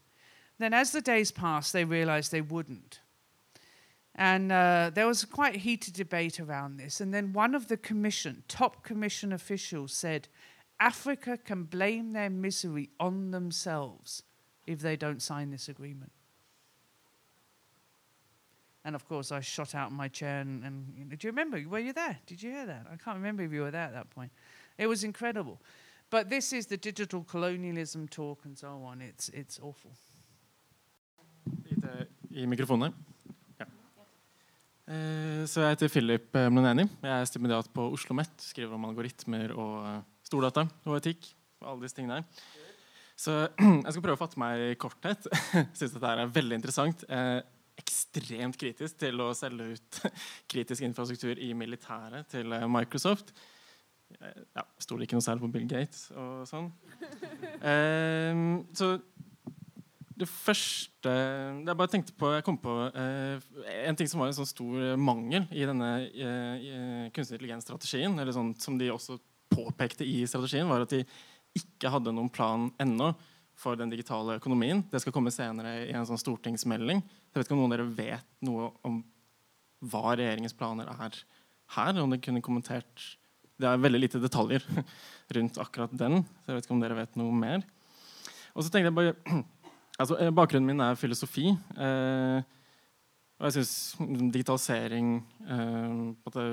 Then, 0.58 0.74
as 0.74 0.90
the 0.90 1.00
days 1.00 1.30
passed, 1.30 1.72
they 1.72 1.84
realized 1.84 2.32
they 2.32 2.40
wouldn't. 2.40 2.98
And 4.16 4.50
uh, 4.50 4.90
there 4.92 5.06
was 5.06 5.24
quite 5.24 5.54
a 5.54 5.58
heated 5.60 5.94
debate 5.94 6.40
around 6.40 6.78
this. 6.78 7.00
And 7.00 7.14
then 7.14 7.32
one 7.32 7.54
of 7.54 7.68
the 7.68 7.76
commission, 7.76 8.42
top 8.48 8.82
commission 8.82 9.32
officials, 9.32 9.92
said 9.92 10.26
Africa 10.80 11.38
can 11.38 11.62
blame 11.62 12.12
their 12.12 12.28
misery 12.28 12.90
on 12.98 13.30
themselves 13.30 14.24
if 14.66 14.80
they 14.80 14.96
don't 14.96 15.22
sign 15.22 15.52
this 15.52 15.68
agreement. 15.68 16.10
And 18.84 18.96
of 18.96 19.08
course, 19.08 19.30
I 19.30 19.38
shot 19.38 19.76
out 19.76 19.92
my 19.92 20.08
chair. 20.08 20.40
And, 20.40 20.64
and 20.64 20.92
you 20.98 21.04
know, 21.04 21.14
do 21.14 21.28
you 21.28 21.30
remember? 21.30 21.62
Were 21.68 21.78
you 21.78 21.92
there? 21.92 22.18
Did 22.26 22.42
you 22.42 22.50
hear 22.50 22.66
that? 22.66 22.86
I 22.92 22.96
can't 22.96 23.16
remember 23.16 23.44
if 23.44 23.52
you 23.52 23.60
were 23.60 23.70
there 23.70 23.82
at 23.82 23.92
that 23.92 24.10
point. 24.10 24.32
It 24.76 24.88
was 24.88 25.04
incredible. 25.04 25.60
But 26.10 26.30
this 26.30 26.52
is 26.52 26.66
the 26.66 26.76
digital 26.76 27.24
colonialism 27.24 28.06
talk 28.08 28.44
and 28.44 28.56
so 28.56 28.68
on. 28.84 29.02
It's, 29.02 29.28
it's 29.28 29.60
awful. 29.60 29.92
I 32.30 32.46
mikrofonene. 32.46 32.92
Ja. 33.58 33.66
Eh, 34.88 35.42
Så 35.46 35.60
jeg 35.60 35.74
heter 35.74 35.88
Philip 35.92 36.30
Mleneni. 36.32 36.54
Mloneni. 36.54 36.86
Jeg 37.02 37.20
er 37.20 37.28
stipendiat 37.28 37.68
på 37.74 37.90
Oslo 37.92 38.14
Met. 38.16 38.30
Skriver 38.40 38.74
om 38.76 38.86
algoritmer 38.88 39.52
og 39.56 39.74
eh, 39.88 40.00
stordata 40.24 40.64
og 40.84 40.96
etikk. 40.96 41.28
og 41.60 41.72
alle 41.72 41.82
disse 41.84 41.96
tingene 41.98 42.20
her. 42.20 42.24
Så 43.18 43.34
jeg 43.84 43.92
skal 43.92 44.02
prøve 44.04 44.16
å 44.16 44.20
fatte 44.20 44.40
meg 44.40 44.64
i 44.70 44.74
korthet. 44.80 45.28
Syns 45.76 45.92
dette 45.96 46.14
er 46.14 46.32
veldig 46.32 46.58
interessant. 46.60 47.04
Eh, 47.10 47.40
ekstremt 47.78 48.56
kritisk 48.58 48.96
til 49.04 49.20
å 49.22 49.32
selge 49.36 49.74
ut 49.76 50.00
kritisk 50.52 50.86
infrastruktur 50.88 51.36
i 51.42 51.52
militæret 51.52 52.30
til 52.32 52.52
eh, 52.56 52.68
Microsoft. 52.70 53.34
Eh, 54.16 54.42
ja, 54.56 54.64
Stoler 54.82 55.06
ikke 55.06 55.18
noe 55.18 55.24
særlig 55.24 55.44
på 55.44 55.52
Bill 55.54 55.68
Gates 55.70 56.08
og 56.16 56.44
sånn. 56.48 56.72
Eh, 57.58 58.40
så 58.78 58.92
det 60.18 60.26
første 60.30 61.10
Jeg 61.10 61.76
bare 61.78 61.90
tenkte 61.90 62.14
på, 62.18 62.30
jeg 62.34 62.44
kom 62.46 62.56
på 62.58 62.74
eh, 62.90 63.42
en 63.84 63.98
ting 63.98 64.08
som 64.10 64.22
var 64.22 64.30
en 64.30 64.36
sånn 64.36 64.48
stor 64.50 64.96
mangel 64.98 65.46
i 65.54 65.66
denne 65.66 65.90
eh, 66.06 67.08
kunstig 67.14 67.36
intelligens-strategien, 67.38 68.14
eller 68.18 68.34
sånn 68.34 68.52
som 68.58 68.78
de 68.78 68.90
også 68.94 69.18
påpekte 69.50 70.06
i 70.06 70.20
strategien, 70.30 70.68
var 70.70 70.84
at 70.84 70.94
de 70.94 71.04
ikke 71.58 71.90
hadde 71.92 72.14
noen 72.14 72.30
plan 72.30 72.68
ennå 72.82 73.12
for 73.58 73.78
den 73.78 73.90
digitale 73.90 74.36
økonomien. 74.38 74.84
Det 74.90 75.00
skal 75.02 75.14
komme 75.14 75.32
senere 75.34 75.88
i 75.88 75.94
en 75.96 76.06
sånn 76.06 76.20
stortingsmelding. 76.20 77.02
Jeg 77.02 77.38
vet 77.38 77.46
ikke 77.48 77.56
om 77.56 77.64
noen 77.64 77.72
av 77.72 77.78
dere 77.78 77.94
vet 77.98 78.28
noe 78.46 78.70
om 78.86 79.00
hva 79.90 80.14
regjeringens 80.18 80.54
planer 80.58 80.90
er 80.90 81.18
her. 81.74 81.98
Om 81.98 82.14
dere 82.14 82.22
kunne 82.22 82.44
kommentert 82.44 83.06
Det 83.58 83.66
er 83.66 83.80
veldig 83.82 84.00
lite 84.04 84.22
detaljer 84.22 84.64
rundt 85.36 85.60
akkurat 85.62 85.94
den. 85.98 86.22
Så 86.22 86.52
jeg 86.52 86.58
vet 86.58 86.68
ikke 86.68 86.76
om 86.76 86.82
dere 86.82 86.98
vet 87.00 87.18
noe 87.18 87.34
mer. 87.34 87.64
Og 88.54 88.64
så 88.64 88.70
tenkte 88.70 88.90
jeg 88.90 88.98
bare 88.98 89.16
Altså, 89.98 90.14
eh, 90.22 90.28
bakgrunnen 90.30 90.68
min 90.68 90.78
er 90.78 90.94
filosofi. 90.94 91.48
Eh, 91.50 92.42
og 93.38 93.48
jeg 93.48 93.56
syns 93.56 93.96
digitalisering, 94.30 95.08
eh, 95.50 96.44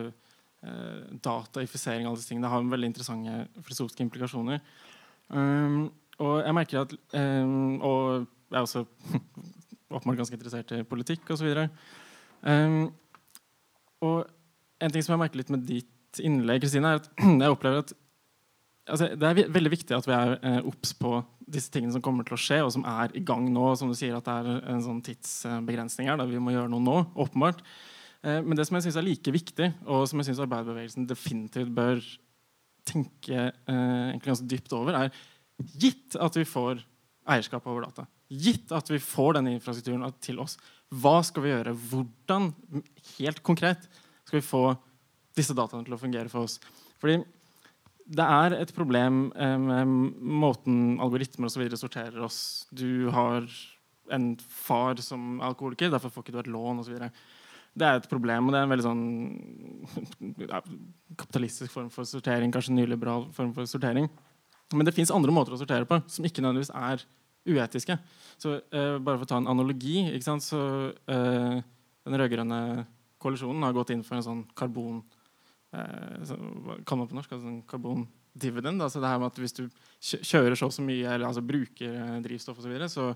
eh, 0.65 1.03
dataifisering 1.22 2.07
alle 2.07 2.18
disse 2.18 2.32
tingene 2.32 2.49
har 2.49 2.65
veldig 2.65 2.90
interessante 2.90 3.48
filosofiske 3.61 4.02
implikasjoner. 4.02 4.60
Um, 5.30 5.91
og 6.22 6.36
jeg 6.45 6.53
merker 6.53 6.82
at 6.84 6.91
um, 7.18 7.82
Og 7.82 8.27
jeg 8.52 8.57
er 8.57 8.61
også 8.61 8.84
åpenbart 9.95 10.19
ganske 10.19 10.38
interessert 10.38 10.72
i 10.72 10.84
politikk 10.86 11.30
osv. 11.34 11.68
Um, 12.45 12.94
og 14.06 14.26
en 14.82 14.91
ting 14.94 15.02
som 15.03 15.15
jeg 15.15 15.23
merker 15.23 15.41
litt 15.41 15.49
med 15.53 15.65
innlegg, 16.23 16.63
Kristine, 16.63 16.95
er 16.95 17.01
at 17.01 17.09
jeg 17.43 17.53
opplever 17.53 17.83
at 17.83 17.95
altså, 18.89 19.09
det 19.15 19.29
er 19.29 19.53
veldig 19.53 19.73
viktig 19.73 19.97
at 19.97 20.07
vi 20.09 20.15
er 20.17 20.35
eh, 20.39 20.69
på 21.01 21.15
disse 21.45 21.73
tingene 21.73 21.93
som 21.93 22.03
kommer 22.05 22.25
til 22.25 22.37
å 22.37 22.41
skje, 22.41 22.61
og 22.65 22.71
som 22.73 22.85
er 22.89 23.13
i 23.17 23.23
gang 23.25 23.47
nå. 23.53 23.67
Som 23.79 23.91
du 23.91 23.97
sier 23.97 24.17
at 24.17 24.25
det 24.27 24.35
er 24.35 24.71
en 24.73 24.83
sånn 24.85 25.03
tidsbegrensning 25.05 26.09
her. 26.09 26.19
Da 26.21 26.27
vi 26.29 26.41
må 26.41 26.55
gjøre 26.55 26.71
noe 26.73 26.83
nå, 26.83 26.97
åpenbart. 27.25 27.61
Eh, 28.25 28.41
men 28.41 28.57
det 28.57 28.67
som 28.67 28.79
jeg 28.79 28.87
syns 28.87 28.99
er 29.01 29.07
like 29.07 29.35
viktig, 29.35 29.71
og 29.85 30.07
som 30.09 30.21
jeg 30.21 30.31
synes 30.31 30.43
arbeiderbevegelsen 30.45 31.09
definitivt 31.09 31.73
bør 31.75 32.01
tenke 32.85 33.49
eh, 33.49 34.17
ganske 34.21 34.47
dypt 34.49 34.73
over, 34.77 34.97
er 34.97 35.75
gitt 35.79 36.17
at 36.21 36.35
vi 36.37 36.45
får 36.47 36.83
eierskap 37.31 37.65
over 37.69 37.87
data, 37.87 38.05
gitt 38.29 38.73
at 38.75 38.89
vi 38.91 38.99
får 39.01 39.37
denne 39.37 39.55
infrastrukturen 39.55 40.05
til 40.21 40.41
oss, 40.43 40.59
hva 40.93 41.17
skal 41.25 41.45
vi 41.45 41.51
gjøre? 41.51 41.73
Hvordan, 41.89 42.51
helt 43.15 43.41
konkret, 43.45 43.87
skal 44.25 44.39
vi 44.39 44.45
få 44.45 44.65
disse 45.35 45.55
dataene 45.57 45.87
til 45.87 45.95
å 45.95 46.01
fungere 46.01 46.31
for 46.31 46.47
oss? 46.47 46.59
Fordi 47.01 47.19
det 48.05 48.25
er 48.25 48.53
et 48.59 48.73
problem 48.75 49.31
eh, 49.33 49.55
med 49.57 49.93
måten 50.21 50.99
algoritmer 51.01 51.49
og 51.49 51.61
videre 51.63 51.79
sorterer 51.79 52.21
oss. 52.25 52.67
Du 52.69 53.09
har 53.13 53.47
en 54.13 54.27
far 54.37 55.01
som 55.01 55.39
alkoholiker, 55.41 55.89
derfor 55.89 56.13
får 56.13 56.25
ikke 56.25 56.35
du 56.35 56.41
et 56.43 56.53
lån 56.53 56.83
osv. 56.83 56.99
Det 57.75 57.87
er 57.87 57.97
et 57.99 58.07
problem, 58.09 58.47
og 58.47 58.53
det 58.53 58.59
er 58.59 58.67
en 58.67 58.71
veldig 58.71 58.85
sånn 58.85 59.03
ja, 60.51 60.61
kapitalistisk 61.17 61.73
form 61.73 61.89
for 61.93 62.07
sortering. 62.07 62.53
Kanskje 62.53 62.77
nyliberal 62.77 63.27
form 63.35 63.51
for 63.57 63.67
sortering. 63.69 64.07
Men 64.73 64.87
det 64.87 64.95
fins 64.95 65.13
andre 65.13 65.33
måter 65.33 65.53
å 65.55 65.59
sortere 65.59 65.87
på 65.89 65.99
som 66.09 66.25
ikke 66.25 66.43
nødvendigvis 66.43 66.73
er 66.77 67.03
uetiske. 67.45 67.97
Så 68.41 68.59
eh, 68.73 68.95
Bare 68.97 69.19
for 69.19 69.25
å 69.25 69.29
ta 69.29 69.41
en 69.41 69.49
analogi 69.51 70.07
så 70.41 70.61
eh, 71.09 71.59
Den 72.05 72.17
rød-grønne 72.21 72.85
koalisjonen 73.21 73.65
har 73.65 73.73
gått 73.73 73.93
inn 73.93 74.03
for 74.05 74.17
en 74.17 74.25
sånn 74.25 74.41
karbon 74.57 75.01
kan 75.73 76.99
man 76.99 77.09
på 77.09 77.17
norsk? 77.17 77.33
Altså 77.35 77.53
karbondividend. 77.67 78.81
Altså 78.81 79.01
det 79.03 79.11
her 79.11 79.19
med 79.19 79.31
at 79.33 79.39
hvis 79.41 79.57
du 79.57 79.65
kjører 79.99 80.55
så, 80.59 80.69
så 80.71 80.85
mye, 80.85 81.07
eller 81.09 81.27
altså 81.27 81.43
bruker 81.45 81.99
eh, 81.99 82.17
drivstoff 82.23 82.61
osv., 82.61 82.75
så, 82.85 82.89
så 82.93 83.07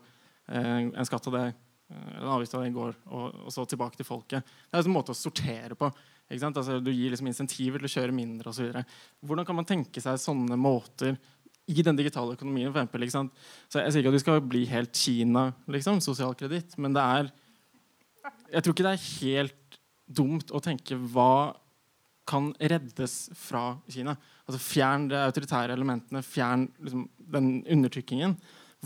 eh, 0.51 0.87
en 0.89 1.09
skatt 1.09 1.29
av 1.31 1.37
det 1.37 1.47
en 1.89 2.29
avgift 2.29 2.53
av 2.53 2.63
det 2.63 2.73
går, 2.75 2.97
og, 3.09 3.37
og, 3.45 3.49
så 3.53 3.65
tilbake 3.65 3.97
til 3.97 4.05
folket. 4.05 4.45
Det 4.69 4.77
er 4.77 4.85
en 4.85 4.93
måte 4.93 5.13
å 5.13 5.17
sortere 5.17 5.77
på. 5.77 5.89
Altså, 6.29 6.77
du 6.85 6.91
gir 6.93 7.09
liksom 7.09 7.31
insentiver 7.31 7.81
til 7.81 7.89
å 7.89 7.93
kjøre 7.95 8.13
mindre 8.13 8.51
osv. 8.51 8.75
Hvordan 9.25 9.47
kan 9.47 9.57
man 9.57 9.67
tenke 9.67 10.03
seg 10.03 10.19
sånne 10.21 10.57
måter 10.61 11.15
i 11.69 11.85
den 11.85 11.97
digitale 11.97 12.35
økonomien? 12.37 12.69
For 12.69 12.83
eksempel, 12.83 13.07
jeg 13.07 13.93
sier 13.95 14.03
ikke 14.03 14.11
at 14.13 14.17
vi 14.19 14.21
skal 14.21 14.43
bli 14.45 14.61
helt 14.69 14.93
Kina, 15.01 15.47
liksom, 15.71 16.03
sosial 16.05 16.37
kreditt, 16.37 16.77
men 16.77 16.97
det 16.97 17.05
er 17.05 17.31
Jeg 18.49 18.61
tror 18.61 18.73
ikke 18.75 18.85
det 18.85 18.93
er 18.93 19.09
helt 19.23 19.79
dumt 20.05 20.51
å 20.53 20.61
tenke 20.61 20.97
hva 21.09 21.55
kan 22.29 22.51
reddes 22.61 23.17
fra 23.37 23.73
Kina. 23.89 24.13
Altså 24.45 24.61
Fjern 24.61 25.09
de 25.09 25.17
autoritære 25.17 25.73
elementene, 25.73 26.21
fjern 26.25 26.67
liksom, 26.79 27.07
den 27.33 27.51
undertrykkingen. 27.65 28.37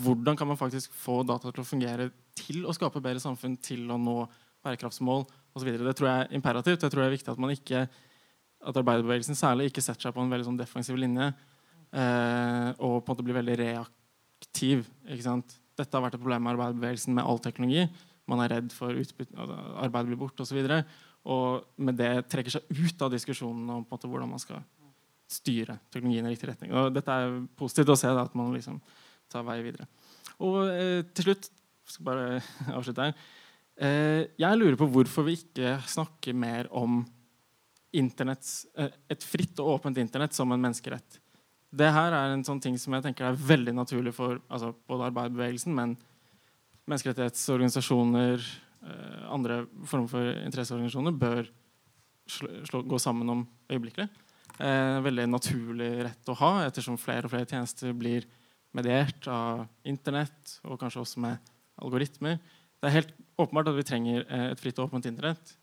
Hvordan 0.04 0.38
kan 0.40 0.50
man 0.50 0.60
faktisk 0.60 0.94
få 0.98 1.22
data 1.28 1.52
til 1.52 1.62
å 1.62 1.68
fungere 1.68 2.10
til 2.38 2.64
å 2.66 2.74
skape 2.74 3.02
bedre 3.04 3.22
samfunn, 3.22 3.58
til 3.62 3.86
å 3.94 4.00
nå 4.00 4.24
bærekraftsmål 4.64 5.26
osv. 5.54 5.70
Det 5.76 5.96
tror 5.98 6.10
jeg 6.10 6.24
er 6.24 6.38
imperativt. 6.38 6.84
Jeg 6.84 6.94
tror 6.94 7.04
det 7.04 7.10
er 7.10 7.18
viktig 7.18 7.34
at 7.34 7.42
man 7.42 7.54
ikke 7.54 7.84
at 8.64 8.80
arbeiderbevegelsen 8.80 9.38
særlig 9.38 9.70
ikke 9.70 9.84
setter 9.84 10.08
seg 10.08 10.16
på 10.16 10.24
en 10.24 10.32
veldig 10.32 10.48
sånn 10.48 10.60
defensiv 10.60 10.96
linje 11.00 11.28
eh, 11.28 12.70
og 12.80 13.02
på 13.04 13.12
en 13.12 13.12
måte 13.12 13.26
blir 13.28 13.38
veldig 13.42 13.58
reaktiv. 13.60 14.86
Dette 15.04 15.90
har 15.92 16.06
vært 16.06 16.16
et 16.16 16.24
problem 16.24 16.46
med 16.46 16.56
arbeiderbevegelsen 16.56 17.18
med 17.18 17.28
all 17.28 17.42
teknologi. 17.44 17.90
Man 18.30 18.40
er 18.40 18.56
redd 18.56 18.72
for 18.72 18.96
at 18.96 19.26
arbeidet 19.84 20.14
blir 20.14 20.22
borte 20.22 20.46
osv 20.46 20.62
og 20.64 20.78
med 21.24 21.96
det 21.96 22.14
trekker 22.32 22.58
seg 22.58 22.68
ut 22.68 23.04
av 23.06 23.12
diskusjonen 23.14 23.70
om 23.72 23.86
måte, 23.88 24.10
hvordan 24.12 24.32
man 24.34 24.42
skal 24.42 24.64
styre 25.32 25.78
teknologien 25.94 26.28
i 26.28 26.34
riktig 26.34 26.50
retning. 26.50 26.74
Og 26.76 26.92
dette 26.94 27.16
er 27.16 27.38
positivt 27.58 27.94
å 27.94 27.98
se 28.00 28.12
da, 28.12 28.26
at 28.28 28.36
man 28.38 28.52
liksom 28.54 28.80
tar 29.32 29.46
vei 29.48 29.62
videre. 29.66 29.88
Og 30.44 30.60
eh, 30.68 31.02
til 31.16 31.30
slutt 31.30 31.50
skal 31.90 32.08
bare 32.10 32.28
avslutte 32.78 33.08
her. 33.08 33.18
Eh, 33.74 34.22
jeg 34.40 34.60
lurer 34.60 34.78
på 34.80 34.90
hvorfor 34.94 35.28
vi 35.28 35.38
ikke 35.40 35.78
snakker 35.90 36.38
mer 36.38 36.70
om 36.76 37.02
eh, 37.94 38.96
et 39.10 39.26
fritt 39.26 39.60
og 39.64 39.78
åpent 39.78 40.00
internett 40.02 40.36
som 40.36 40.52
en 40.52 40.62
menneskerett. 40.62 41.20
Det 41.74 41.90
her 41.90 42.14
er 42.14 42.34
en 42.34 42.46
sånn 42.46 42.62
ting 42.62 42.76
som 42.78 42.94
jeg 42.94 43.06
tenker 43.08 43.32
er 43.32 43.40
veldig 43.40 43.74
naturlig 43.74 44.14
for 44.14 44.38
altså, 44.48 44.74
både 44.90 45.08
arbeiderbevegelsen, 45.10 45.74
men 45.74 45.96
menneskerettighetsorganisasjoner, 46.90 48.44
andre 49.32 49.62
former 49.88 50.10
for 50.12 50.30
interesseorganisasjoner 50.44 51.16
bør 51.16 51.48
slå, 52.28 52.82
gå 52.88 53.00
sammen 53.00 53.30
om 53.30 53.44
øyeblikkelig. 53.72 54.08
Eh, 54.62 55.00
veldig 55.02 55.26
naturlig 55.32 55.90
rett 56.06 56.30
å 56.30 56.38
ha, 56.38 56.52
ettersom 56.68 57.00
flere 57.02 57.26
og 57.26 57.34
flere 57.34 57.50
tjenester 57.50 57.94
blir 57.98 58.28
mediert 58.78 59.26
av 59.30 59.66
Internett, 59.90 60.60
og 60.66 60.80
kanskje 60.82 61.02
også 61.02 61.24
med 61.24 61.54
algoritmer. 61.82 62.38
Det 62.78 62.90
er 62.90 62.98
helt 63.00 63.14
åpenbart 63.40 63.72
at 63.72 63.80
vi 63.80 63.88
trenger 63.88 64.26
eh, 64.28 64.48
et 64.52 64.62
fritt 64.62 64.78
og 64.78 64.90
åpent 64.90 65.10
Internett. 65.10 65.56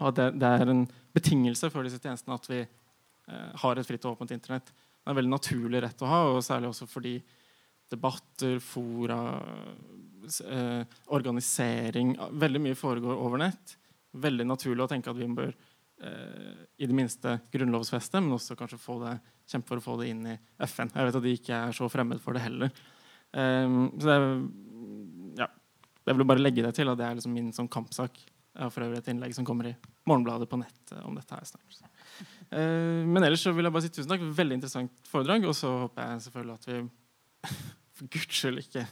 Og 0.00 0.14
det, 0.14 0.30
det, 0.38 0.50
er 0.50 0.70
en 0.70 0.84
betingelse 1.14 1.70
for 1.70 1.86
disse 1.86 2.00
tjenestene 2.02 2.38
at 2.38 2.48
vi 2.50 2.60
eh, 2.62 3.50
har 3.62 3.78
et 3.78 3.88
fritt 3.88 4.06
og 4.06 4.16
åpent 4.16 4.34
Internett. 4.34 4.70
Det 4.70 5.08
er 5.08 5.14
en 5.14 5.20
veldig 5.20 5.34
naturlig 5.34 5.82
rett 5.82 6.06
å 6.06 6.10
ha, 6.10 6.20
og 6.34 6.44
særlig 6.46 6.70
også 6.70 6.88
fordi 6.90 7.16
debatter, 7.90 8.60
fora, 8.64 9.18
eh, 10.44 10.98
organisering 11.14 12.14
Veldig 12.32 12.62
mye 12.62 12.78
foregår 12.78 13.20
over 13.20 13.40
nett. 13.42 13.76
Veldig 14.14 14.46
naturlig 14.46 14.84
å 14.84 14.90
tenke 14.90 15.12
at 15.12 15.18
vi 15.18 15.28
bør 15.28 15.50
eh, 15.50 16.64
i 16.78 16.88
det 16.88 16.96
minste 16.96 17.38
grunnlovsfeste, 17.52 18.22
men 18.22 18.36
også 18.36 18.56
kanskje 18.58 18.80
få 18.80 18.98
det, 19.04 19.16
kjempe 19.50 19.72
for 19.72 19.80
å 19.80 19.84
få 19.84 19.96
det 20.00 20.10
inn 20.12 20.26
i 20.30 20.36
FN. 20.66 20.92
Jeg 20.94 21.08
vet 21.08 21.18
at 21.20 21.26
de 21.26 21.34
ikke 21.38 21.62
er 21.68 21.76
så 21.76 21.88
fremmed 21.92 22.22
for 22.22 22.36
det 22.36 22.44
heller. 22.44 22.70
Um, 23.34 23.88
så 23.98 24.06
det 24.06 24.14
er, 24.14 24.28
ja, 25.40 25.48
jeg 26.06 26.18
vil 26.20 26.28
bare 26.28 26.42
legge 26.44 26.62
det 26.62 26.70
til 26.76 26.92
at 26.92 27.00
det 27.00 27.08
er 27.08 27.18
liksom 27.18 27.34
min 27.34 27.50
sånn 27.56 27.70
kampsak. 27.72 28.20
Jeg 28.54 28.62
har 28.62 28.70
for 28.70 28.86
øvrig 28.86 29.00
et 29.00 29.10
innlegg 29.10 29.34
som 29.34 29.46
kommer 29.46 29.72
i 29.72 29.74
Morgenbladet 30.06 30.46
på 30.46 30.60
nett 30.60 30.94
om 31.02 31.16
dette 31.18 31.34
her 31.34 31.48
snart. 31.48 31.80
Uh, 32.52 33.02
men 33.02 33.24
ellers 33.24 33.42
så 33.42 33.50
vil 33.56 33.66
jeg 33.66 33.74
bare 33.74 33.86
si 33.86 33.90
tusen 33.96 34.14
takk. 34.14 34.22
Veldig 34.38 34.60
interessant 34.60 35.10
foredrag. 35.10 35.48
Og 35.50 35.58
så 35.58 35.72
håper 35.84 36.12
jeg 36.12 36.24
selvfølgelig 36.28 36.60
at 36.60 36.70
vi 36.70 36.78
for 37.98 38.12
guds 38.14 38.38
skyld 38.38 38.62
ikke 38.62 38.86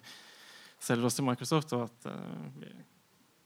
selger 0.83 1.09
oss 1.09 1.19
til 1.19 1.27
Microsoft, 1.27 1.75
og 1.77 1.87
at 1.87 2.11
uh, 2.11 2.49
vi 2.59 2.73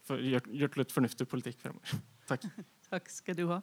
får 0.06 0.24
gjort, 0.30 0.48
gjort 0.62 0.80
litt 0.80 0.94
fornuftig 0.94 1.28
politikk 1.30 1.60
fremover. 1.64 2.00
Takk. 2.30 2.48
Takk 2.90 3.12
skal 3.12 3.38
du 3.38 3.46
ha. 3.50 3.60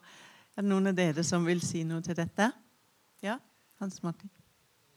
Er 0.53 0.61
det 0.61 0.69
noen 0.69 0.91
av 0.91 0.97
dere 0.97 1.25
som 1.25 1.45
vil 1.47 1.63
si 1.65 1.81
noe 1.87 2.03
til 2.05 2.17
dette? 2.17 2.51
Ja? 3.23 3.39
Hans 3.81 4.03
Martin? 4.05 4.29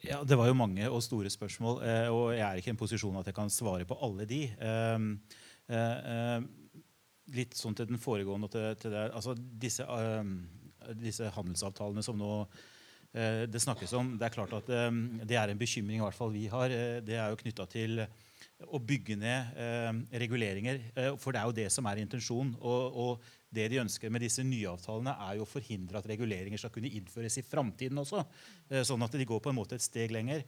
Ja, 0.04 0.22
Det 0.24 0.36
var 0.36 0.50
jo 0.50 0.58
mange 0.58 0.90
og 0.90 1.02
store 1.02 1.30
spørsmål, 1.32 1.80
eh, 1.82 2.08
og 2.12 2.34
jeg 2.36 2.44
er 2.44 2.60
ikke 2.60 2.68
i 2.68 2.74
en 2.74 2.80
posisjon 2.80 3.16
at 3.16 3.26
jeg 3.26 3.34
kan 3.34 3.50
svare 3.50 3.86
på 3.88 3.96
alle 4.04 4.26
de. 4.28 4.42
Um, 4.60 5.08
eh, 5.68 6.12
eh, 6.12 6.42
litt 7.34 7.56
sånn 7.56 7.74
til 7.74 7.88
den 7.88 7.98
foregående 7.98 8.50
til, 8.52 8.74
til 8.76 8.92
det, 8.92 9.08
altså 9.16 9.34
disse, 9.34 9.82
um, 9.82 10.36
disse, 10.94 11.26
handelsavtalene 11.34 12.04
som 12.04 12.18
nå 12.18 12.46
det 13.16 13.62
snakkes 13.62 13.94
om. 13.96 14.10
Det 14.20 14.26
er 14.26 14.34
klart 14.34 14.52
at 14.52 14.66
um, 14.90 14.98
det 15.24 15.38
er 15.40 15.48
en 15.48 15.58
bekymring 15.58 16.02
i 16.02 16.04
hvert 16.04 16.18
fall 16.18 16.34
vi 16.34 16.42
har. 16.52 16.68
Det 17.00 17.14
er 17.16 17.30
jo 17.32 17.38
knytta 17.40 17.64
til 17.72 18.02
å 18.64 18.80
bygge 18.80 19.18
ned 19.20 19.56
eh, 19.60 19.90
reguleringer. 20.22 20.78
for 21.20 21.34
det 21.34 21.40
er 21.40 21.50
jo 21.50 21.56
det 21.58 21.66
som 21.72 21.88
er 21.90 22.00
intensjonen. 22.00 22.54
Og, 22.60 23.02
og, 23.04 23.32
det 23.56 23.70
de 23.72 23.78
ønsker 23.80 24.10
med 24.12 24.20
disse 24.20 24.42
nye 24.44 24.68
avtalene, 24.68 25.14
er 25.22 25.36
jo 25.38 25.44
å 25.46 25.48
forhindre 25.48 25.96
at 25.96 26.08
reguleringer 26.10 26.60
skal 26.60 26.72
kunne 26.74 26.90
innføres 26.92 27.38
i 27.40 27.44
framtiden 27.46 28.02
også. 28.02 28.24
sånn 28.84 29.04
at 29.06 29.14
de 29.16 29.24
går 29.24 29.40
på 29.40 29.48
en 29.48 29.56
måte 29.56 29.78
et 29.78 29.84
steg 29.84 30.12
lenger. 30.12 30.42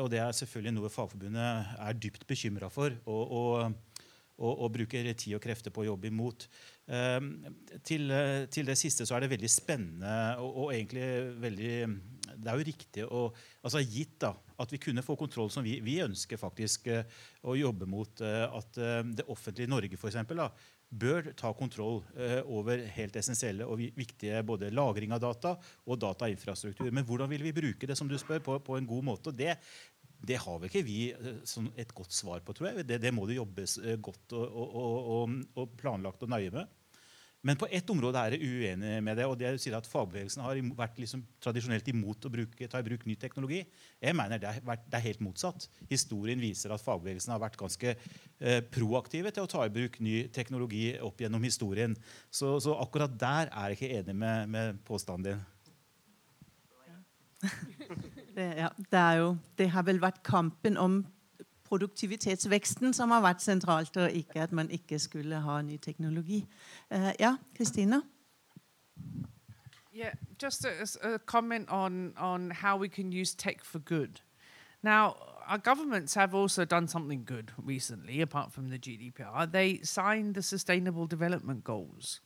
og 0.00 0.08
det 0.08 0.22
er 0.22 0.32
selvfølgelig 0.38 0.72
noe 0.78 0.92
Fagforbundet 0.94 1.74
er 1.74 1.98
dypt 1.98 2.24
bekymra 2.30 2.70
for. 2.72 2.96
og 3.04 3.74
og, 4.40 4.54
og, 4.64 4.68
bruker 4.72 5.10
tid 5.12 5.36
og 5.36 5.42
krefter 5.44 5.72
på 5.74 5.84
å 5.84 5.90
jobbe 5.90 6.08
imot. 6.08 6.46
Um, 6.90 7.28
til, 7.86 8.10
til, 8.50 8.66
det 8.66 8.74
siste 8.74 9.04
så 9.06 9.14
er 9.14 9.22
det 9.22 9.30
veldig 9.30 9.50
spennende 9.52 10.14
og, 10.42 10.48
og, 10.48 10.72
egentlig 10.74 11.04
veldig 11.38 11.74
Det 12.34 12.50
er 12.50 12.56
jo 12.58 12.66
riktig 12.66 13.04
å 13.06 13.20
altså 13.62 13.78
Gitt 13.84 14.16
da, 14.24 14.32
at 14.58 14.74
vi 14.74 14.80
kunne 14.82 15.04
få 15.06 15.14
kontroll 15.20 15.52
som 15.54 15.62
vi, 15.62 15.76
vi 15.86 16.00
ønsker 16.02 16.40
faktisk 16.40 16.90
uh, 16.90 17.04
å 17.46 17.54
jobbe 17.54 17.86
mot 17.86 18.24
uh, 18.26 18.48
at 18.58 18.80
uh, 18.82 19.04
det 19.06 19.28
offentlige 19.30 19.70
Norge 19.70 20.00
for 20.00 20.10
eksempel, 20.10 20.42
da, 20.42 20.50
bør 20.90 21.30
ta 21.38 21.52
kontroll 21.54 22.00
over 22.50 22.80
helt 22.96 23.14
essensielle 23.14 23.62
og 23.62 23.78
viktige 23.94 24.40
både 24.42 24.72
lagring 24.74 25.12
av 25.14 25.20
data 25.22 25.52
og 25.86 26.00
datainfrastruktur. 26.02 26.88
Men 26.90 27.06
hvordan 27.06 27.30
vil 27.30 27.44
vi 27.46 27.52
bruke 27.54 27.86
det 27.86 27.94
som 27.94 28.10
du 28.10 28.16
spør, 28.18 28.42
på, 28.42 28.56
på 28.66 28.74
en 28.74 28.88
god 28.90 29.06
måte? 29.06 29.30
Og 29.30 29.38
det, 29.38 29.54
det 30.20 30.36
har 30.40 30.58
vel 30.60 30.68
ikke 30.68 30.84
vi 30.84 30.98
eh, 31.12 31.68
et 31.80 31.94
godt 31.96 32.12
svar 32.14 32.42
på, 32.44 32.54
tror 32.56 32.70
jeg. 32.70 32.86
Det, 32.88 33.00
det 33.02 33.12
må 33.14 33.26
det 33.28 33.38
jobbes 33.38 33.78
eh, 33.80 33.96
godt 34.02 34.36
og, 34.36 34.44
og, 34.44 34.98
og, 35.14 35.38
og, 35.56 35.74
planlagt 35.80 36.26
og 36.26 36.32
nøye 36.32 36.52
med. 36.54 36.79
Men 37.40 37.56
på 37.56 37.64
ett 37.72 37.88
område 37.88 38.20
er 38.20 38.34
jeg 38.36 38.44
uenig 38.44 38.98
med 39.00 39.16
det. 39.16 39.24
og 39.24 39.38
det 39.40 39.46
er 39.48 39.76
at 39.76 39.86
Fagbevegelsen 39.88 40.42
har 40.44 40.58
vært 40.76 40.98
liksom 41.00 41.22
tradisjonelt 41.40 41.86
imot 41.88 42.26
å 42.28 42.32
bruke, 42.32 42.68
ta 42.68 42.80
i 42.80 42.84
bruk 42.84 43.06
ny 43.08 43.16
teknologi. 43.16 43.62
Jeg 44.00 44.16
mener 44.16 44.40
det 44.42 44.50
er, 44.50 44.60
det 44.60 44.98
er, 44.98 45.06
helt 45.06 45.22
motsatt. 45.24 45.68
Historien 45.88 46.40
viser 46.40 46.74
at 46.74 46.84
fagbevegelsen 46.84 47.32
har 47.32 47.40
vært 47.40 47.56
ganske 47.60 47.94
eh, 47.94 48.60
proaktive 48.68 49.32
til 49.32 49.46
å 49.46 49.50
ta 49.50 49.64
i 49.64 49.72
bruk 49.72 49.96
ny 50.04 50.26
teknologi 50.28 50.92
opp 51.00 51.24
gjennom 51.24 51.46
historien. 51.48 51.96
Så, 52.28 52.58
så 52.60 52.76
akkurat 52.82 53.16
der 53.16 53.48
er 53.48 53.72
jeg 53.72 53.80
ikke 53.80 54.02
enig 54.02 54.16
med, 54.20 54.52
med 54.52 54.84
påstanden 54.84 55.32
din. 55.32 55.40
Det, 58.30 58.44
ja, 58.60 58.68
det, 58.92 59.00
jo, 59.18 59.30
det, 59.58 59.66
har 59.74 59.82
vel 59.88 59.98
vært 60.00 60.20
kampen 60.24 60.76
om 60.78 61.00
produktivitetsveksten 61.70 62.94
som 62.96 63.12
har 63.14 63.22
vært 63.22 63.44
sentralt, 63.44 63.96
og 63.96 64.10
ikke 64.10 64.42
at 64.42 64.52
man 64.52 64.70
ikke 64.70 64.98
skulle 64.98 65.40
ha 65.44 65.60
ny 65.62 65.78
teknologi. 65.78 66.42
Uh, 66.90 67.12
ja, 67.20 67.36
Christina? 67.54 68.00
Yeah, 69.94 70.14
just 70.42 70.64
a, 70.64 70.86
a, 71.02 71.18
comment 71.18 71.68
on, 71.70 72.12
on 72.16 72.50
how 72.50 72.76
we 72.76 72.88
can 72.88 73.12
use 73.12 73.34
tech 73.34 73.64
for 73.64 73.78
good. 73.78 74.20
Now, 74.82 75.16
our 75.46 75.58
governments 75.58 76.14
have 76.14 76.34
also 76.34 76.64
done 76.64 76.88
something 76.88 77.24
good 77.24 77.52
recently, 77.58 78.20
apart 78.20 78.52
from 78.52 78.70
the 78.70 78.78
GDPR. 78.78 79.50
They 79.50 79.80
signed 79.82 80.34
the 80.34 80.42
Sustainable 80.42 81.06
Development 81.06 81.64
Goals. 81.64 82.20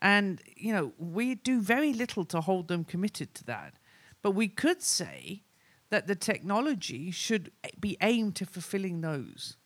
And, 0.00 0.40
you 0.56 0.72
know, 0.72 0.92
we 0.98 1.34
do 1.34 1.60
very 1.60 1.92
little 1.92 2.24
to 2.26 2.40
hold 2.40 2.68
them 2.68 2.84
committed 2.84 3.34
to 3.36 3.44
that. 3.44 3.74
But 4.22 4.32
we 4.32 4.48
could 4.48 4.82
say 4.82 5.42
that 5.90 6.06
the 6.06 6.14
technology 6.14 7.10
should 7.10 7.50
be 7.80 7.96
aimed 8.00 8.36
to 8.36 8.46
fulfilling 8.46 9.00
those. 9.00 9.56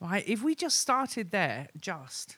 Right? 0.00 0.24
If 0.28 0.42
we 0.42 0.54
just 0.54 0.78
started 0.78 1.30
there, 1.30 1.68
just, 1.80 2.36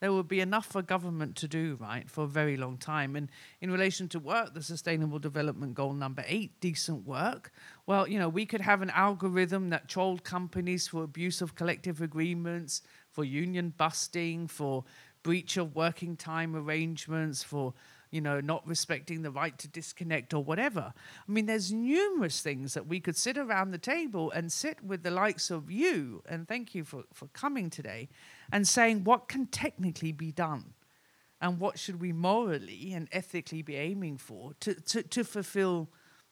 there 0.00 0.12
would 0.12 0.28
be 0.28 0.40
enough 0.40 0.66
for 0.66 0.82
government 0.82 1.36
to 1.36 1.48
do, 1.48 1.76
right, 1.80 2.08
for 2.10 2.24
a 2.24 2.28
very 2.28 2.56
long 2.56 2.76
time. 2.76 3.16
And 3.16 3.30
in 3.60 3.70
relation 3.70 4.08
to 4.08 4.18
work, 4.18 4.54
the 4.54 4.62
Sustainable 4.62 5.18
Development 5.18 5.74
Goal 5.74 5.92
number 5.92 6.24
eight, 6.26 6.60
decent 6.60 7.06
work, 7.06 7.52
well, 7.86 8.08
you 8.08 8.18
know, 8.18 8.28
we 8.28 8.46
could 8.46 8.60
have 8.60 8.82
an 8.82 8.90
algorithm 8.90 9.70
that 9.70 9.88
trolled 9.88 10.24
companies 10.24 10.88
for 10.88 11.02
abuse 11.02 11.40
of 11.40 11.54
collective 11.54 12.00
agreements, 12.02 12.82
for 13.10 13.24
union 13.24 13.74
busting, 13.76 14.48
for 14.48 14.84
breach 15.22 15.56
of 15.56 15.76
working 15.76 16.16
time 16.16 16.56
arrangements, 16.56 17.42
for 17.44 17.74
you 18.12 18.20
know, 18.20 18.40
not 18.40 18.64
respecting 18.68 19.22
the 19.22 19.30
right 19.30 19.58
to 19.58 19.66
disconnect 19.66 20.34
or 20.34 20.44
whatever. 20.44 20.92
I 21.26 21.32
mean, 21.32 21.46
there's 21.46 21.72
numerous 21.72 22.40
things 22.42 22.74
that 22.74 22.86
we 22.86 23.00
could 23.00 23.16
sit 23.16 23.38
around 23.38 23.70
the 23.72 23.78
table 23.78 24.30
and 24.30 24.52
sit 24.52 24.84
with 24.84 25.02
the 25.02 25.10
likes 25.10 25.50
of 25.50 25.70
you, 25.70 26.22
and 26.28 26.46
thank 26.46 26.74
you 26.74 26.84
for, 26.84 27.04
for 27.12 27.26
coming 27.28 27.70
today, 27.70 28.10
and 28.52 28.68
saying 28.68 29.04
what 29.04 29.28
can 29.28 29.46
technically 29.46 30.12
be 30.12 30.30
done 30.30 30.74
and 31.40 31.58
what 31.58 31.78
should 31.78 32.00
we 32.00 32.12
morally 32.12 32.92
and 32.92 33.08
ethically 33.10 33.62
be 33.62 33.76
aiming 33.76 34.18
for 34.18 34.52
to, 34.60 34.74
to, 34.74 35.02
to 35.02 35.24
fulfill 35.24 35.88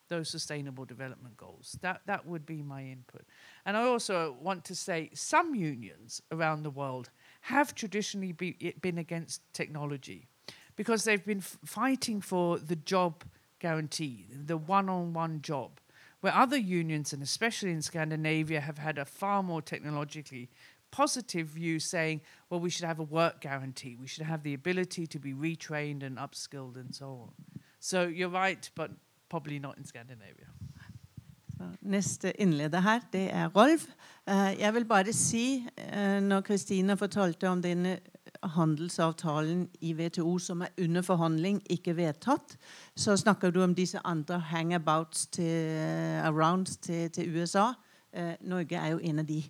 those 0.09 0.29
sustainable 0.29 0.85
development 0.85 1.37
goals. 1.37 1.79
That, 1.81 2.03
that 2.07 2.27
would 2.27 2.45
be 2.45 2.63
my 2.63 2.83
input. 2.83 3.23
And 3.65 3.77
I 3.77 3.85
also 3.85 4.37
want 4.41 4.65
to 4.67 4.75
say 4.75 5.11
some 5.15 5.55
unions 5.55 6.21
around 6.31 6.63
the 6.63 6.71
world 6.71 7.11
have 7.43 7.75
traditionally 7.75 8.33
be, 8.33 8.75
been 8.83 8.99
against 8.99 9.41
technology 9.55 10.30
because 10.81 11.05
they've 11.05 11.27
been 11.27 11.45
f- 11.45 11.59
fighting 11.63 12.23
for 12.23 12.59
the 12.59 12.75
job 12.75 13.23
guarantee, 13.59 14.25
the 14.47 14.57
one 14.57 14.89
on 14.89 15.13
one 15.13 15.43
job, 15.43 15.79
where 16.23 16.35
other 16.35 16.57
unions, 16.57 17.13
and 17.13 17.23
especially 17.23 17.71
in 17.71 17.83
Scandinavia, 17.83 18.61
have 18.63 18.79
had 18.79 18.97
a 18.97 19.05
far 19.05 19.43
more 19.43 19.61
technologically 19.61 20.49
positive 20.91 21.49
view 21.49 21.79
saying, 21.81 22.23
well, 22.49 22.61
we 22.61 22.71
should 22.71 22.87
have 22.87 22.99
a 22.99 23.03
work 23.03 23.43
guarantee. 23.43 23.95
We 24.01 24.07
should 24.07 24.25
have 24.25 24.43
the 24.43 24.55
ability 24.55 25.07
to 25.07 25.19
be 25.19 25.35
retrained 25.35 26.03
and 26.03 26.17
upskilled 26.17 26.77
and 26.77 26.95
so 26.95 27.07
on. 27.07 27.33
So 27.79 28.07
you're 28.07 28.31
right, 28.31 28.71
but 28.75 28.91
probably 29.29 29.59
not 29.59 29.77
in 29.77 29.85
Scandinavia. 29.85 30.47
Neste 31.81 32.33
innleder 32.41 32.81
her, 32.81 33.01
det 33.13 33.35
er 33.35 33.49
Rolf. 33.49 33.85
Uh, 34.27 34.35
jeg 34.61 34.75
vil 34.75 34.85
bare 34.85 35.13
si, 35.13 35.67
uh, 35.93 36.21
når 36.23 36.41
Christina 36.41 36.95
fortalte 36.95 37.49
om 37.49 37.63
denne 37.63 37.99
handelsavtalen 38.43 39.69
i 39.81 39.93
WTO 39.95 40.39
som 40.39 40.61
er 40.65 40.73
under 40.81 41.03
forhandling, 41.03 41.61
ikke 41.71 41.97
vedtatt, 41.97 42.57
så 42.97 43.17
snakker 43.17 43.51
du 43.51 43.63
om 43.63 43.75
disse 43.75 44.01
andre 44.05 44.39
hangabouts 44.41 45.27
til, 45.27 45.79
arounds 46.25 46.77
til, 46.77 47.11
til 47.11 47.37
USA. 47.37 47.73
Eh, 48.13 48.35
Norge 48.41 48.77
er 48.77 48.95
jo 48.95 49.01
en 49.03 49.19
av 49.19 49.29
de. 49.29 49.43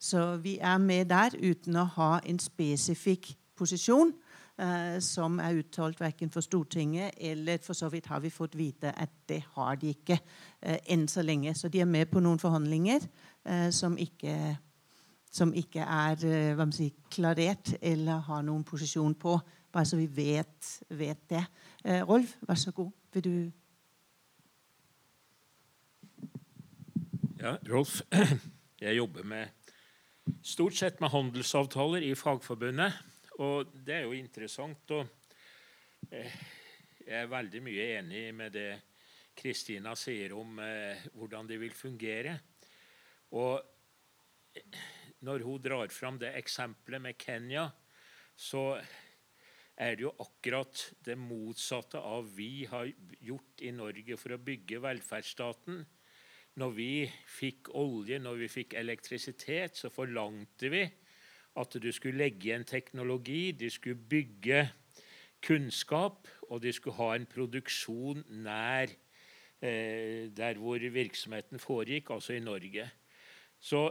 Så 0.00 0.36
vi 0.36 0.58
er 0.58 0.78
med 0.78 1.08
der 1.08 1.36
uten 1.40 1.76
å 1.80 1.86
ha 1.96 2.18
en 2.26 2.38
spesifikk 2.42 3.30
posisjon 3.56 4.12
eh, 4.58 4.98
som 5.00 5.38
er 5.40 5.60
uttalt 5.62 6.00
verken 6.02 6.32
for 6.32 6.44
Stortinget 6.44 7.14
eller 7.16 7.62
for 7.64 7.78
så 7.78 7.88
vidt 7.92 8.10
har 8.10 8.20
vi 8.20 8.32
fått 8.34 8.56
vite 8.58 8.92
at 8.92 9.14
det 9.30 9.40
har 9.54 9.78
de 9.80 9.94
ikke 9.94 10.18
eh, 10.60 10.80
enn 10.92 11.06
så 11.08 11.24
lenge. 11.24 11.54
Så 11.54 11.70
de 11.72 11.80
er 11.80 11.88
med 11.88 12.10
på 12.12 12.20
noen 12.20 12.42
forhandlinger 12.42 13.06
eh, 13.46 13.70
som 13.72 13.96
ikke 13.98 14.56
som 15.34 15.50
ikke 15.54 15.82
er 15.82 16.22
eh, 16.28 16.64
si, 16.74 16.92
klarert 17.10 17.74
eller 17.82 18.22
har 18.28 18.44
noen 18.46 18.62
posisjon 18.66 19.16
på. 19.18 19.34
Bare 19.74 19.88
så 19.88 19.98
vi 19.98 20.06
vet, 20.06 20.68
vet 20.94 21.24
det. 21.30 21.42
Eh, 21.82 22.02
Rolf, 22.06 22.36
vær 22.46 22.60
så 22.60 22.74
god. 22.74 22.92
Vil 23.14 23.24
du 23.24 23.36
Ja, 27.40 27.56
Rolf. 27.68 28.00
Jeg 28.84 28.96
jobber 28.96 29.24
med 29.24 29.72
stort 30.42 30.76
sett 30.76 31.00
med 31.00 31.10
handelsavtaler 31.10 32.04
i 32.06 32.14
Fagforbundet. 32.14 32.94
Og 33.42 33.66
det 33.74 33.94
er 33.94 34.06
jo 34.06 34.14
interessant. 34.14 34.90
Og 34.90 35.06
eh, 36.12 36.38
jeg 37.04 37.20
er 37.24 37.28
veldig 37.28 37.62
mye 37.64 37.88
enig 37.98 38.24
med 38.34 38.54
det 38.54 38.70
Kristina 39.36 39.92
sier 39.98 40.32
om 40.38 40.60
hvordan 41.18 41.48
det 41.48 41.58
vil 41.60 41.74
fungere. 41.74 42.38
Og 43.34 43.58
når 45.24 45.44
hun 45.46 45.62
drar 45.64 45.90
fram 45.92 46.20
det 46.20 46.34
eksempelet 46.38 47.02
med 47.02 47.18
Kenya, 47.20 47.68
så 48.36 48.74
er 49.74 49.96
det 49.96 50.04
jo 50.04 50.12
akkurat 50.22 50.84
det 51.06 51.16
motsatte 51.18 51.98
av 51.98 52.28
vi 52.36 52.66
har 52.70 52.90
gjort 53.24 53.62
i 53.64 53.72
Norge 53.74 54.18
for 54.20 54.36
å 54.36 54.42
bygge 54.42 54.82
velferdsstaten. 54.84 55.80
Når 56.60 56.74
vi 56.76 56.90
fikk 57.26 57.72
olje, 57.74 58.20
når 58.22 58.44
vi 58.44 58.50
fikk 58.52 58.76
elektrisitet, 58.78 59.74
så 59.80 59.90
forlangte 59.90 60.70
vi 60.70 60.84
at 61.58 61.76
du 61.82 61.90
skulle 61.94 62.22
legge 62.22 62.50
igjen 62.50 62.66
teknologi, 62.66 63.52
du 63.54 63.66
skulle 63.70 63.98
bygge 63.98 64.68
kunnskap, 65.44 66.28
og 66.50 66.62
du 66.62 66.70
skulle 66.72 66.98
ha 66.98 67.14
en 67.14 67.26
produksjon 67.30 68.22
nær 68.44 68.90
eh, 69.60 70.30
der 70.34 70.60
hvor 70.60 70.78
virksomheten 70.78 71.62
foregikk, 71.62 72.14
altså 72.14 72.36
i 72.38 72.42
Norge. 72.42 72.86
Så 73.58 73.88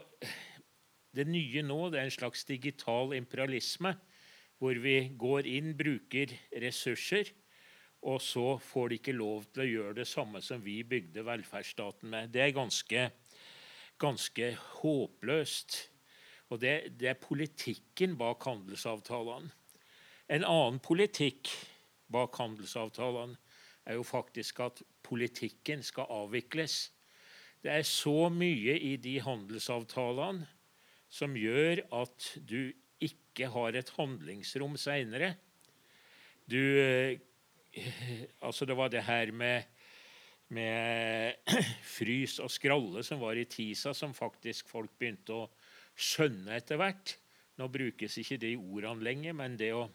det 1.13 1.27
nye 1.29 1.61
nå 1.65 1.77
det 1.93 2.01
er 2.01 2.09
en 2.09 2.15
slags 2.15 2.45
digital 2.49 3.13
imperialisme, 3.13 3.93
hvor 4.57 4.77
vi 4.81 4.97
går 5.19 5.47
inn, 5.49 5.73
bruker 5.77 6.31
ressurser, 6.63 7.29
og 8.03 8.19
så 8.21 8.57
får 8.59 8.89
de 8.89 8.99
ikke 8.99 9.15
lov 9.15 9.45
til 9.53 9.63
å 9.63 9.69
gjøre 9.69 9.97
det 10.01 10.07
samme 10.09 10.41
som 10.43 10.61
vi 10.63 10.81
bygde 10.83 11.23
velferdsstaten 11.23 12.09
med. 12.11 12.31
Det 12.33 12.41
er 12.43 12.55
ganske, 12.55 13.03
ganske 14.01 14.49
håpløst. 14.81 15.77
Og 16.51 16.59
det, 16.59 16.73
det 16.99 17.13
er 17.13 17.21
politikken 17.21 18.17
bak 18.19 18.43
handelsavtalene. 18.43 19.53
En 20.33 20.43
annen 20.47 20.81
politikk 20.83 21.51
bak 22.11 22.35
handelsavtalene 22.39 23.39
er 23.87 23.97
jo 23.99 24.03
faktisk 24.07 24.59
at 24.63 24.83
politikken 25.03 25.83
skal 25.83 26.11
avvikles. 26.11 26.91
Det 27.63 27.71
er 27.71 27.87
så 27.87 28.27
mye 28.31 28.75
i 28.79 28.95
de 28.99 29.17
handelsavtalene 29.23 30.47
som 31.13 31.35
gjør 31.37 31.83
at 31.93 32.31
du 32.41 32.71
ikke 33.03 33.51
har 33.53 33.77
et 33.77 33.91
handlingsrom 33.97 34.79
seinere. 34.81 35.35
Du 36.49 36.59
Altså, 38.37 38.67
det 38.69 38.75
var 38.77 38.91
det 38.93 39.01
her 39.01 39.31
med, 39.33 39.63
med 40.53 41.33
frys 41.97 42.37
og 42.43 42.51
skralle 42.53 43.01
som 43.01 43.17
var 43.23 43.39
i 43.39 43.47
TISA, 43.49 43.95
som 43.97 44.13
faktisk 44.13 44.69
folk 44.69 44.91
begynte 44.99 45.33
å 45.33 45.47
skjønne 45.97 46.53
etter 46.59 46.77
hvert. 46.77 47.15
Nå 47.57 47.65
brukes 47.73 48.17
ikke 48.21 48.37
de 48.41 48.53
ordene 48.57 49.05
lenger, 49.05 49.33
men 49.37 49.57
det 49.57 49.71
å, 49.73 49.87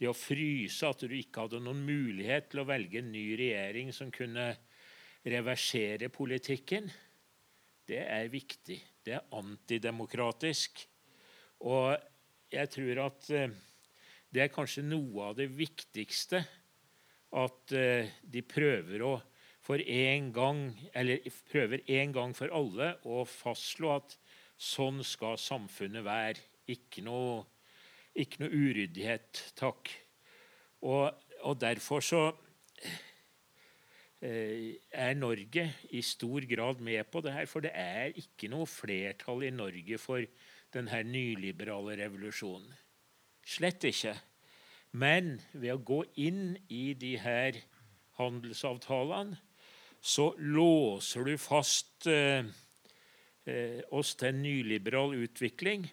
det 0.00 0.08
å 0.08 0.16
fryse, 0.16 0.88
at 0.88 1.04
du 1.04 1.12
ikke 1.12 1.44
hadde 1.44 1.60
noen 1.64 1.84
mulighet 1.84 2.48
til 2.52 2.62
å 2.62 2.68
velge 2.72 3.02
en 3.02 3.12
ny 3.12 3.26
regjering 3.36 3.92
som 3.92 4.12
kunne 4.12 4.54
reversere 5.28 6.08
politikken, 6.12 6.88
det 7.88 8.00
er 8.02 8.32
viktig. 8.32 8.78
Det 9.04 9.16
er 9.18 9.36
antidemokratisk. 9.36 10.84
Og 11.64 11.94
jeg 12.52 12.70
tror 12.72 13.00
at 13.06 13.30
eh, 13.34 13.54
det 14.34 14.44
er 14.44 14.52
kanskje 14.52 14.86
noe 14.86 15.30
av 15.30 15.38
det 15.38 15.46
viktigste 15.54 16.40
at 17.34 17.74
uh, 17.74 18.10
de 18.30 18.42
prøver 18.46 19.02
å 19.02 19.14
for 19.64 19.80
en 19.80 20.26
gang, 20.34 20.66
eller 20.92 21.24
prøver 21.48 21.80
en 21.88 22.12
gang 22.12 22.34
for 22.36 22.52
alle 22.52 22.90
å 23.08 23.22
fastslå 23.24 23.94
at 23.94 24.16
sånn 24.60 25.00
skal 25.06 25.38
samfunnet 25.40 26.04
være. 26.04 26.42
Ikke 26.68 27.00
noe, 27.06 27.46
ikke 28.12 28.42
noe 28.42 28.52
uryddighet, 28.52 29.40
takk. 29.56 29.88
Og, 30.84 31.08
og 31.48 31.56
derfor 31.62 32.04
så 32.04 32.26
er 34.24 35.16
Norge 35.18 35.66
i 35.92 36.00
stor 36.00 36.46
grad 36.48 36.80
med 36.80 37.04
på 37.12 37.20
det 37.24 37.34
her. 37.34 37.48
For 37.50 37.64
det 37.64 37.74
er 37.76 38.14
ikke 38.16 38.48
noe 38.52 38.68
flertall 38.68 39.44
i 39.44 39.52
Norge 39.52 39.98
for 40.00 40.24
denne 40.74 41.02
nyliberale 41.06 41.98
revolusjonen. 42.00 42.70
Slett 43.44 43.84
ikke. 43.84 44.14
Men 44.96 45.36
ved 45.52 45.74
å 45.74 45.82
gå 45.82 46.00
inn 46.22 46.54
i 46.72 46.94
de 46.96 47.16
her 47.20 47.58
handelsavtalene 48.18 49.36
så 50.04 50.30
låser 50.38 51.24
du 51.24 51.36
fast 51.40 52.06
eh, 52.12 52.44
eh, 53.48 53.80
oss 53.96 54.12
til 54.20 54.30
en 54.30 54.42
nyliberal 54.44 55.16
utvikling. 55.24 55.86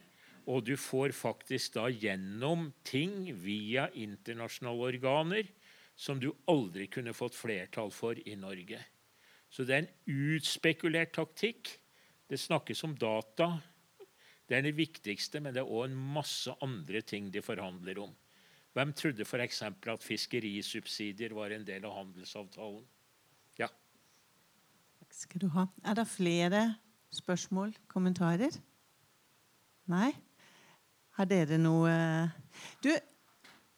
Og 0.52 0.66
du 0.68 0.74
får 0.80 1.14
faktisk 1.16 1.78
da 1.78 1.86
gjennom 1.88 2.72
ting 2.84 3.30
via 3.40 3.88
internasjonale 3.96 4.90
organer 4.90 5.52
som 6.02 6.18
du 6.20 6.32
aldri 6.50 6.88
kunne 6.90 7.14
fått 7.14 7.38
flertall 7.38 7.92
for 7.94 8.18
i 8.26 8.34
Norge. 8.40 8.80
Så 9.52 9.66
det 9.68 9.76
er 9.76 9.84
en 9.84 10.32
utspekulert 10.34 11.14
taktikk. 11.14 11.76
Det 12.26 12.40
snakkes 12.40 12.82
om 12.88 12.96
data. 12.98 13.52
Det 14.50 14.58
er 14.58 14.66
det 14.66 14.78
viktigste, 14.80 15.42
men 15.44 15.54
det 15.54 15.62
er 15.62 15.70
òg 15.70 15.90
en 15.90 16.00
masse 16.16 16.54
andre 16.66 17.04
ting 17.06 17.28
de 17.32 17.44
forhandler 17.46 18.00
om. 18.02 18.16
Hvem 18.74 18.94
trodde 18.96 19.28
f.eks. 19.28 19.62
at 19.68 20.06
fiskerisubsidier 20.06 21.36
var 21.36 21.54
en 21.54 21.68
del 21.68 21.86
av 21.86 21.94
handelsavtalen? 22.00 22.86
Ja. 23.60 23.68
Takk 25.04 25.14
skal 25.16 25.44
du 25.44 25.50
ha. 25.54 25.68
Er 25.84 26.00
det 26.00 26.08
flere 26.08 26.64
spørsmål, 27.14 27.76
kommentarer? 27.92 28.56
Nei? 29.92 30.10
Har 31.20 31.28
dere 31.28 31.60
noe 31.60 31.92
Du, 32.82 32.90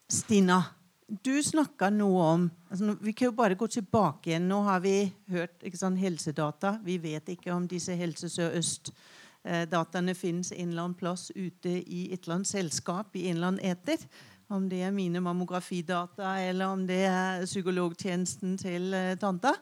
Stina. 0.08 0.62
Du 1.04 1.34
snakka 1.42 1.90
noe 1.92 2.20
om 2.32 2.44
altså, 2.70 2.94
Vi 3.00 3.12
kan 3.12 3.28
jo 3.28 3.36
bare 3.36 3.58
gå 3.60 3.66
tilbake 3.68 4.30
igjen. 4.30 4.48
Nå 4.48 4.62
har 4.64 4.80
vi 4.80 5.12
hørt 5.28 5.64
sant, 5.76 6.00
helsedata. 6.00 6.78
Vi 6.84 6.96
vet 7.02 7.28
ikke 7.28 7.52
om 7.52 7.66
disse 7.68 7.96
Helse 7.98 8.30
Sør-Øst-dataene 8.32 10.14
finnes 10.16 10.52
en 10.52 10.70
eller 10.70 10.86
annen 10.86 10.96
plass 10.96 11.28
ute 11.36 11.76
i 11.82 12.06
et 12.12 12.24
eller 12.24 12.38
annet 12.38 12.48
selskap 12.54 13.16
i 13.16 13.26
en 13.28 13.36
eller 13.36 13.52
annen 13.52 13.74
eter. 13.74 14.00
Om 14.48 14.70
det 14.70 14.80
er 14.84 14.96
mine 14.96 15.20
mammografidata 15.24 16.38
eller 16.40 16.72
om 16.72 16.86
det 16.88 17.02
er 17.08 17.44
psykologtjenesten 17.44 18.58
til 18.60 18.92
uh, 18.96 19.12
tanta, 19.20 19.54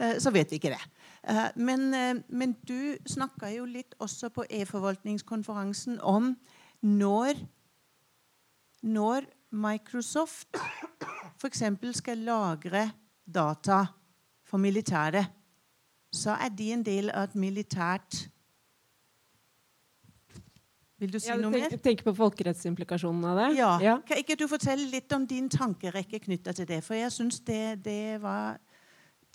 uh, 0.00 0.16
så 0.20 0.32
vet 0.32 0.52
vi 0.52 0.60
ikke 0.60 0.72
det. 0.72 0.82
Uh, 1.28 1.48
men, 1.56 1.88
men, 2.28 2.56
du 2.68 2.96
snakka 3.08 3.52
jo 3.52 3.64
litt 3.68 3.96
også 4.00 4.28
på 4.32 4.44
e-forvaltningskonferansen 4.48 6.00
om 6.04 6.34
når, 6.84 7.40
når 8.84 9.28
Microsoft 9.56 10.60
f.eks. 11.36 11.62
skal 11.98 12.22
lagre 12.26 12.86
data 13.26 13.82
for 14.46 14.62
militæret, 14.62 15.26
så 16.12 16.36
er 16.38 16.52
de 16.54 16.70
en 16.72 16.84
del 16.86 17.10
av 17.10 17.28
et 17.28 17.38
militært 17.40 18.26
vil 20.96 21.10
du 21.12 21.18
si 21.20 21.28
ja, 21.28 21.36
noe 21.36 21.52
mer? 21.52 21.66
Jeg 21.68 21.82
tenker 21.84 22.06
på 22.06 22.14
folkerettsimplikasjonen 22.16 23.24
av 23.28 23.40
det. 23.40 23.48
Ja. 23.58 23.72
ja. 23.84 23.96
Kan 24.08 24.20
ikke 24.22 24.36
du 24.40 24.46
fortelle 24.48 24.86
litt 24.88 25.12
om 25.12 25.26
din 25.28 25.50
tankerekke 25.52 26.22
knytta 26.24 26.54
til 26.56 26.68
det? 26.70 26.80
For 26.86 26.96
jeg 26.96 27.12
syns 27.12 27.42
det, 27.44 27.82
det, 27.84 28.16
var, 28.22 28.56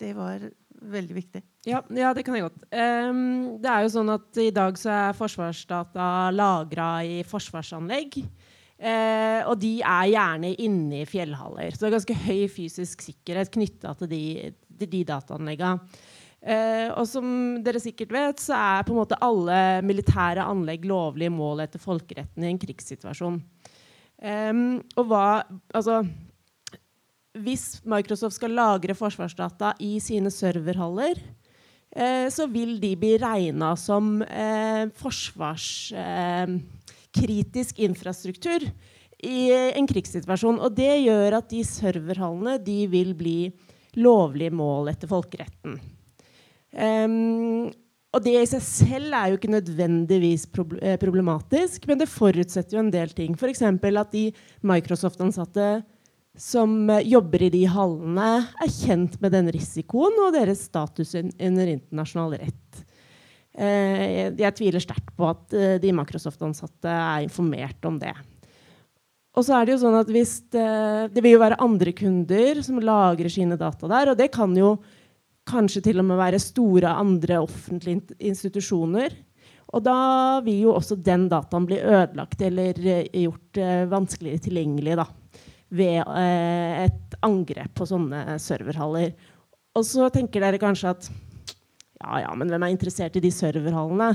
det, 0.02 0.10
var 0.16 0.42
veldig 0.90 1.16
viktig. 1.20 1.44
Ja, 1.68 1.84
ja, 1.94 2.10
det 2.18 2.24
kan 2.26 2.34
jeg 2.34 2.48
godt. 2.48 2.64
Um, 2.74 3.60
det 3.62 3.70
er 3.70 3.86
jo 3.86 3.92
sånn 3.94 4.10
at 4.10 4.42
I 4.42 4.48
dag 4.54 4.80
så 4.80 4.90
er 4.90 5.14
forsvarsdata 5.14 6.08
lagra 6.34 6.90
i 7.06 7.22
forsvarsanlegg. 7.30 8.18
Uh, 8.82 9.46
og 9.46 9.60
de 9.62 9.76
er 9.78 10.08
gjerne 10.10 10.48
inne 10.58 11.04
i 11.04 11.06
fjellhaller. 11.06 11.70
Så 11.70 11.84
det 11.84 11.92
er 11.92 11.98
ganske 12.00 12.18
høy 12.24 12.48
fysisk 12.50 13.04
sikkerhet 13.04 13.52
knytta 13.54 13.94
til 14.00 14.10
de, 14.10 14.24
de, 14.66 14.88
de 14.90 15.04
dataanleggene. 15.06 15.78
Eh, 16.42 16.88
og 16.98 17.06
som 17.06 17.26
dere 17.62 17.78
sikkert 17.78 18.12
vet, 18.14 18.40
så 18.42 18.56
er 18.58 18.86
på 18.86 18.94
en 18.94 18.98
måte 18.98 19.18
alle 19.22 19.78
militære 19.86 20.42
anlegg 20.42 20.88
lovlige 20.90 21.30
mål 21.30 21.62
etter 21.62 21.82
folkeretten 21.82 22.42
i 22.42 22.50
en 22.50 22.58
krigssituasjon. 22.58 23.38
Eh, 24.22 24.52
og 24.98 25.06
hva 25.10 25.42
Altså 25.74 26.02
Hvis 27.38 27.80
Microsoft 27.88 28.36
skal 28.36 28.58
lagre 28.58 28.94
forsvarsdata 28.98 29.76
i 29.80 29.94
sine 30.02 30.30
serverhaller, 30.34 31.22
eh, 31.94 32.26
så 32.28 32.48
vil 32.50 32.74
de 32.82 32.92
bli 32.98 33.14
regna 33.22 33.72
som 33.78 34.18
eh, 34.26 34.90
forsvarskritisk 37.12 37.78
infrastruktur 37.78 38.62
i 39.22 39.52
en 39.76 39.86
krigssituasjon. 39.86 40.60
Og 40.60 40.74
det 40.74 41.04
gjør 41.04 41.38
at 41.38 41.50
de 41.50 41.62
serverhallene 41.64 42.58
de 42.58 42.86
vil 42.88 43.14
bli 43.14 43.52
lovlige 43.96 44.50
mål 44.50 44.88
etter 44.90 45.08
folkeretten. 45.08 45.78
Um, 46.72 47.70
og 48.12 48.22
det 48.24 48.42
i 48.42 48.46
seg 48.46 48.62
selv 48.62 49.14
er 49.14 49.28
jo 49.30 49.38
ikke 49.38 49.52
nødvendigvis 49.52 50.46
eh, 50.82 50.98
problematisk, 51.00 51.86
men 51.88 51.98
det 51.98 52.08
forutsetter 52.08 52.76
jo 52.76 52.82
en 52.82 52.92
del 52.92 53.08
ting. 53.08 53.34
F.eks. 53.34 53.62
at 53.62 54.12
de 54.12 54.32
Microsoft-ansatte 54.62 55.82
som 56.36 56.90
eh, 56.90 57.08
jobber 57.08 57.42
i 57.42 57.50
de 57.52 57.64
hallene, 57.66 58.46
er 58.60 58.68
kjent 58.68 59.18
med 59.20 59.32
den 59.32 59.48
risikoen 59.52 60.18
og 60.26 60.34
deres 60.36 60.66
status 60.68 61.14
under 61.16 61.72
internasjonal 61.72 62.36
rett. 62.40 62.84
Uh, 63.52 64.32
jeg 64.32 64.54
tviler 64.56 64.80
sterkt 64.80 65.10
på 65.12 65.26
at 65.28 65.52
uh, 65.52 65.76
de 65.80 65.92
Microsoft-ansatte 65.92 66.88
er 66.88 67.26
informert 67.26 67.84
om 67.84 67.98
det. 68.00 68.14
Og 69.36 69.44
så 69.44 69.58
er 69.58 69.66
Det 69.68 69.74
jo 69.74 69.82
sånn 69.82 69.96
at 69.98 70.12
hvis 70.12 70.32
det, 70.52 70.68
det 71.12 71.22
vil 71.24 71.36
jo 71.36 71.42
være 71.42 71.60
andre 71.64 71.92
kunder 71.96 72.60
som 72.64 72.80
lagrer 72.80 73.32
sine 73.32 73.58
data 73.60 73.88
der, 73.88 74.12
og 74.12 74.18
det 74.20 74.30
kan 74.32 74.52
jo 74.56 74.76
kanskje 75.48 75.82
til 75.84 76.00
og 76.00 76.06
med 76.08 76.20
være 76.20 76.40
store 76.40 76.92
andre 77.00 77.40
offentlige 77.44 78.16
institusjoner. 78.20 79.16
Og 79.72 79.84
da 79.84 79.96
vil 80.44 80.66
jo 80.66 80.74
også 80.76 80.98
den 81.00 81.26
dataen 81.32 81.64
bli 81.68 81.80
ødelagt 81.80 82.44
eller 82.44 82.76
gjort 82.76 83.60
vanskeligere 83.88 84.44
tilgjengelig 84.44 84.98
da, 85.00 85.06
ved 85.72 86.04
et 86.04 87.16
angrep 87.24 87.72
på 87.80 87.88
sånne 87.88 88.36
serverhaller. 88.42 89.14
Og 89.72 89.88
så 89.88 90.12
tenker 90.12 90.44
dere 90.44 90.60
kanskje 90.60 90.92
at 90.92 91.08
ja, 92.02 92.22
ja, 92.26 92.30
men 92.34 92.50
hvem 92.50 92.66
er 92.66 92.74
interessert 92.74 93.16
i 93.18 93.22
de 93.22 93.30
serverhallene? 93.32 94.12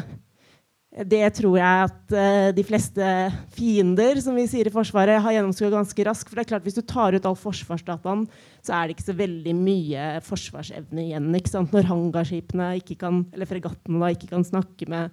Det 0.87 1.19
tror 1.35 1.57
jeg 1.59 1.85
at 1.85 2.13
uh, 2.15 2.49
de 2.55 2.63
fleste 2.65 3.07
fiender 3.53 4.17
som 4.23 4.37
vi 4.37 4.47
sier 4.49 4.69
i 4.69 4.73
Forsvaret, 4.73 5.19
har 5.21 5.35
gjennomskuet 5.35 5.73
ganske 5.73 6.05
raskt. 6.07 6.29
For 6.29 6.39
det 6.39 6.45
er 6.45 6.51
klart, 6.53 6.63
Hvis 6.65 6.77
du 6.79 6.81
tar 6.81 7.13
ut 7.13 7.25
all 7.27 7.35
forsvarsdataen, 7.37 8.23
så 8.65 8.73
er 8.73 8.87
det 8.87 8.95
ikke 8.95 9.09
så 9.09 9.17
veldig 9.19 9.55
mye 9.57 10.05
forsvarsevne 10.25 11.03
igjen. 11.03 11.27
ikke 11.37 11.51
sant? 11.53 11.75
Når 11.75 11.89
hangarskipene, 11.91 12.69
ikke 12.81 12.97
kan, 13.03 13.25
eller 13.35 13.49
fregattene, 13.49 13.99
da, 14.01 14.09
ikke 14.15 14.31
kan 14.31 14.47
snakke 14.47 14.87
med 14.89 15.11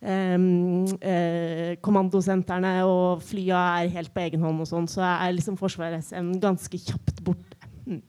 um, 0.00 0.86
uh, 0.86 1.74
kommandosentrene, 1.84 2.72
og 2.88 3.20
flya 3.26 3.64
er 3.82 3.92
helt 3.98 4.14
på 4.14 4.22
egen 4.22 4.46
hånd, 4.46 4.62
og 4.64 4.70
sånn, 4.70 4.88
så 4.88 5.02
er 5.10 5.34
liksom 5.36 5.58
forsvarsevnen 5.60 6.38
ganske 6.40 6.80
kjapt 6.86 7.20
borte. 7.26 7.58
Mm. 7.84 8.00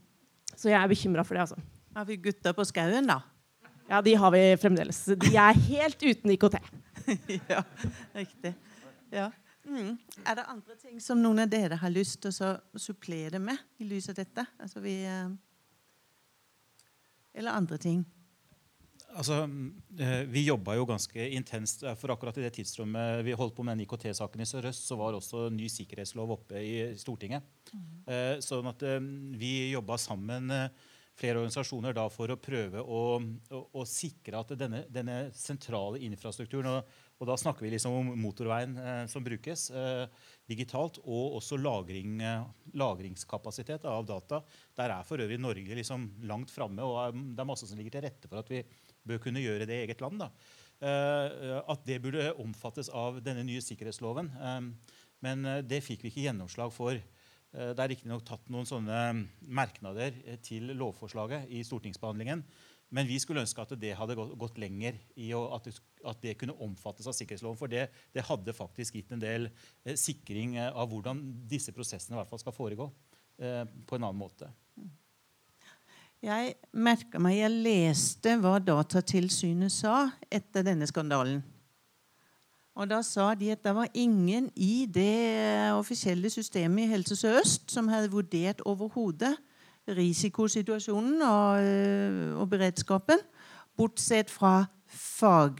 Så 0.53 0.71
jeg 0.71 0.79
er 0.79 0.93
bekymra 0.93 1.27
for 1.27 1.35
det. 1.35 1.49
altså. 1.49 1.59
Har 1.97 2.07
vi 2.07 2.21
gutter 2.21 2.55
på 2.55 2.69
skauen, 2.69 3.09
da? 3.11 3.19
Ja, 3.89 4.01
de 4.01 4.13
har 4.15 4.31
vi 4.31 4.41
fremdeles. 4.61 5.05
De 5.17 5.31
er 5.33 5.57
helt 5.65 6.03
uten 6.03 6.31
IKT. 6.35 6.59
ja, 7.49 7.63
riktig. 8.13 8.53
Ja. 9.09 9.31
Mm. 9.65 9.95
Er 10.25 10.37
det 10.37 10.45
andre 10.49 10.75
ting 10.77 10.99
som 11.01 11.17
noen 11.21 11.41
av 11.41 11.49
dere 11.49 11.77
har 11.81 11.89
lyst 11.93 12.19
til 12.21 12.29
å 12.45 12.51
supplere 12.77 13.41
med 13.41 13.57
i 13.81 13.87
lys 13.89 14.11
av 14.11 14.19
dette? 14.19 14.45
Altså 14.61 14.81
vi, 14.83 14.93
eh, 15.09 15.29
eller 17.33 17.57
andre 17.57 17.79
ting? 17.81 18.05
Altså, 19.09 19.41
eh, 19.97 20.21
Vi 20.29 20.45
jobba 20.45 20.75
jo 20.77 20.85
ganske 20.85 21.25
intenst. 21.33 21.83
eh, 21.83 21.95
For 21.95 22.13
akkurat 22.13 22.37
i 22.37 22.45
det 22.45 22.53
tidsrommet 22.53 23.25
vi 23.25 23.33
holdt 23.33 23.55
på 23.55 23.63
med 23.65 23.77
den 23.77 23.87
IKT-saken 23.87 24.41
i 24.41 24.45
Sør-Øst, 24.45 24.85
så 24.85 24.97
var 24.97 25.13
også 25.13 25.49
ny 25.49 25.65
sikkerhetslov 25.65 26.29
oppe 26.37 26.61
i 26.61 26.93
Stortinget. 26.95 27.41
Mm. 27.73 28.41
Sånn 28.41 28.69
at 28.69 28.81
vi 29.37 29.71
jobba 29.71 29.97
sammen 29.97 30.69
flere 31.19 31.41
organisasjoner 31.41 31.95
da 31.95 32.05
for 32.11 32.31
å 32.31 32.39
prøve 32.39 32.81
å, 32.81 33.01
å, 33.19 33.61
å 33.81 33.85
sikre 33.87 34.39
at 34.39 34.53
denne, 34.59 34.85
denne 34.91 35.17
sentrale 35.35 36.01
infrastrukturen 36.07 36.71
og, 36.71 36.93
og 37.19 37.27
da 37.27 37.35
snakker 37.39 37.65
vi 37.65 37.73
liksom 37.73 37.97
om 37.97 38.13
motorveien 38.21 38.77
eh, 38.79 39.01
som 39.11 39.25
brukes 39.25 39.65
eh, 39.75 40.05
digitalt, 40.47 41.01
og 41.03 41.35
også 41.41 41.59
lagring, 41.59 42.15
eh, 42.23 42.45
lagringskapasitet 42.79 43.83
av 43.91 44.07
data. 44.07 44.39
Der 44.79 44.95
er 44.95 45.03
for 45.07 45.19
øvrig 45.19 45.41
Norge 45.43 45.75
liksom 45.81 46.07
langt 46.29 46.53
framme, 46.53 46.87
og 46.87 47.19
det 47.35 47.43
er 47.43 47.51
masse 47.51 47.67
som 47.67 47.79
ligger 47.79 47.97
til 47.97 48.07
rette 48.07 48.31
for 48.31 48.39
at 48.39 48.53
vi 48.53 48.63
bør 49.03 49.19
kunne 49.27 49.43
gjøre 49.43 49.67
det 49.67 49.81
i 49.81 49.85
eget 49.89 50.01
land. 50.05 50.23
da. 50.23 50.31
Eh, 50.79 51.59
at 51.67 51.81
det 51.83 51.99
burde 51.99 52.29
omfattes 52.39 52.87
av 52.95 53.19
denne 53.23 53.43
nye 53.43 53.63
sikkerhetsloven. 53.63 54.29
Eh, 54.31 54.59
men 55.25 55.45
eh, 55.45 55.63
det 55.67 55.81
fikk 55.83 56.05
vi 56.05 56.13
ikke 56.13 56.27
gjennomslag 56.29 56.71
for. 56.71 56.99
Eh, 57.53 57.71
Det 57.73 57.83
er 57.83 57.93
riktignok 57.93 58.25
tatt 58.27 58.49
noen 58.49 58.67
sånne 58.67 59.27
merknader 59.41 60.13
eh, 60.25 60.37
til 60.43 60.73
lovforslaget 60.77 61.49
i 61.49 61.63
stortingsbehandlingen. 61.63 62.43
Men 62.89 63.05
vi 63.05 63.19
skulle 63.21 63.43
ønske 63.43 63.61
at 63.61 63.75
det 63.77 63.93
hadde 63.97 64.17
gått, 64.17 64.57
lenger 64.61 64.97
i 65.19 65.29
at, 65.37 65.67
det, 66.23 66.35
kunne 66.39 66.57
omfattes 66.65 67.07
av 67.09 67.13
sikkerhetsloven. 67.13 67.59
For 67.59 67.69
det, 67.69 67.89
det 68.15 68.25
hadde 68.25 68.55
faktisk 68.57 68.97
gitt 68.97 69.13
en 69.13 69.21
del 69.21 69.49
eh, 69.85 69.97
sikring 69.99 70.57
eh, 70.57 70.71
av 70.73 70.89
hvordan 70.89 71.21
disse 71.49 71.73
prosessene 71.75 72.17
i 72.17 72.19
hvert 72.21 72.31
fall 72.31 72.41
skal 72.41 72.55
foregå 72.55 72.89
eh, 73.37 73.61
på 73.85 73.97
en 73.99 74.07
annen 74.07 74.21
måte. 74.21 74.49
Jeg 76.19 76.57
merka 76.75 77.21
meg 77.21 77.37
Jeg 77.37 77.51
leste 77.63 78.33
hva 78.41 78.57
Datatilsynet 78.59 79.71
sa 79.71 80.09
etter 80.27 80.65
denne 80.67 80.89
skandalen. 80.89 81.45
Og 82.79 82.87
Da 82.87 83.01
sa 83.03 83.33
de 83.35 83.51
at 83.51 83.63
det 83.63 83.73
var 83.75 83.89
ingen 83.93 84.49
i 84.55 84.87
det 84.87 85.73
offisielle 85.75 86.29
systemet 86.29 86.83
i 86.83 86.91
Helse 86.93 87.15
Sør-Øst 87.15 87.71
som 87.71 87.87
hadde 87.87 88.11
vurdert 88.11 88.61
overhodet 88.61 89.35
risikosituasjonen 89.87 91.21
og, 91.21 91.63
øh, 91.63 92.39
og 92.39 92.49
beredskapen, 92.49 93.19
bortsett 93.77 94.31
fra 94.31 94.65
fag, 94.87 95.51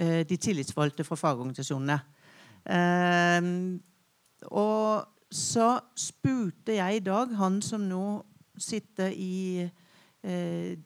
øh, 0.00 0.22
de 0.28 0.36
tillitsvalgte 0.36 1.04
fra 1.04 1.16
fagorganisasjonene. 1.16 2.00
Ehm, 2.70 3.82
og 4.42 5.08
så 5.30 5.80
spurte 5.96 6.74
jeg 6.74 6.96
i 6.96 7.04
dag 7.04 7.36
han 7.36 7.62
som 7.62 7.80
nå 7.80 8.24
sitter 8.58 9.12
i 9.12 9.68
eh, 10.24 10.78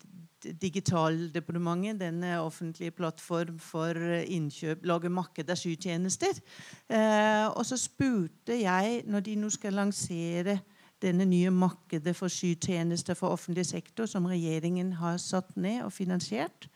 Digitaldepartementet, 0.62 2.00
denne 2.00 2.40
offentlige 2.40 2.90
plattform 2.90 3.58
for 3.58 3.98
innkjøp, 4.22 4.84
lage 4.86 5.10
marked 5.12 5.50
av 5.50 5.58
skytjenester. 5.58 6.40
Eh, 6.88 7.46
og 7.50 7.66
så 7.66 7.78
spurte 7.80 8.60
jeg, 8.60 9.02
når 9.06 9.26
de 9.26 9.36
nå 9.40 9.50
skal 9.50 9.78
lansere 9.78 10.58
denne 11.02 11.26
nye 11.28 11.50
markedet 11.52 12.16
for 12.16 12.32
skytjenester 12.32 13.14
for 13.18 13.36
offentlig 13.36 13.66
sektor, 13.66 14.06
som 14.06 14.28
regjeringen 14.28 14.94
har 15.00 15.18
satt 15.20 15.56
ned 15.56 15.82
og 15.84 15.92
finansiert, 15.92 16.68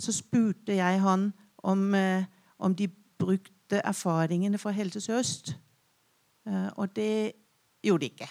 så 0.00 0.12
spurte 0.16 0.78
jeg 0.78 1.00
han 1.00 1.32
om, 1.62 1.94
eh, 1.94 2.24
om 2.58 2.74
de 2.74 2.88
brukte 3.18 3.82
erfaringene 3.84 4.58
fra 4.58 4.70
Helse 4.70 5.00
Sør-Øst. 5.00 5.54
Eh, 6.46 6.70
og 6.76 6.96
det 6.96 7.32
gjorde 7.82 8.00
de 8.00 8.10
ikke. 8.14 8.30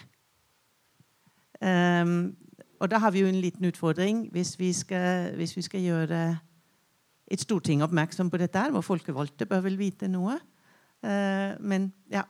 Um, 1.61 2.37
og 2.79 2.91
da 2.91 2.99
har 3.03 3.11
vi 3.11 3.23
jo 3.23 3.27
en 3.27 3.41
liten 3.43 3.65
utfordring 3.67 4.27
hvis 4.31 4.53
vi 4.59 4.71
skal, 4.73 5.35
hvis 5.35 5.55
vi 5.57 5.63
skal 5.65 5.83
gjøre 5.83 6.19
et 7.29 7.43
storting 7.43 7.83
oppmerksom 7.85 8.29
på 8.31 8.39
dette. 8.41 8.59
her, 8.59 8.71
Vår 8.71 8.81
folkevalgte 8.81 9.45
bør 9.45 9.67
vel 9.67 9.77
vite 9.77 10.07
noe. 10.09 10.39
Uh, 11.03 11.55
men 11.59 11.91
ja, 12.11 12.23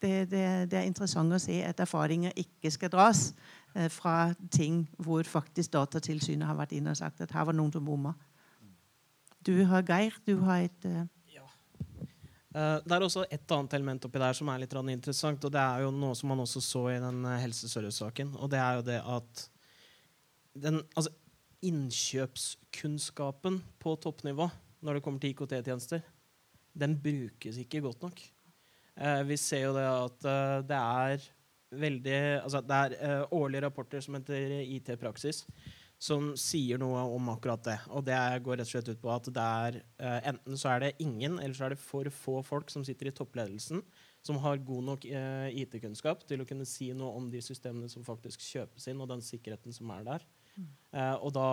det, 0.00 0.30
det, 0.30 0.44
det, 0.70 0.78
er 0.78 0.86
interessant 0.86 1.32
å 1.34 1.40
se 1.42 1.58
at 1.66 1.80
erfaringer 1.82 2.36
ikke 2.38 2.70
skal 2.72 2.92
dras 2.92 3.32
uh, 3.74 3.88
fra 3.92 4.32
ting 4.54 4.86
hvor 4.96 5.26
faktisk 5.28 5.74
Datatilsynet 5.74 6.46
har 6.48 6.56
vært 6.56 6.76
inne 6.78 6.94
og 6.94 7.00
sagt 7.00 7.20
at 7.24 7.34
her 7.34 7.48
var 7.50 7.56
noen 7.56 7.74
som 7.74 7.84
bomma. 7.84 8.14
Du 9.44 9.54
har 9.68 9.84
Geir, 9.86 10.16
du 10.26 10.38
har 10.46 10.68
et 10.68 10.90
Uh, 12.58 12.80
det 12.80 12.94
er 12.96 13.04
også 13.04 13.26
et 13.28 13.52
annet 13.52 13.74
element 13.76 14.06
oppi 14.08 14.18
der 14.18 14.32
som 14.34 14.48
er 14.48 14.62
litt 14.62 14.72
interessant. 14.72 15.44
og 15.44 15.52
Det 15.52 15.60
er 15.60 15.82
jo 15.84 15.90
noe 15.92 16.16
som 16.16 16.30
man 16.32 16.40
også 16.40 16.62
så 16.64 16.80
i 16.90 16.96
den 16.98 17.20
Helse 17.38 17.68
Sør-Øst-saken. 17.68 18.32
Og 18.40 18.48
det 18.50 18.58
er 18.58 18.78
jo 18.78 18.86
det 18.86 18.96
at 19.04 19.42
den, 20.62 20.82
altså, 20.96 21.12
innkjøpskunnskapen 21.64 23.62
på 23.82 23.96
toppnivå 24.02 24.46
når 24.84 24.94
det 24.94 25.02
kommer 25.02 25.20
til 25.22 25.32
IKT-tjenester, 25.34 26.00
den 26.78 26.94
brukes 27.02 27.58
ikke 27.58 27.82
godt 27.82 28.02
nok. 28.06 28.20
Eh, 28.98 29.22
vi 29.26 29.36
ser 29.40 29.64
jo 29.66 29.74
det 29.74 29.88
at 29.88 30.20
det 30.68 30.78
er 30.78 31.26
veldig 31.68 32.20
altså 32.40 32.62
Det 32.64 32.76
er 32.96 33.34
årlige 33.34 33.60
rapporter 33.66 34.00
som 34.00 34.14
heter 34.16 34.62
IT-praksis, 34.62 35.42
som 35.98 36.30
sier 36.38 36.78
noe 36.78 37.00
om 37.10 37.32
akkurat 37.32 37.64
det. 37.66 37.76
Og 37.90 38.04
det 38.06 38.18
går 38.46 38.60
rett 38.60 38.68
og 38.68 38.70
slett 38.70 38.90
ut 38.92 39.00
på 39.02 39.10
at 39.12 39.28
er 39.34 39.80
uh, 39.98 40.20
enten 40.30 40.58
så 40.58 40.70
er 40.72 40.84
det 40.84 40.92
ingen, 41.02 41.40
eller 41.42 41.58
så 41.58 41.66
er 41.66 41.74
det 41.74 41.82
for 41.82 42.08
få 42.14 42.38
folk 42.46 42.70
som 42.70 42.86
sitter 42.86 43.10
i 43.10 43.14
toppledelsen 43.14 43.82
som 44.24 44.38
har 44.42 44.62
god 44.62 44.86
nok 44.92 45.06
uh, 45.10 45.48
IT-kunnskap 45.50 46.22
til 46.28 46.42
å 46.42 46.46
kunne 46.46 46.66
si 46.68 46.92
noe 46.96 47.18
om 47.18 47.28
de 47.32 47.42
systemene 47.42 47.90
som 47.90 48.06
faktisk 48.06 48.42
kjøpes 48.46 48.88
inn, 48.90 49.02
og 49.02 49.10
den 49.10 49.24
sikkerheten 49.24 49.74
som 49.74 49.90
er 49.94 50.06
der. 50.06 50.26
Mm. 50.58 50.70
Uh, 50.94 51.16
og 51.16 51.32
da 51.36 51.48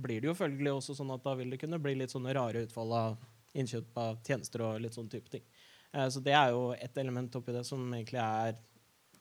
blir 0.00 0.22
det 0.22 0.30
jo 0.30 0.38
følgelig 0.38 0.72
også 0.76 0.96
sånn 0.96 1.12
at 1.14 1.24
da 1.26 1.34
vil 1.38 1.52
det 1.52 1.58
kunne 1.60 1.80
bli 1.82 1.96
litt 1.98 2.12
sånne 2.14 2.34
rare 2.36 2.64
utfall 2.66 2.94
av 2.94 3.28
innkjøp 3.58 3.98
av 3.98 4.20
tjenester 4.26 4.62
og 4.62 4.80
litt 4.84 4.94
sånn 4.94 5.10
type 5.10 5.26
ting. 5.32 5.42
så 5.90 6.20
det 6.22 6.30
er 6.38 6.52
jo 6.54 6.68
et 6.70 6.98
element 7.02 7.34
oppi 7.34 7.50
det 7.50 7.64
som 7.66 7.82
egentlig 7.90 8.20
er, 8.22 8.54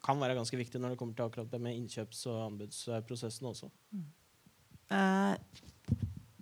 kan 0.05 0.19
være 0.21 0.35
ganske 0.37 0.59
viktig 0.59 0.77
når 0.77 0.93
det 0.93 0.99
kommer 0.99 1.17
til 1.17 1.25
akkurat 1.25 1.49
det 1.49 1.59
med 1.65 1.73
innkjøps- 1.73 2.27
og 2.29 2.43
anbudsprosessen 2.43 3.49
også. 3.49 3.71
Mm. 3.89 4.05
Eh, 4.89 5.37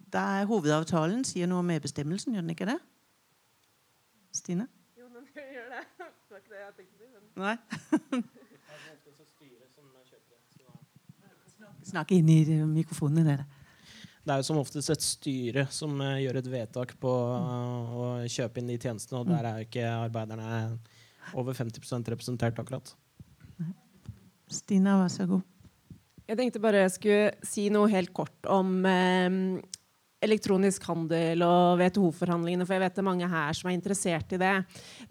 da 0.08 0.24
er 0.40 0.48
hovedavtalen 0.48 1.26
sier 1.28 1.50
noe 1.52 1.64
om 1.64 1.68
medbestemmelsen, 1.68 2.36
gjør 2.36 2.46
den 2.46 2.56
ikke 2.56 2.70
det? 2.70 2.78
Stine? 4.36 4.68
Jo, 4.96 5.10
den 5.12 5.28
gjør 5.36 5.74
det. 5.76 5.84
Det 6.28 6.36
var 6.36 6.42
ikke 6.44 6.54
det 6.54 6.60
jeg 6.60 6.74
tenkte 6.76 6.96
å 6.96 7.08
si. 7.08 7.18
Nei. 7.40 8.24
Snakk 11.88 12.12
inn 12.16 12.30
i 12.34 12.42
mikrofonene, 12.68 13.24
dere. 13.28 13.48
Det 14.28 14.34
er 14.34 14.42
jo 14.42 14.48
som 14.50 14.60
oftest 14.60 14.92
et 14.92 15.04
styre 15.04 15.68
som 15.72 15.94
uh, 16.04 16.18
gjør 16.20 16.42
et 16.42 16.50
vedtak 16.52 16.96
på 17.00 17.12
uh, 17.12 17.94
å 17.96 18.08
kjøpe 18.28 18.60
inn 18.60 18.72
de 18.74 18.76
tjenestene, 18.76 19.22
og 19.22 19.30
der 19.32 19.48
er 19.48 19.62
jo 19.62 19.68
ikke 19.70 19.86
arbeiderne 19.88 20.50
over 21.38 21.56
50 21.56 22.12
representert 22.12 22.60
akkurat. 22.60 22.92
Stina, 24.52 24.98
vær 25.02 25.12
så 25.12 25.28
god. 25.28 25.44
Jeg 26.28 26.40
tenkte 26.40 26.60
bare 26.64 26.84
jeg 26.84 26.94
skulle 26.96 27.48
si 27.48 27.70
noe 27.72 27.88
helt 27.92 28.12
kort 28.16 28.48
om 28.52 28.82
eh, 28.88 29.32
elektronisk 30.24 30.86
handel 30.90 31.44
og 31.46 31.82
WTO-forhandlingene, 31.82 32.66
for 32.66 32.78
jeg 32.78 32.84
vet 32.86 32.96
det 32.98 33.04
er 33.04 33.08
mange 33.10 33.30
her 33.30 33.58
som 33.58 33.70
er 33.70 33.78
interessert 33.78 34.34
i 34.34 34.40
det. 34.42 34.56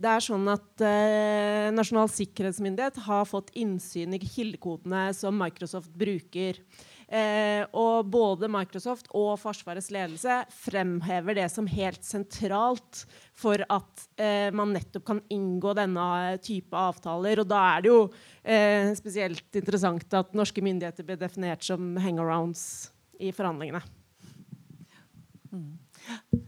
Det 0.02 0.10
er 0.10 0.24
sånn 0.24 0.50
at 0.50 0.82
eh, 0.82 1.68
Nasjonal 1.74 2.10
sikkerhetsmyndighet 2.10 2.98
har 3.06 3.28
fått 3.28 3.52
innsyn 3.58 4.16
i 4.16 4.20
kildekodene 4.22 5.08
som 5.14 5.38
Microsoft 5.38 5.94
bruker. 5.94 6.58
Eh, 7.06 7.62
og 7.78 8.08
både 8.10 8.48
Microsoft 8.50 9.06
og 9.14 9.36
Forsvarets 9.38 9.92
ledelse 9.94 10.40
fremhever 10.50 11.36
det 11.38 11.46
som 11.54 11.68
helt 11.70 12.02
sentralt 12.02 13.04
for 13.38 13.62
at 13.62 14.08
eh, 14.18 14.50
man 14.50 14.74
nettopp 14.74 15.04
kan 15.12 15.20
inngå 15.30 15.76
denne 15.78 16.34
type 16.42 16.74
avtaler. 16.74 17.44
Og 17.44 17.46
da 17.52 17.60
er 17.76 17.84
det 17.84 17.92
jo 17.92 18.00
eh, 18.42 18.90
spesielt 18.98 19.60
interessant 19.62 20.18
at 20.18 20.34
norske 20.34 20.64
myndigheter 20.66 21.06
blir 21.06 21.20
definert 21.20 21.62
som 21.62 21.94
hangarounds 22.02 22.88
i 23.22 23.30
forhandlingene. 23.30 23.84
Mm. 25.50 26.42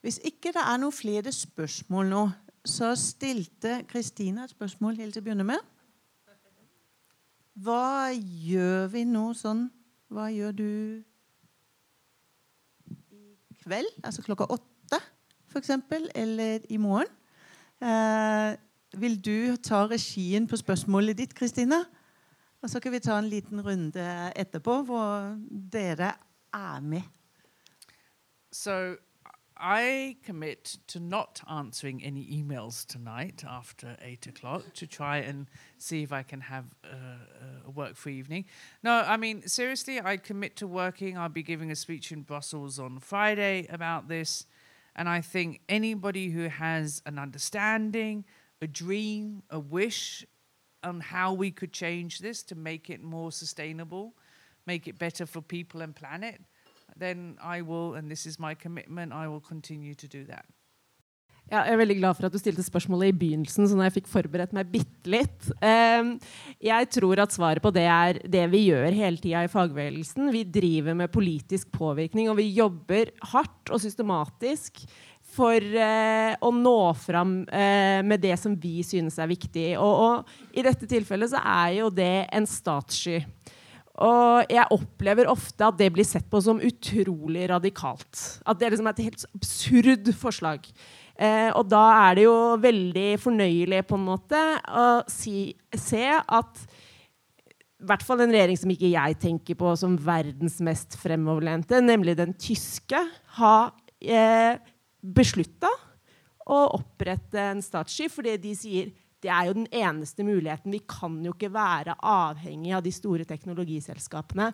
Hvis 0.00 0.20
ikke 0.24 0.52
det 0.54 0.62
er 0.62 0.78
noen 0.80 0.94
flere 0.94 1.32
spørsmål 1.32 2.12
nå, 2.12 2.22
så 2.68 2.92
stilte 2.98 3.82
Kristina 3.88 4.44
et 4.44 4.54
spørsmål 4.54 5.00
helt 5.00 5.16
til 5.16 5.22
å 5.22 5.26
begynne 5.26 5.46
med. 5.48 5.60
Hva 7.58 8.12
gjør 8.14 8.86
vi 8.92 9.02
nå 9.08 9.32
sånn 9.34 9.66
hva 10.08 10.30
gjør 10.32 10.54
du 10.56 10.70
i 12.88 13.56
kveld, 13.60 13.90
altså 14.00 14.22
klokka 14.24 14.46
åtte 14.48 15.00
f.eks., 15.50 15.74
eller 16.16 16.64
i 16.72 16.78
morgen? 16.80 17.10
Eh, 17.84 18.54
vil 18.96 19.18
du 19.20 19.56
ta 19.60 19.82
regien 19.90 20.48
på 20.48 20.56
spørsmålet 20.56 21.18
ditt, 21.18 21.34
Kristina? 21.36 21.82
Og 22.62 22.72
så 22.72 22.80
kan 22.80 22.92
vi 22.94 23.02
ta 23.04 23.18
en 23.18 23.28
liten 23.28 23.60
runde 23.62 24.06
etterpå 24.36 24.80
hvor 24.88 25.36
dere 25.48 26.14
er 26.56 26.80
med. 26.80 27.04
So 28.58 28.96
I 29.56 30.16
commit 30.24 30.78
to 30.88 30.98
not 30.98 31.40
answering 31.48 32.02
any 32.02 32.26
emails 32.26 32.84
tonight 32.84 33.44
after 33.48 33.96
eight 34.02 34.26
o'clock 34.26 34.64
to 34.74 34.86
try 34.88 35.18
and 35.18 35.46
see 35.76 36.02
if 36.02 36.12
I 36.12 36.24
can 36.24 36.40
have 36.40 36.64
uh, 36.84 37.68
a 37.68 37.70
work 37.70 37.94
free 37.94 38.18
evening. 38.18 38.46
No, 38.82 39.04
I 39.06 39.16
mean, 39.16 39.46
seriously, 39.46 40.00
I 40.00 40.16
commit 40.16 40.56
to 40.56 40.66
working. 40.66 41.16
I'll 41.16 41.28
be 41.28 41.44
giving 41.44 41.70
a 41.70 41.76
speech 41.76 42.10
in 42.10 42.22
Brussels 42.22 42.80
on 42.80 42.98
Friday 42.98 43.68
about 43.70 44.08
this. 44.08 44.44
And 44.96 45.08
I 45.08 45.20
think 45.20 45.60
anybody 45.68 46.30
who 46.30 46.48
has 46.48 47.00
an 47.06 47.16
understanding, 47.16 48.24
a 48.60 48.66
dream, 48.66 49.44
a 49.50 49.60
wish 49.60 50.26
on 50.82 50.98
how 50.98 51.32
we 51.32 51.52
could 51.52 51.72
change 51.72 52.18
this 52.18 52.42
to 52.42 52.56
make 52.56 52.90
it 52.90 53.00
more 53.00 53.30
sustainable, 53.30 54.14
make 54.66 54.88
it 54.88 54.98
better 54.98 55.26
for 55.26 55.40
people 55.42 55.80
and 55.80 55.94
planet, 55.94 56.40
then 56.98 57.38
I 57.42 57.62
will, 57.62 57.94
and 57.94 58.10
this 58.10 58.26
is 58.26 58.38
my 58.38 58.54
commitment, 58.54 59.12
I 59.12 59.28
will 59.28 59.40
continue 59.40 59.94
to 59.94 60.06
do 60.06 60.24
that. 60.26 60.46
Ja, 61.48 61.62
jeg 61.64 61.78
er 61.78 61.80
veldig 61.80 61.96
glad 61.96 62.16
for 62.18 62.28
at 62.28 62.34
du 62.34 62.40
stilte 62.40 62.60
spørsmålet 62.64 63.08
i 63.08 63.18
begynnelsen, 63.22 63.64
sånn 63.70 63.80
at 63.80 63.88
jeg 63.88 64.02
fikk 64.02 64.10
forberedt 64.12 64.52
meg 64.52 64.68
bitte 64.68 65.08
litt. 65.08 65.46
Um, 65.64 66.10
jeg 66.60 66.88
tror 66.92 67.22
at 67.24 67.32
svaret 67.32 67.64
på 67.64 67.72
det 67.72 67.86
er 67.88 68.20
det 68.20 68.42
vi 68.52 68.66
gjør 68.66 68.92
hele 68.92 69.16
tida 69.22 69.46
i 69.46 69.48
fagbevegelsen. 69.48 70.28
Vi 70.34 70.44
driver 70.44 70.98
med 70.98 71.12
politisk 71.14 71.70
påvirkning, 71.72 72.28
og 72.28 72.36
vi 72.42 72.50
jobber 72.52 73.14
hardt 73.32 73.72
og 73.72 73.80
systematisk 73.80 74.84
for 75.38 75.56
uh, 75.56 76.36
å 76.36 76.52
nå 76.52 76.78
fram 77.00 77.38
uh, 77.48 78.00
med 78.04 78.20
det 78.26 78.36
som 78.40 78.52
vi 78.52 78.82
synes 78.84 79.16
er 79.16 79.32
viktig. 79.32 79.70
Og, 79.80 80.04
og 80.04 80.52
i 80.52 80.66
dette 80.68 80.88
tilfellet 80.90 81.32
så 81.32 81.40
er 81.40 81.78
jo 81.78 81.88
det 81.88 82.26
en 82.28 82.48
statssky. 82.48 83.22
Og 83.98 84.52
jeg 84.52 84.70
opplever 84.74 85.26
ofte 85.30 85.66
at 85.66 85.78
det 85.80 85.90
blir 85.94 86.06
sett 86.06 86.28
på 86.30 86.40
som 86.42 86.60
utrolig 86.62 87.48
radikalt. 87.50 88.20
At 88.46 88.60
det 88.60 88.70
liksom 88.70 88.86
er 88.86 88.94
et 88.94 89.08
helt 89.08 89.24
absurd 89.34 90.10
forslag. 90.20 90.68
Eh, 91.18 91.48
og 91.50 91.66
da 91.66 91.82
er 92.04 92.18
det 92.18 92.28
jo 92.28 92.36
veldig 92.62 93.08
fornøyelig 93.18 93.82
på 93.88 93.98
en 93.98 94.06
måte 94.06 94.42
å 94.70 94.86
si, 95.10 95.50
se 95.74 96.04
at 96.14 96.62
i 97.78 97.86
hvert 97.86 98.02
fall 98.06 98.22
en 98.22 98.34
regjering 98.34 98.58
som 98.58 98.70
ikke 98.74 98.90
jeg 98.90 99.18
tenker 99.22 99.58
på 99.58 99.72
som 99.78 99.96
verdens 100.02 100.58
mest 100.66 100.94
fremoverlente, 100.98 101.78
nemlig 101.82 102.16
den 102.18 102.34
tyske, 102.38 103.02
har 103.38 103.74
eh, 104.02 104.58
beslutta 105.02 105.70
å 106.48 106.62
opprette 106.78 107.50
en 107.52 107.62
statssky 107.62 108.08
fordi 108.10 108.34
de 108.42 108.54
sier 108.58 108.90
det 109.22 109.30
er 109.30 109.48
jo 109.48 109.56
den 109.56 109.66
eneste 109.74 110.24
muligheten. 110.24 110.72
Vi 110.72 110.80
kan 110.88 111.18
jo 111.24 111.32
ikke 111.34 111.50
være 111.52 111.96
avhengig 112.06 112.74
av 112.76 112.84
de 112.84 112.92
store 112.94 113.26
teknologiselskapene. 113.26 114.52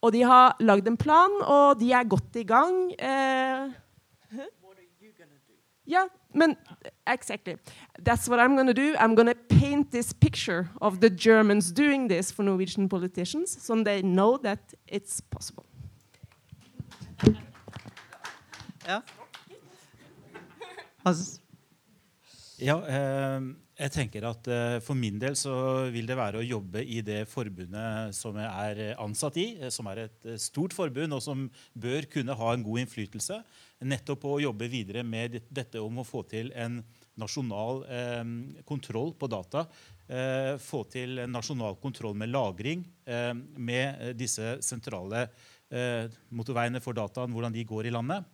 Og 0.00 0.14
de 0.14 0.22
har 0.24 0.56
lagd 0.64 0.88
en 0.88 0.96
plan, 0.96 1.34
og 1.44 1.80
de 1.80 1.92
er 1.92 2.08
godt 2.08 2.36
i 2.40 2.44
gang. 2.48 2.92
Eh, 2.96 3.68
yeah, 5.90 6.08
men 6.34 6.56
exactly. 7.06 7.56
That's 7.98 8.28
what 8.28 8.40
I'm 8.40 8.56
gonna 8.56 8.72
to 8.72 8.80
do. 8.80 8.94
I'm 8.96 9.14
gonna 9.14 9.34
to 9.34 9.40
paint 9.48 9.90
this 9.90 10.14
picture 10.14 10.70
of 10.80 11.00
the 11.00 11.10
Germans 11.10 11.72
doing 11.72 12.08
this 12.08 12.30
for 12.32 12.42
Norwegian 12.42 12.88
politicians, 12.88 13.62
so 13.62 13.82
they 13.82 14.00
know 14.00 14.38
that 14.38 14.74
it's 14.86 15.20
possible. 15.20 15.64
Ja. 18.86 19.02
Altså, 21.04 21.40
Ja, 22.60 22.76
eh, 22.86 23.40
jeg 23.80 23.92
tenker 23.94 24.26
at 24.28 24.48
eh, 24.50 24.76
For 24.84 24.98
min 24.98 25.18
del 25.20 25.36
så 25.38 25.54
vil 25.92 26.08
det 26.08 26.18
være 26.18 26.40
å 26.40 26.46
jobbe 26.46 26.82
i 26.84 27.00
det 27.04 27.22
forbundet 27.30 28.16
som 28.16 28.36
jeg 28.40 28.48
er 28.48 29.00
ansatt 29.00 29.38
i, 29.40 29.46
eh, 29.60 29.72
som 29.72 29.88
er 29.90 30.04
et 30.06 30.28
eh, 30.28 30.40
stort 30.40 30.76
forbund, 30.76 31.16
og 31.16 31.22
som 31.24 31.46
bør 31.72 32.08
kunne 32.12 32.36
ha 32.36 32.52
en 32.54 32.64
god 32.66 32.82
innflytelse. 32.82 33.40
Nettopp 33.88 34.26
å 34.28 34.40
jobbe 34.42 34.68
videre 34.70 35.04
med 35.06 35.40
dette 35.48 35.80
om 35.80 36.02
å 36.02 36.06
få 36.06 36.24
til 36.28 36.52
en 36.52 36.80
nasjonal 37.20 37.84
eh, 37.88 38.22
kontroll 38.68 39.14
på 39.18 39.30
data. 39.32 39.66
Eh, 40.10 40.54
få 40.60 40.84
til 40.90 41.24
en 41.24 41.36
nasjonal 41.38 41.78
kontroll 41.80 42.16
med 42.18 42.32
lagring, 42.34 42.84
eh, 43.06 43.32
med 43.56 43.86
eh, 43.96 44.14
disse 44.18 44.58
sentrale 44.66 45.28
eh, 45.70 46.10
motorveiene 46.34 46.82
for 46.84 46.96
dataen, 46.96 47.32
hvordan 47.32 47.54
de 47.54 47.66
går 47.68 47.88
i 47.88 47.94
landet. 47.94 48.26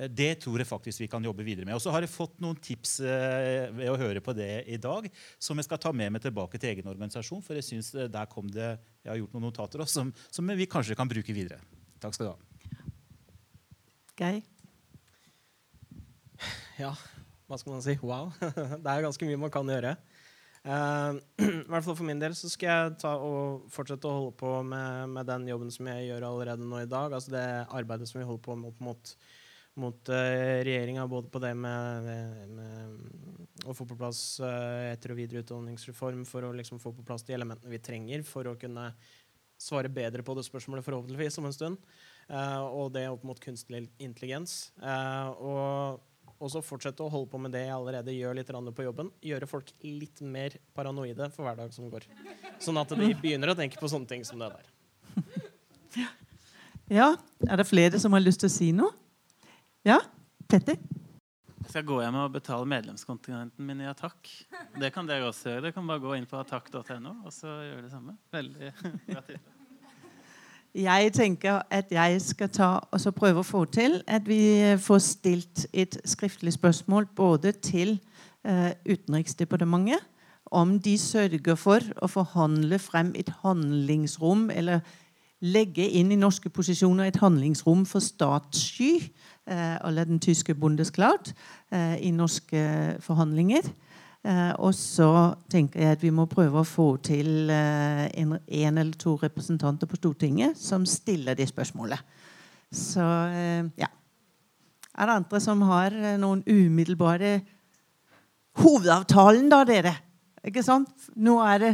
Eh, 0.00 0.08
Det 0.08 0.34
tror 0.40 0.58
jeg 0.60 0.68
faktisk 0.68 1.02
vi 1.04 1.08
kan 1.12 1.24
jobbe 1.24 1.44
videre 1.44 1.68
med. 1.68 1.76
Og 1.76 1.82
så 1.84 1.92
har 1.92 2.04
jeg 2.04 2.12
fått 2.12 2.40
noen 2.40 2.56
tips 2.56 2.98
eh, 3.04 3.68
ved 3.76 3.92
å 3.92 3.98
høre 4.00 4.22
på 4.24 4.34
det 4.36 4.64
i 4.66 4.78
dag, 4.80 5.08
som 5.38 5.60
jeg 5.60 5.68
skal 5.68 5.82
ta 5.82 5.92
med 5.92 6.14
meg 6.16 6.24
tilbake 6.24 6.58
til 6.58 6.72
egen 6.72 6.88
organisasjon. 6.90 7.44
For 7.44 7.58
jeg 7.58 7.68
synes 7.68 7.92
eh, 7.94 8.08
der 8.10 8.30
kom 8.30 8.48
det 8.48 8.78
Jeg 9.04 9.12
har 9.12 9.20
gjort 9.20 9.36
noen 9.36 9.48
notater 9.48 9.84
også, 9.84 10.00
som, 10.00 10.14
som 10.30 10.56
vi 10.56 10.68
kanskje 10.68 10.96
kan 10.96 11.08
bruke 11.08 11.34
videre. 11.36 11.60
Takk 12.00 12.16
skal 12.16 12.30
du 12.30 12.32
ha. 12.32 12.38
Geir? 14.20 14.42
Ja, 16.80 16.94
hva 17.48 17.56
skal 17.60 17.74
man 17.74 17.84
si? 17.84 17.96
Wow. 18.00 18.32
Det 18.84 18.88
er 18.88 19.04
ganske 19.04 19.28
mye 19.28 19.40
man 19.40 19.52
kan 19.52 19.68
gjøre. 19.68 19.94
Uh, 20.60 21.16
I 21.40 21.68
hvert 21.72 21.86
fall 21.86 21.96
For 21.96 22.04
min 22.04 22.20
del 22.20 22.34
så 22.36 22.50
skal 22.52 22.68
jeg 22.68 22.96
ta 23.00 23.14
og 23.24 23.62
fortsette 23.72 24.04
å 24.04 24.16
holde 24.18 24.34
på 24.36 24.58
med, 24.68 25.08
med 25.14 25.28
den 25.28 25.46
jobben 25.48 25.72
som 25.72 25.88
jeg 25.88 26.10
gjør 26.10 26.26
allerede 26.28 26.68
nå 26.68 26.82
i 26.82 26.88
dag. 26.90 27.16
Altså 27.16 27.32
det 27.32 27.46
arbeidet 27.68 28.08
som 28.10 28.20
vi 28.20 28.28
holder 28.28 28.44
på 28.44 28.56
med 28.60 28.72
opp 28.72 28.82
mot, 28.84 29.14
mot 29.78 30.08
uh, 30.08 30.60
regjeringa, 30.66 31.06
både 31.06 31.30
på 31.30 31.40
det 31.42 31.52
med, 31.54 32.08
med, 32.56 32.98
å 33.68 33.74
få 33.76 33.84
på 33.84 33.96
plass 33.98 34.40
eh, 34.40 34.90
etter- 34.94 35.12
og 35.12 35.18
videreutdanningsreform 35.20 36.22
for 36.28 36.46
å 36.48 36.52
liksom 36.56 36.80
få 36.80 36.94
på 36.96 37.04
plass 37.06 37.26
de 37.28 37.34
elementene 37.36 37.70
vi 37.70 37.80
trenger 37.84 38.22
for 38.24 38.48
å 38.48 38.56
kunne 38.58 38.86
svare 39.60 39.90
bedre 39.92 40.24
på 40.24 40.32
det 40.38 40.46
spørsmålet 40.46 40.86
forhåpentligvis 40.86 41.36
om 41.42 41.48
en 41.50 41.54
stund. 41.54 41.90
Uh, 42.30 42.62
og 42.64 42.94
det 42.94 43.04
opp 43.10 43.26
mot 43.26 43.40
kunstig 43.42 43.84
intelligens. 44.00 44.70
Uh, 44.80 45.28
og 45.44 46.40
også 46.40 46.62
fortsette 46.64 47.04
å 47.04 47.12
holde 47.12 47.28
på 47.28 47.40
med 47.42 47.52
det 47.52 47.66
jeg 47.66 47.76
allerede 47.76 48.16
gjør 48.16 48.38
litt 48.38 48.52
på 48.76 48.86
jobben. 48.86 49.10
Gjøre 49.20 49.50
folk 49.50 49.72
litt 49.84 50.22
mer 50.24 50.56
paranoide 50.72 51.28
for 51.34 51.44
hver 51.44 51.58
dag 51.60 51.74
som 51.76 51.90
går. 51.92 52.08
Sånn 52.62 52.80
at 52.80 52.96
de 52.96 53.12
begynner 53.20 53.52
å 53.52 53.58
tenke 53.58 53.80
på 53.80 53.90
sånne 53.92 54.08
ting 54.08 54.24
som 54.24 54.40
det 54.40 54.52
der. 54.56 54.72
Ja, 56.90 57.12
er 57.46 57.60
det 57.60 57.68
flere 57.68 58.00
som 58.02 58.16
har 58.16 58.22
lyst 58.24 58.40
til 58.42 58.48
å 58.50 58.50
si 58.50 58.68
noe? 58.74 58.90
Ja? 59.90 59.98
Petter? 60.50 60.76
Jeg 61.60 61.68
skal 61.72 61.86
gå 61.86 62.00
hjem 62.00 62.18
og 62.22 62.34
betale 62.34 62.66
medlemskontingenten 62.70 63.66
min 63.66 63.80
i 63.82 63.88
Attack. 63.90 64.28
Det 64.78 64.92
kan 64.94 65.08
dere 65.08 65.26
også 65.28 65.50
gjøre. 65.50 65.64
Dere 65.66 65.74
kan 65.74 65.88
bare 65.90 66.02
gå 66.02 66.14
inn 66.16 66.28
på 66.30 66.38
attack.no 66.38 67.16
og 67.24 67.32
så 67.34 67.50
gjøre 67.66 67.82
det 67.84 67.90
samme. 67.90 68.14
Veldig 68.32 68.70
bra 69.10 69.24
tiltak. 69.26 69.56
Jeg 70.70 71.10
tenker 71.16 71.64
at 71.74 71.90
jeg 71.90 72.20
skal 72.22 72.50
ta 72.54 72.68
og 72.78 73.00
så 73.02 73.10
prøve 73.10 73.42
å 73.42 73.46
få 73.46 73.64
til 73.74 73.96
at 74.06 74.28
vi 74.30 74.38
får 74.78 75.00
stilt 75.02 75.64
et 75.74 75.98
skriftlig 76.06 76.52
spørsmål 76.54 77.08
både 77.18 77.50
til 77.58 77.96
eh, 78.46 78.70
Utenriksdepartementet 78.86 80.06
om 80.50 80.76
de 80.82 80.94
sørger 80.98 81.58
for 81.58 81.82
å 82.02 82.08
forhandle 82.10 82.78
frem 82.82 83.10
et 83.18 83.30
handlingsrom, 83.42 84.48
eller 84.54 84.82
legge 85.40 85.86
inn 85.86 86.10
i 86.12 86.18
norske 86.18 86.50
posisjoner 86.52 87.08
et 87.08 87.20
handlingsrom 87.22 87.86
for 87.88 88.02
statssky, 88.04 89.10
eller 89.46 90.04
den 90.06 90.20
tyske 90.22 90.54
Bundesklart 90.54 91.32
eh, 91.72 91.96
i 92.06 92.10
norske 92.14 92.60
forhandlinger. 93.02 93.70
Eh, 94.20 94.52
og 94.60 94.74
så 94.76 95.32
tenker 95.48 95.80
jeg 95.80 95.96
at 95.96 96.02
vi 96.04 96.10
må 96.12 96.26
prøve 96.28 96.60
å 96.60 96.68
få 96.68 96.90
til 97.00 97.48
eh, 97.48 98.04
en, 98.20 98.34
en 98.36 98.80
eller 98.82 98.98
to 99.00 99.14
representanter 99.22 99.88
på 99.88 99.96
Stortinget 99.96 100.58
som 100.60 100.84
stiller 100.84 101.38
de 101.38 101.46
spørsmålene. 101.48 102.02
Så 102.70 103.06
eh, 103.32 103.64
ja. 103.80 103.88
Er 104.90 105.06
det 105.08 105.16
andre 105.22 105.40
som 105.40 105.62
har 105.70 105.96
eh, 105.96 106.18
noen 106.20 106.44
umiddelbare 106.46 107.40
Hovedavtalen, 108.60 109.46
da, 109.48 109.62
dere. 109.64 109.92
Ikke 110.44 110.64
sant? 110.66 110.90
Nå 111.16 111.36
er 111.46 111.60
det 111.62 111.70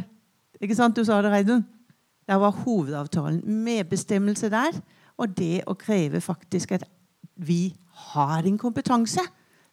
Ikke 0.63 0.77
sant 0.77 0.97
du 0.97 1.03
sa 1.05 1.19
det, 1.25 1.33
Reidun? 1.33 1.65
Der 2.29 2.39
var 2.41 2.55
hovedavtalen. 2.63 3.41
Medbestemmelse 3.45 4.51
der. 4.53 4.77
Og 5.19 5.35
det 5.37 5.65
å 5.67 5.75
kreve 5.79 6.21
faktisk 6.21 6.77
at 6.77 6.85
vi 7.37 7.77
har 8.13 8.47
en 8.47 8.59
kompetanse 8.59 9.23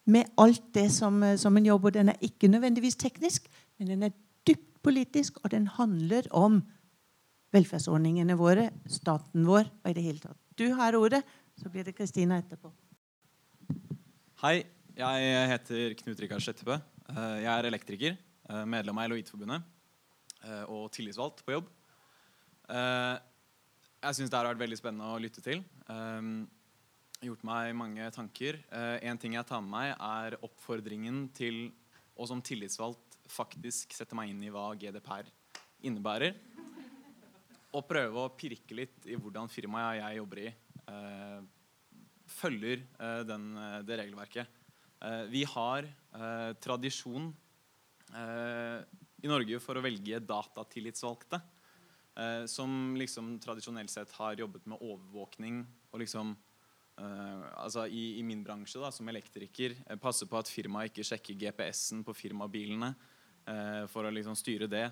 med 0.06 0.30
alt 0.38 0.74
det 0.76 0.90
som, 0.92 1.22
eh, 1.24 1.38
som 1.38 1.58
en 1.58 1.66
jobb. 1.66 1.86
Og 1.86 1.94
den 1.94 2.10
er 2.10 2.22
ikke 2.22 2.52
nødvendigvis 2.52 2.96
teknisk, 2.96 3.48
men 3.80 3.88
den 3.88 4.04
er 4.04 4.16
dypt 4.48 4.82
politisk, 4.84 5.40
og 5.44 5.52
den 5.52 5.68
handler 5.68 6.28
om 6.32 6.62
velferdsordningene 7.54 8.36
våre, 8.38 8.70
staten 8.90 9.46
vår 9.46 9.70
og 9.84 9.90
i 9.90 9.94
det 9.94 10.04
hele 10.04 10.20
tatt. 10.20 10.38
Du 10.58 10.74
har 10.74 10.96
ordet, 10.98 11.24
så 11.58 11.70
blir 11.70 11.86
det 11.86 11.96
Kristina 11.96 12.42
etterpå. 12.42 12.72
Hei, 14.44 14.64
jeg 14.98 15.50
heter 15.50 15.94
Knut 16.02 16.20
Rikard 16.20 16.42
Slettebø. 16.42 16.80
Eh, 17.10 17.44
Jeg 17.44 17.52
er 17.52 17.68
elektriker, 17.70 18.18
eh, 18.50 18.66
medlem 18.66 18.98
av 18.98 19.06
Eloid-forbundet 19.06 19.64
eh, 20.44 20.64
og 20.68 20.92
tillitsvalgt 20.92 21.46
på 21.46 21.56
jobb. 21.56 21.70
Jeg 22.68 24.16
syns 24.16 24.30
det 24.32 24.38
har 24.38 24.48
vært 24.48 24.62
veldig 24.62 24.78
spennende 24.78 25.12
å 25.12 25.20
lytte 25.20 25.42
til. 25.44 25.64
Gjort 27.24 27.44
meg 27.48 27.70
mange 27.80 28.04
tanker. 28.12 28.58
Eh, 28.68 28.98
En 29.08 29.18
ting 29.18 29.38
jeg 29.38 29.48
tar 29.48 29.62
med 29.64 29.72
meg, 29.72 29.94
er 29.96 30.36
oppfordringen 30.44 31.30
til 31.32 31.70
å 32.20 32.28
som 32.28 32.42
tillitsvalgt 32.44 33.16
faktisk 33.32 33.96
sette 33.96 34.18
meg 34.18 34.34
inn 34.34 34.42
i 34.44 34.52
hva 34.52 34.74
GDPR 34.76 35.30
innebærer. 35.88 36.36
Og 37.74 37.88
prøve 37.88 38.26
å 38.26 38.34
pirke 38.36 38.76
litt 38.76 39.08
i 39.08 39.16
hvordan 39.16 39.48
firmaet 39.48 40.02
jeg 40.02 40.20
jobber 40.20 40.44
i, 40.44 40.52
eh, 40.92 41.40
følger 42.28 42.84
eh, 43.00 43.24
den, 43.24 43.50
det 43.88 44.02
regelverket. 44.04 44.60
Vi 45.28 45.42
har 45.44 45.84
tradisjon 46.64 47.26
i 48.16 49.28
Norge 49.28 49.58
for 49.60 49.76
å 49.76 49.82
velge 49.84 50.22
datatillitsvalgte. 50.24 51.42
som 52.48 52.96
liksom 52.96 53.38
tradisjonelt 53.44 53.90
sett 53.92 54.12
har 54.16 54.40
jobbet 54.40 54.66
med 54.66 54.80
overvåkning 54.80 55.66
og 55.92 56.00
liksom 56.00 56.38
altså 57.02 57.88
i, 57.90 58.20
i 58.20 58.24
min 58.26 58.44
bransje 58.46 58.82
da, 58.82 58.92
som 58.94 59.08
elektriker 59.10 59.76
eh, 59.82 59.98
passe 60.02 60.28
på 60.30 60.38
at 60.38 60.52
firmaet 60.52 60.92
ikke 60.92 61.06
sjekker 61.08 61.38
GPS-en 61.40 62.04
på 62.06 62.16
firmabilene 62.18 62.92
eh, 63.50 63.86
for 63.92 64.06
å 64.06 64.14
liksom 64.14 64.38
styre 64.38 64.70
det. 64.70 64.86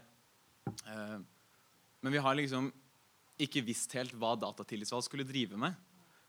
Eh, 0.66 1.20
men 2.02 2.16
vi 2.16 2.24
har 2.24 2.38
liksom 2.38 2.72
ikke 3.42 3.64
visst 3.66 3.94
helt 3.98 4.16
hva 4.18 4.34
datatillitsvalg 4.40 5.06
skulle 5.06 5.28
drive 5.28 5.60
med. 5.60 5.78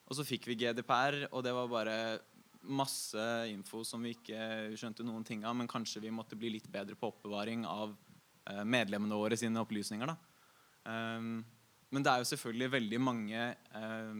Og 0.09 0.19
så 0.19 0.27
fikk 0.29 0.51
vi 0.51 0.59
GDPR, 0.61 1.27
og 1.31 1.41
det 1.45 1.55
var 1.57 1.71
bare 1.73 1.97
masse 2.63 3.23
info 3.51 3.83
som 3.87 4.05
vi 4.05 4.13
ikke 4.15 4.77
skjønte 4.79 5.05
noen 5.07 5.25
ting 5.27 5.43
av, 5.47 5.57
men 5.59 5.71
kanskje 5.71 6.03
vi 6.05 6.13
måtte 6.15 6.39
bli 6.39 6.53
litt 6.55 6.69
bedre 6.71 6.97
på 6.99 7.09
oppbevaring 7.11 7.65
av 7.69 7.95
eh, 8.51 8.63
medlemmene 8.63 9.19
våre 9.19 9.39
sine 9.41 9.63
opplysninger. 9.63 10.13
da. 10.13 10.19
Um, 10.83 11.43
men 11.93 12.05
det 12.05 12.13
er 12.13 12.23
jo 12.23 12.25
selvfølgelig 12.25 12.71
veldig 12.73 13.01
mange 13.01 13.41
eh, 13.53 14.15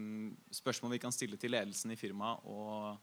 spørsmål 0.51 0.91
vi 0.93 1.01
kan 1.01 1.11
stille 1.11 1.37
til 1.41 1.51
ledelsen 1.51 1.91
i 1.91 1.97
firmaet, 1.97 2.45
og 2.45 2.97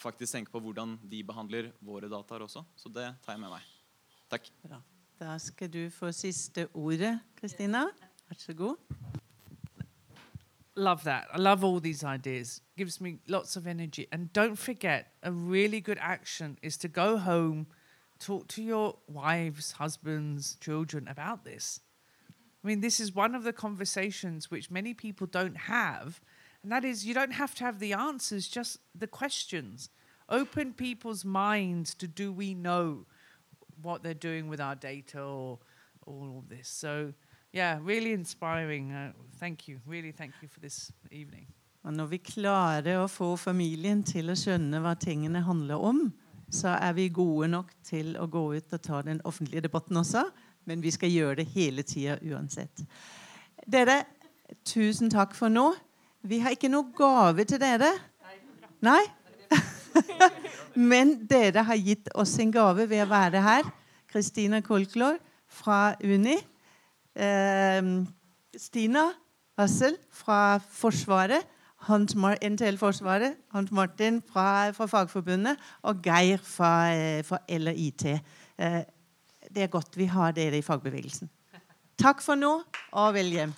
faktisk 0.00 0.32
tenke 0.32 0.52
på 0.52 0.60
hvordan 0.60 0.98
de 1.10 1.22
behandler 1.24 1.70
våre 1.80 2.10
dataer 2.12 2.44
også. 2.44 2.62
Så 2.76 2.92
det 2.92 3.08
tar 3.24 3.32
jeg 3.32 3.40
med 3.40 3.54
meg. 3.54 3.64
Takk. 4.30 4.50
Bra. 4.66 4.82
Da 5.20 5.38
skal 5.38 5.72
du 5.72 5.86
få 5.90 6.12
siste 6.12 6.68
ordet, 6.74 7.20
Kristina. 7.40 7.86
Vær 8.28 8.36
så 8.38 8.54
god. 8.54 8.76
Love 10.76 10.98
that. 11.04 11.24
I 11.32 11.38
love 11.40 11.64
all 11.64 11.80
these 11.80 12.04
ideas. 12.04 12.62
Gives 12.76 13.00
me 13.00 13.18
lots 13.26 13.56
of 13.56 13.66
energy. 13.66 14.04
And 14.12 14.28
don't 14.32 14.56
forget, 14.56 15.06
a 15.22 15.32
really 15.32 15.80
good 15.80 15.98
action 16.00 16.58
is 16.62 16.76
to 16.78 16.88
go 16.88 17.16
home, 17.16 17.66
talk 18.20 18.48
to 18.48 18.62
your 18.62 18.98
wives, 19.08 19.72
husbands, 19.72 20.58
children 20.60 21.08
about 21.08 21.44
this. 21.46 21.80
I 22.66 22.68
mean, 22.68 22.80
this 22.80 22.98
is 22.98 23.14
one 23.14 23.36
of 23.36 23.44
the 23.44 23.52
conversations 23.52 24.50
which 24.50 24.72
many 24.72 24.92
people 24.92 25.28
don't 25.28 25.56
have, 25.56 26.20
and 26.64 26.72
that 26.72 26.84
is 26.84 27.06
you 27.06 27.14
don't 27.14 27.30
have 27.30 27.54
to 27.54 27.64
have 27.64 27.78
the 27.78 27.92
answers, 27.92 28.48
just 28.48 28.80
the 28.92 29.06
questions. 29.06 29.88
Open 30.28 30.72
people's 30.72 31.24
minds 31.24 31.94
to 31.94 32.08
do 32.08 32.32
we 32.32 32.54
know 32.54 33.06
what 33.80 34.02
they're 34.02 34.14
doing 34.14 34.48
with 34.48 34.60
our 34.60 34.74
data 34.74 35.20
or 35.20 35.60
all 36.08 36.38
of 36.40 36.48
this. 36.48 36.66
So, 36.66 37.12
yeah, 37.52 37.78
really 37.80 38.12
inspiring. 38.12 38.90
Uh, 38.90 39.12
thank 39.38 39.68
you. 39.68 39.78
Really, 39.86 40.10
thank 40.10 40.32
you 40.42 40.48
for 40.48 40.58
this 40.58 40.90
evening. 41.12 41.46
Og 41.84 41.94
når 41.94 42.06
vi 42.06 42.18
klarer 42.18 42.98
å 42.98 43.06
få 43.06 43.36
familien 43.38 44.02
til 44.02 44.32
å 44.32 44.34
skjønne 44.34 44.82
hva 44.82 44.96
tingene 44.98 45.44
handler 45.46 45.78
om, 45.78 46.08
så 46.50 46.74
er 46.82 46.98
vi 46.98 47.06
gode 47.14 47.46
nok 47.46 47.70
til 47.86 48.16
å 48.18 48.26
gå 48.26 48.42
ut 48.56 48.74
og 48.74 48.82
ta 48.82 49.02
den 49.06 49.22
offentlige 49.22 49.62
debatten 49.68 50.02
også. 50.02 50.24
Men 50.66 50.82
vi 50.82 50.90
skal 50.90 51.12
gjøre 51.12 51.40
det 51.40 51.46
hele 51.54 51.84
tida 51.86 52.18
uansett. 52.26 52.82
Dere, 53.66 54.02
tusen 54.66 55.10
takk 55.10 55.34
for 55.38 55.52
nå. 55.52 55.70
Vi 56.26 56.40
har 56.42 56.54
ikke 56.54 56.70
noe 56.72 56.90
gave 56.96 57.46
til 57.46 57.60
dere. 57.62 57.92
Nei? 58.84 59.02
Men 60.90 61.14
dere 61.30 61.62
har 61.68 61.78
gitt 61.80 62.10
oss 62.18 62.34
en 62.42 62.52
gave 62.54 62.88
ved 62.90 63.04
å 63.04 63.10
være 63.10 63.42
her. 63.44 63.68
Kristina 64.10 64.60
Kolklor 64.64 65.20
fra 65.46 65.94
Uni. 66.02 66.36
Eh, 67.14 67.92
Stina 68.58 69.06
Hassel 69.58 69.96
fra 70.12 70.58
Forsvaret. 70.58 71.46
NTL 71.86 72.78
Forsvaret. 72.80 73.36
Hans 73.54 73.70
Martin 73.70 74.18
fra, 74.32 74.72
fra 74.74 74.86
Fagforbundet. 74.90 75.56
Og 75.82 76.02
Geir 76.02 76.42
fra, 76.42 76.90
eh, 76.90 77.22
fra 77.24 77.38
LIT. 77.48 78.06
Det 79.56 79.64
er 79.64 79.72
godt 79.72 79.94
vi 79.96 80.04
har 80.12 80.34
dere 80.36 80.58
i 80.58 80.64
fagbevegelsen. 80.64 81.30
Takk 81.96 82.20
for 82.20 82.36
nå, 82.36 82.50
og 82.92 83.14
vel 83.16 83.30
hjem. 83.32 83.54